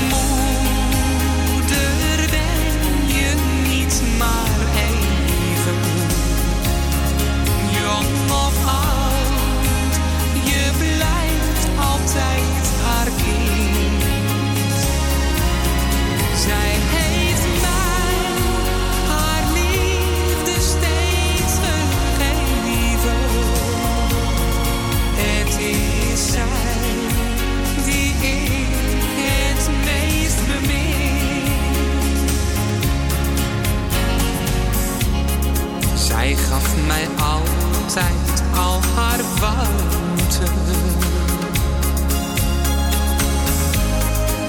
al 38.58 38.80
haar 38.94 39.20
warmte. 39.40 40.44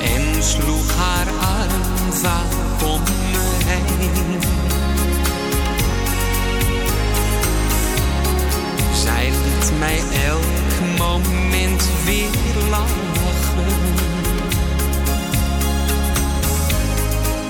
En 0.01 0.43
sloeg 0.43 0.95
haar 0.95 1.27
arm 1.27 2.13
vaak 2.13 2.83
om 2.83 3.01
me 3.31 3.57
heen. 3.65 4.39
Zij 8.93 9.29
liet 9.29 9.71
mij 9.79 10.01
elk 10.27 10.97
moment 10.97 11.89
weer 12.05 12.69
lachen. 12.69 13.27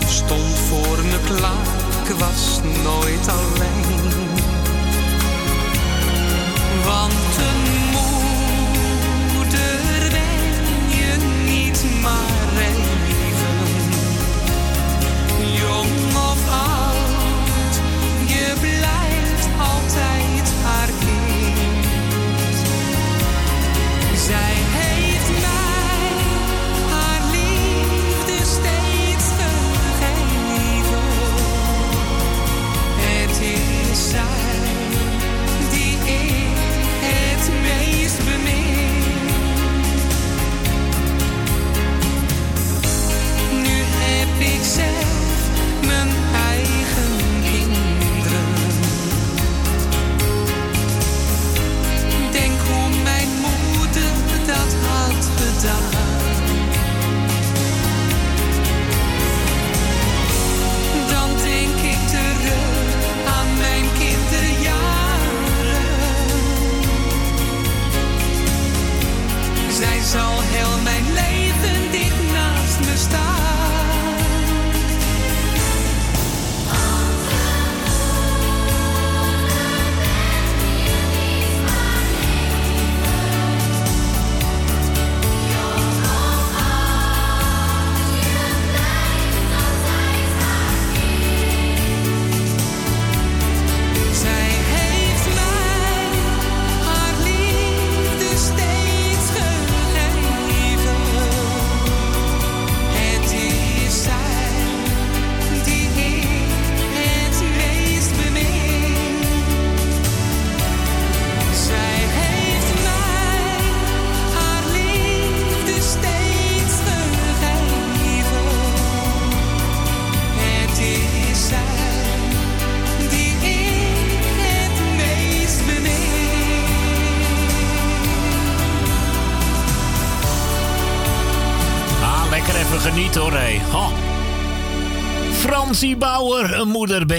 Stond 0.08 0.58
voor 0.70 0.98
me 1.06 1.20
klaar, 1.26 1.68
ik 2.04 2.16
was 2.16 2.60
nooit 2.84 3.28
alleen. 3.28 4.09
Jong 15.60 16.16
of 16.16 16.50
oud, 16.50 17.82
je 18.28 18.54
blijft 18.60 18.99
heb 44.62 44.88
ik 44.88 44.89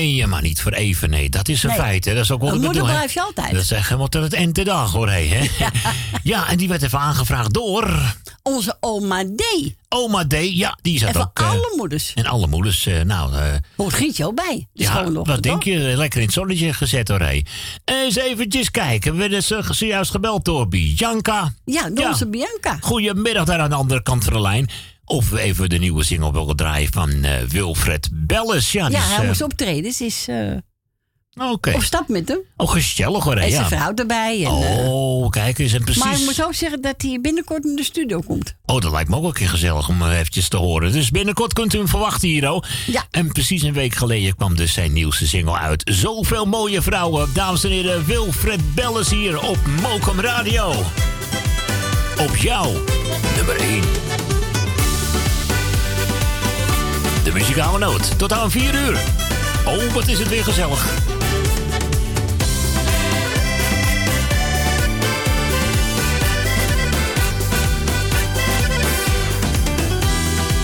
je, 0.01 0.27
maar 0.27 0.43
niet 0.43 0.61
voor 0.63 0.73
even, 0.73 1.11
nee. 1.11 1.29
Dat 1.29 1.49
is 1.49 1.63
een 1.63 1.69
Nee. 1.69 1.79
feit, 1.79 2.05
hè. 2.05 2.15
Dat 2.15 2.23
is 2.25 2.31
ook 2.31 2.41
wel 2.41 2.49
de 2.51 2.55
moeder 2.55 2.73
bedoeling, 2.73 2.97
blijf 2.99 3.15
je 3.15 3.23
altijd. 3.23 3.53
Dat 3.53 3.63
is 3.63 3.71
echt 3.71 3.85
helemaal 3.87 4.09
tot 4.09 4.23
het 4.23 4.33
ente 4.33 4.63
dag, 4.65 4.93
hoor, 4.93 5.11
hè. 5.11 5.19
Ja. 6.23 6.49
en 6.49 6.57
die 6.57 6.69
werd 6.69 6.83
even 6.83 6.99
aangevraagd 6.99 7.53
door... 7.55 8.15
Onze 8.43 8.77
oma 8.81 9.25
D. 9.25 9.43
Oma 9.89 10.27
D, 10.27 10.35
ja, 10.41 10.79
die 10.83 10.99
zat 10.99 11.15
En 11.15 11.21
ook... 11.21 11.39
eh, 11.39 11.51
alle 11.51 11.73
moeders. 11.77 12.13
en 12.15 12.27
alle 12.27 12.47
moeders, 12.47 12.87
eh, 12.87 13.01
nou... 13.03 13.35
eh, 13.35 13.43
Hoort 13.77 13.93
Grietje 13.95 14.27
ook 14.27 14.35
bij. 14.35 14.67
De 14.73 14.83
ja, 14.83 15.11
wat 15.13 15.43
denk 15.43 15.63
je? 15.63 15.79
Lekker 15.79 16.19
in 16.21 16.25
het 16.27 16.35
zonnetje 16.35 16.73
gezet 16.73 17.09
hoor, 17.09 17.21
hé. 17.21 17.43
Eens 17.85 18.17
eventjes 18.17 18.71
kijken. 18.71 19.17
We 19.17 19.41
zo- 19.43 19.63
zojuist 19.71 20.11
gebeld 20.11 20.45
door 20.45 20.69
Bianca. 20.69 21.53
Ja, 21.65 21.91
door 21.91 22.07
onze 22.07 22.29
Bianca. 22.29 22.77
Goedemiddag 22.81 23.45
daar 23.45 23.59
aan 23.61 23.71
de 23.71 23.77
andere 23.77 24.03
kant 24.03 24.25
van 24.25 24.33
de 24.33 24.41
lijn. 24.41 24.71
Of 25.11 25.31
we 25.31 25.41
even 25.41 25.69
de 25.69 25.79
nieuwe 25.79 26.05
single 26.05 26.33
willen 26.33 26.57
draaien 26.57 26.93
van 26.93 27.25
eh, 27.25 27.33
Wilfred 27.49 28.09
Belles. 28.13 28.73
Ja, 28.73 28.91
hij 28.91 29.21
eh, 29.21 29.27
moest 29.27 29.43
optreden. 29.43 29.93
Ze 29.93 30.05
is 30.05 30.25
eh, 30.29 31.51
Oké. 31.51 31.71
op 31.75 31.83
stap 31.83 32.09
met 32.09 32.29
hem. 32.29 32.39
Oh, 32.57 32.71
gezellig 32.71 33.25
hoor, 33.25 33.37
hè, 33.37 33.41
En 33.41 33.51
zijn 33.51 33.67
vrouw 33.67 33.95
erbij. 33.95 34.45
En, 34.45 34.51
Oh, 34.51 35.31
kijk 35.31 35.59
eens. 35.59 35.73
En 35.73 35.85
precies. 35.85 36.05
Maar 36.05 36.13
ik 36.13 36.25
moet 36.25 36.45
ook 36.45 36.55
zeggen 36.55 36.81
dat 36.83 36.95
hij 37.03 37.19
binnenkort 37.23 37.65
in 37.65 37.77
de 37.77 37.85
studio 37.85 38.21
komt. 38.21 38.55
Oh, 38.67 38.81
dat 38.81 38.93
lijkt 38.93 39.11
me 39.11 39.17
ook 39.17 39.25
een 39.25 39.33
keer 39.33 39.49
gezellig 39.49 39.89
om 39.89 40.03
eventjes 40.03 40.49
te 40.49 40.57
horen. 40.57 40.93
Dus 40.93 41.11
binnenkort 41.11 41.53
kunt 41.53 41.75
u 41.75 41.79
hem 41.79 41.89
verwachten 41.89 42.29
hier, 42.29 42.51
oh. 42.51 42.63
Ja. 42.87 43.07
En 43.11 43.33
precies 43.33 43.63
een 43.63 43.73
week 43.73 43.95
geleden 43.95 44.37
kwam 44.37 44.57
dus 44.57 44.73
zijn 44.73 44.93
nieuwste 44.93 45.27
single 45.27 45.59
uit. 45.59 45.83
Zoveel 45.95 46.47
mooie 46.47 46.83
vrouwen. 46.83 47.31
Dames 47.35 47.65
en 47.65 47.71
heren, 47.71 48.07
Wilfred 48.07 48.75
Belles 48.75 49.11
hier 49.11 49.41
op 49.41 49.59
Mokum 49.83 50.21
Radio. 50.21 50.71
Op 52.19 52.37
jou, 52.37 52.77
nummer 53.37 53.61
1. 53.61 54.30
De 57.25 57.33
muzikale 57.33 57.79
noot. 57.79 58.19
Tot 58.19 58.33
aan 58.33 58.51
4 58.51 58.75
uur. 58.75 59.01
Oh, 59.67 59.93
wat 59.93 60.09
is 60.09 60.19
het 60.19 60.29
weer 60.29 60.45
gezellig. 60.45 60.85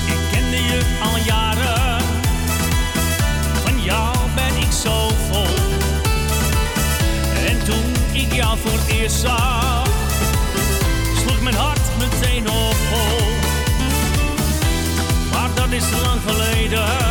Ik 0.07 0.19
kende 0.33 0.57
je 0.57 0.81
al 1.03 1.17
jaren, 1.25 2.03
van 3.65 3.83
jou 3.83 4.17
ben 4.35 4.57
ik 4.57 4.73
zo 4.83 5.09
vol. 5.31 5.55
En 7.47 7.65
toen 7.65 7.95
ik 8.13 8.33
jou 8.33 8.59
voor 8.59 8.79
het 8.79 8.89
eerst 8.89 9.17
zag, 9.17 9.87
sloeg 11.21 11.41
mijn 11.41 11.55
hart 11.55 11.81
meteen 11.99 12.51
op 12.51 12.76
is 15.77 15.91
lang 15.91 16.21
geleden. 16.21 17.06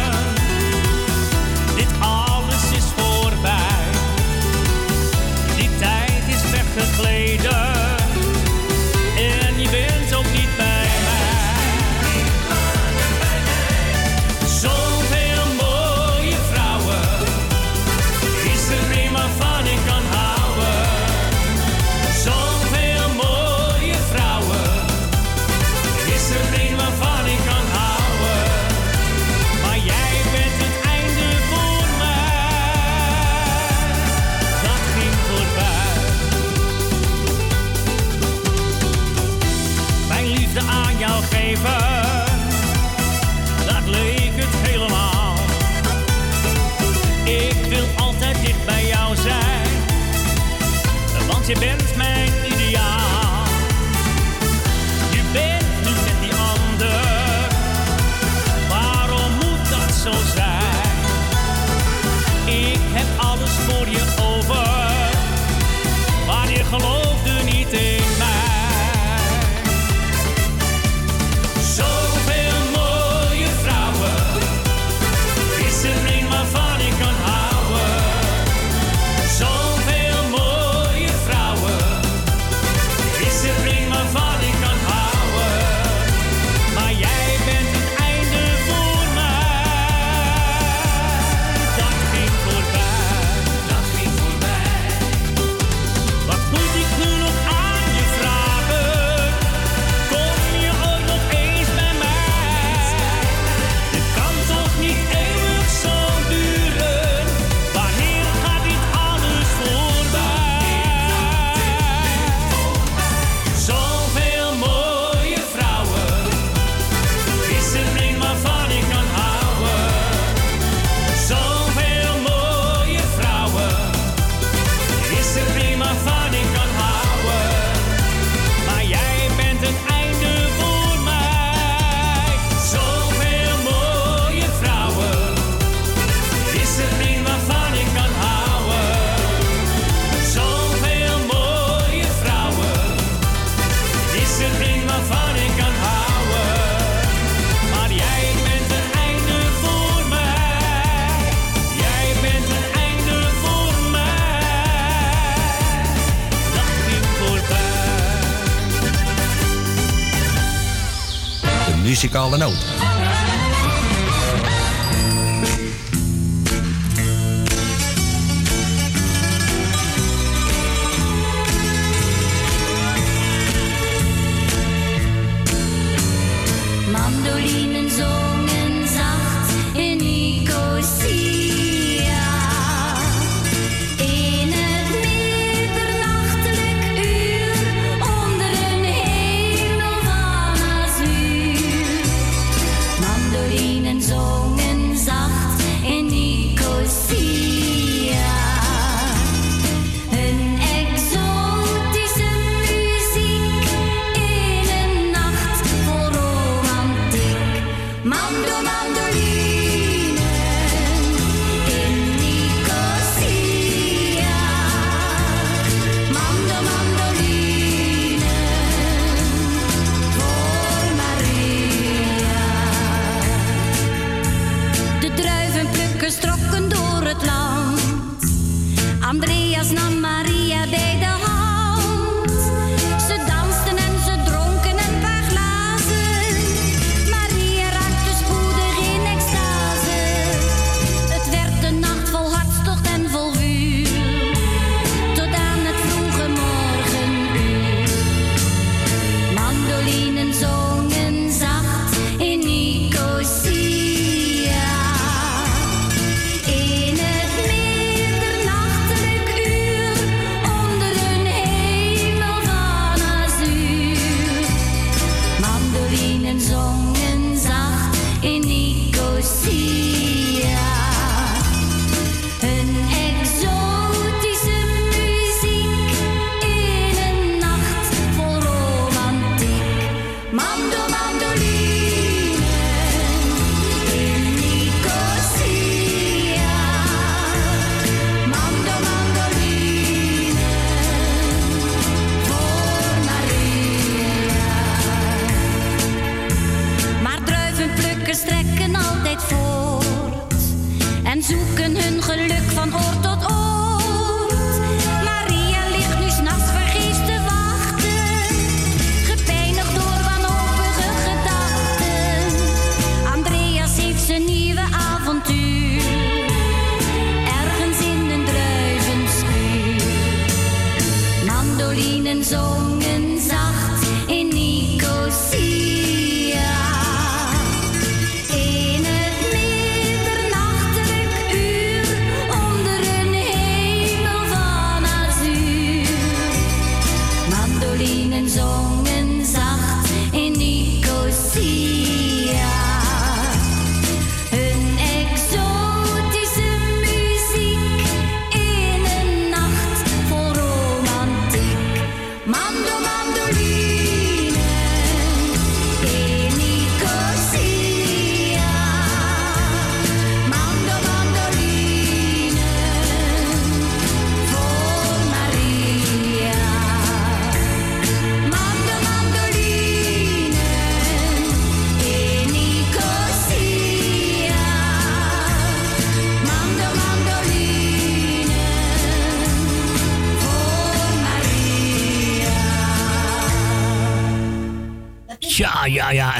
De 162.25 162.37
muzikale 162.37 162.74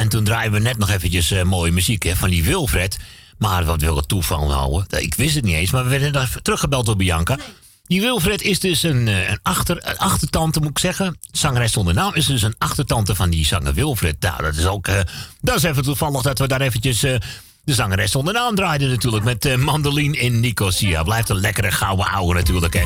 En 0.06 0.12
toen 0.12 0.24
draaien 0.24 0.52
we 0.52 0.58
net 0.58 0.78
nog 0.78 0.90
eventjes 0.90 1.30
eh, 1.30 1.42
mooie 1.42 1.72
muziek 1.72 2.02
hè, 2.02 2.16
van 2.16 2.30
die 2.30 2.44
Wilfred. 2.44 2.98
Maar 3.38 3.64
wat 3.64 3.80
wil 3.80 3.96
het 3.96 4.08
toeval 4.08 4.52
houden? 4.52 4.86
Ik 5.02 5.14
wist 5.14 5.34
het 5.34 5.44
niet 5.44 5.54
eens, 5.54 5.70
maar 5.70 5.84
we 5.84 5.98
werden 5.98 6.28
teruggebeld 6.42 6.86
door 6.86 6.96
Bianca. 6.96 7.38
Die 7.86 8.00
Wilfred 8.00 8.42
is 8.42 8.60
dus 8.60 8.82
een, 8.82 9.08
eh, 9.08 9.30
een, 9.30 9.38
achter, 9.42 9.78
een 9.88 9.98
achtertante, 9.98 10.60
moet 10.60 10.70
ik 10.70 10.78
zeggen. 10.78 11.18
Zangeres 11.32 11.72
zonder 11.72 11.94
naam 11.94 12.14
is 12.14 12.26
dus 12.26 12.42
een 12.42 12.54
achtertante 12.58 13.14
van 13.14 13.30
die 13.30 13.46
zanger 13.46 13.74
Wilfred. 13.74 14.16
Nou, 14.20 14.42
dat 14.42 14.54
is 14.56 14.66
ook... 14.66 14.88
eh, 14.88 15.00
dat 15.40 15.56
is 15.56 15.62
even 15.62 15.82
toevallig 15.82 16.22
dat 16.22 16.38
we 16.38 16.46
daar 16.48 16.60
eventjes... 16.60 17.00
de 17.00 17.20
zangeres 17.64 18.10
zonder 18.10 18.34
naam 18.34 18.54
draaiden 18.54 18.88
natuurlijk 18.90 19.24
met 19.24 19.44
eh 19.44 19.56
Mandoline 19.56 20.16
in 20.18 20.40
Nicosia. 20.40 21.02
Blijft 21.02 21.28
een 21.28 21.40
lekkere 21.40 21.70
gouden 21.70 22.06
ouwe 22.06 22.34
natuurlijk, 22.34 22.74
hè. 22.74 22.82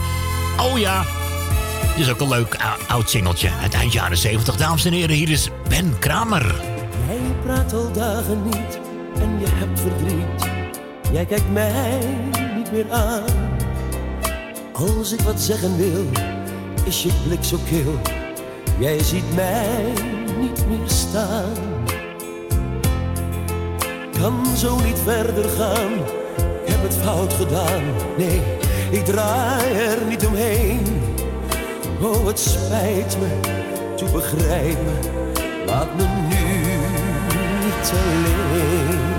Oh 0.58 0.78
ja, 0.78 1.04
dit 1.96 2.06
is 2.06 2.12
ook 2.12 2.20
een 2.20 2.28
leuk 2.28 2.54
ou- 2.54 2.80
oud 2.88 3.10
singeltje 3.10 3.50
uit 3.62 3.74
eind 3.74 3.92
jaren 3.92 4.16
70. 4.16 4.56
Dames 4.56 4.84
en 4.84 4.92
heren, 4.92 5.16
hier 5.16 5.30
is 5.30 5.48
Ben 5.68 5.98
Kramer. 5.98 6.69
Al 7.74 7.92
dagen 7.92 8.42
niet 8.42 8.80
en 9.14 9.38
je 9.38 9.46
hebt 9.48 9.80
verdriet. 9.80 10.50
Jij 11.12 11.24
kijkt 11.24 11.52
mij 11.52 11.98
niet 12.56 12.72
meer 12.72 12.92
aan. 12.92 13.24
Als 14.72 15.12
ik 15.12 15.20
wat 15.20 15.40
zeggen 15.40 15.76
wil, 15.76 16.04
is 16.84 17.02
je 17.02 17.12
blik 17.26 17.44
zo 17.44 17.56
kil. 17.68 17.94
Jij 18.78 19.02
ziet 19.02 19.34
mij 19.34 19.92
niet 20.40 20.66
meer 20.68 20.88
staan. 20.88 21.52
Kan 24.20 24.46
zo 24.56 24.80
niet 24.80 24.98
verder 24.98 25.48
gaan, 25.48 25.92
ik 26.64 26.72
heb 26.72 26.82
het 26.82 26.94
fout 26.94 27.32
gedaan. 27.32 27.82
Nee, 28.16 28.40
ik 28.90 29.04
draai 29.04 29.72
er 29.72 30.06
niet 30.08 30.26
omheen. 30.26 30.82
Oh, 32.02 32.26
het 32.26 32.38
spijt 32.38 33.16
me, 33.20 33.40
toe 33.96 34.10
begrijp 34.10 34.78
me, 34.84 35.10
laat 35.66 35.96
me 35.96 36.09
nu 37.82 38.90
niet 38.90 39.09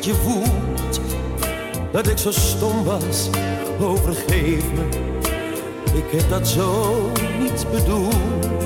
wat 0.00 0.08
je 0.08 0.14
voelt. 0.14 1.00
Dat 1.92 2.08
ik 2.08 2.18
zo 2.18 2.30
stom 2.30 2.84
was, 2.84 3.28
overgeef 3.80 4.62
me. 4.72 4.88
Ik 5.94 6.20
heb 6.20 6.30
dat 6.30 6.48
zo 6.48 6.96
niet 7.38 7.66
bedoeld. 7.70 8.58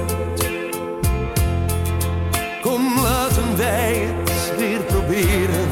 Kom, 2.63 3.01
laten 3.03 3.57
wij 3.57 4.09
het 4.25 4.57
weer 4.59 4.81
proberen. 4.81 5.69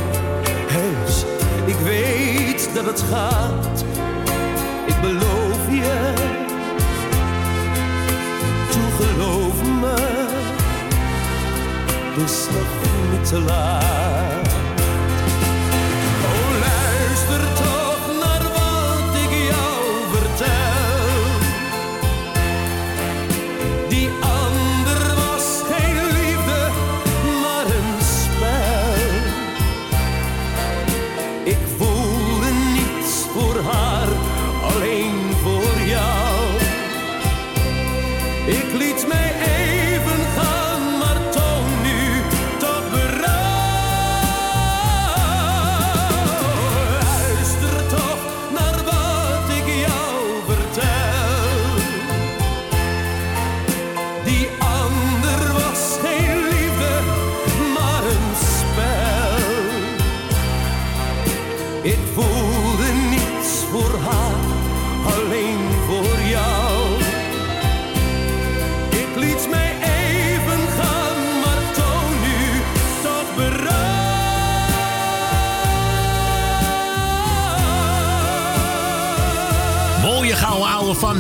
Heus, 0.67 1.25
ik 1.67 1.77
weet 1.77 2.71
dat 2.75 2.85
het 2.85 3.01
gaat. 3.01 3.85
Ik 4.87 5.01
beloof 5.01 5.71
je. 5.71 6.13
Geloof 8.97 9.63
me. 9.81 9.95
Het 12.15 12.31
is 12.31 12.47
nog 12.51 13.13
niet 13.13 13.29
te 13.29 13.41
laat. 13.41 14.52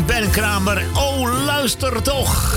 Ben 0.06 0.30
Kramer. 0.30 0.82
Oh, 0.94 1.44
luister 1.44 2.02
toch. 2.02 2.54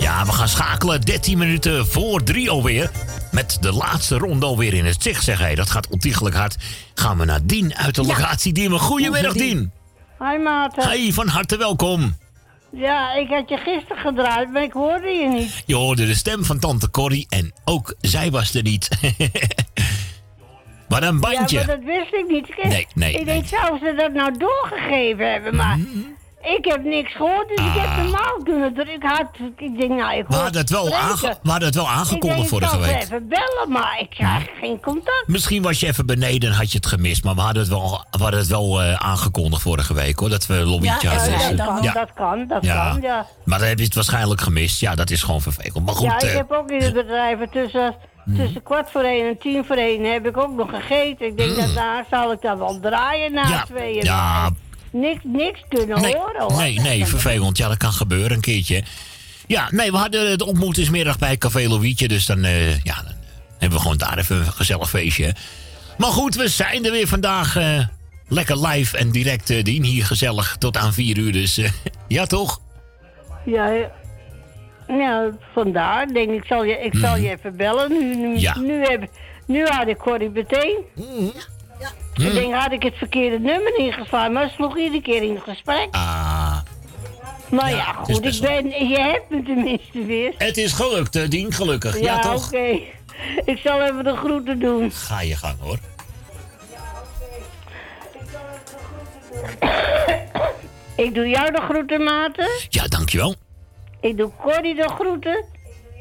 Ja, 0.00 0.24
we 0.24 0.32
gaan 0.32 0.48
schakelen 0.48 1.00
13 1.00 1.38
minuten 1.38 1.86
voor 1.86 2.22
3 2.22 2.50
alweer. 2.50 2.90
Met 3.30 3.58
de 3.60 3.72
laatste 3.72 4.18
ronde 4.18 4.46
alweer 4.46 4.74
in 4.74 4.84
het 4.84 5.02
zicht, 5.02 5.24
zeg 5.24 5.38
hij. 5.38 5.54
Dat 5.54 5.70
gaat 5.70 5.88
ontiegelijk 5.88 6.36
hard. 6.36 6.56
Gaan 6.94 7.18
we 7.18 7.24
naar 7.24 7.40
Dien 7.42 7.76
uit 7.76 7.94
de 7.94 8.02
locatie 8.02 8.52
Diemen. 8.52 8.80
Goedemiddag, 8.80 9.32
Dien. 9.32 9.72
Hi 10.18 10.38
Maarten. 10.38 10.82
Hey, 10.82 11.12
van 11.12 11.28
harte 11.28 11.56
welkom. 11.56 12.16
Ja, 12.72 13.14
ik 13.14 13.28
had 13.28 13.48
je 13.48 13.56
gisteren 13.56 13.96
gedraaid, 13.96 14.52
maar 14.52 14.62
ik 14.62 14.72
hoorde 14.72 15.08
je 15.08 15.28
niet. 15.28 15.62
Je 15.66 15.74
hoorde 15.74 16.06
de 16.06 16.14
stem 16.14 16.44
van 16.44 16.58
tante 16.58 16.90
Corrie 16.90 17.26
en 17.28 17.52
ook 17.64 17.94
zij 18.00 18.30
was 18.30 18.54
er 18.54 18.62
niet. 18.62 18.88
Maar 20.90 21.02
een 21.02 21.20
bandje. 21.20 21.58
Ja, 21.58 21.66
maar 21.66 21.76
dat 21.76 21.84
wist 21.84 22.12
ik 22.14 22.24
niet. 22.28 22.48
Ik, 22.48 22.64
Nee, 22.68 22.86
nee, 22.94 23.10
Ik 23.12 23.16
nee. 23.16 23.24
denk, 23.24 23.46
zou 23.46 23.78
ze 23.78 23.94
dat 23.96 24.12
nou 24.12 24.38
doorgegeven 24.38 25.32
hebben? 25.32 25.56
Maar 25.56 25.78
ik 26.58 26.64
heb 26.64 26.84
niks 26.84 27.12
gehoord, 27.16 27.48
dus 27.48 27.66
ik 27.66 27.72
heb 27.80 27.96
normaal 28.04 28.40
kunnen 28.44 28.74
drukken. 28.74 28.94
Ik 28.94 29.02
had, 29.02 29.28
ik 29.56 29.78
denk, 29.78 29.90
nou, 29.90 30.16
ik 30.16 30.22
Ah. 30.22 30.28
We 30.28 30.34
hoor 30.34 30.42
hadden 30.42 30.60
het 30.60 30.70
wel, 30.70 30.86
spreken. 30.86 31.04
aange- 31.08 31.38
we 31.42 31.50
hadden 31.50 31.66
het 31.68 31.76
wel 31.76 31.88
aangekondigd 31.88 32.42
ik 32.42 32.48
denk, 32.50 32.62
vorige 32.62 32.76
ik 32.76 32.82
week. 32.84 33.00
ze 33.00 33.06
even 33.06 33.28
bellen, 33.28 33.68
maar 33.68 33.96
ik 34.00 34.10
krijg 34.10 34.44
geen 34.60 34.80
contact. 34.80 35.24
Misschien 35.26 35.62
was 35.62 35.80
je 35.80 35.86
even 35.86 36.06
beneden 36.06 36.50
en 36.50 36.56
had 36.56 36.70
je 36.72 36.76
het 36.76 36.86
gemist. 36.86 37.24
Maar 37.24 37.34
we 37.34 37.40
hadden 37.40 37.62
het 37.62 37.70
wel, 37.70 38.04
we 38.10 38.22
hadden 38.22 38.40
het 38.40 38.48
wel 38.48 38.82
eh, 38.82 38.94
aangekondigd 38.94 39.62
vorige 39.62 39.94
week 39.94 40.18
hoor. 40.18 40.28
Dat 40.28 40.46
we 40.46 40.54
een 40.54 40.66
lobbytje 40.66 41.08
ja, 41.08 41.14
hadden. 41.16 41.38
ja, 41.38 41.48
dat 41.52 41.66
kan, 41.66 41.82
ja. 41.82 41.92
dat 41.92 42.12
kan, 42.14 42.46
dat 42.46 42.64
Ja. 42.64 42.90
kan, 42.92 43.00
ja. 43.00 43.26
Maar 43.44 43.58
dan 43.58 43.68
heb 43.68 43.78
je 43.78 43.84
het 43.84 43.94
waarschijnlijk 43.94 44.40
gemist. 44.40 44.80
Ja, 44.80 44.94
dat 44.94 45.10
is 45.10 45.22
gewoon 45.22 45.40
vervelend. 45.40 45.84
Maar 45.86 45.94
goed, 45.94 46.06
ja, 46.06 46.14
ik 46.16 46.22
eh, 46.22 46.34
heb 46.36 46.50
ook 46.52 46.70
in 46.70 46.82
het 46.82 46.94
bedrijf 46.94 47.38
tussen, 47.50 47.94
tussen 48.36 48.62
kwart 48.62 48.90
voor 48.90 49.02
één 49.02 49.26
en 49.28 49.38
tien 49.38 49.64
voor 49.64 49.76
één 49.76 50.04
heb 50.12 50.26
ik 50.26 50.36
ook 50.36 50.56
nog 50.56 50.70
gegeten. 50.70 51.26
Ik 51.26 51.36
denk, 51.36 51.56
dat 51.56 51.74
daar 51.74 52.04
zal 52.10 52.32
ik 52.32 52.40
dan 52.42 52.58
wel 52.58 52.80
draaien 52.80 53.32
na 53.32 53.44
Mm. 53.44 53.50
Ja, 53.50 53.62
tweeën. 53.64 54.04
ja. 54.04 54.50
Niks, 54.92 55.20
niks 55.24 55.60
kunnen 55.68 56.00
nee, 56.00 56.16
horen 56.16 56.40
hoor. 56.42 56.56
nee, 56.56 56.80
nee, 56.80 57.06
vervelend. 57.06 57.56
Ja, 57.56 57.68
dat 57.68 57.76
kan 57.76 57.92
gebeuren 57.92 58.32
een 58.32 58.40
keertje. 58.40 58.82
Ja, 59.46 59.68
nee, 59.70 59.90
we 59.90 59.96
hadden 59.96 60.38
de 60.38 60.46
ontmoetingsmiddag 60.46 61.18
bij 61.18 61.36
Café 61.36 61.68
Louietje. 61.68 62.08
Dus 62.08 62.26
dan, 62.26 62.44
eh, 62.44 62.78
ja, 62.78 62.94
dan 62.94 63.14
hebben 63.58 63.78
we 63.78 63.82
gewoon 63.82 63.96
daar 63.98 64.18
even 64.18 64.36
een 64.36 64.52
gezellig 64.52 64.88
feestje. 64.90 65.34
Maar 65.98 66.10
goed, 66.10 66.34
we 66.34 66.48
zijn 66.48 66.84
er 66.84 66.90
weer 66.92 67.06
vandaag. 67.08 67.56
eh, 67.56 67.78
lekker 68.28 68.66
live 68.66 68.96
en 68.96 69.10
direct, 69.10 69.50
eh, 69.50 69.64
Dien. 69.64 69.84
Hier 69.84 70.04
gezellig 70.06 70.56
tot 70.58 70.76
aan 70.76 70.92
vier 70.92 71.16
uur. 71.18 71.32
Dus 71.32 71.60
ja, 72.08 72.26
toch? 72.26 72.60
Ja, 73.44 73.90
ja, 74.98 75.30
vandaar. 75.52 76.06
Denk 76.06 76.30
ik, 76.30 76.44
zal 76.44 76.64
je, 76.64 76.78
ik 76.78 76.94
zal 76.94 77.16
je 77.16 77.30
even 77.30 77.56
bellen. 77.56 77.92
Nu, 77.92 78.14
nu. 78.14 78.38
Ja. 78.38 78.58
nu, 78.58 78.84
heb, 78.84 79.10
nu 79.46 79.66
had 79.66 79.86
ik 79.86 79.96
Corrie 79.96 80.30
meteen. 80.30 80.78
Mm. 80.94 81.32
Ik 82.14 82.32
denk, 82.32 82.54
had 82.54 82.72
ik 82.72 82.82
het 82.82 82.94
verkeerde 82.94 83.38
nummer 83.38 83.78
ingeslagen, 83.78 84.32
maar 84.32 84.42
het 84.42 84.52
sloeg 84.52 84.78
iedere 84.78 85.02
keer 85.02 85.22
in 85.22 85.34
het 85.34 85.42
gesprek. 85.44 85.88
Ah. 85.90 86.58
Maar 87.50 87.70
ja, 87.70 87.96
is 88.06 88.14
goed, 88.14 88.22
best 88.22 88.44
ik 88.44 88.48
ben, 88.48 88.88
je 88.88 88.98
hebt 88.98 89.30
me 89.30 89.42
tenminste 89.42 90.04
weer. 90.04 90.34
Het 90.38 90.56
is 90.56 90.72
gelukt, 90.72 91.16
eh, 91.16 91.28
Dien, 91.28 91.52
gelukkig. 91.52 92.00
Ja, 92.00 92.18
toch? 92.18 92.46
oké. 92.46 92.78
Ik 93.44 93.58
zal 93.64 93.82
even 93.82 94.04
de 94.04 94.16
groeten 94.16 94.58
doen. 94.58 94.92
Ga 94.92 95.20
je 95.20 95.36
gang, 95.36 95.58
hoor. 95.60 95.78
Ik 100.96 101.14
doe 101.14 101.28
jou 101.28 101.50
de 101.52 101.60
groeten, 101.60 102.02
Maarten. 102.02 102.48
Ja, 102.68 102.86
dankjewel. 102.86 103.34
Ik 104.00 104.16
doe 104.16 104.30
Corrie 104.40 104.74
de 104.74 104.88
groeten. 104.88 105.44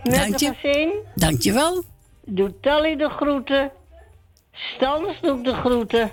Met 0.04 0.14
Dank 0.14 0.38
je. 0.38 0.54
gezin. 0.54 0.92
Dankjewel. 1.16 1.84
Doe 2.26 2.60
Tally 2.60 2.96
de 2.96 3.10
groeten. 3.10 3.72
Stans 4.52 5.22
doe 5.22 5.38
ik 5.38 5.44
de 5.44 5.54
groeten. 5.54 6.12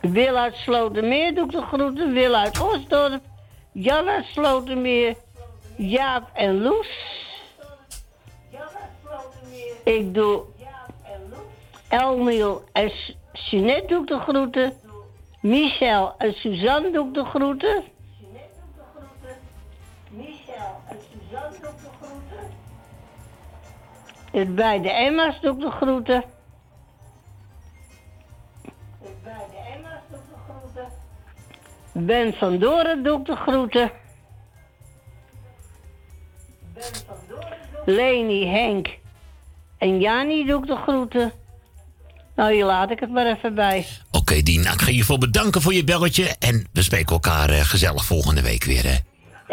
Wil 0.00 0.36
uit 0.36 0.54
Slotermeer 0.54 1.34
doe 1.34 1.44
ik 1.44 1.50
de 1.50 1.62
groeten. 1.62 2.12
Wil 2.12 2.34
uit 2.34 2.60
Osdorp. 2.60 3.22
Jan 3.72 4.08
uit 4.08 4.24
Slotermeer. 4.24 5.16
Jaap 5.76 6.30
en 6.34 6.62
Loes. 6.62 7.16
Ik 9.84 10.14
doe 10.14 10.42
Elmiel 11.88 12.64
en 12.72 12.90
S- 15.42 16.42
Jeanette 16.42 16.90
doe 16.90 17.08
ik 17.08 17.14
de 17.14 17.24
groeten. 17.24 17.82
Michel 20.10 20.82
en 20.88 20.96
Suzanne 21.10 21.56
doe 21.60 21.70
ik 21.70 21.78
de 21.80 21.90
groeten. 22.00 22.50
En 24.32 24.54
bij 24.54 24.80
de 24.80 24.90
Emma's 24.90 25.40
doe 25.40 25.54
ik 25.54 25.60
de 25.60 25.70
groeten. 25.70 26.24
Ben 31.92 32.34
van 32.34 32.58
Doren 32.58 33.02
doe 33.02 33.18
ik 33.18 33.24
de 33.26 33.36
groeten. 33.36 33.90
Leni, 37.84 38.46
Henk 38.46 38.98
en 39.78 40.00
Jani 40.00 40.44
doe 40.46 40.60
ik 40.62 40.66
de 40.66 40.76
groeten. 40.76 41.32
Nou, 42.38 42.52
hier 42.52 42.64
laat 42.64 42.90
ik 42.90 43.00
het 43.00 43.10
maar 43.10 43.26
even 43.26 43.54
bij. 43.54 43.86
Oké, 44.10 44.42
Dien, 44.42 44.60
nou, 44.62 44.74
ik 44.74 44.80
ga 44.80 44.90
je 44.90 45.04
voor 45.04 45.18
bedanken 45.18 45.62
voor 45.62 45.74
je 45.74 45.84
belletje. 45.84 46.34
En 46.38 46.66
we 46.72 46.82
spreken 46.82 47.12
elkaar 47.12 47.50
eh, 47.50 47.60
gezellig 47.60 48.04
volgende 48.04 48.42
week 48.42 48.64
weer, 48.64 48.84
hè. 48.84 48.96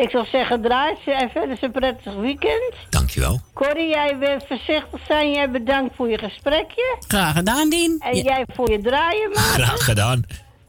Ik 0.01 0.09
zou 0.09 0.25
zeggen, 0.25 0.61
draai 0.61 0.95
ze 1.03 1.11
en 1.11 1.29
verder 1.29 1.57
een 1.61 1.71
prettig 1.71 2.15
weekend. 2.15 2.73
Dankjewel. 2.89 3.41
Corrie, 3.53 3.87
jij 3.87 4.17
bent 4.19 4.45
voorzichtig 4.47 4.99
zijn. 5.07 5.31
Jij 5.31 5.51
bedankt 5.51 5.95
voor 5.95 6.09
je 6.09 6.17
gesprekje. 6.17 6.97
Graag 7.07 7.35
gedaan, 7.35 7.69
Dien. 7.69 7.95
En 7.99 8.17
jij 8.21 8.45
voor 8.53 8.71
je 8.71 8.81
draaien, 8.81 9.29
man. 9.29 9.43
Graag 9.61 9.85
gedaan. 9.85 10.23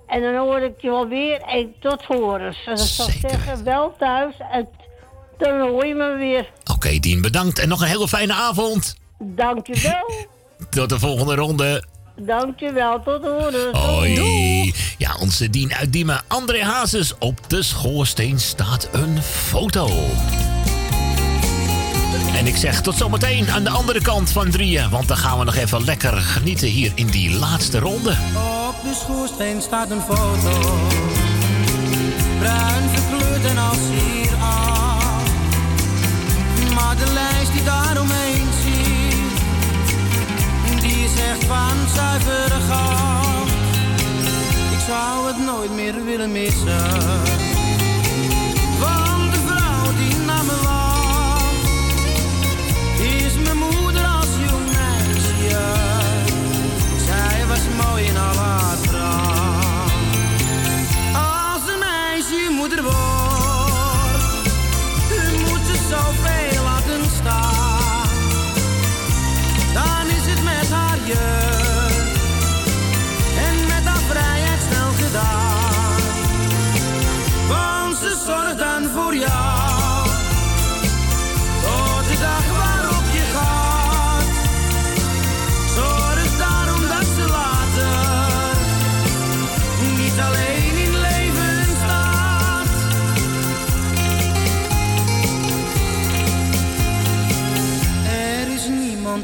En 0.07 0.23
dan 0.23 0.37
hoor 0.37 0.61
ik 0.61 0.81
je 0.81 0.91
wel 0.91 1.09
weer. 1.09 1.41
En 1.41 1.75
tot 1.81 2.05
horens. 2.05 2.59
En 2.67 2.77
dan 2.77 2.87
zou 2.87 3.11
ik 3.11 3.19
zeggen, 3.29 3.65
wel 3.65 3.95
thuis. 3.99 4.35
En 4.53 4.69
dan 5.39 5.61
hoor 5.61 5.87
je 5.87 5.95
me 5.95 6.17
weer. 6.17 6.51
Oké, 6.75 6.99
Dien, 6.99 7.21
bedankt. 7.21 7.59
En 7.59 7.69
nog 7.69 7.81
een 7.81 7.89
hele 7.89 8.09
fijne 8.09 8.33
avond. 8.33 8.97
Dankjewel. 9.19 10.11
Tot 10.71 10.89
de 10.89 10.99
volgende 10.99 11.35
ronde. 11.35 11.95
Dankjewel. 12.19 13.03
Tot 13.03 13.23
horens. 13.23 13.79
Hoi. 13.79 14.75
Ja, 14.99 15.17
onze 15.21 15.51
Dien 15.51 15.75
uit 15.75 15.93
Diemen, 15.93 16.23
André 16.27 16.63
Hazes. 16.65 17.19
Op 17.19 17.41
de 17.49 17.63
schoorsteen 17.63 18.41
staat 18.41 18.89
een 18.93 19.23
foto. 19.23 19.89
En 22.37 22.47
ik 22.47 22.57
zeg 22.57 22.81
tot 22.81 22.97
zometeen 22.97 23.51
aan 23.51 23.65
de 23.65 23.71
andere 23.71 24.03
kant 24.03 24.31
van 24.31 24.51
drieën. 24.51 24.91
Want 24.91 25.09
dan 25.09 25.17
gaan 25.17 25.39
we 25.39 25.45
nog 25.45 25.55
even 25.55 25.85
lekker 25.85 26.13
genieten 26.13 26.69
hier 26.69 26.93
in 26.95 27.07
die 27.07 27.39
laatste 27.39 27.79
ronde. 27.79 28.11
Op 28.69 28.83
de 28.83 28.95
schoorsteen 29.03 29.63
staat 29.63 29.91
een 29.91 30.01
foto. 30.01 30.79
Bruin 32.39 32.89
verkleurd 32.95 33.45
en 33.45 33.59
als 33.59 33.79
hier 33.79 34.35
af. 34.41 35.23
Maar 36.75 36.97
de 36.97 37.13
lijst 37.13 37.53
die 37.53 37.65
daaromheen 37.65 38.47
echt 41.19 41.45
van 41.45 41.89
zuivere 41.95 42.61
goud. 42.61 43.49
Ik 44.73 44.81
zou 44.87 45.27
het 45.27 45.39
nooit 45.39 45.75
meer 45.75 46.05
willen 46.05 46.33
missen. 46.33 47.45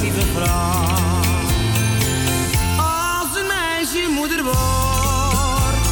lieve 0.00 0.26
vrouw. 0.34 1.20
Als 2.76 3.36
een 3.38 3.46
meisje 3.46 4.10
moeder 4.10 4.42
wordt, 4.42 5.86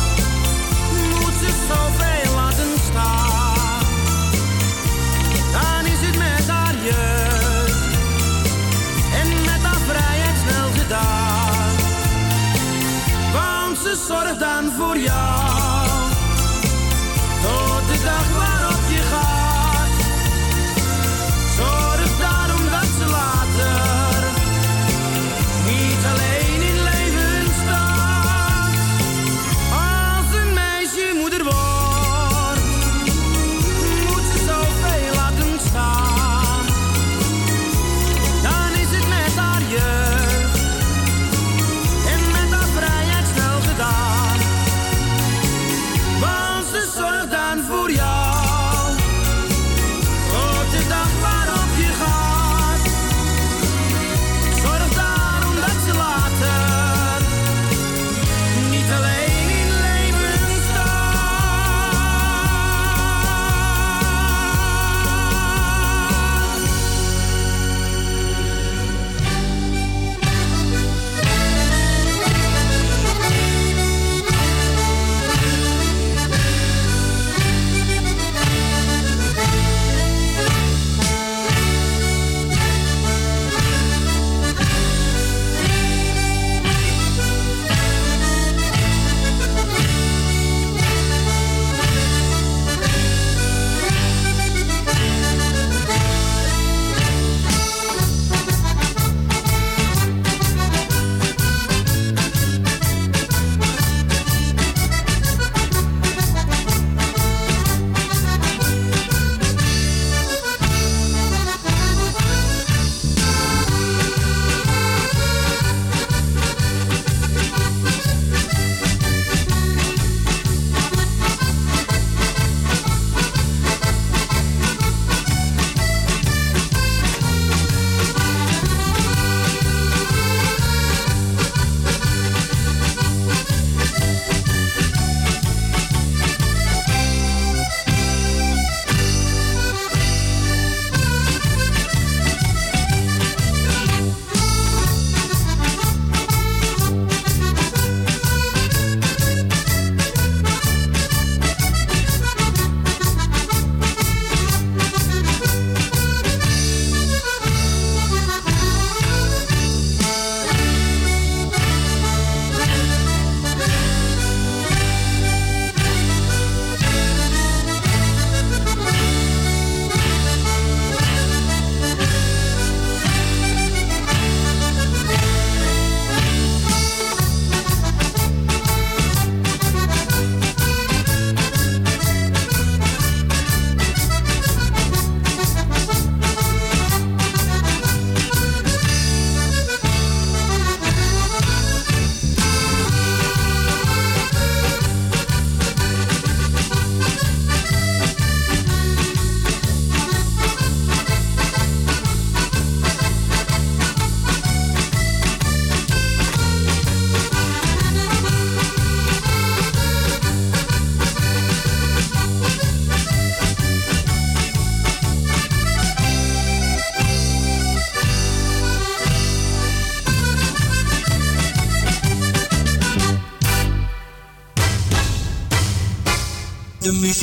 moet 1.20 1.34
ze 1.42 1.50
zoveel 1.68 2.34
laten 2.34 2.72
staan. 2.90 3.84
Dan 5.52 5.92
is 5.92 6.00
het 6.06 6.16
met 6.18 6.48
haar 6.48 6.74
jeugd 6.74 7.96
en 9.20 9.28
met 9.44 9.62
haar 9.62 9.80
vrijheid 9.86 10.36
snel 10.48 10.68
gedaan. 10.82 11.74
Want 13.32 13.78
ze 13.78 14.04
zorgt 14.08 14.38
dan 14.38 14.72
voor 14.76 14.98
jou. 14.98 15.57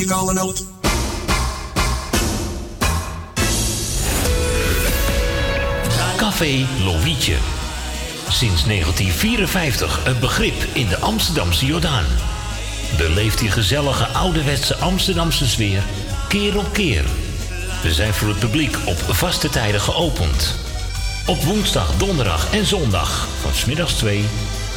Muzikale 0.06 0.32
noot. 0.32 0.64
Café 6.16 6.66
Lovietje. 6.84 7.36
Sinds 8.28 8.64
1954 8.64 10.00
een 10.06 10.18
begrip 10.18 10.54
in 10.72 10.88
de 10.88 10.98
Amsterdamse 10.98 11.66
Jordaan. 11.66 12.04
Beleeft 12.96 13.38
die 13.38 13.50
gezellige 13.50 14.06
ouderwetse 14.06 14.76
Amsterdamse 14.76 15.48
sfeer 15.48 15.82
keer 16.28 16.58
op 16.58 16.72
keer. 16.72 17.04
We 17.82 17.92
zijn 17.92 18.14
voor 18.14 18.28
het 18.28 18.38
publiek 18.38 18.76
op 18.84 18.98
vaste 18.98 19.48
tijden 19.48 19.80
geopend. 19.80 20.54
Op 21.26 21.42
woensdag, 21.42 21.96
donderdag 21.96 22.52
en 22.52 22.66
zondag 22.66 23.28
van 23.40 23.54
smiddags 23.54 23.92
2 23.92 24.24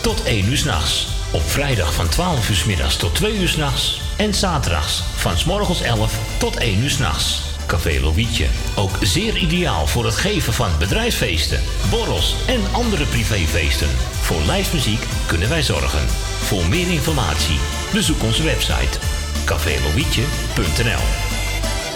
tot 0.02 0.24
1 0.24 0.46
uur 0.46 0.58
s'nachts. 0.58 1.08
Op 1.32 1.50
vrijdag 1.50 1.94
van 1.94 2.10
12 2.10 2.50
uur 2.50 2.56
's 2.56 2.64
middags 2.64 2.96
tot 2.96 3.16
2 3.16 3.38
uur 3.38 3.50
s'nachts. 3.50 4.09
En 4.20 4.34
zaterdags 4.34 5.04
van 5.16 5.38
s 5.38 5.46
morgens 5.46 5.82
11 5.82 6.38
tot 6.38 6.58
1 6.58 6.80
uur 6.80 6.90
s'nachts. 6.90 7.42
Café 7.68 8.00
Lovietje. 8.00 8.46
Ook 8.76 8.98
zeer 9.02 9.38
ideaal 9.38 9.88
voor 9.88 10.06
het 10.06 10.16
geven 10.16 10.54
van 10.54 10.70
bedrijfsfeesten, 10.80 11.60
borrels 11.90 12.36
en 12.48 12.60
andere 12.72 13.06
privéfeesten. 13.06 13.88
Voor 14.22 14.42
lijstmuziek 14.42 15.04
kunnen 15.28 15.50
wij 15.50 15.62
zorgen. 15.62 16.08
Voor 16.40 16.66
meer 16.66 16.92
informatie 16.92 17.60
bezoek 17.94 18.24
onze 18.24 18.44
website 18.44 19.00
cafélovietje.nl 19.46 21.04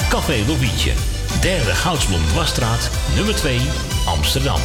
Café 0.10 0.44
Lovietje, 0.48 0.92
derde 1.42 1.76
Goudsblom 1.76 2.26
Dwarsstraat, 2.28 2.90
nummer 3.16 3.36
2, 3.36 3.60
Amsterdam. 4.06 4.60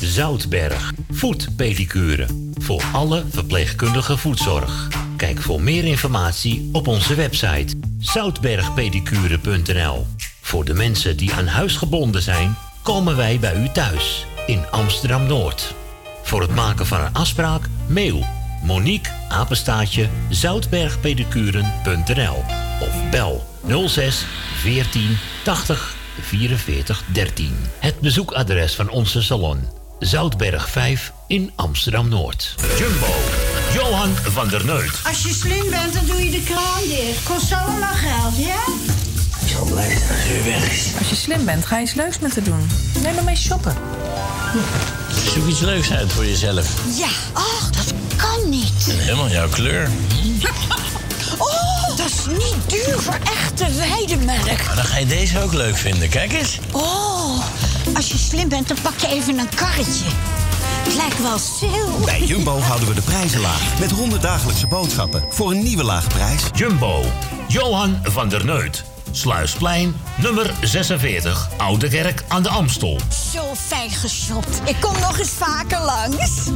Zoutberg, 0.00 0.92
voetpedicure. 1.10 2.47
Voor 2.68 2.84
alle 2.92 3.24
verpleegkundige 3.30 4.16
voetzorg. 4.16 4.88
Kijk 5.16 5.42
voor 5.42 5.60
meer 5.60 5.84
informatie 5.84 6.68
op 6.72 6.86
onze 6.86 7.14
website 7.14 7.76
zoutbergpedicure.nl. 7.98 10.06
Voor 10.40 10.64
de 10.64 10.74
mensen 10.74 11.16
die 11.16 11.32
aan 11.32 11.46
huis 11.46 11.76
gebonden 11.76 12.22
zijn, 12.22 12.56
komen 12.82 13.16
wij 13.16 13.38
bij 13.38 13.62
u 13.62 13.68
thuis 13.68 14.26
in 14.46 14.70
Amsterdam 14.70 15.26
Noord. 15.26 15.74
Voor 16.22 16.40
het 16.40 16.54
maken 16.54 16.86
van 16.86 17.00
een 17.00 17.14
afspraak, 17.14 17.68
mail 17.86 18.26
Monique 18.62 19.12
apenstaatje 19.28 20.08
zoutbergpedicuren.nl 20.28 22.44
of 22.80 23.10
bel 23.10 23.46
06 23.86 24.26
14 24.54 25.16
80 25.44 25.96
44 26.20 27.02
13. 27.12 27.56
Het 27.78 28.00
bezoekadres 28.00 28.74
van 28.74 28.90
onze 28.90 29.22
salon 29.22 29.58
Zoutberg 29.98 30.70
5 30.70 31.12
in 31.28 31.52
Amsterdam-Noord. 31.54 32.54
Jumbo, 32.78 33.14
Johan 33.74 34.16
van 34.24 34.48
der 34.48 34.64
Neut. 34.64 34.90
Als 35.06 35.22
je 35.22 35.32
slim 35.32 35.70
bent, 35.70 35.92
dan 35.94 36.06
doe 36.06 36.24
je 36.24 36.30
de 36.30 36.42
kraan 36.42 36.82
dicht. 36.88 37.22
Kost 37.22 37.52
allemaal 37.52 37.94
geld, 37.94 38.36
ja? 38.36 38.62
Ik 39.40 39.48
zal 39.48 39.64
blij 39.64 39.88
zijn 39.88 40.10
als 40.10 40.28
u 40.28 40.44
weg 40.44 40.70
is. 40.72 40.86
Als 40.98 41.08
je 41.08 41.14
slim 41.14 41.44
bent, 41.44 41.66
ga 41.66 41.74
je 41.74 41.80
eens 41.80 41.94
leuks 41.94 42.18
met 42.18 42.34
haar 42.34 42.44
doen. 42.44 42.70
Neem 43.02 43.14
maar 43.14 43.24
mee 43.24 43.36
shoppen. 43.36 43.76
Zoek 45.34 45.46
iets 45.46 45.60
leuks 45.60 45.90
uit 45.90 46.12
voor 46.12 46.26
jezelf. 46.26 46.66
Ja, 46.98 47.08
ach, 47.32 47.70
dat 47.70 47.92
kan 48.16 48.50
niet. 48.50 48.72
Helemaal 48.86 49.28
jouw 49.28 49.48
kleur. 49.48 49.88
Oh, 51.38 51.96
dat 51.96 52.06
is 52.06 52.26
niet 52.26 52.56
duur 52.66 53.00
voor 53.00 53.18
echte 53.24 53.66
weidemelk. 53.76 54.64
Maar 54.66 54.76
dan 54.76 54.84
ga 54.84 54.98
je 54.98 55.06
deze 55.06 55.42
ook 55.42 55.52
leuk 55.52 55.76
vinden. 55.76 56.08
Kijk 56.08 56.32
eens. 56.32 56.58
Oh, 56.70 57.44
als 57.94 58.08
je 58.08 58.18
slim 58.18 58.48
bent, 58.48 58.68
dan 58.68 58.76
pak 58.82 58.98
je 58.98 59.06
even 59.08 59.38
een 59.38 59.48
karretje. 59.54 60.04
Het 60.88 60.96
lijkt 60.96 61.22
wel 61.22 61.38
stil. 61.38 62.04
Bij 62.04 62.22
Jumbo 62.22 62.58
houden 62.58 62.88
we 62.88 62.94
de 62.94 63.02
prijzen 63.02 63.40
laag. 63.40 63.78
Met 63.78 63.90
100 63.90 64.22
dagelijkse 64.22 64.66
boodschappen 64.66 65.24
voor 65.28 65.50
een 65.50 65.62
nieuwe 65.62 65.84
lage 65.84 66.08
prijs. 66.08 66.42
Jumbo, 66.54 67.04
Johan 67.48 67.98
van 68.02 68.28
der 68.28 68.44
Neut. 68.44 68.84
Sluisplein, 69.10 69.96
nummer 70.16 70.54
46, 70.60 71.48
Oude 71.56 71.88
Kerk 71.88 72.24
aan 72.28 72.42
de 72.42 72.48
Amstel. 72.48 73.00
Zo 73.32 73.54
fijn 73.54 73.90
geshopt. 73.90 74.60
Ik 74.64 74.76
kom 74.80 74.92
nog 75.00 75.18
eens 75.18 75.28
vaker 75.28 75.80
langs. 75.80 76.50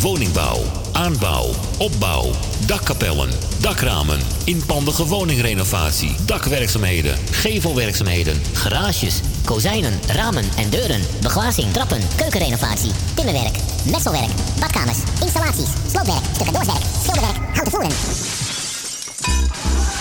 Woningbouw, 0.00 0.62
aanbouw, 0.92 1.50
opbouw, 1.78 2.30
dakkapellen, 2.66 3.30
dakramen, 3.60 4.18
inpandige 4.44 5.06
woningrenovatie, 5.06 6.16
dakwerkzaamheden, 6.26 7.16
gevelwerkzaamheden, 7.30 8.42
Garages, 8.52 9.20
kozijnen, 9.48 10.00
ramen 10.06 10.44
en 10.56 10.70
deuren. 10.70 11.00
Beglazing, 11.22 11.72
trappen, 11.72 12.00
keukenrenovatie. 12.16 12.90
Timmerwerk, 13.14 13.56
messelwerk. 13.90 14.30
Badkamers, 14.60 14.98
installaties. 15.20 15.68
Sloopwerk, 15.90 16.24
stucadoorswerk. 16.34 16.82
Schilderwerk, 17.02 17.36
houten 17.52 17.70
voeren. 17.70 17.90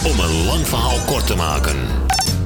Om 0.04 0.20
een 0.20 0.46
lang 0.46 0.68
verhaal 0.68 1.00
kort 1.06 1.28
te 1.28 1.36
maken. 1.36 1.76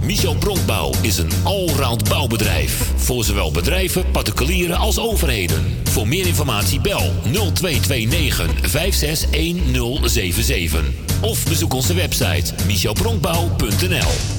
Michel 0.02 0.36
Bronkbouw 0.36 0.92
is 1.02 1.18
een 1.18 1.32
allround 1.44 2.10
bouwbedrijf. 2.10 2.92
Voor 2.96 3.24
zowel 3.24 3.52
bedrijven, 3.52 4.12
particulieren 4.12 4.78
als 4.78 5.00
overheden. 5.00 5.78
Voor 5.84 6.08
meer 6.08 6.28
informatie 6.28 6.82
bel 6.82 7.14
0229 7.24 8.52
561077. 8.62 10.84
Of 11.22 11.44
bezoek 11.44 11.74
onze 11.74 11.94
website 11.94 12.54
michelbronkbouw.nl 12.68 14.31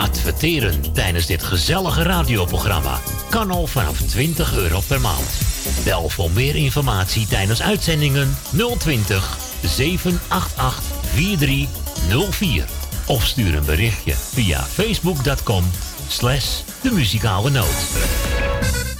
Adverteren 0.00 0.92
tijdens 0.92 1.26
dit 1.26 1.42
gezellige 1.42 2.02
radioprogramma 2.02 3.00
kan 3.30 3.50
al 3.50 3.66
vanaf 3.66 4.00
20 4.00 4.56
euro 4.56 4.80
per 4.86 5.00
maand. 5.00 5.40
Bel 5.84 6.08
voor 6.08 6.30
meer 6.30 6.56
informatie 6.56 7.26
tijdens 7.26 7.62
uitzendingen 7.62 8.36
020 8.78 9.38
788 9.62 10.82
4304. 11.14 12.64
Of 13.06 13.26
stuur 13.26 13.54
een 13.54 13.64
berichtje 13.64 14.12
via 14.14 14.62
facebook.com 14.62 15.64
slash 16.08 16.60
de 16.82 16.90
muzikale 16.90 17.50
noot. 17.50 17.86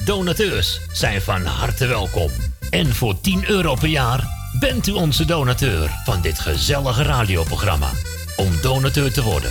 Donateurs 0.04 0.80
zijn 0.92 1.22
van 1.22 1.44
harte 1.44 1.86
welkom. 1.86 2.30
En 2.70 2.94
voor 2.94 3.20
10 3.20 3.50
euro 3.50 3.74
per 3.74 3.88
jaar 3.88 4.28
bent 4.58 4.86
u 4.86 4.92
onze 4.92 5.24
donateur 5.24 5.90
van 6.04 6.20
dit 6.20 6.38
gezellige 6.38 7.02
radioprogramma. 7.02 7.90
Om 8.36 8.60
donateur 8.62 9.12
te 9.12 9.22
worden, 9.22 9.50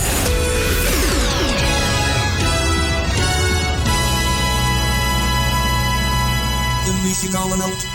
Muzikale 7.01 7.55
noot. 7.55 7.85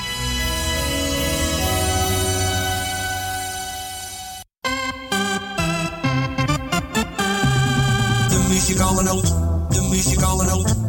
De 8.29 8.39
muzikale 8.49 9.03
noot. 9.03 9.35
De 9.71 9.81
muzikale 9.81 10.45
noot. 10.45 10.86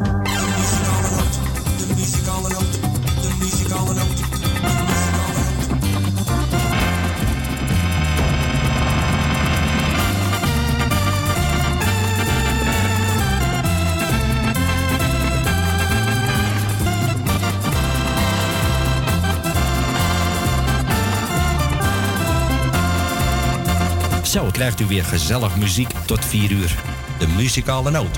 Krijgt 24.58 24.80
u 24.80 24.86
weer 24.86 25.04
gezellig 25.04 25.58
muziek 25.58 25.90
tot 26.06 26.26
4 26.26 26.52
uur. 26.52 26.76
De 27.20 27.28
muzikale 27.28 27.92
noot. 27.92 28.18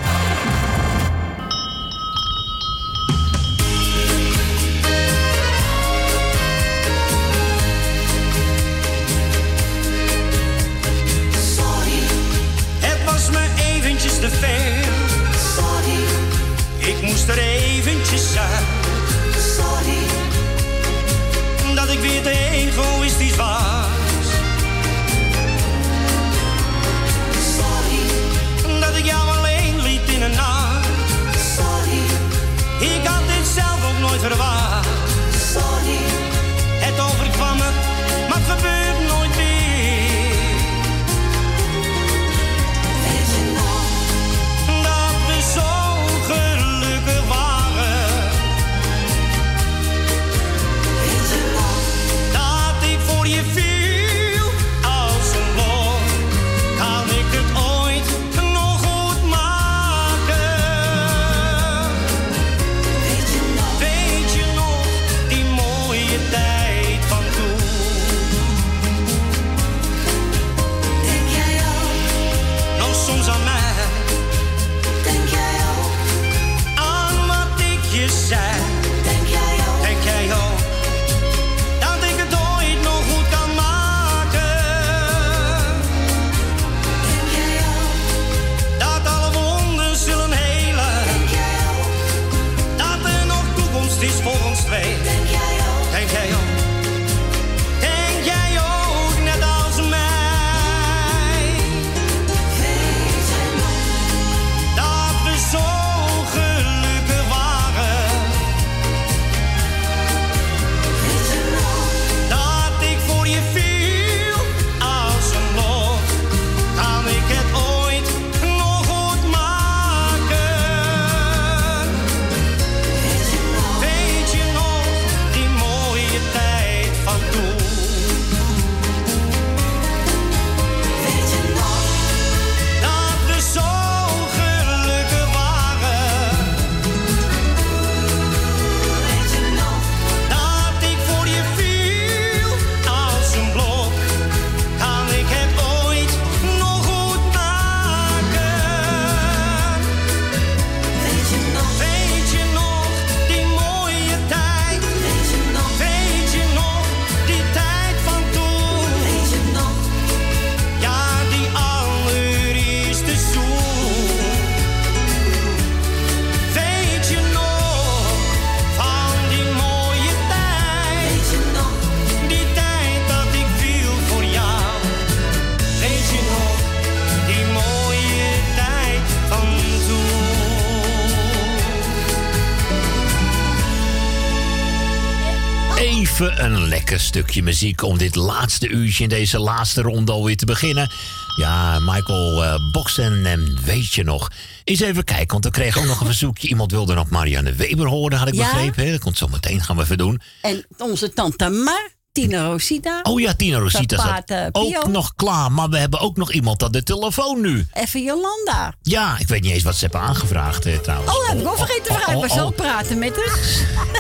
Stukje 187.30 187.48
muziek 187.50 187.82
om 187.84 187.98
dit 187.98 188.16
laatste 188.16 188.68
uurtje 188.68 189.04
in 189.04 189.10
deze 189.10 189.40
laatste 189.40 189.82
ronde 189.82 190.12
alweer 190.12 190.38
te 190.38 190.46
beginnen. 190.46 190.92
Ja, 191.38 191.80
Michael 191.80 192.44
eh 192.44 192.56
Boxen 192.72 193.26
en 193.26 193.58
weet 193.66 193.94
je 193.94 194.04
nog. 194.04 194.32
Eens 194.64 194.80
even 194.80 195.04
kijken, 195.04 195.28
want 195.28 195.44
we 195.44 195.52
kregen 195.52 195.82
ook 195.82 195.88
nog 195.88 196.00
een 196.00 196.06
verzoekje. 196.16 196.48
Iemand 196.48 196.72
wilde 196.72 196.94
nog 196.94 197.10
Marianne 197.10 197.54
Weber 197.54 197.88
horen, 197.88 198.18
had 198.18 198.28
ik 198.28 198.34
Ja. 198.34 198.50
begrepen. 198.52 198.86
hè? 198.86 198.92
Dat 198.92 199.00
komt 199.00 199.18
zo 199.18 199.28
meteen, 199.28 199.62
gaan 199.62 199.76
we 199.76 199.82
even 199.84 199.98
doen. 199.98 200.22
En 200.42 200.66
onze 200.78 201.14
tante 201.14 201.50
Mar, 201.50 201.90
Tina 202.12 202.46
Rosita. 202.46 203.00
Oh 203.04 203.20
ja, 203.20 203.34
Tina 203.34 203.58
Rosita 203.58 203.96
zat 203.96 204.06
paard, 204.06 204.30
eh, 204.30 204.46
ook 204.52 204.88
nog 204.88 205.14
klaar. 205.16 205.52
Maar 205.52 205.70
we 205.70 205.78
hebben 205.78 206.00
ook 206.00 206.18
nog 206.18 206.32
iemand 206.32 206.64
aan 206.64 206.72
de 206.72 206.84
telefoon 206.84 207.42
nu. 207.42 207.68
Even 207.74 208.04
Jolanda. 208.04 208.74
Ja, 208.82 209.16
ik 209.20 209.28
weet 209.28 209.42
niet 209.42 209.52
eens 209.54 209.64
wat 209.64 209.76
ze 209.76 209.80
hebben 209.82 210.02
aangevraagd 210.02 210.66
eh, 210.66 210.78
trouwens. 210.78 211.18
Oh, 211.18 211.28
heb 211.28 211.40
ik 211.40 211.48
ook 211.48 211.58
vergeten 211.58 211.84
te 211.84 211.94
vragen. 211.94 212.16
oh, 212.16 212.24
Ik 212.24 212.30
was 212.30 212.38
oh. 212.40 212.44
zo 212.46 212.50
praten 212.50 212.98
met 213.00 213.16
haar. 213.16 213.38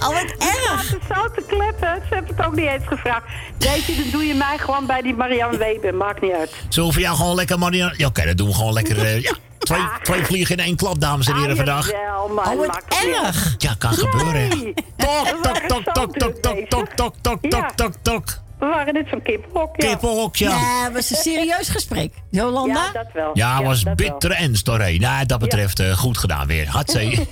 oh, 0.00 0.06
wat 0.08 0.34
erg. 0.38 0.90
Het 0.90 1.00
zo 1.14 1.30
te 1.34 1.42
kleppen. 1.46 2.02
Ze 2.08 2.14
hebben 2.14 2.36
het 2.36 2.46
ook 2.46 2.54
niet 2.56 2.66
eens 2.68 2.86
gevraagd. 2.86 3.24
Weet 3.58 3.84
je, 3.84 3.94
dan 3.96 4.10
doe 4.10 4.24
je 4.26 4.34
mij 4.34 4.58
gewoon 4.58 4.86
bij 4.86 5.02
die 5.02 5.14
Marianne 5.14 5.58
Weber. 5.58 5.94
Maakt 5.94 6.20
niet 6.20 6.32
uit. 6.32 6.52
Zo 6.68 6.90
voor 6.90 7.00
jou 7.00 7.16
gewoon 7.16 7.34
lekker 7.34 7.58
Marianne... 7.58 7.94
Ja, 7.96 8.06
oké, 8.06 8.24
dat 8.24 8.36
doen 8.36 8.48
we 8.48 8.54
gewoon 8.54 8.72
lekker... 8.72 8.98
eh, 9.04 9.20
ja, 9.22 9.32
twee, 9.58 9.80
twee 10.02 10.24
vliegen 10.24 10.56
in 10.56 10.64
één 10.64 10.76
klap, 10.76 11.00
dames 11.00 11.26
en 11.26 11.36
heren, 11.36 11.56
vandaag. 11.56 11.90
Jawel, 11.90 12.28
maar 12.28 12.50
Oh, 12.50 12.56
wat 12.66 12.82
erg. 13.04 13.54
Ja, 13.58 13.74
kan 13.78 13.92
gebeuren. 13.92 14.74
Tok, 14.96 15.38
tok, 15.42 15.56
tok, 15.68 15.82
tok, 15.94 16.12
tok, 16.18 16.34
tok, 16.40 16.56
tok, 16.66 16.86
tok, 16.94 17.14
tok, 17.22 17.38
tok, 17.42 17.52
Ja. 17.52 17.70
tok, 18.02 18.38
waren 18.58 18.94
net 18.94 19.06
zo'n 19.10 19.22
kiphok, 19.22 19.76
ja. 19.76 19.98
Ja. 20.32 20.48
Nee, 20.48 20.84
het 20.84 20.92
was 20.92 21.10
een 21.10 21.16
serieus 21.16 21.68
gesprek. 21.68 22.12
Jolanda? 22.30 22.84
Ja, 22.84 22.92
dat 22.92 23.12
wel. 23.12 23.30
Ja, 23.34 23.62
was 23.62 23.82
bitter 23.94 24.30
en 24.30 24.56
storé. 24.56 24.96
Nou, 24.98 25.26
dat 25.26 25.38
betreft 25.38 25.80
eh, 25.80 25.92
goed 25.98 26.18
gedaan 26.18 26.46
weer. 26.46 26.68
Hatzee. 26.68 27.10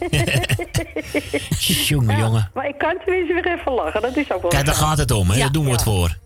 jongen, 1.88 2.18
jongen. 2.18 2.50
Maar 2.54 2.68
ik 2.68 2.78
kan 2.78 2.96
tenminste 3.04 3.34
weer 3.34 3.58
even 3.58 3.72
lachen. 3.72 4.02
Dat 4.02 4.16
is 4.16 4.32
ook 4.32 4.40
wel 4.42 4.50
Kijk, 4.50 4.66
daar 4.66 4.74
gaat 4.74 4.98
het 4.98 5.10
om, 5.10 5.28
hè. 5.28 5.34
Ja, 5.34 5.40
Daar 5.40 5.52
doen 5.52 5.64
we 5.64 5.70
het 5.70 5.84
ja. 5.84 5.86
voor. 5.86 6.16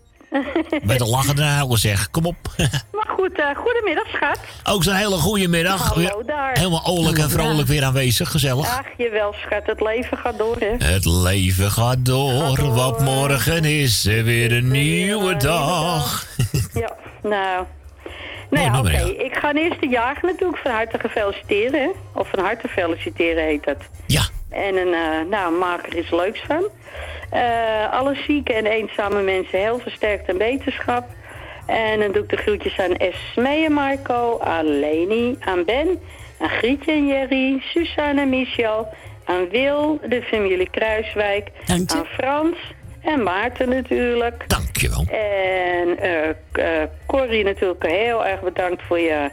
Bij 0.83 0.97
de 0.97 1.05
lachen 1.05 1.35
en 1.35 1.43
huilen 1.43 1.77
zeg. 1.77 2.09
Kom 2.09 2.25
op. 2.25 2.37
Maar 2.91 3.07
goed, 3.07 3.39
eh, 3.39 3.55
goedemiddag, 3.55 4.07
schat. 4.07 4.39
Ook 4.63 4.83
zo'n 4.83 4.93
hele 4.93 5.15
goede 5.15 5.47
middag. 5.47 5.93
Hallo 5.93 6.23
daar. 6.25 6.57
Helemaal 6.57 6.85
oorlijk 6.85 7.17
en 7.17 7.29
vrolijk 7.29 7.67
weer 7.67 7.83
aanwezig. 7.83 8.31
Gezellig. 8.31 8.67
Ach, 8.67 8.85
jawel, 8.97 9.33
schat. 9.33 9.65
Het 9.65 9.81
leven 9.81 10.17
gaat 10.17 10.37
door, 10.37 10.55
hè. 10.59 10.85
Het 10.85 11.05
leven 11.05 11.71
gaat 11.71 12.05
door, 12.05 12.73
want 12.73 12.99
morgen 12.99 13.65
is 13.65 14.05
er 14.05 14.23
weer 14.23 14.51
een 14.51 14.71
nieuwe 14.71 15.35
dag. 15.37 16.25
Ja, 16.73 16.95
nou... 17.21 17.65
Nou 18.49 18.65
ja, 18.65 18.79
oké. 18.79 19.23
Ik 19.23 19.35
ga 19.35 19.53
eerst 19.53 19.81
de 19.81 19.87
jager 19.87 20.25
natuurlijk 20.25 20.59
van 20.59 20.71
harte 20.71 21.09
feliciteren. 21.09 21.81
Hè? 21.81 21.89
Of 22.13 22.29
van 22.29 22.39
harte 22.39 22.67
feliciteren 22.67 23.43
heet 23.43 23.63
dat. 23.63 23.77
Ja. 24.05 24.21
En 24.49 24.75
een, 24.77 24.93
eh, 24.93 25.29
nou, 25.29 25.53
maak 25.53 25.85
er 25.85 25.97
iets 25.97 26.11
leuks 26.11 26.41
van. 26.47 26.63
Eh, 27.31 27.91
alle 27.93 28.15
zieke 28.27 28.53
en 28.53 28.65
eenzame 28.65 29.21
mensen 29.21 29.59
heel 29.59 29.79
versterkt 29.79 30.29
en 30.29 30.37
wetenschap. 30.37 31.07
En 31.65 31.99
dan 31.99 32.11
doe 32.11 32.23
ik 32.23 32.29
de 32.29 32.37
groetjes 32.37 32.79
aan 32.79 32.95
Esmee 32.95 33.65
en 33.65 33.71
Marco, 33.71 34.39
aan 34.39 34.79
Leni, 34.79 35.35
aan 35.39 35.65
Ben, 35.65 35.99
aan 36.39 36.49
Grietje 36.49 36.91
en 36.91 37.07
Jerry, 37.07 37.59
Suzanne 37.59 38.21
en 38.21 38.29
Michel, 38.29 38.87
aan 39.25 39.49
Wil, 39.49 39.99
de 40.07 40.21
familie 40.21 40.69
Kruiswijk, 40.69 41.49
aan 41.67 42.05
Frans 42.05 42.57
en 43.01 43.23
Maarten 43.23 43.69
natuurlijk. 43.69 44.43
Dankjewel. 44.47 45.05
En 45.11 45.97
eh 45.99 46.29
K- 46.51 46.57
eh, 46.57 46.83
Corrie 47.05 47.43
natuurlijk 47.43 47.85
heel 47.87 48.25
erg 48.25 48.41
bedankt 48.41 48.81
voor 48.87 48.99
je 48.99 49.29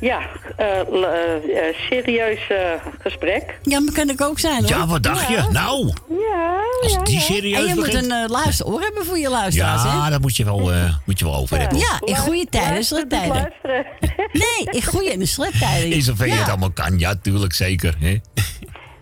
ja, 0.00 0.20
eh, 0.56 0.80
eh, 0.80 1.68
eh, 1.68 1.74
serieus 1.90 2.40
eh, 2.48 2.56
gesprek. 3.02 3.58
Ja, 3.62 3.80
maar 3.80 3.92
kan 3.92 4.08
ik 4.10 4.20
ook 4.22 4.38
zijn 4.38 4.60
hoor. 4.60 4.68
Ja, 4.68 4.86
wat 4.86 5.02
dacht 5.02 5.28
je? 5.28 5.48
Nou, 5.50 5.92
Ja, 6.08 6.60
als 6.82 6.92
ja, 6.92 7.02
die 7.02 7.14
ja. 7.14 7.20
serieus 7.20 7.58
En 7.58 7.66
je 7.66 7.74
moet 7.74 7.94
een 7.94 8.04
uh, 8.04 8.24
luisteroor 8.28 8.80
hebben 8.80 9.04
voor 9.04 9.18
je 9.18 9.28
luisteraars, 9.28 9.82
hè? 9.82 9.88
Ja, 9.88 10.10
dat 10.10 10.20
moet 10.20 10.36
je 10.36 10.44
wel, 10.44 10.72
eh, 10.72 10.94
moet 11.04 11.18
je 11.18 11.24
wel 11.24 11.34
over 11.34 11.58
hebben. 11.58 11.78
Ja, 11.78 12.00
in 12.04 12.16
goede 12.16 12.46
tijden 12.50 12.76
en 12.76 12.84
slechte 12.84 13.06
tijden. 13.06 13.28
Luisteren. 13.36 13.86
Nee, 14.32 14.74
in 14.74 14.84
goede 14.84 15.10
en 15.10 15.26
slechte 15.26 15.58
tijden. 15.58 15.90
In 15.90 16.02
zover 16.02 16.26
je 16.26 16.32
het 16.32 16.48
allemaal 16.48 16.70
kan, 16.70 16.98
ja, 16.98 17.14
tuurlijk, 17.22 17.52
zeker. 17.52 17.94
Hè? 17.98 18.18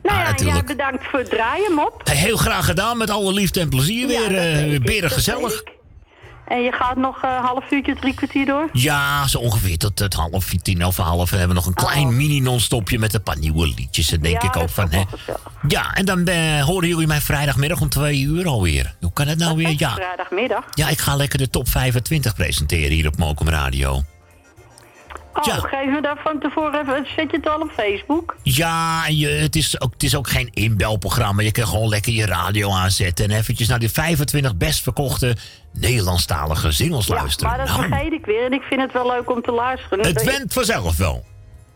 Nou 0.03 0.27
Ah, 0.27 0.35
ja, 0.39 0.63
bedankt 0.77 1.05
voor 1.05 1.19
het 1.19 1.31
draaien, 1.31 1.73
Mop. 1.73 2.03
Heel 2.05 2.37
graag 2.37 2.65
gedaan, 2.65 2.97
met 2.99 3.11
alle 3.11 3.33
liefde 3.33 3.61
en 3.61 3.69
plezier 3.69 4.07
weer. 4.07 4.29
dat 4.29 4.39
eh 4.39 4.55
weet 4.69 4.81
En 6.47 6.63
je 6.63 6.73
gaat 6.73 6.97
nog 6.97 7.23
een 7.23 7.43
half 7.43 7.71
uurtje, 7.71 7.95
drie 7.95 8.15
kwartier 8.15 8.47
door? 8.47 8.69
Ja, 8.73 9.27
zo 9.27 9.39
ongeveer 9.39 9.79
tot 9.79 9.99
het 9.99 10.15
half 10.15 10.51
tien 10.63 10.85
over 10.85 11.05
half. 11.05 11.31
We 11.31 11.37
hebben 11.37 11.57
nog 11.57 11.67
een 11.67 11.75
klein 11.75 12.17
mini 12.17 12.41
non-stopje 12.41 12.99
met 12.99 13.15
een 13.15 13.23
paar 13.23 13.39
nieuwe 13.39 13.69
liedjes. 13.69 14.13
En 14.13 14.21
denk 14.21 14.35
Oh. 14.37 14.43
Ja, 14.43 14.49
ik 14.49 14.57
ook 14.57 14.71
van, 14.71 14.91
hè. 14.91 15.03
Ja, 15.69 15.95
en 15.95 16.05
dan 16.05 16.27
eh, 16.27 16.65
horen 16.65 16.89
jullie 16.89 17.07
mij 17.07 17.21
vrijdagmiddag 17.21 17.81
om 17.81 17.89
twee 17.89 18.21
uur 18.21 18.47
alweer. 18.47 18.95
Hoe 19.01 19.13
kan 19.13 19.27
het 19.27 19.39
nou 19.39 19.57
weer? 19.57 19.75
Ja. 19.77 19.95
Vrijdagmiddag. 19.95 20.65
ja, 20.75 20.89
ik 20.89 20.99
ga 20.99 21.17
lekker 21.17 21.39
de 21.39 21.51
top 21.51 21.69
25 21.69 22.35
presenteren 22.35 22.91
hier 22.91 23.07
op 23.07 23.17
Mokum 23.17 23.49
Radio. 23.49 24.03
Oh, 25.39 25.45
Ja. 25.45 25.55
geef 25.55 25.91
me 25.91 26.01
daar 26.03 26.21
van 26.25 26.39
tevoren 26.41 26.81
even... 26.81 27.07
Zet 27.17 27.31
je 27.31 27.37
het 27.37 27.49
al 27.49 27.61
op 27.61 27.71
Facebook? 27.77 28.37
Ja, 28.43 29.07
je, 29.09 29.29
het, 29.29 29.57
is 29.57 29.81
ook, 29.81 29.93
het 29.93 30.03
is 30.03 30.17
ook 30.17 30.29
geen 30.29 30.51
inbelprogramma. 30.53 31.43
Je 31.43 31.53
kan 31.53 31.67
gewoon 31.67 31.89
lekker 31.89 32.13
je 32.13 32.27
radio 32.27 32.71
aanzetten 32.73 33.25
en 33.31 33.37
eventjes 33.37 33.69
naar 33.69 33.79
die 33.79 33.91
25 33.91 34.57
best 34.57 34.83
verkochte 34.83 35.37
Nederlandstalige 35.73 36.71
singles 36.73 37.09
luisteren. 37.09 37.49
Maar 37.57 37.67
dat 37.67 37.77
Nou, 37.77 37.89
vergeet 37.89 38.13
ik 38.13 38.27
weer 38.27 38.45
en 38.45 38.53
ik 38.53 38.63
vind 38.63 38.81
het 38.81 38.93
wel 38.93 39.07
leuk 39.07 39.31
om 39.31 39.43
te 39.43 39.53
luisteren. 39.53 40.07
het 40.07 40.15
Dat- 40.15 40.25
went 40.25 40.53
vanzelf 40.53 40.97
wel. 40.97 41.25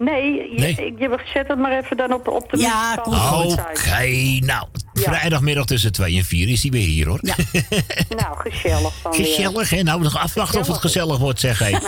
Nee, 0.04 0.32
je, 0.34 0.58
Nee. 0.60 0.70
ik- 0.86 0.98
je 0.98 1.18
zet 1.34 1.48
het 1.48 1.58
maar 1.58 1.78
even 1.78 1.96
dan 1.96 2.12
op, 2.12 2.28
op 2.28 2.50
de 2.50 2.58
Ja, 2.58 2.98
Oké, 3.04 4.06
nou, 4.40 4.66
vrijdagmiddag 4.94 5.64
tussen 5.64 5.92
2 5.92 6.16
en 6.16 6.24
4 6.24 6.48
is 6.48 6.62
hij 6.62 6.70
weer 6.70 6.86
hier 6.86 7.06
hoor. 7.06 7.20
Nou, 8.22 8.50
gezellig 8.50 8.92
dan 9.02 9.12
weer. 9.12 9.26
Gezellig, 9.26 9.70
hè? 9.70 9.82
Nou, 9.82 10.02
nog 10.02 10.16
afwachten 10.18 10.60
of 10.60 10.66
het 10.66 10.76
gezellig 10.76 11.18
wordt, 11.18 11.40
zeg 11.40 11.58
hé. 11.58 11.74
Ach, 11.76 11.82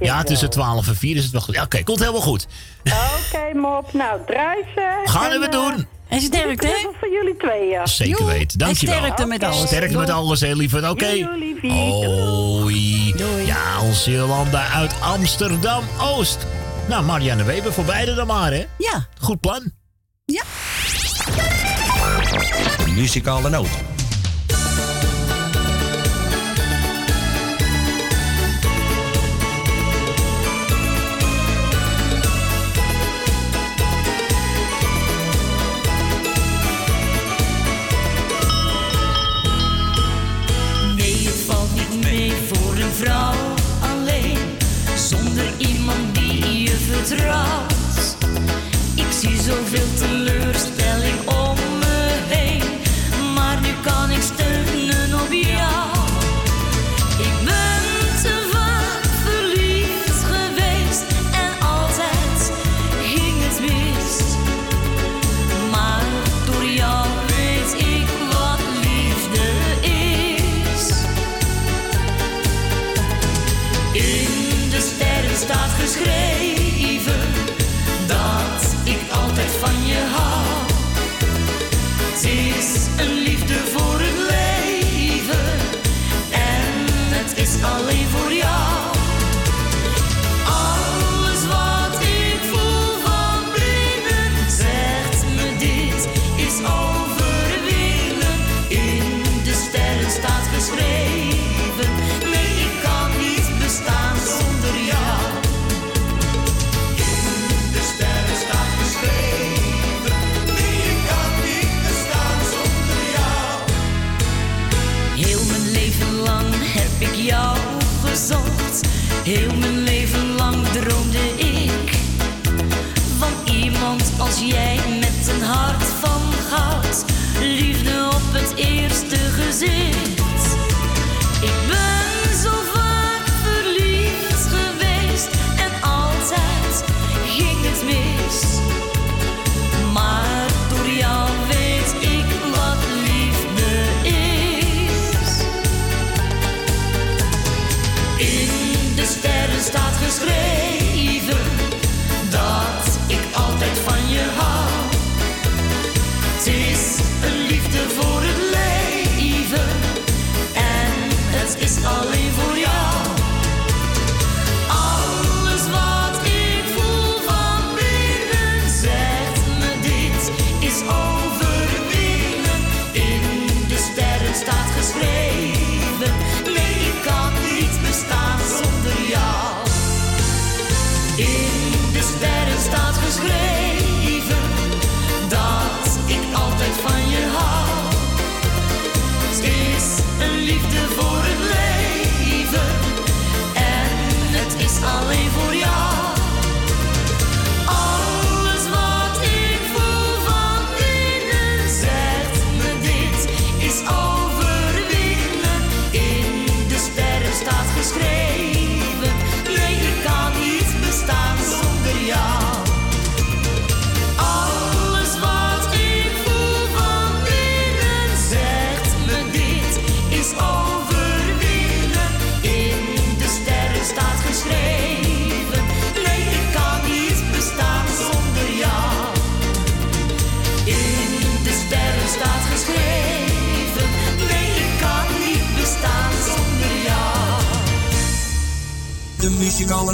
Ja, 0.00 0.22
tussen 0.22 0.50
12 0.50 0.88
en 0.88 0.96
4 0.96 1.16
is 1.16 1.22
het 1.22 1.32
wel 1.32 1.40
goed. 1.40 1.54
Ja, 1.54 1.62
Oké, 1.62 1.82
komt 1.82 1.98
helemaal 1.98 2.20
goed. 2.20 2.46
Oké, 2.84 3.58
mop. 3.58 3.92
Nou, 3.92 4.20
ze. 4.26 5.00
Gaan 5.04 5.30
En, 5.32 5.40
we 5.40 5.46
eh, 5.46 5.52
doen. 5.52 5.86
En 6.08 6.20
sterkte, 6.20 6.66
hè? 6.66 6.88
voor 7.00 7.10
jullie 7.12 7.36
twee, 7.36 7.68
ja. 7.68 7.86
Zeker 7.86 8.26
weten, 8.26 8.58
dankjewel. 8.58 8.94
En 8.96 9.00
sterkte 9.02 9.26
met 9.26 9.44
alles. 9.44 9.66
Sterkte 9.66 9.98
met 9.98 10.10
alles, 10.10 10.40
hè, 10.40 10.52
lieverd. 10.52 10.88
Oké. 10.90 11.04
Doei, 11.06 11.24
doei, 11.24 11.38
liefie. 11.38 11.70
Hoi. 11.70 13.14
Ja, 13.46 13.80
onze 13.82 14.10
Jolanda 14.10 14.66
uit 14.68 14.94
Amsterdam-Oost. 15.00 16.46
Nou, 16.88 17.04
Marianne 17.04 17.44
Weber, 17.44 17.72
voor 17.72 17.84
beide 17.84 18.14
dan 18.14 18.26
maar, 18.26 18.52
hè? 18.52 18.66
Ja. 18.78 19.06
Goed 19.20 19.40
plan. 19.40 19.72
De 22.84 22.92
muzikale 22.94 23.50
noot. 23.50 23.68
Ik 48.94 49.12
zie 49.20 49.36
zoveel 49.42 49.94
teleurstelling 49.98 50.83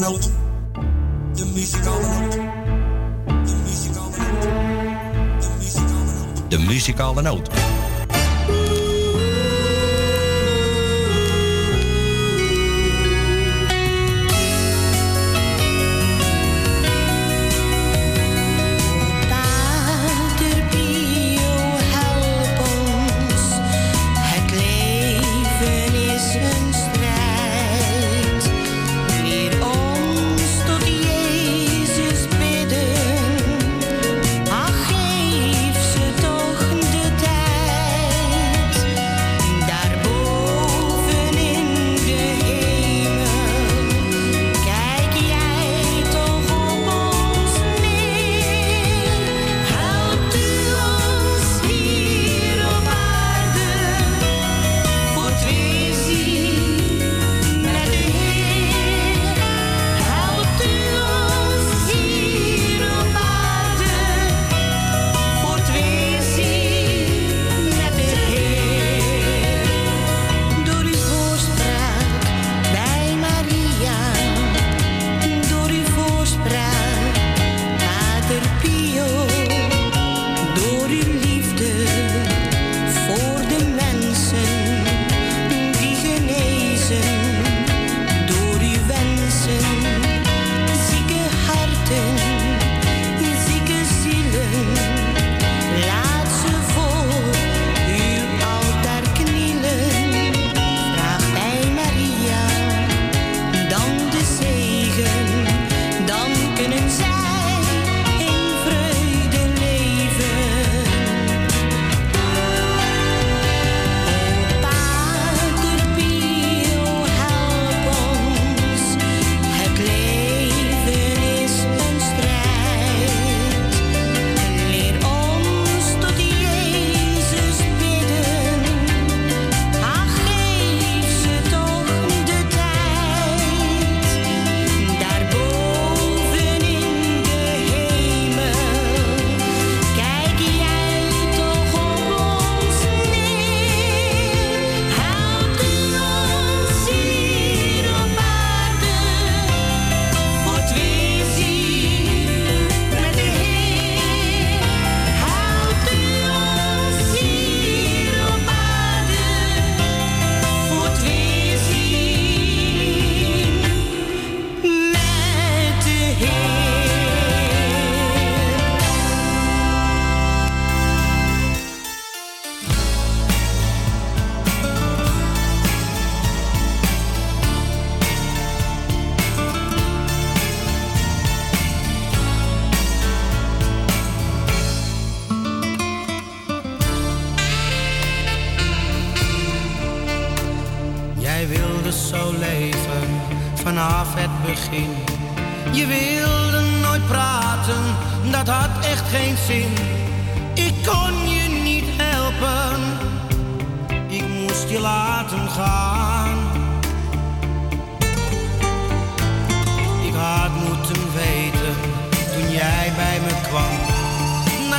De 0.01 0.07
muzikale 0.07 0.31
The 1.35 1.45
music. 3.55 3.93
The 6.49 6.59
musical. 6.59 7.15
The 7.15 7.23
music. 7.23 7.60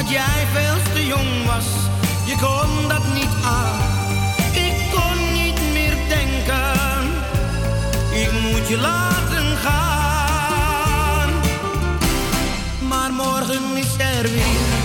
Dat 0.01 0.09
jij 0.09 0.47
veel 0.53 0.93
te 0.93 1.05
jong 1.05 1.45
was. 1.45 1.65
Je 2.25 2.35
kon 2.35 2.87
dat 2.87 3.13
niet 3.13 3.33
aan. 3.43 3.79
Ik 4.51 4.75
kon 4.91 5.33
niet 5.33 5.59
meer 5.73 5.95
denken, 6.07 7.03
ik 8.11 8.31
moet 8.41 8.67
je 8.67 8.77
laten 8.77 9.57
gaan. 9.57 11.29
Maar 12.87 13.11
morgen 13.13 13.77
is 13.77 13.93
er 13.97 14.23
weer 14.23 14.80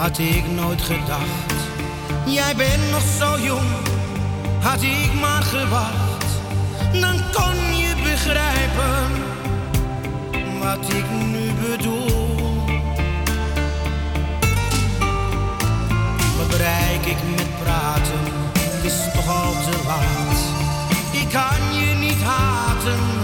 had 0.00 0.18
ik 0.18 0.50
nooit 0.50 0.82
gedacht. 0.82 1.54
Jij 2.26 2.56
bent 2.56 2.90
nog 2.90 3.02
zo 3.18 3.44
jong, 3.44 3.70
had 4.60 4.82
ik 4.82 5.20
maar 5.20 5.42
gewacht. 5.42 6.24
Dan 7.00 7.20
kon 7.32 7.76
je 7.76 7.94
begrijpen 8.02 9.08
wat 10.62 10.92
ik 10.92 11.04
nu 11.10 11.52
bedoel. 11.68 12.64
Wat 16.38 16.48
bereik 16.48 17.04
ik 17.06 17.18
met 17.36 17.58
praten, 17.62 18.24
is 18.82 18.94
toch 19.14 19.28
al 19.28 19.52
te 19.52 19.78
laat. 19.86 20.38
Ik 21.10 21.28
kan 21.28 21.78
je 21.78 21.94
niet 21.94 22.22
haten 22.22 23.19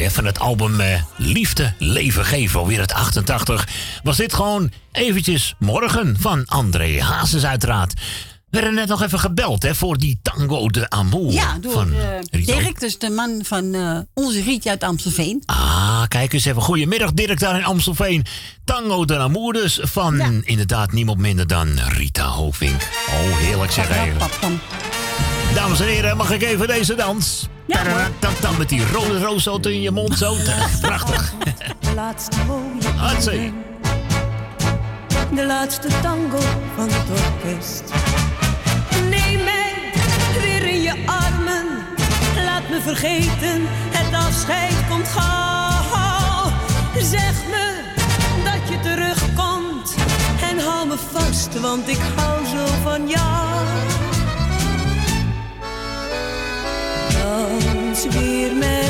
mooi 0.00 0.12
hè. 0.12 0.14
Van 0.14 0.24
het 0.24 0.38
album 0.38 0.80
eh, 0.80 1.02
Liefde, 1.16 1.72
Leven, 1.78 2.24
Geven, 2.24 2.60
alweer 2.60 2.80
het 2.80 2.92
88. 2.92 3.68
Was 4.02 4.16
dit 4.16 4.32
gewoon 4.32 4.70
eventjes 4.92 5.54
morgen 5.58 6.16
van 6.18 6.46
André 6.46 7.02
Hazes 7.02 7.44
uiteraard. 7.44 7.92
We 8.50 8.60
werden 8.60 8.74
net 8.74 8.88
nog 8.88 9.02
even 9.02 9.18
gebeld 9.18 9.62
hè, 9.62 9.74
voor 9.74 9.98
die 9.98 10.18
tango 10.22 10.68
de 10.68 10.90
amour. 10.90 11.32
Ja, 11.32 11.58
door 11.60 11.72
van 11.72 11.92
eh. 12.30 12.44
Dirk, 12.46 12.80
dus 12.80 12.98
de 12.98 13.10
man 13.10 13.40
van 13.44 13.74
eh, 13.74 13.98
onze 14.14 14.42
Rietje 14.42 14.70
uit 14.70 14.82
Amstelveen. 14.82 15.42
Ah, 15.46 16.02
kijk 16.08 16.32
eens 16.32 16.44
even. 16.44 16.62
Goedemiddag 16.62 17.12
Dirk 17.12 17.38
daar 17.38 17.58
in 17.58 17.64
Amstelveen. 17.64 18.26
Tango 18.64 19.04
de 19.04 19.18
amour 19.18 19.52
dus 19.52 19.78
van 19.82 20.44
inderdaad 20.44 20.92
niemand 20.92 21.18
minder 21.18 21.46
dan 21.46 21.78
Rita 21.88 22.26
Hovink. 22.26 22.88
Oh, 23.08 23.36
heerlijk 23.36 23.72
zeg 23.72 23.88
even. 23.88 24.60
Dames 25.54 25.80
en 25.80 25.86
heren, 25.86 26.16
mag 26.16 26.30
ik 26.30 26.42
even 26.42 26.66
deze 26.66 26.94
dans? 26.94 27.48
Ja, 27.66 28.08
dan 28.40 28.56
met 28.58 28.68
die 28.68 28.86
rode 28.92 29.18
roosauto 29.18 29.70
in 29.70 29.80
je 29.80 29.90
mond 29.90 30.18
zo. 30.18 30.36
Prachtig. 30.80 31.32
De 31.80 31.94
laatste 31.94 32.36
mooie 32.46 32.96
Hatsé. 32.96 33.52
De 35.34 35.46
laatste 35.46 35.88
tango 36.02 36.38
van 36.76 36.88
het 36.90 37.06
orkest. 37.10 37.82
Neem 39.08 39.44
mij 39.44 39.74
weer 40.40 40.68
in 40.68 40.82
je 40.82 40.94
armen. 41.06 41.66
Laat 42.44 42.68
me 42.68 42.80
vergeten, 42.80 43.62
het 43.90 44.26
afscheid 44.26 44.74
komt 44.88 45.08
gauw. 45.08 46.52
Zeg 47.02 47.34
me 47.50 47.82
dat 48.44 48.68
je 48.68 48.80
terugkomt. 48.80 49.94
En 50.50 50.58
hou 50.58 50.88
me 50.88 50.96
vast, 51.12 51.60
want 51.60 51.88
ik 51.88 52.00
hou 52.16 52.46
zo 52.46 52.66
van 52.82 53.08
jou. 53.08 54.09
Weer 58.08 58.56
met 58.56 58.89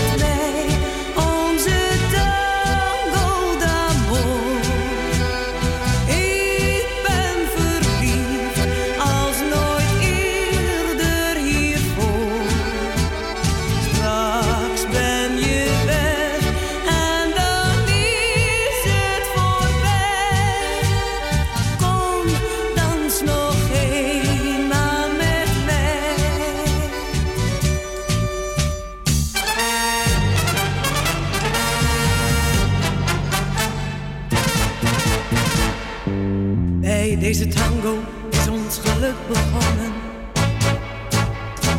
deze 37.31 37.49
tango 37.49 37.99
is 38.31 38.49
ons 38.49 38.79
geluk 38.85 39.15
begonnen. 39.29 39.93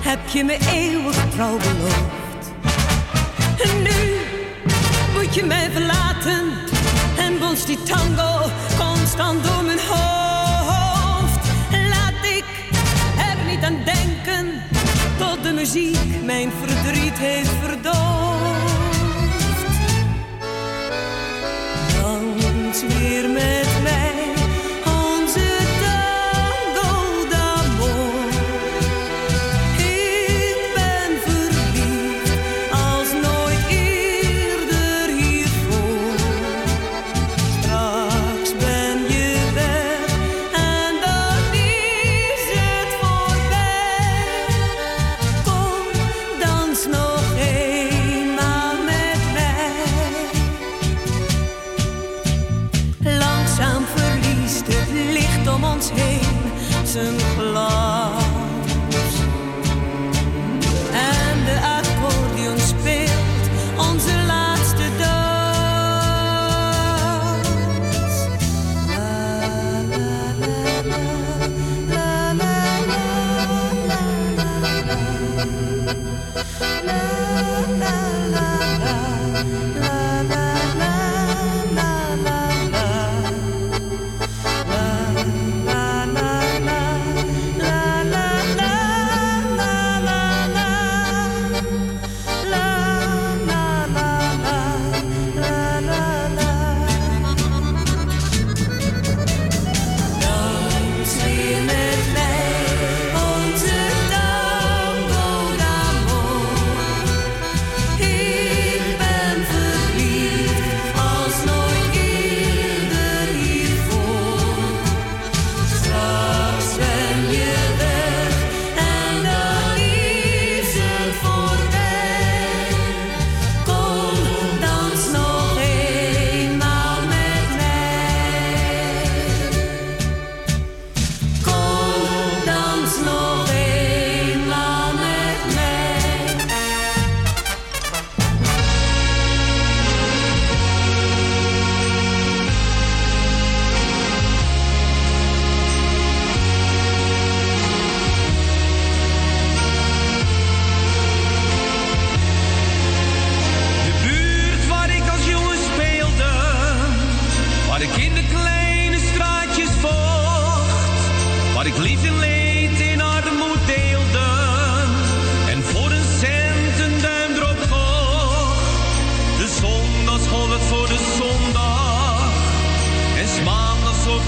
Heb 0.02 0.28
je 0.28 0.44
me 0.44 0.58
eeuwig 0.72 1.16
trouw 1.30 1.58
beloofd. 1.58 2.52
En 3.64 3.82
nu 3.82 4.18
moet 5.14 5.36
je 5.36 5.44
mij 5.46 5.72
verlaten. 5.72 6.52
En 7.18 7.40
bonst 7.40 7.68
die 7.68 7.84
tango 7.84 8.50
constant 8.78 9.44
door 9.44 9.64
mijn 9.64 9.80
hoofd. 9.90 11.48
Laat 11.90 12.26
ik 12.38 12.46
er 13.18 13.52
niet 13.52 13.64
aan 13.64 13.78
denken. 13.86 14.62
Tot 15.18 15.44
de 15.44 15.52
muziek 15.52 16.24
mijn 16.24 16.52
verdriet 16.62 17.18
heeft 17.18 17.52
verdoofd. 17.64 18.31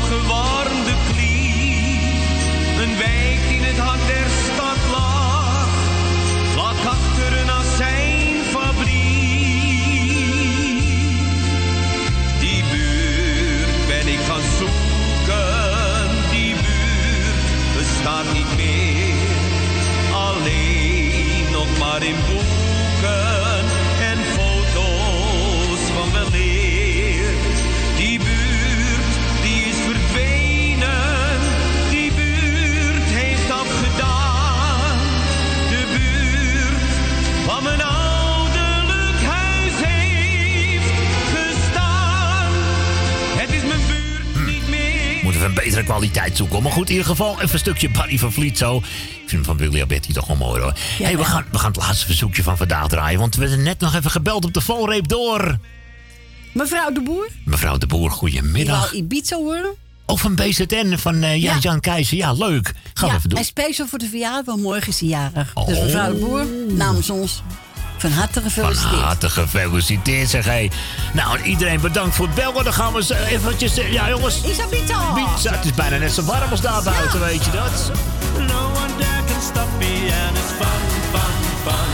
gewoon. 0.04 0.63
Zoeken. 46.38 46.64
Maar 46.64 46.72
goed, 46.72 46.86
in 46.90 46.92
ieder 46.96 47.08
geval 47.10 47.34
even 47.42 47.54
een 47.54 47.60
stukje 47.60 47.90
Barry 47.90 48.18
van 48.20 48.34
Vliet 48.34 48.58
zo. 48.58 48.78
Ik 48.78 48.84
vind 49.18 49.32
hem 49.32 49.44
van 49.44 49.58
Willy 49.58 49.80
Alberti 49.82 50.14
toch 50.14 50.28
wel 50.28 50.36
mooi 50.36 50.62
hoor. 50.62 50.74
hey, 51.02 51.18
we, 51.18 51.24
gaan, 51.26 51.46
we 51.52 51.58
gaan 51.58 51.72
het 51.72 51.82
laatste 51.82 52.06
verzoekje 52.06 52.44
van 52.44 52.58
vandaag 52.58 52.88
draaien. 52.88 53.20
Want 53.20 53.36
we 53.36 53.48
zijn 53.48 53.64
net 53.64 53.80
nog 53.80 53.96
even 53.96 54.12
gebeld 54.12 54.46
op 54.46 54.54
de 54.54 54.62
valreep 54.62 55.08
door. 55.08 55.58
Mevrouw 56.52 56.92
de 56.92 57.02
Boer, 57.02 57.30
Mevrouw 57.46 57.78
de 57.78 57.88
Boer, 57.88 58.10
die 58.10 58.18
goedemiddag. 58.18 58.82
wou 58.84 58.96
Ibiza 58.96 59.36
horen. 59.36 59.74
Of 60.06 60.22
van 60.22 60.36
BZN 60.36 60.96
van 60.98 61.24
eh, 61.24 61.42
ja, 61.42 61.54
Ja. 61.54 61.60
Jan 61.60 61.80
Keizer. 61.80 62.18
Ja, 62.18 62.32
leuk. 62.34 62.74
Gaan 62.94 63.10
we 63.10 63.16
even 63.16 63.30
doen. 63.30 63.38
en 63.40 63.46
speciaal 63.46 63.88
voor 63.88 64.00
de 64.00 64.10
verjaardag, 64.10 64.46
want 64.46 64.62
morgen 64.62 64.88
is 64.88 65.00
hij 65.00 65.10
jarig. 65.10 65.52
Oh. 65.54 65.68
Dus 65.68 65.80
mevrouw 65.80 66.14
de 66.14 66.20
Boer, 66.20 66.46
namens 66.68 67.10
ons, 67.10 67.42
van 68.10 68.12
harte 68.12 68.42
Van 68.42 68.50
gefeliciteerd. 68.52 69.02
harte 69.02 69.30
gefeliciteerd 69.30 70.30
zeg 70.30 70.46
hé. 70.46 70.70
Nou, 71.14 71.38
en 71.38 71.46
iedereen 71.46 71.82
bedankt 71.82 72.16
voor 72.16 72.26
het 72.26 72.36
bellen. 72.36 72.64
Dan 72.64 72.74
gaan 72.74 72.92
we 72.92 72.98
eens 72.98 73.10
eh, 73.10 73.32
eventjes... 73.32 73.78
eh, 73.78 73.92
Ja 73.92 74.10
jongens. 74.10 74.42
Isabieta. 74.42 75.00
Ibiza, 75.18 75.52
het 75.52 75.66
is 75.66 75.74
bijna 75.74 75.98
net 75.98 76.12
zo 76.12 76.24
warm 76.24 76.50
als 76.52 76.62
daar 76.62 76.84
buiten, 76.84 77.20
weet 77.20 77.46
je 77.46 77.52
dat? 77.52 77.92
No 78.48 78.66
one 78.66 78.96
there 78.98 79.24
can 79.28 79.42
stop 79.42 79.68
me 79.80 80.10
and 80.28 80.38
it's 80.38 80.52
fun, 80.60 80.82
fun, 81.12 81.74
fun. 81.74 81.93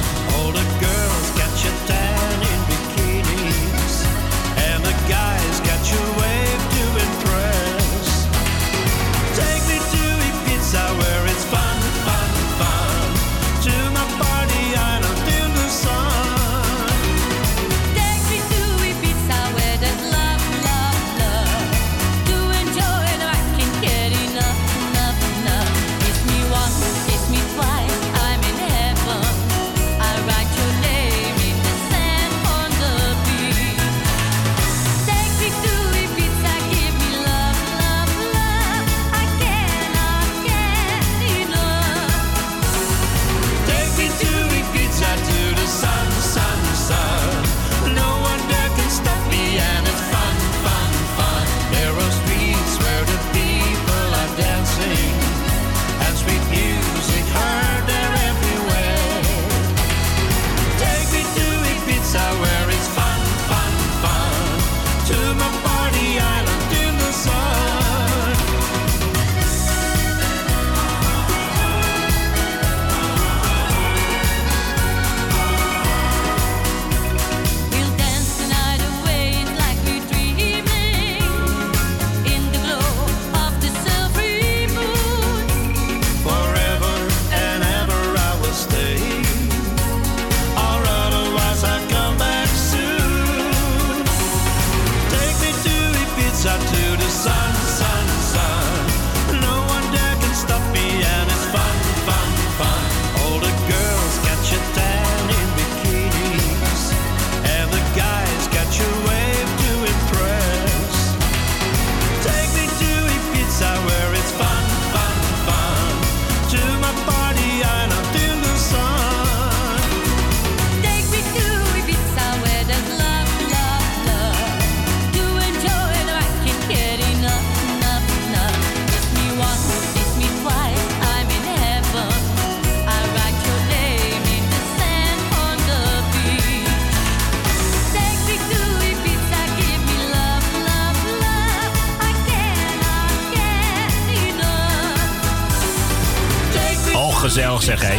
Zeg, 147.77 147.81
hé. 147.81 147.97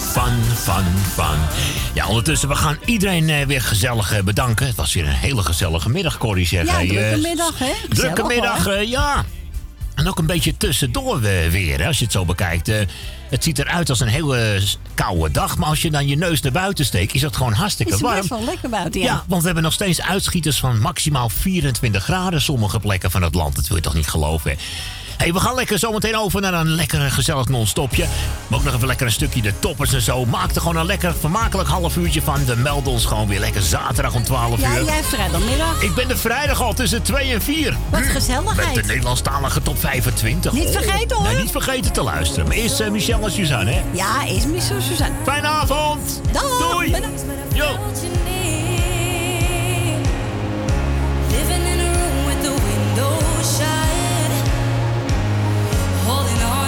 Fun, 0.00 0.42
fun, 0.56 0.84
fun. 1.14 1.38
Ja, 1.94 2.06
ondertussen, 2.08 2.48
we 2.48 2.54
gaan 2.54 2.78
iedereen 2.84 3.28
eh, 3.30 3.46
weer 3.46 3.62
gezellig 3.62 4.12
eh, 4.12 4.22
bedanken. 4.22 4.66
Het 4.66 4.74
was 4.76 4.94
weer 4.94 5.04
een 5.06 5.12
hele 5.12 5.42
gezellige 5.42 5.88
middag, 5.90 6.18
Corrie, 6.18 6.46
zeg. 6.46 6.66
Ja, 6.66 6.72
hé. 6.78 6.86
drukke 6.86 7.04
Eh, 7.04 7.22
middag, 7.22 7.58
hè? 7.58 7.72
Drukke 7.88 8.22
middag, 8.22 8.64
hoor. 8.64 8.72
eh, 8.72 8.88
ja. 8.88 9.24
En 9.94 10.08
ook 10.08 10.18
een 10.18 10.26
beetje 10.26 10.56
tussendoor 10.56 11.22
eh, 11.22 11.50
weer, 11.50 11.78
hè, 11.80 11.86
als 11.86 11.98
je 11.98 12.04
het 12.04 12.12
zo 12.12 12.24
bekijkt. 12.24 12.68
Eh, 12.68 12.76
het 13.30 13.44
ziet 13.44 13.58
eruit 13.58 13.88
als 13.90 14.00
een 14.00 14.08
hele 14.08 14.56
s- 14.60 14.78
koude 14.94 15.30
dag, 15.30 15.56
maar 15.56 15.68
als 15.68 15.82
je 15.82 15.90
dan 15.90 16.06
je 16.08 16.16
neus 16.16 16.40
naar 16.40 16.52
buiten 16.52 16.84
steekt, 16.84 17.14
is 17.14 17.22
het 17.22 17.36
gewoon 17.36 17.52
hartstikke 17.52 17.92
Is 17.92 17.98
het 17.98 18.06
warm. 18.08 18.18
best 18.20 18.30
wel 18.30 18.44
lekker 18.44 18.68
buiten, 18.68 19.00
ja. 19.00 19.06
Ja, 19.06 19.24
want 19.28 19.40
we 19.40 19.46
hebben 19.46 19.64
nog 19.64 19.72
steeds 19.72 20.00
uitschieters 20.02 20.58
van 20.60 20.80
maximaal 20.80 21.28
24 21.28 22.04
graden. 22.04 22.40
Sommige 22.40 22.80
plekken 22.80 23.10
van 23.10 23.22
het 23.22 23.34
land, 23.34 23.56
dat 23.56 23.66
wil 23.66 23.76
je 23.76 23.82
toch 23.82 23.94
niet 23.94 24.08
geloven. 24.08 24.50
hè? 24.50 24.56
Hey, 25.16 25.32
we 25.32 25.40
gaan 25.40 25.54
lekker 25.54 25.78
zometeen 25.78 26.16
over 26.16 26.40
naar 26.40 26.52
een 26.54 26.68
lekker 26.74 27.10
gezellig 27.10 27.48
non-stopje. 27.48 28.06
Maar 28.46 28.58
ook 28.58 28.64
nog 28.64 28.74
even 28.74 28.86
lekker 28.86 29.06
een 29.06 29.12
stukje 29.12 29.42
de 29.42 29.52
toppers 29.58 29.92
en 29.92 30.00
zo. 30.02 30.24
Maak 30.24 30.50
er 30.54 30.60
gewoon 30.60 30.76
een 30.76 30.86
lekker 30.86 31.14
vermakelijk 31.20 31.68
half 31.68 31.96
uurtje 31.96 32.22
van. 32.22 32.44
We 32.44 32.56
melden 32.56 32.92
ons 32.92 33.04
gewoon 33.06 33.28
weer 33.28 33.40
lekker 33.40 33.62
zaterdag 33.62 34.14
om 34.14 34.24
12 34.24 34.60
Ja, 34.60 34.76
uur. 34.78 34.84
jij 34.84 34.94
hebt 34.94 35.06
vrijdagmiddag. 35.06 35.82
Ik 35.82 35.94
ben 35.94 36.08
de 36.08 36.16
vrijdag 36.16 36.60
al 36.62 36.74
tussen 36.74 37.02
2 37.02 37.32
en 37.32 37.42
4. 37.42 37.76
Wat 37.90 38.00
Met 38.00 38.08
gezelligheid. 38.10 38.74
de 38.74 38.82
Nederlandstalige 38.82 39.62
top 39.62 39.78
25. 39.78 40.52
Niet 40.52 40.70
vergeten, 40.70 41.16
hoor. 41.16 41.26
Nee, 41.26 41.36
niet 41.42 41.50
vergeten 41.50 41.92
te 41.92 42.02
luisteren. 42.02 42.46
Maar 42.48 42.56
eerst 42.56 42.80
eh, 42.80 42.90
Michel 42.90 43.24
en 43.24 43.30
Suzanne, 43.32 43.70
hè? 43.70 43.82
Ja, 43.92 44.24
is 44.24 44.46
Miss 44.46 44.66
Suzanne. 44.66 45.14
Fijne 45.24 45.46
avond. 45.46 46.20
Dag. 46.32 46.70
Doei. 46.70 46.90
Bedankt. 46.90 47.24
Yo. 47.54 47.66
Living 51.30 51.64
in 51.66 51.80
a 51.80 51.92
room 51.92 52.26
with 52.26 52.42
the 52.42 52.54
windows 52.68 53.56
shut, 53.56 54.03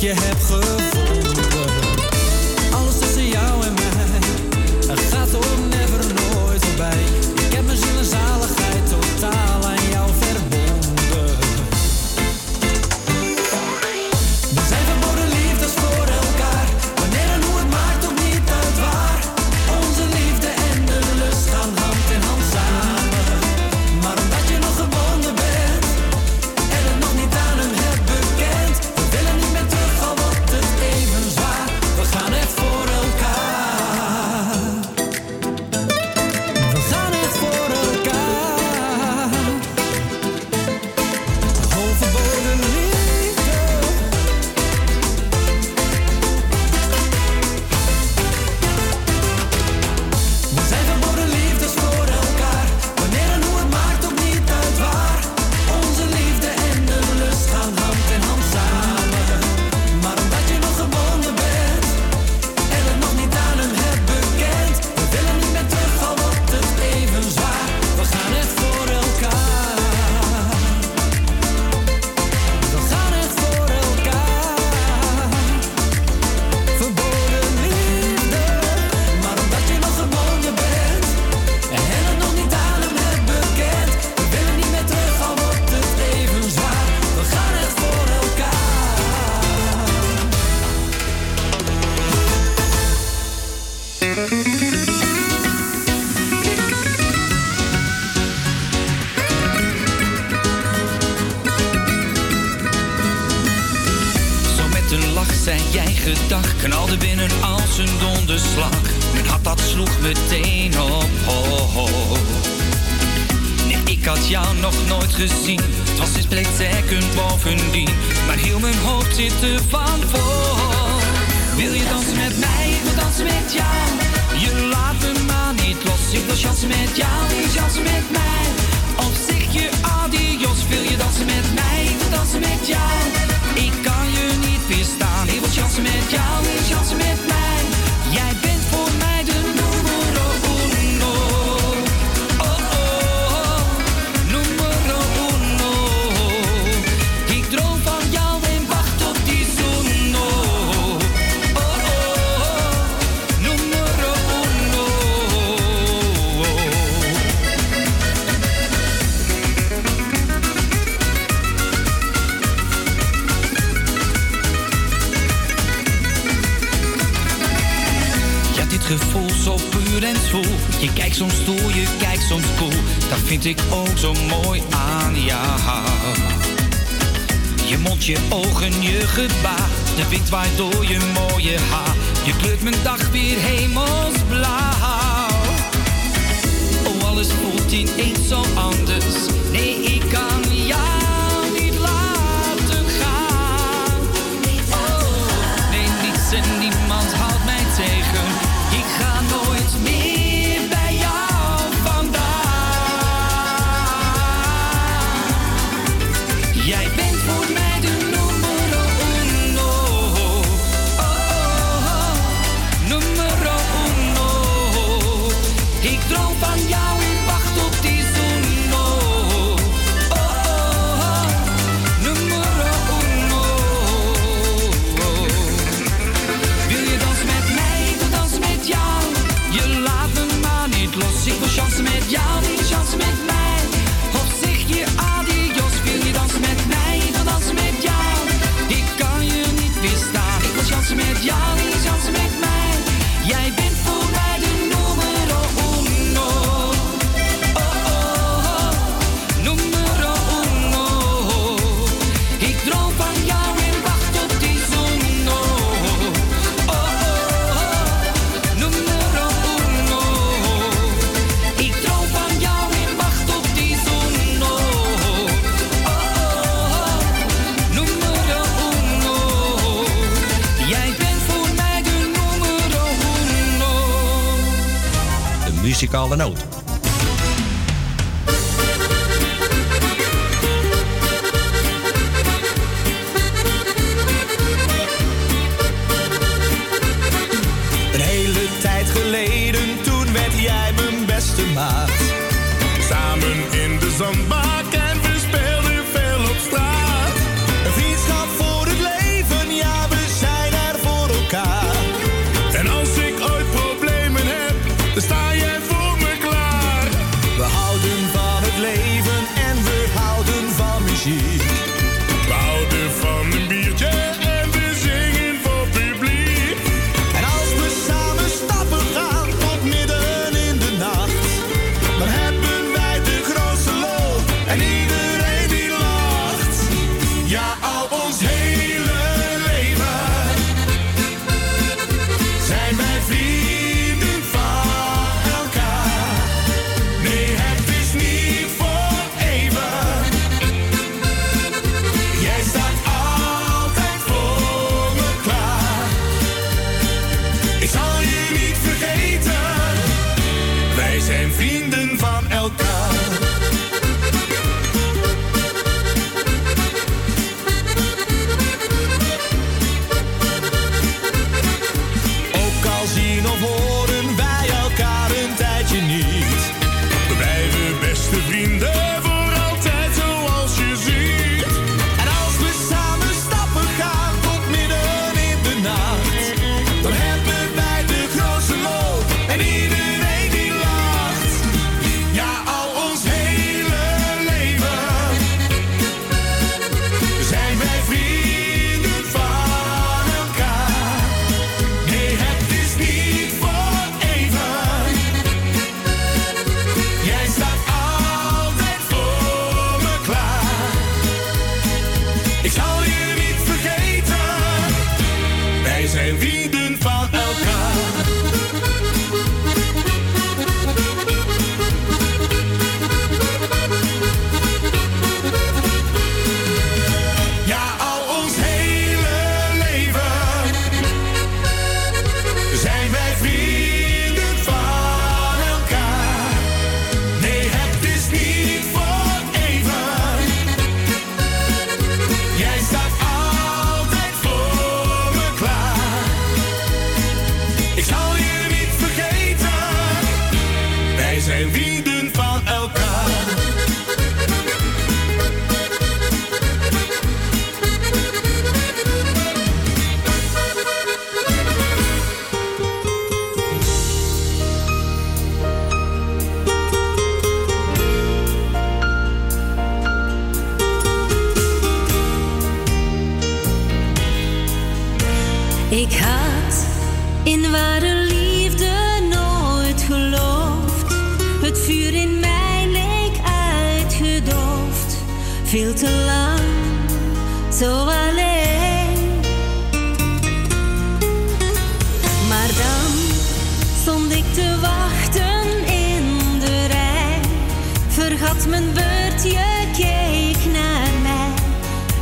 je 0.00 0.08
heb 0.08 0.39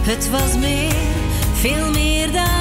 Het 0.08 0.30
was 0.30 0.56
meer, 0.56 0.94
veel 1.54 1.90
meer 1.90 2.32
dan 2.32 2.57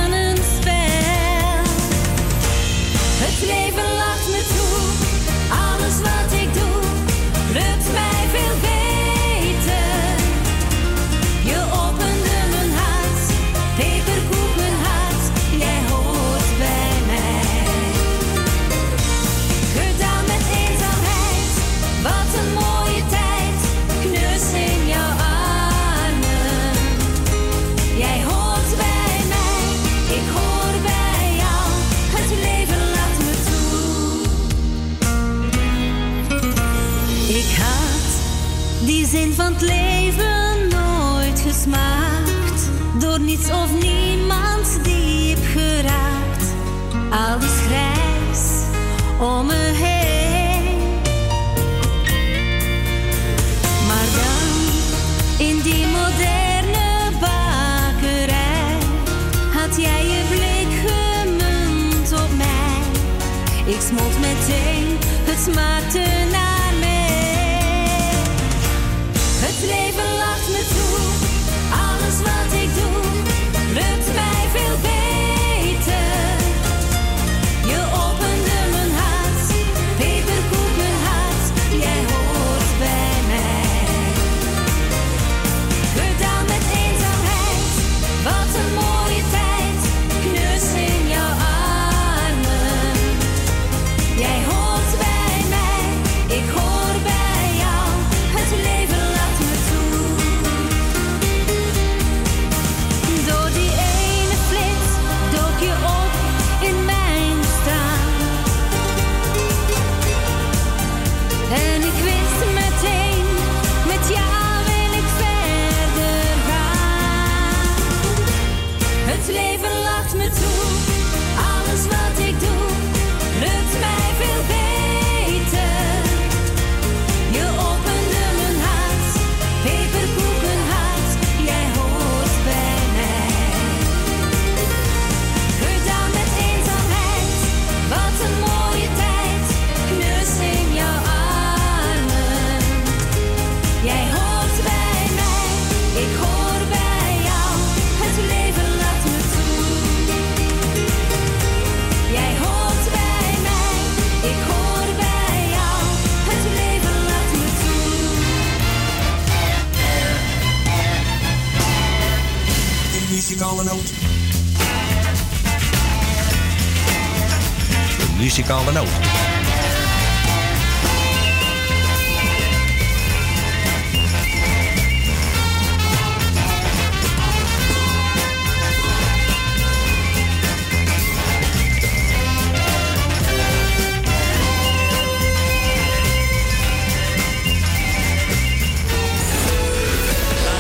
muzikale 168.48 168.72
noot. 168.72 168.90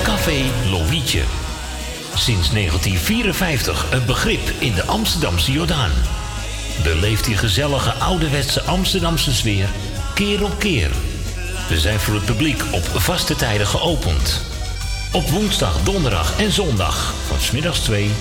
Café 0.03 0.45
Lovietje. 0.69 1.23
Sinds 2.15 2.49
1954 2.51 3.91
een 3.91 4.05
begrip 4.05 4.51
in 4.59 4.73
de 4.73 4.85
Amsterdamse 4.85 5.51
Jordaan. 5.51 6.16
Beleeft 6.99 7.25
die 7.25 7.37
gezellige 7.37 7.93
ouderwetse 7.93 8.61
Amsterdamse 8.61 9.33
sfeer 9.33 9.69
keer 10.13 10.43
op 10.43 10.59
keer. 10.59 10.89
We 11.69 11.79
zijn 11.79 11.99
voor 11.99 12.13
het 12.13 12.25
publiek 12.25 12.63
op 12.71 12.83
vaste 12.83 13.35
tijden 13.35 13.67
geopend. 13.67 14.41
Op 15.11 15.29
woensdag, 15.29 15.83
donderdag 15.83 16.39
en 16.39 16.51
zondag 16.51 17.13
van 17.27 17.39
smiddags 17.39 17.79
2 17.79 18.11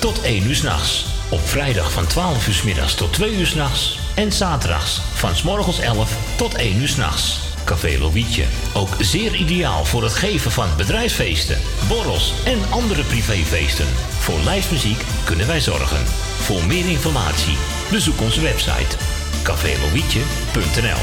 tot 0.00 0.20
1 0.22 0.46
uur 0.46 0.54
s'nachts. 0.54 1.04
Op 1.28 1.48
vrijdag 1.48 1.92
van 1.92 2.06
12 2.06 2.48
uur 2.48 2.54
's 2.54 2.62
middags 2.62 2.94
tot 2.94 3.12
2 3.12 3.34
uur 3.36 3.46
s'nachts. 3.46 3.98
En 4.14 4.32
zaterdags 4.32 5.00
van 5.14 5.36
's 5.36 5.42
morgens 5.42 5.78
11 5.78 6.16
tot 6.36 6.54
1 6.54 6.80
uur 6.80 6.88
s'nachts. 6.88 7.40
Café 7.64 7.98
Lovietje. 7.98 8.44
Ook 8.74 8.96
zeer 9.00 9.34
ideaal 9.34 9.84
voor 9.84 10.02
het 10.02 10.14
geven 10.14 10.50
van 10.50 10.68
bedrijfsfeesten, 10.76 11.58
borrels 11.88 12.32
en 12.44 12.58
andere 12.70 13.02
privéfeesten. 13.02 13.86
Voor 14.18 14.40
lijstmuziek 14.44 15.04
kunnen 15.24 15.46
wij 15.46 15.60
zorgen. 15.60 16.04
Voor 16.38 16.64
meer 16.64 16.88
informatie 16.88 17.56
bezoek 17.92 18.20
onze 18.20 18.40
website 18.40 18.96
cafélovietje.nl 19.42 21.00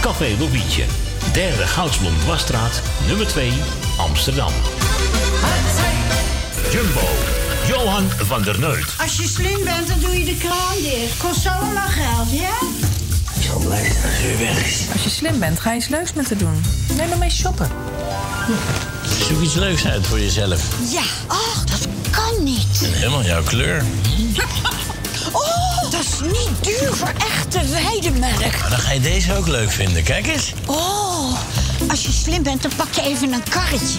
Café 0.00 0.36
Lovietje. 0.38 0.84
Derde 1.32 1.66
Goudsblom 1.66 2.18
Dwarsstraat, 2.18 2.82
nummer 3.06 3.26
2, 3.26 3.52
Amsterdam. 3.96 4.52
Jumbo. 6.72 7.08
Johan 7.66 8.10
van 8.10 8.42
der 8.42 8.58
Neut. 8.58 8.86
Als 8.98 9.16
je 9.16 9.28
slim 9.28 9.64
bent, 9.64 9.88
dan 9.88 10.00
doe 10.00 10.18
je 10.18 10.24
de 10.24 10.36
kraan 10.36 10.82
dicht. 10.82 11.16
Kost 11.16 11.46
allemaal 11.46 11.88
geld, 11.88 12.30
ja? 12.30 12.56
Ik 13.34 13.42
zal 13.46 13.58
blij 13.58 13.82
zijn 13.84 14.04
als 14.04 14.22
u 14.34 14.38
weg 14.44 14.66
is. 14.66 14.84
Als 14.92 15.02
je 15.02 15.10
slim 15.10 15.38
bent, 15.38 15.60
ga 15.60 15.70
je 15.70 15.76
iets 15.76 15.88
leuks 15.88 16.12
met 16.12 16.26
te 16.26 16.36
doen. 16.36 16.64
Neem 16.96 17.08
maar 17.08 17.18
mee 17.18 17.30
shoppen. 17.30 17.70
Zoek 19.28 19.42
iets 19.42 19.54
leuks 19.54 19.86
uit 19.86 20.06
voor 20.06 20.20
jezelf. 20.20 20.62
Ja, 20.92 21.02
ach, 21.26 21.64
dat 21.64 21.88
kan 22.10 22.44
niet. 22.44 22.80
En 22.82 22.92
helemaal 22.92 23.24
jouw 23.24 23.42
kleur. 23.42 23.84
Is 26.20 26.38
niet 26.38 26.64
duur 26.64 26.94
voor 26.94 27.12
echte 27.18 27.66
weidemelk. 27.68 28.60
Maar 28.60 28.70
dan 28.70 28.78
ga 28.78 28.92
je 28.92 29.00
deze 29.00 29.36
ook 29.36 29.46
leuk 29.46 29.70
vinden. 29.70 30.02
Kijk 30.02 30.26
eens. 30.26 30.52
Oh, 30.66 31.34
als 31.88 32.02
je 32.02 32.12
slim 32.12 32.42
bent, 32.42 32.62
dan 32.62 32.70
pak 32.76 32.92
je 32.92 33.02
even 33.02 33.32
een 33.32 33.42
karretje. 33.48 33.98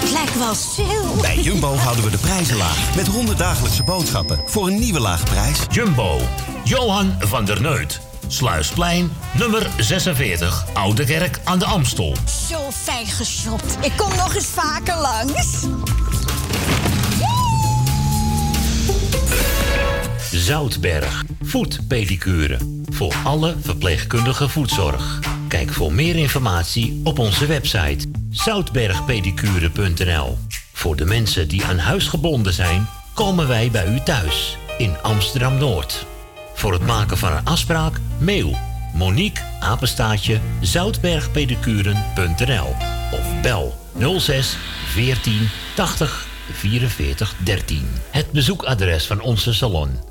Het 0.00 0.10
lijkt 0.10 0.38
wel 0.38 0.54
sale. 0.54 1.20
Bij 1.20 1.36
Jumbo 1.36 1.74
houden 1.74 2.04
we 2.04 2.10
de 2.10 2.18
prijzen 2.18 2.56
laag. 2.56 2.94
Met 2.96 3.06
100 3.06 3.38
dagelijkse 3.38 3.82
boodschappen 3.82 4.40
voor 4.46 4.66
een 4.66 4.78
nieuwe 4.78 5.00
lage 5.00 5.24
prijs. 5.24 5.58
Jumbo. 5.70 6.20
Johan 6.64 7.16
van 7.18 7.44
der 7.44 7.60
Neut. 7.60 8.00
Sluisplein, 8.26 9.12
nummer 9.38 9.70
46, 9.76 10.64
Oude 10.72 11.04
Kerk 11.04 11.40
aan 11.44 11.58
de 11.58 11.64
Amstel. 11.64 12.16
Zo 12.48 12.70
fijn 12.70 13.06
geshopt. 13.06 13.76
Ik 13.80 13.92
kom 13.96 14.16
nog 14.16 14.34
eens 14.34 14.46
vaker 14.46 14.96
langs. 14.96 15.48
Zoutberg. 20.42 21.24
Voetpedicure. 21.40 22.58
Voor 22.90 23.14
alle 23.24 23.54
verpleegkundige 23.60 24.48
voetzorg. 24.48 25.18
Kijk 25.48 25.72
voor 25.72 25.92
meer 25.92 26.16
informatie 26.16 27.00
op 27.04 27.18
onze 27.18 27.46
website 27.46 28.08
zoutbergpedicure.nl. 28.30 30.38
Voor 30.72 30.96
de 30.96 31.04
mensen 31.04 31.48
die 31.48 31.64
aan 31.64 31.78
huis 31.78 32.08
gebonden 32.08 32.52
zijn, 32.52 32.86
komen 33.14 33.48
wij 33.48 33.70
bij 33.70 33.94
u 33.94 34.00
thuis 34.00 34.56
in 34.78 34.96
Amsterdam 35.02 35.58
Noord. 35.58 36.06
Voor 36.54 36.72
het 36.72 36.86
maken 36.86 37.18
van 37.18 37.32
een 37.32 37.44
afspraak, 37.44 38.00
mail 38.20 38.56
Monique 38.94 39.42
apenstaatje 39.60 40.40
zoutbergpedicuren.nl 40.60 42.74
of 43.12 43.40
bel 43.42 43.78
06 44.18 44.56
14 44.86 45.48
80 45.74 46.26
44 46.52 47.34
13. 47.44 47.88
Het 48.10 48.30
bezoekadres 48.30 49.06
van 49.06 49.20
onze 49.20 49.54
salon 49.54 50.10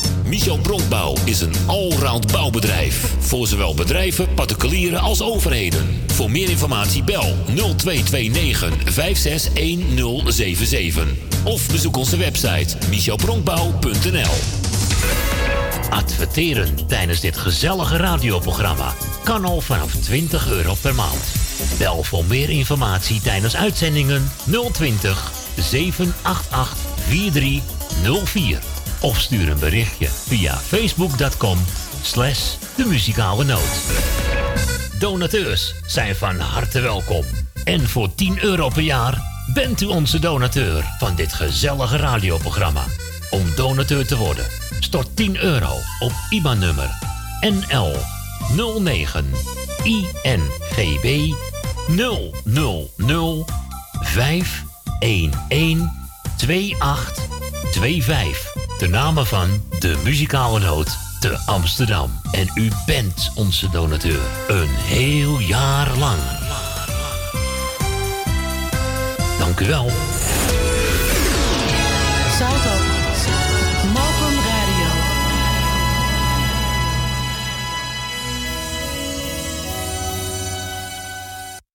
Michel 0.31 0.57
Bronkbouw 0.57 1.15
is 1.25 1.41
een 1.41 1.53
allround 1.67 2.31
bouwbedrijf. 2.31 3.13
Voor 3.19 3.47
zowel 3.47 3.73
bedrijven, 3.73 4.33
particulieren 4.33 4.99
als 4.99 5.21
overheden. 5.21 6.03
Voor 6.07 6.31
meer 6.31 6.49
informatie 6.49 7.03
bel 7.03 7.35
0229 7.45 8.93
561077. 8.93 11.07
Of 11.43 11.67
bezoek 11.71 11.97
onze 11.97 12.17
website 12.17 12.77
michelbronkbouw.nl 12.89 14.33
Adverteren 15.89 16.87
tijdens 16.87 17.19
dit 17.19 17.37
gezellige 17.37 17.97
radioprogramma 17.97 18.93
kan 19.23 19.45
al 19.45 19.61
vanaf 19.61 19.95
20 19.95 20.51
euro 20.51 20.75
per 20.81 20.95
maand. 20.95 21.23
Bel 21.77 22.03
voor 22.03 22.25
meer 22.25 22.49
informatie 22.49 23.21
tijdens 23.21 23.55
uitzendingen 23.55 24.31
020 24.71 25.31
788 25.55 26.75
4304. 27.07 28.70
Of 29.01 29.19
stuur 29.19 29.49
een 29.49 29.59
berichtje 29.59 30.07
via 30.07 30.55
facebook.com 30.55 31.57
slash 32.01 32.55
de 32.75 32.85
muzikale 32.85 33.43
noot. 33.43 33.81
Donateurs 34.99 35.73
zijn 35.85 36.15
van 36.15 36.39
harte 36.39 36.79
welkom. 36.79 37.23
En 37.63 37.89
voor 37.89 38.15
10 38.15 38.43
euro 38.43 38.69
per 38.69 38.81
jaar 38.81 39.21
bent 39.53 39.81
u 39.81 39.85
onze 39.85 40.19
donateur 40.19 40.83
van 40.97 41.15
dit 41.15 41.33
gezellige 41.33 41.97
radioprogramma. 41.97 42.83
Om 43.29 43.55
donateur 43.55 44.07
te 44.07 44.17
worden, 44.17 44.45
stort 44.79 45.15
10 45.15 45.37
euro 45.37 45.77
op 45.99 46.11
IBAN-nummer 46.29 46.89
NL 47.39 47.95
09 48.79 49.31
INGB 49.83 51.33
000 51.87 53.45
511 54.01 55.89
2825. 56.37 58.50
De 58.81 58.87
namen 58.87 59.27
van 59.27 59.63
de 59.79 59.97
muzikale 60.03 60.59
noot 60.59 60.97
te 61.19 61.37
Amsterdam. 61.45 62.11
En 62.31 62.51
u 62.55 62.71
bent 62.85 63.31
onze 63.35 63.69
donateur. 63.69 64.19
Een 64.47 64.69
heel 64.69 65.39
jaar 65.39 65.97
lang. 65.97 66.19
Dank 69.39 69.59
u 69.59 69.65
wel. 69.65 69.91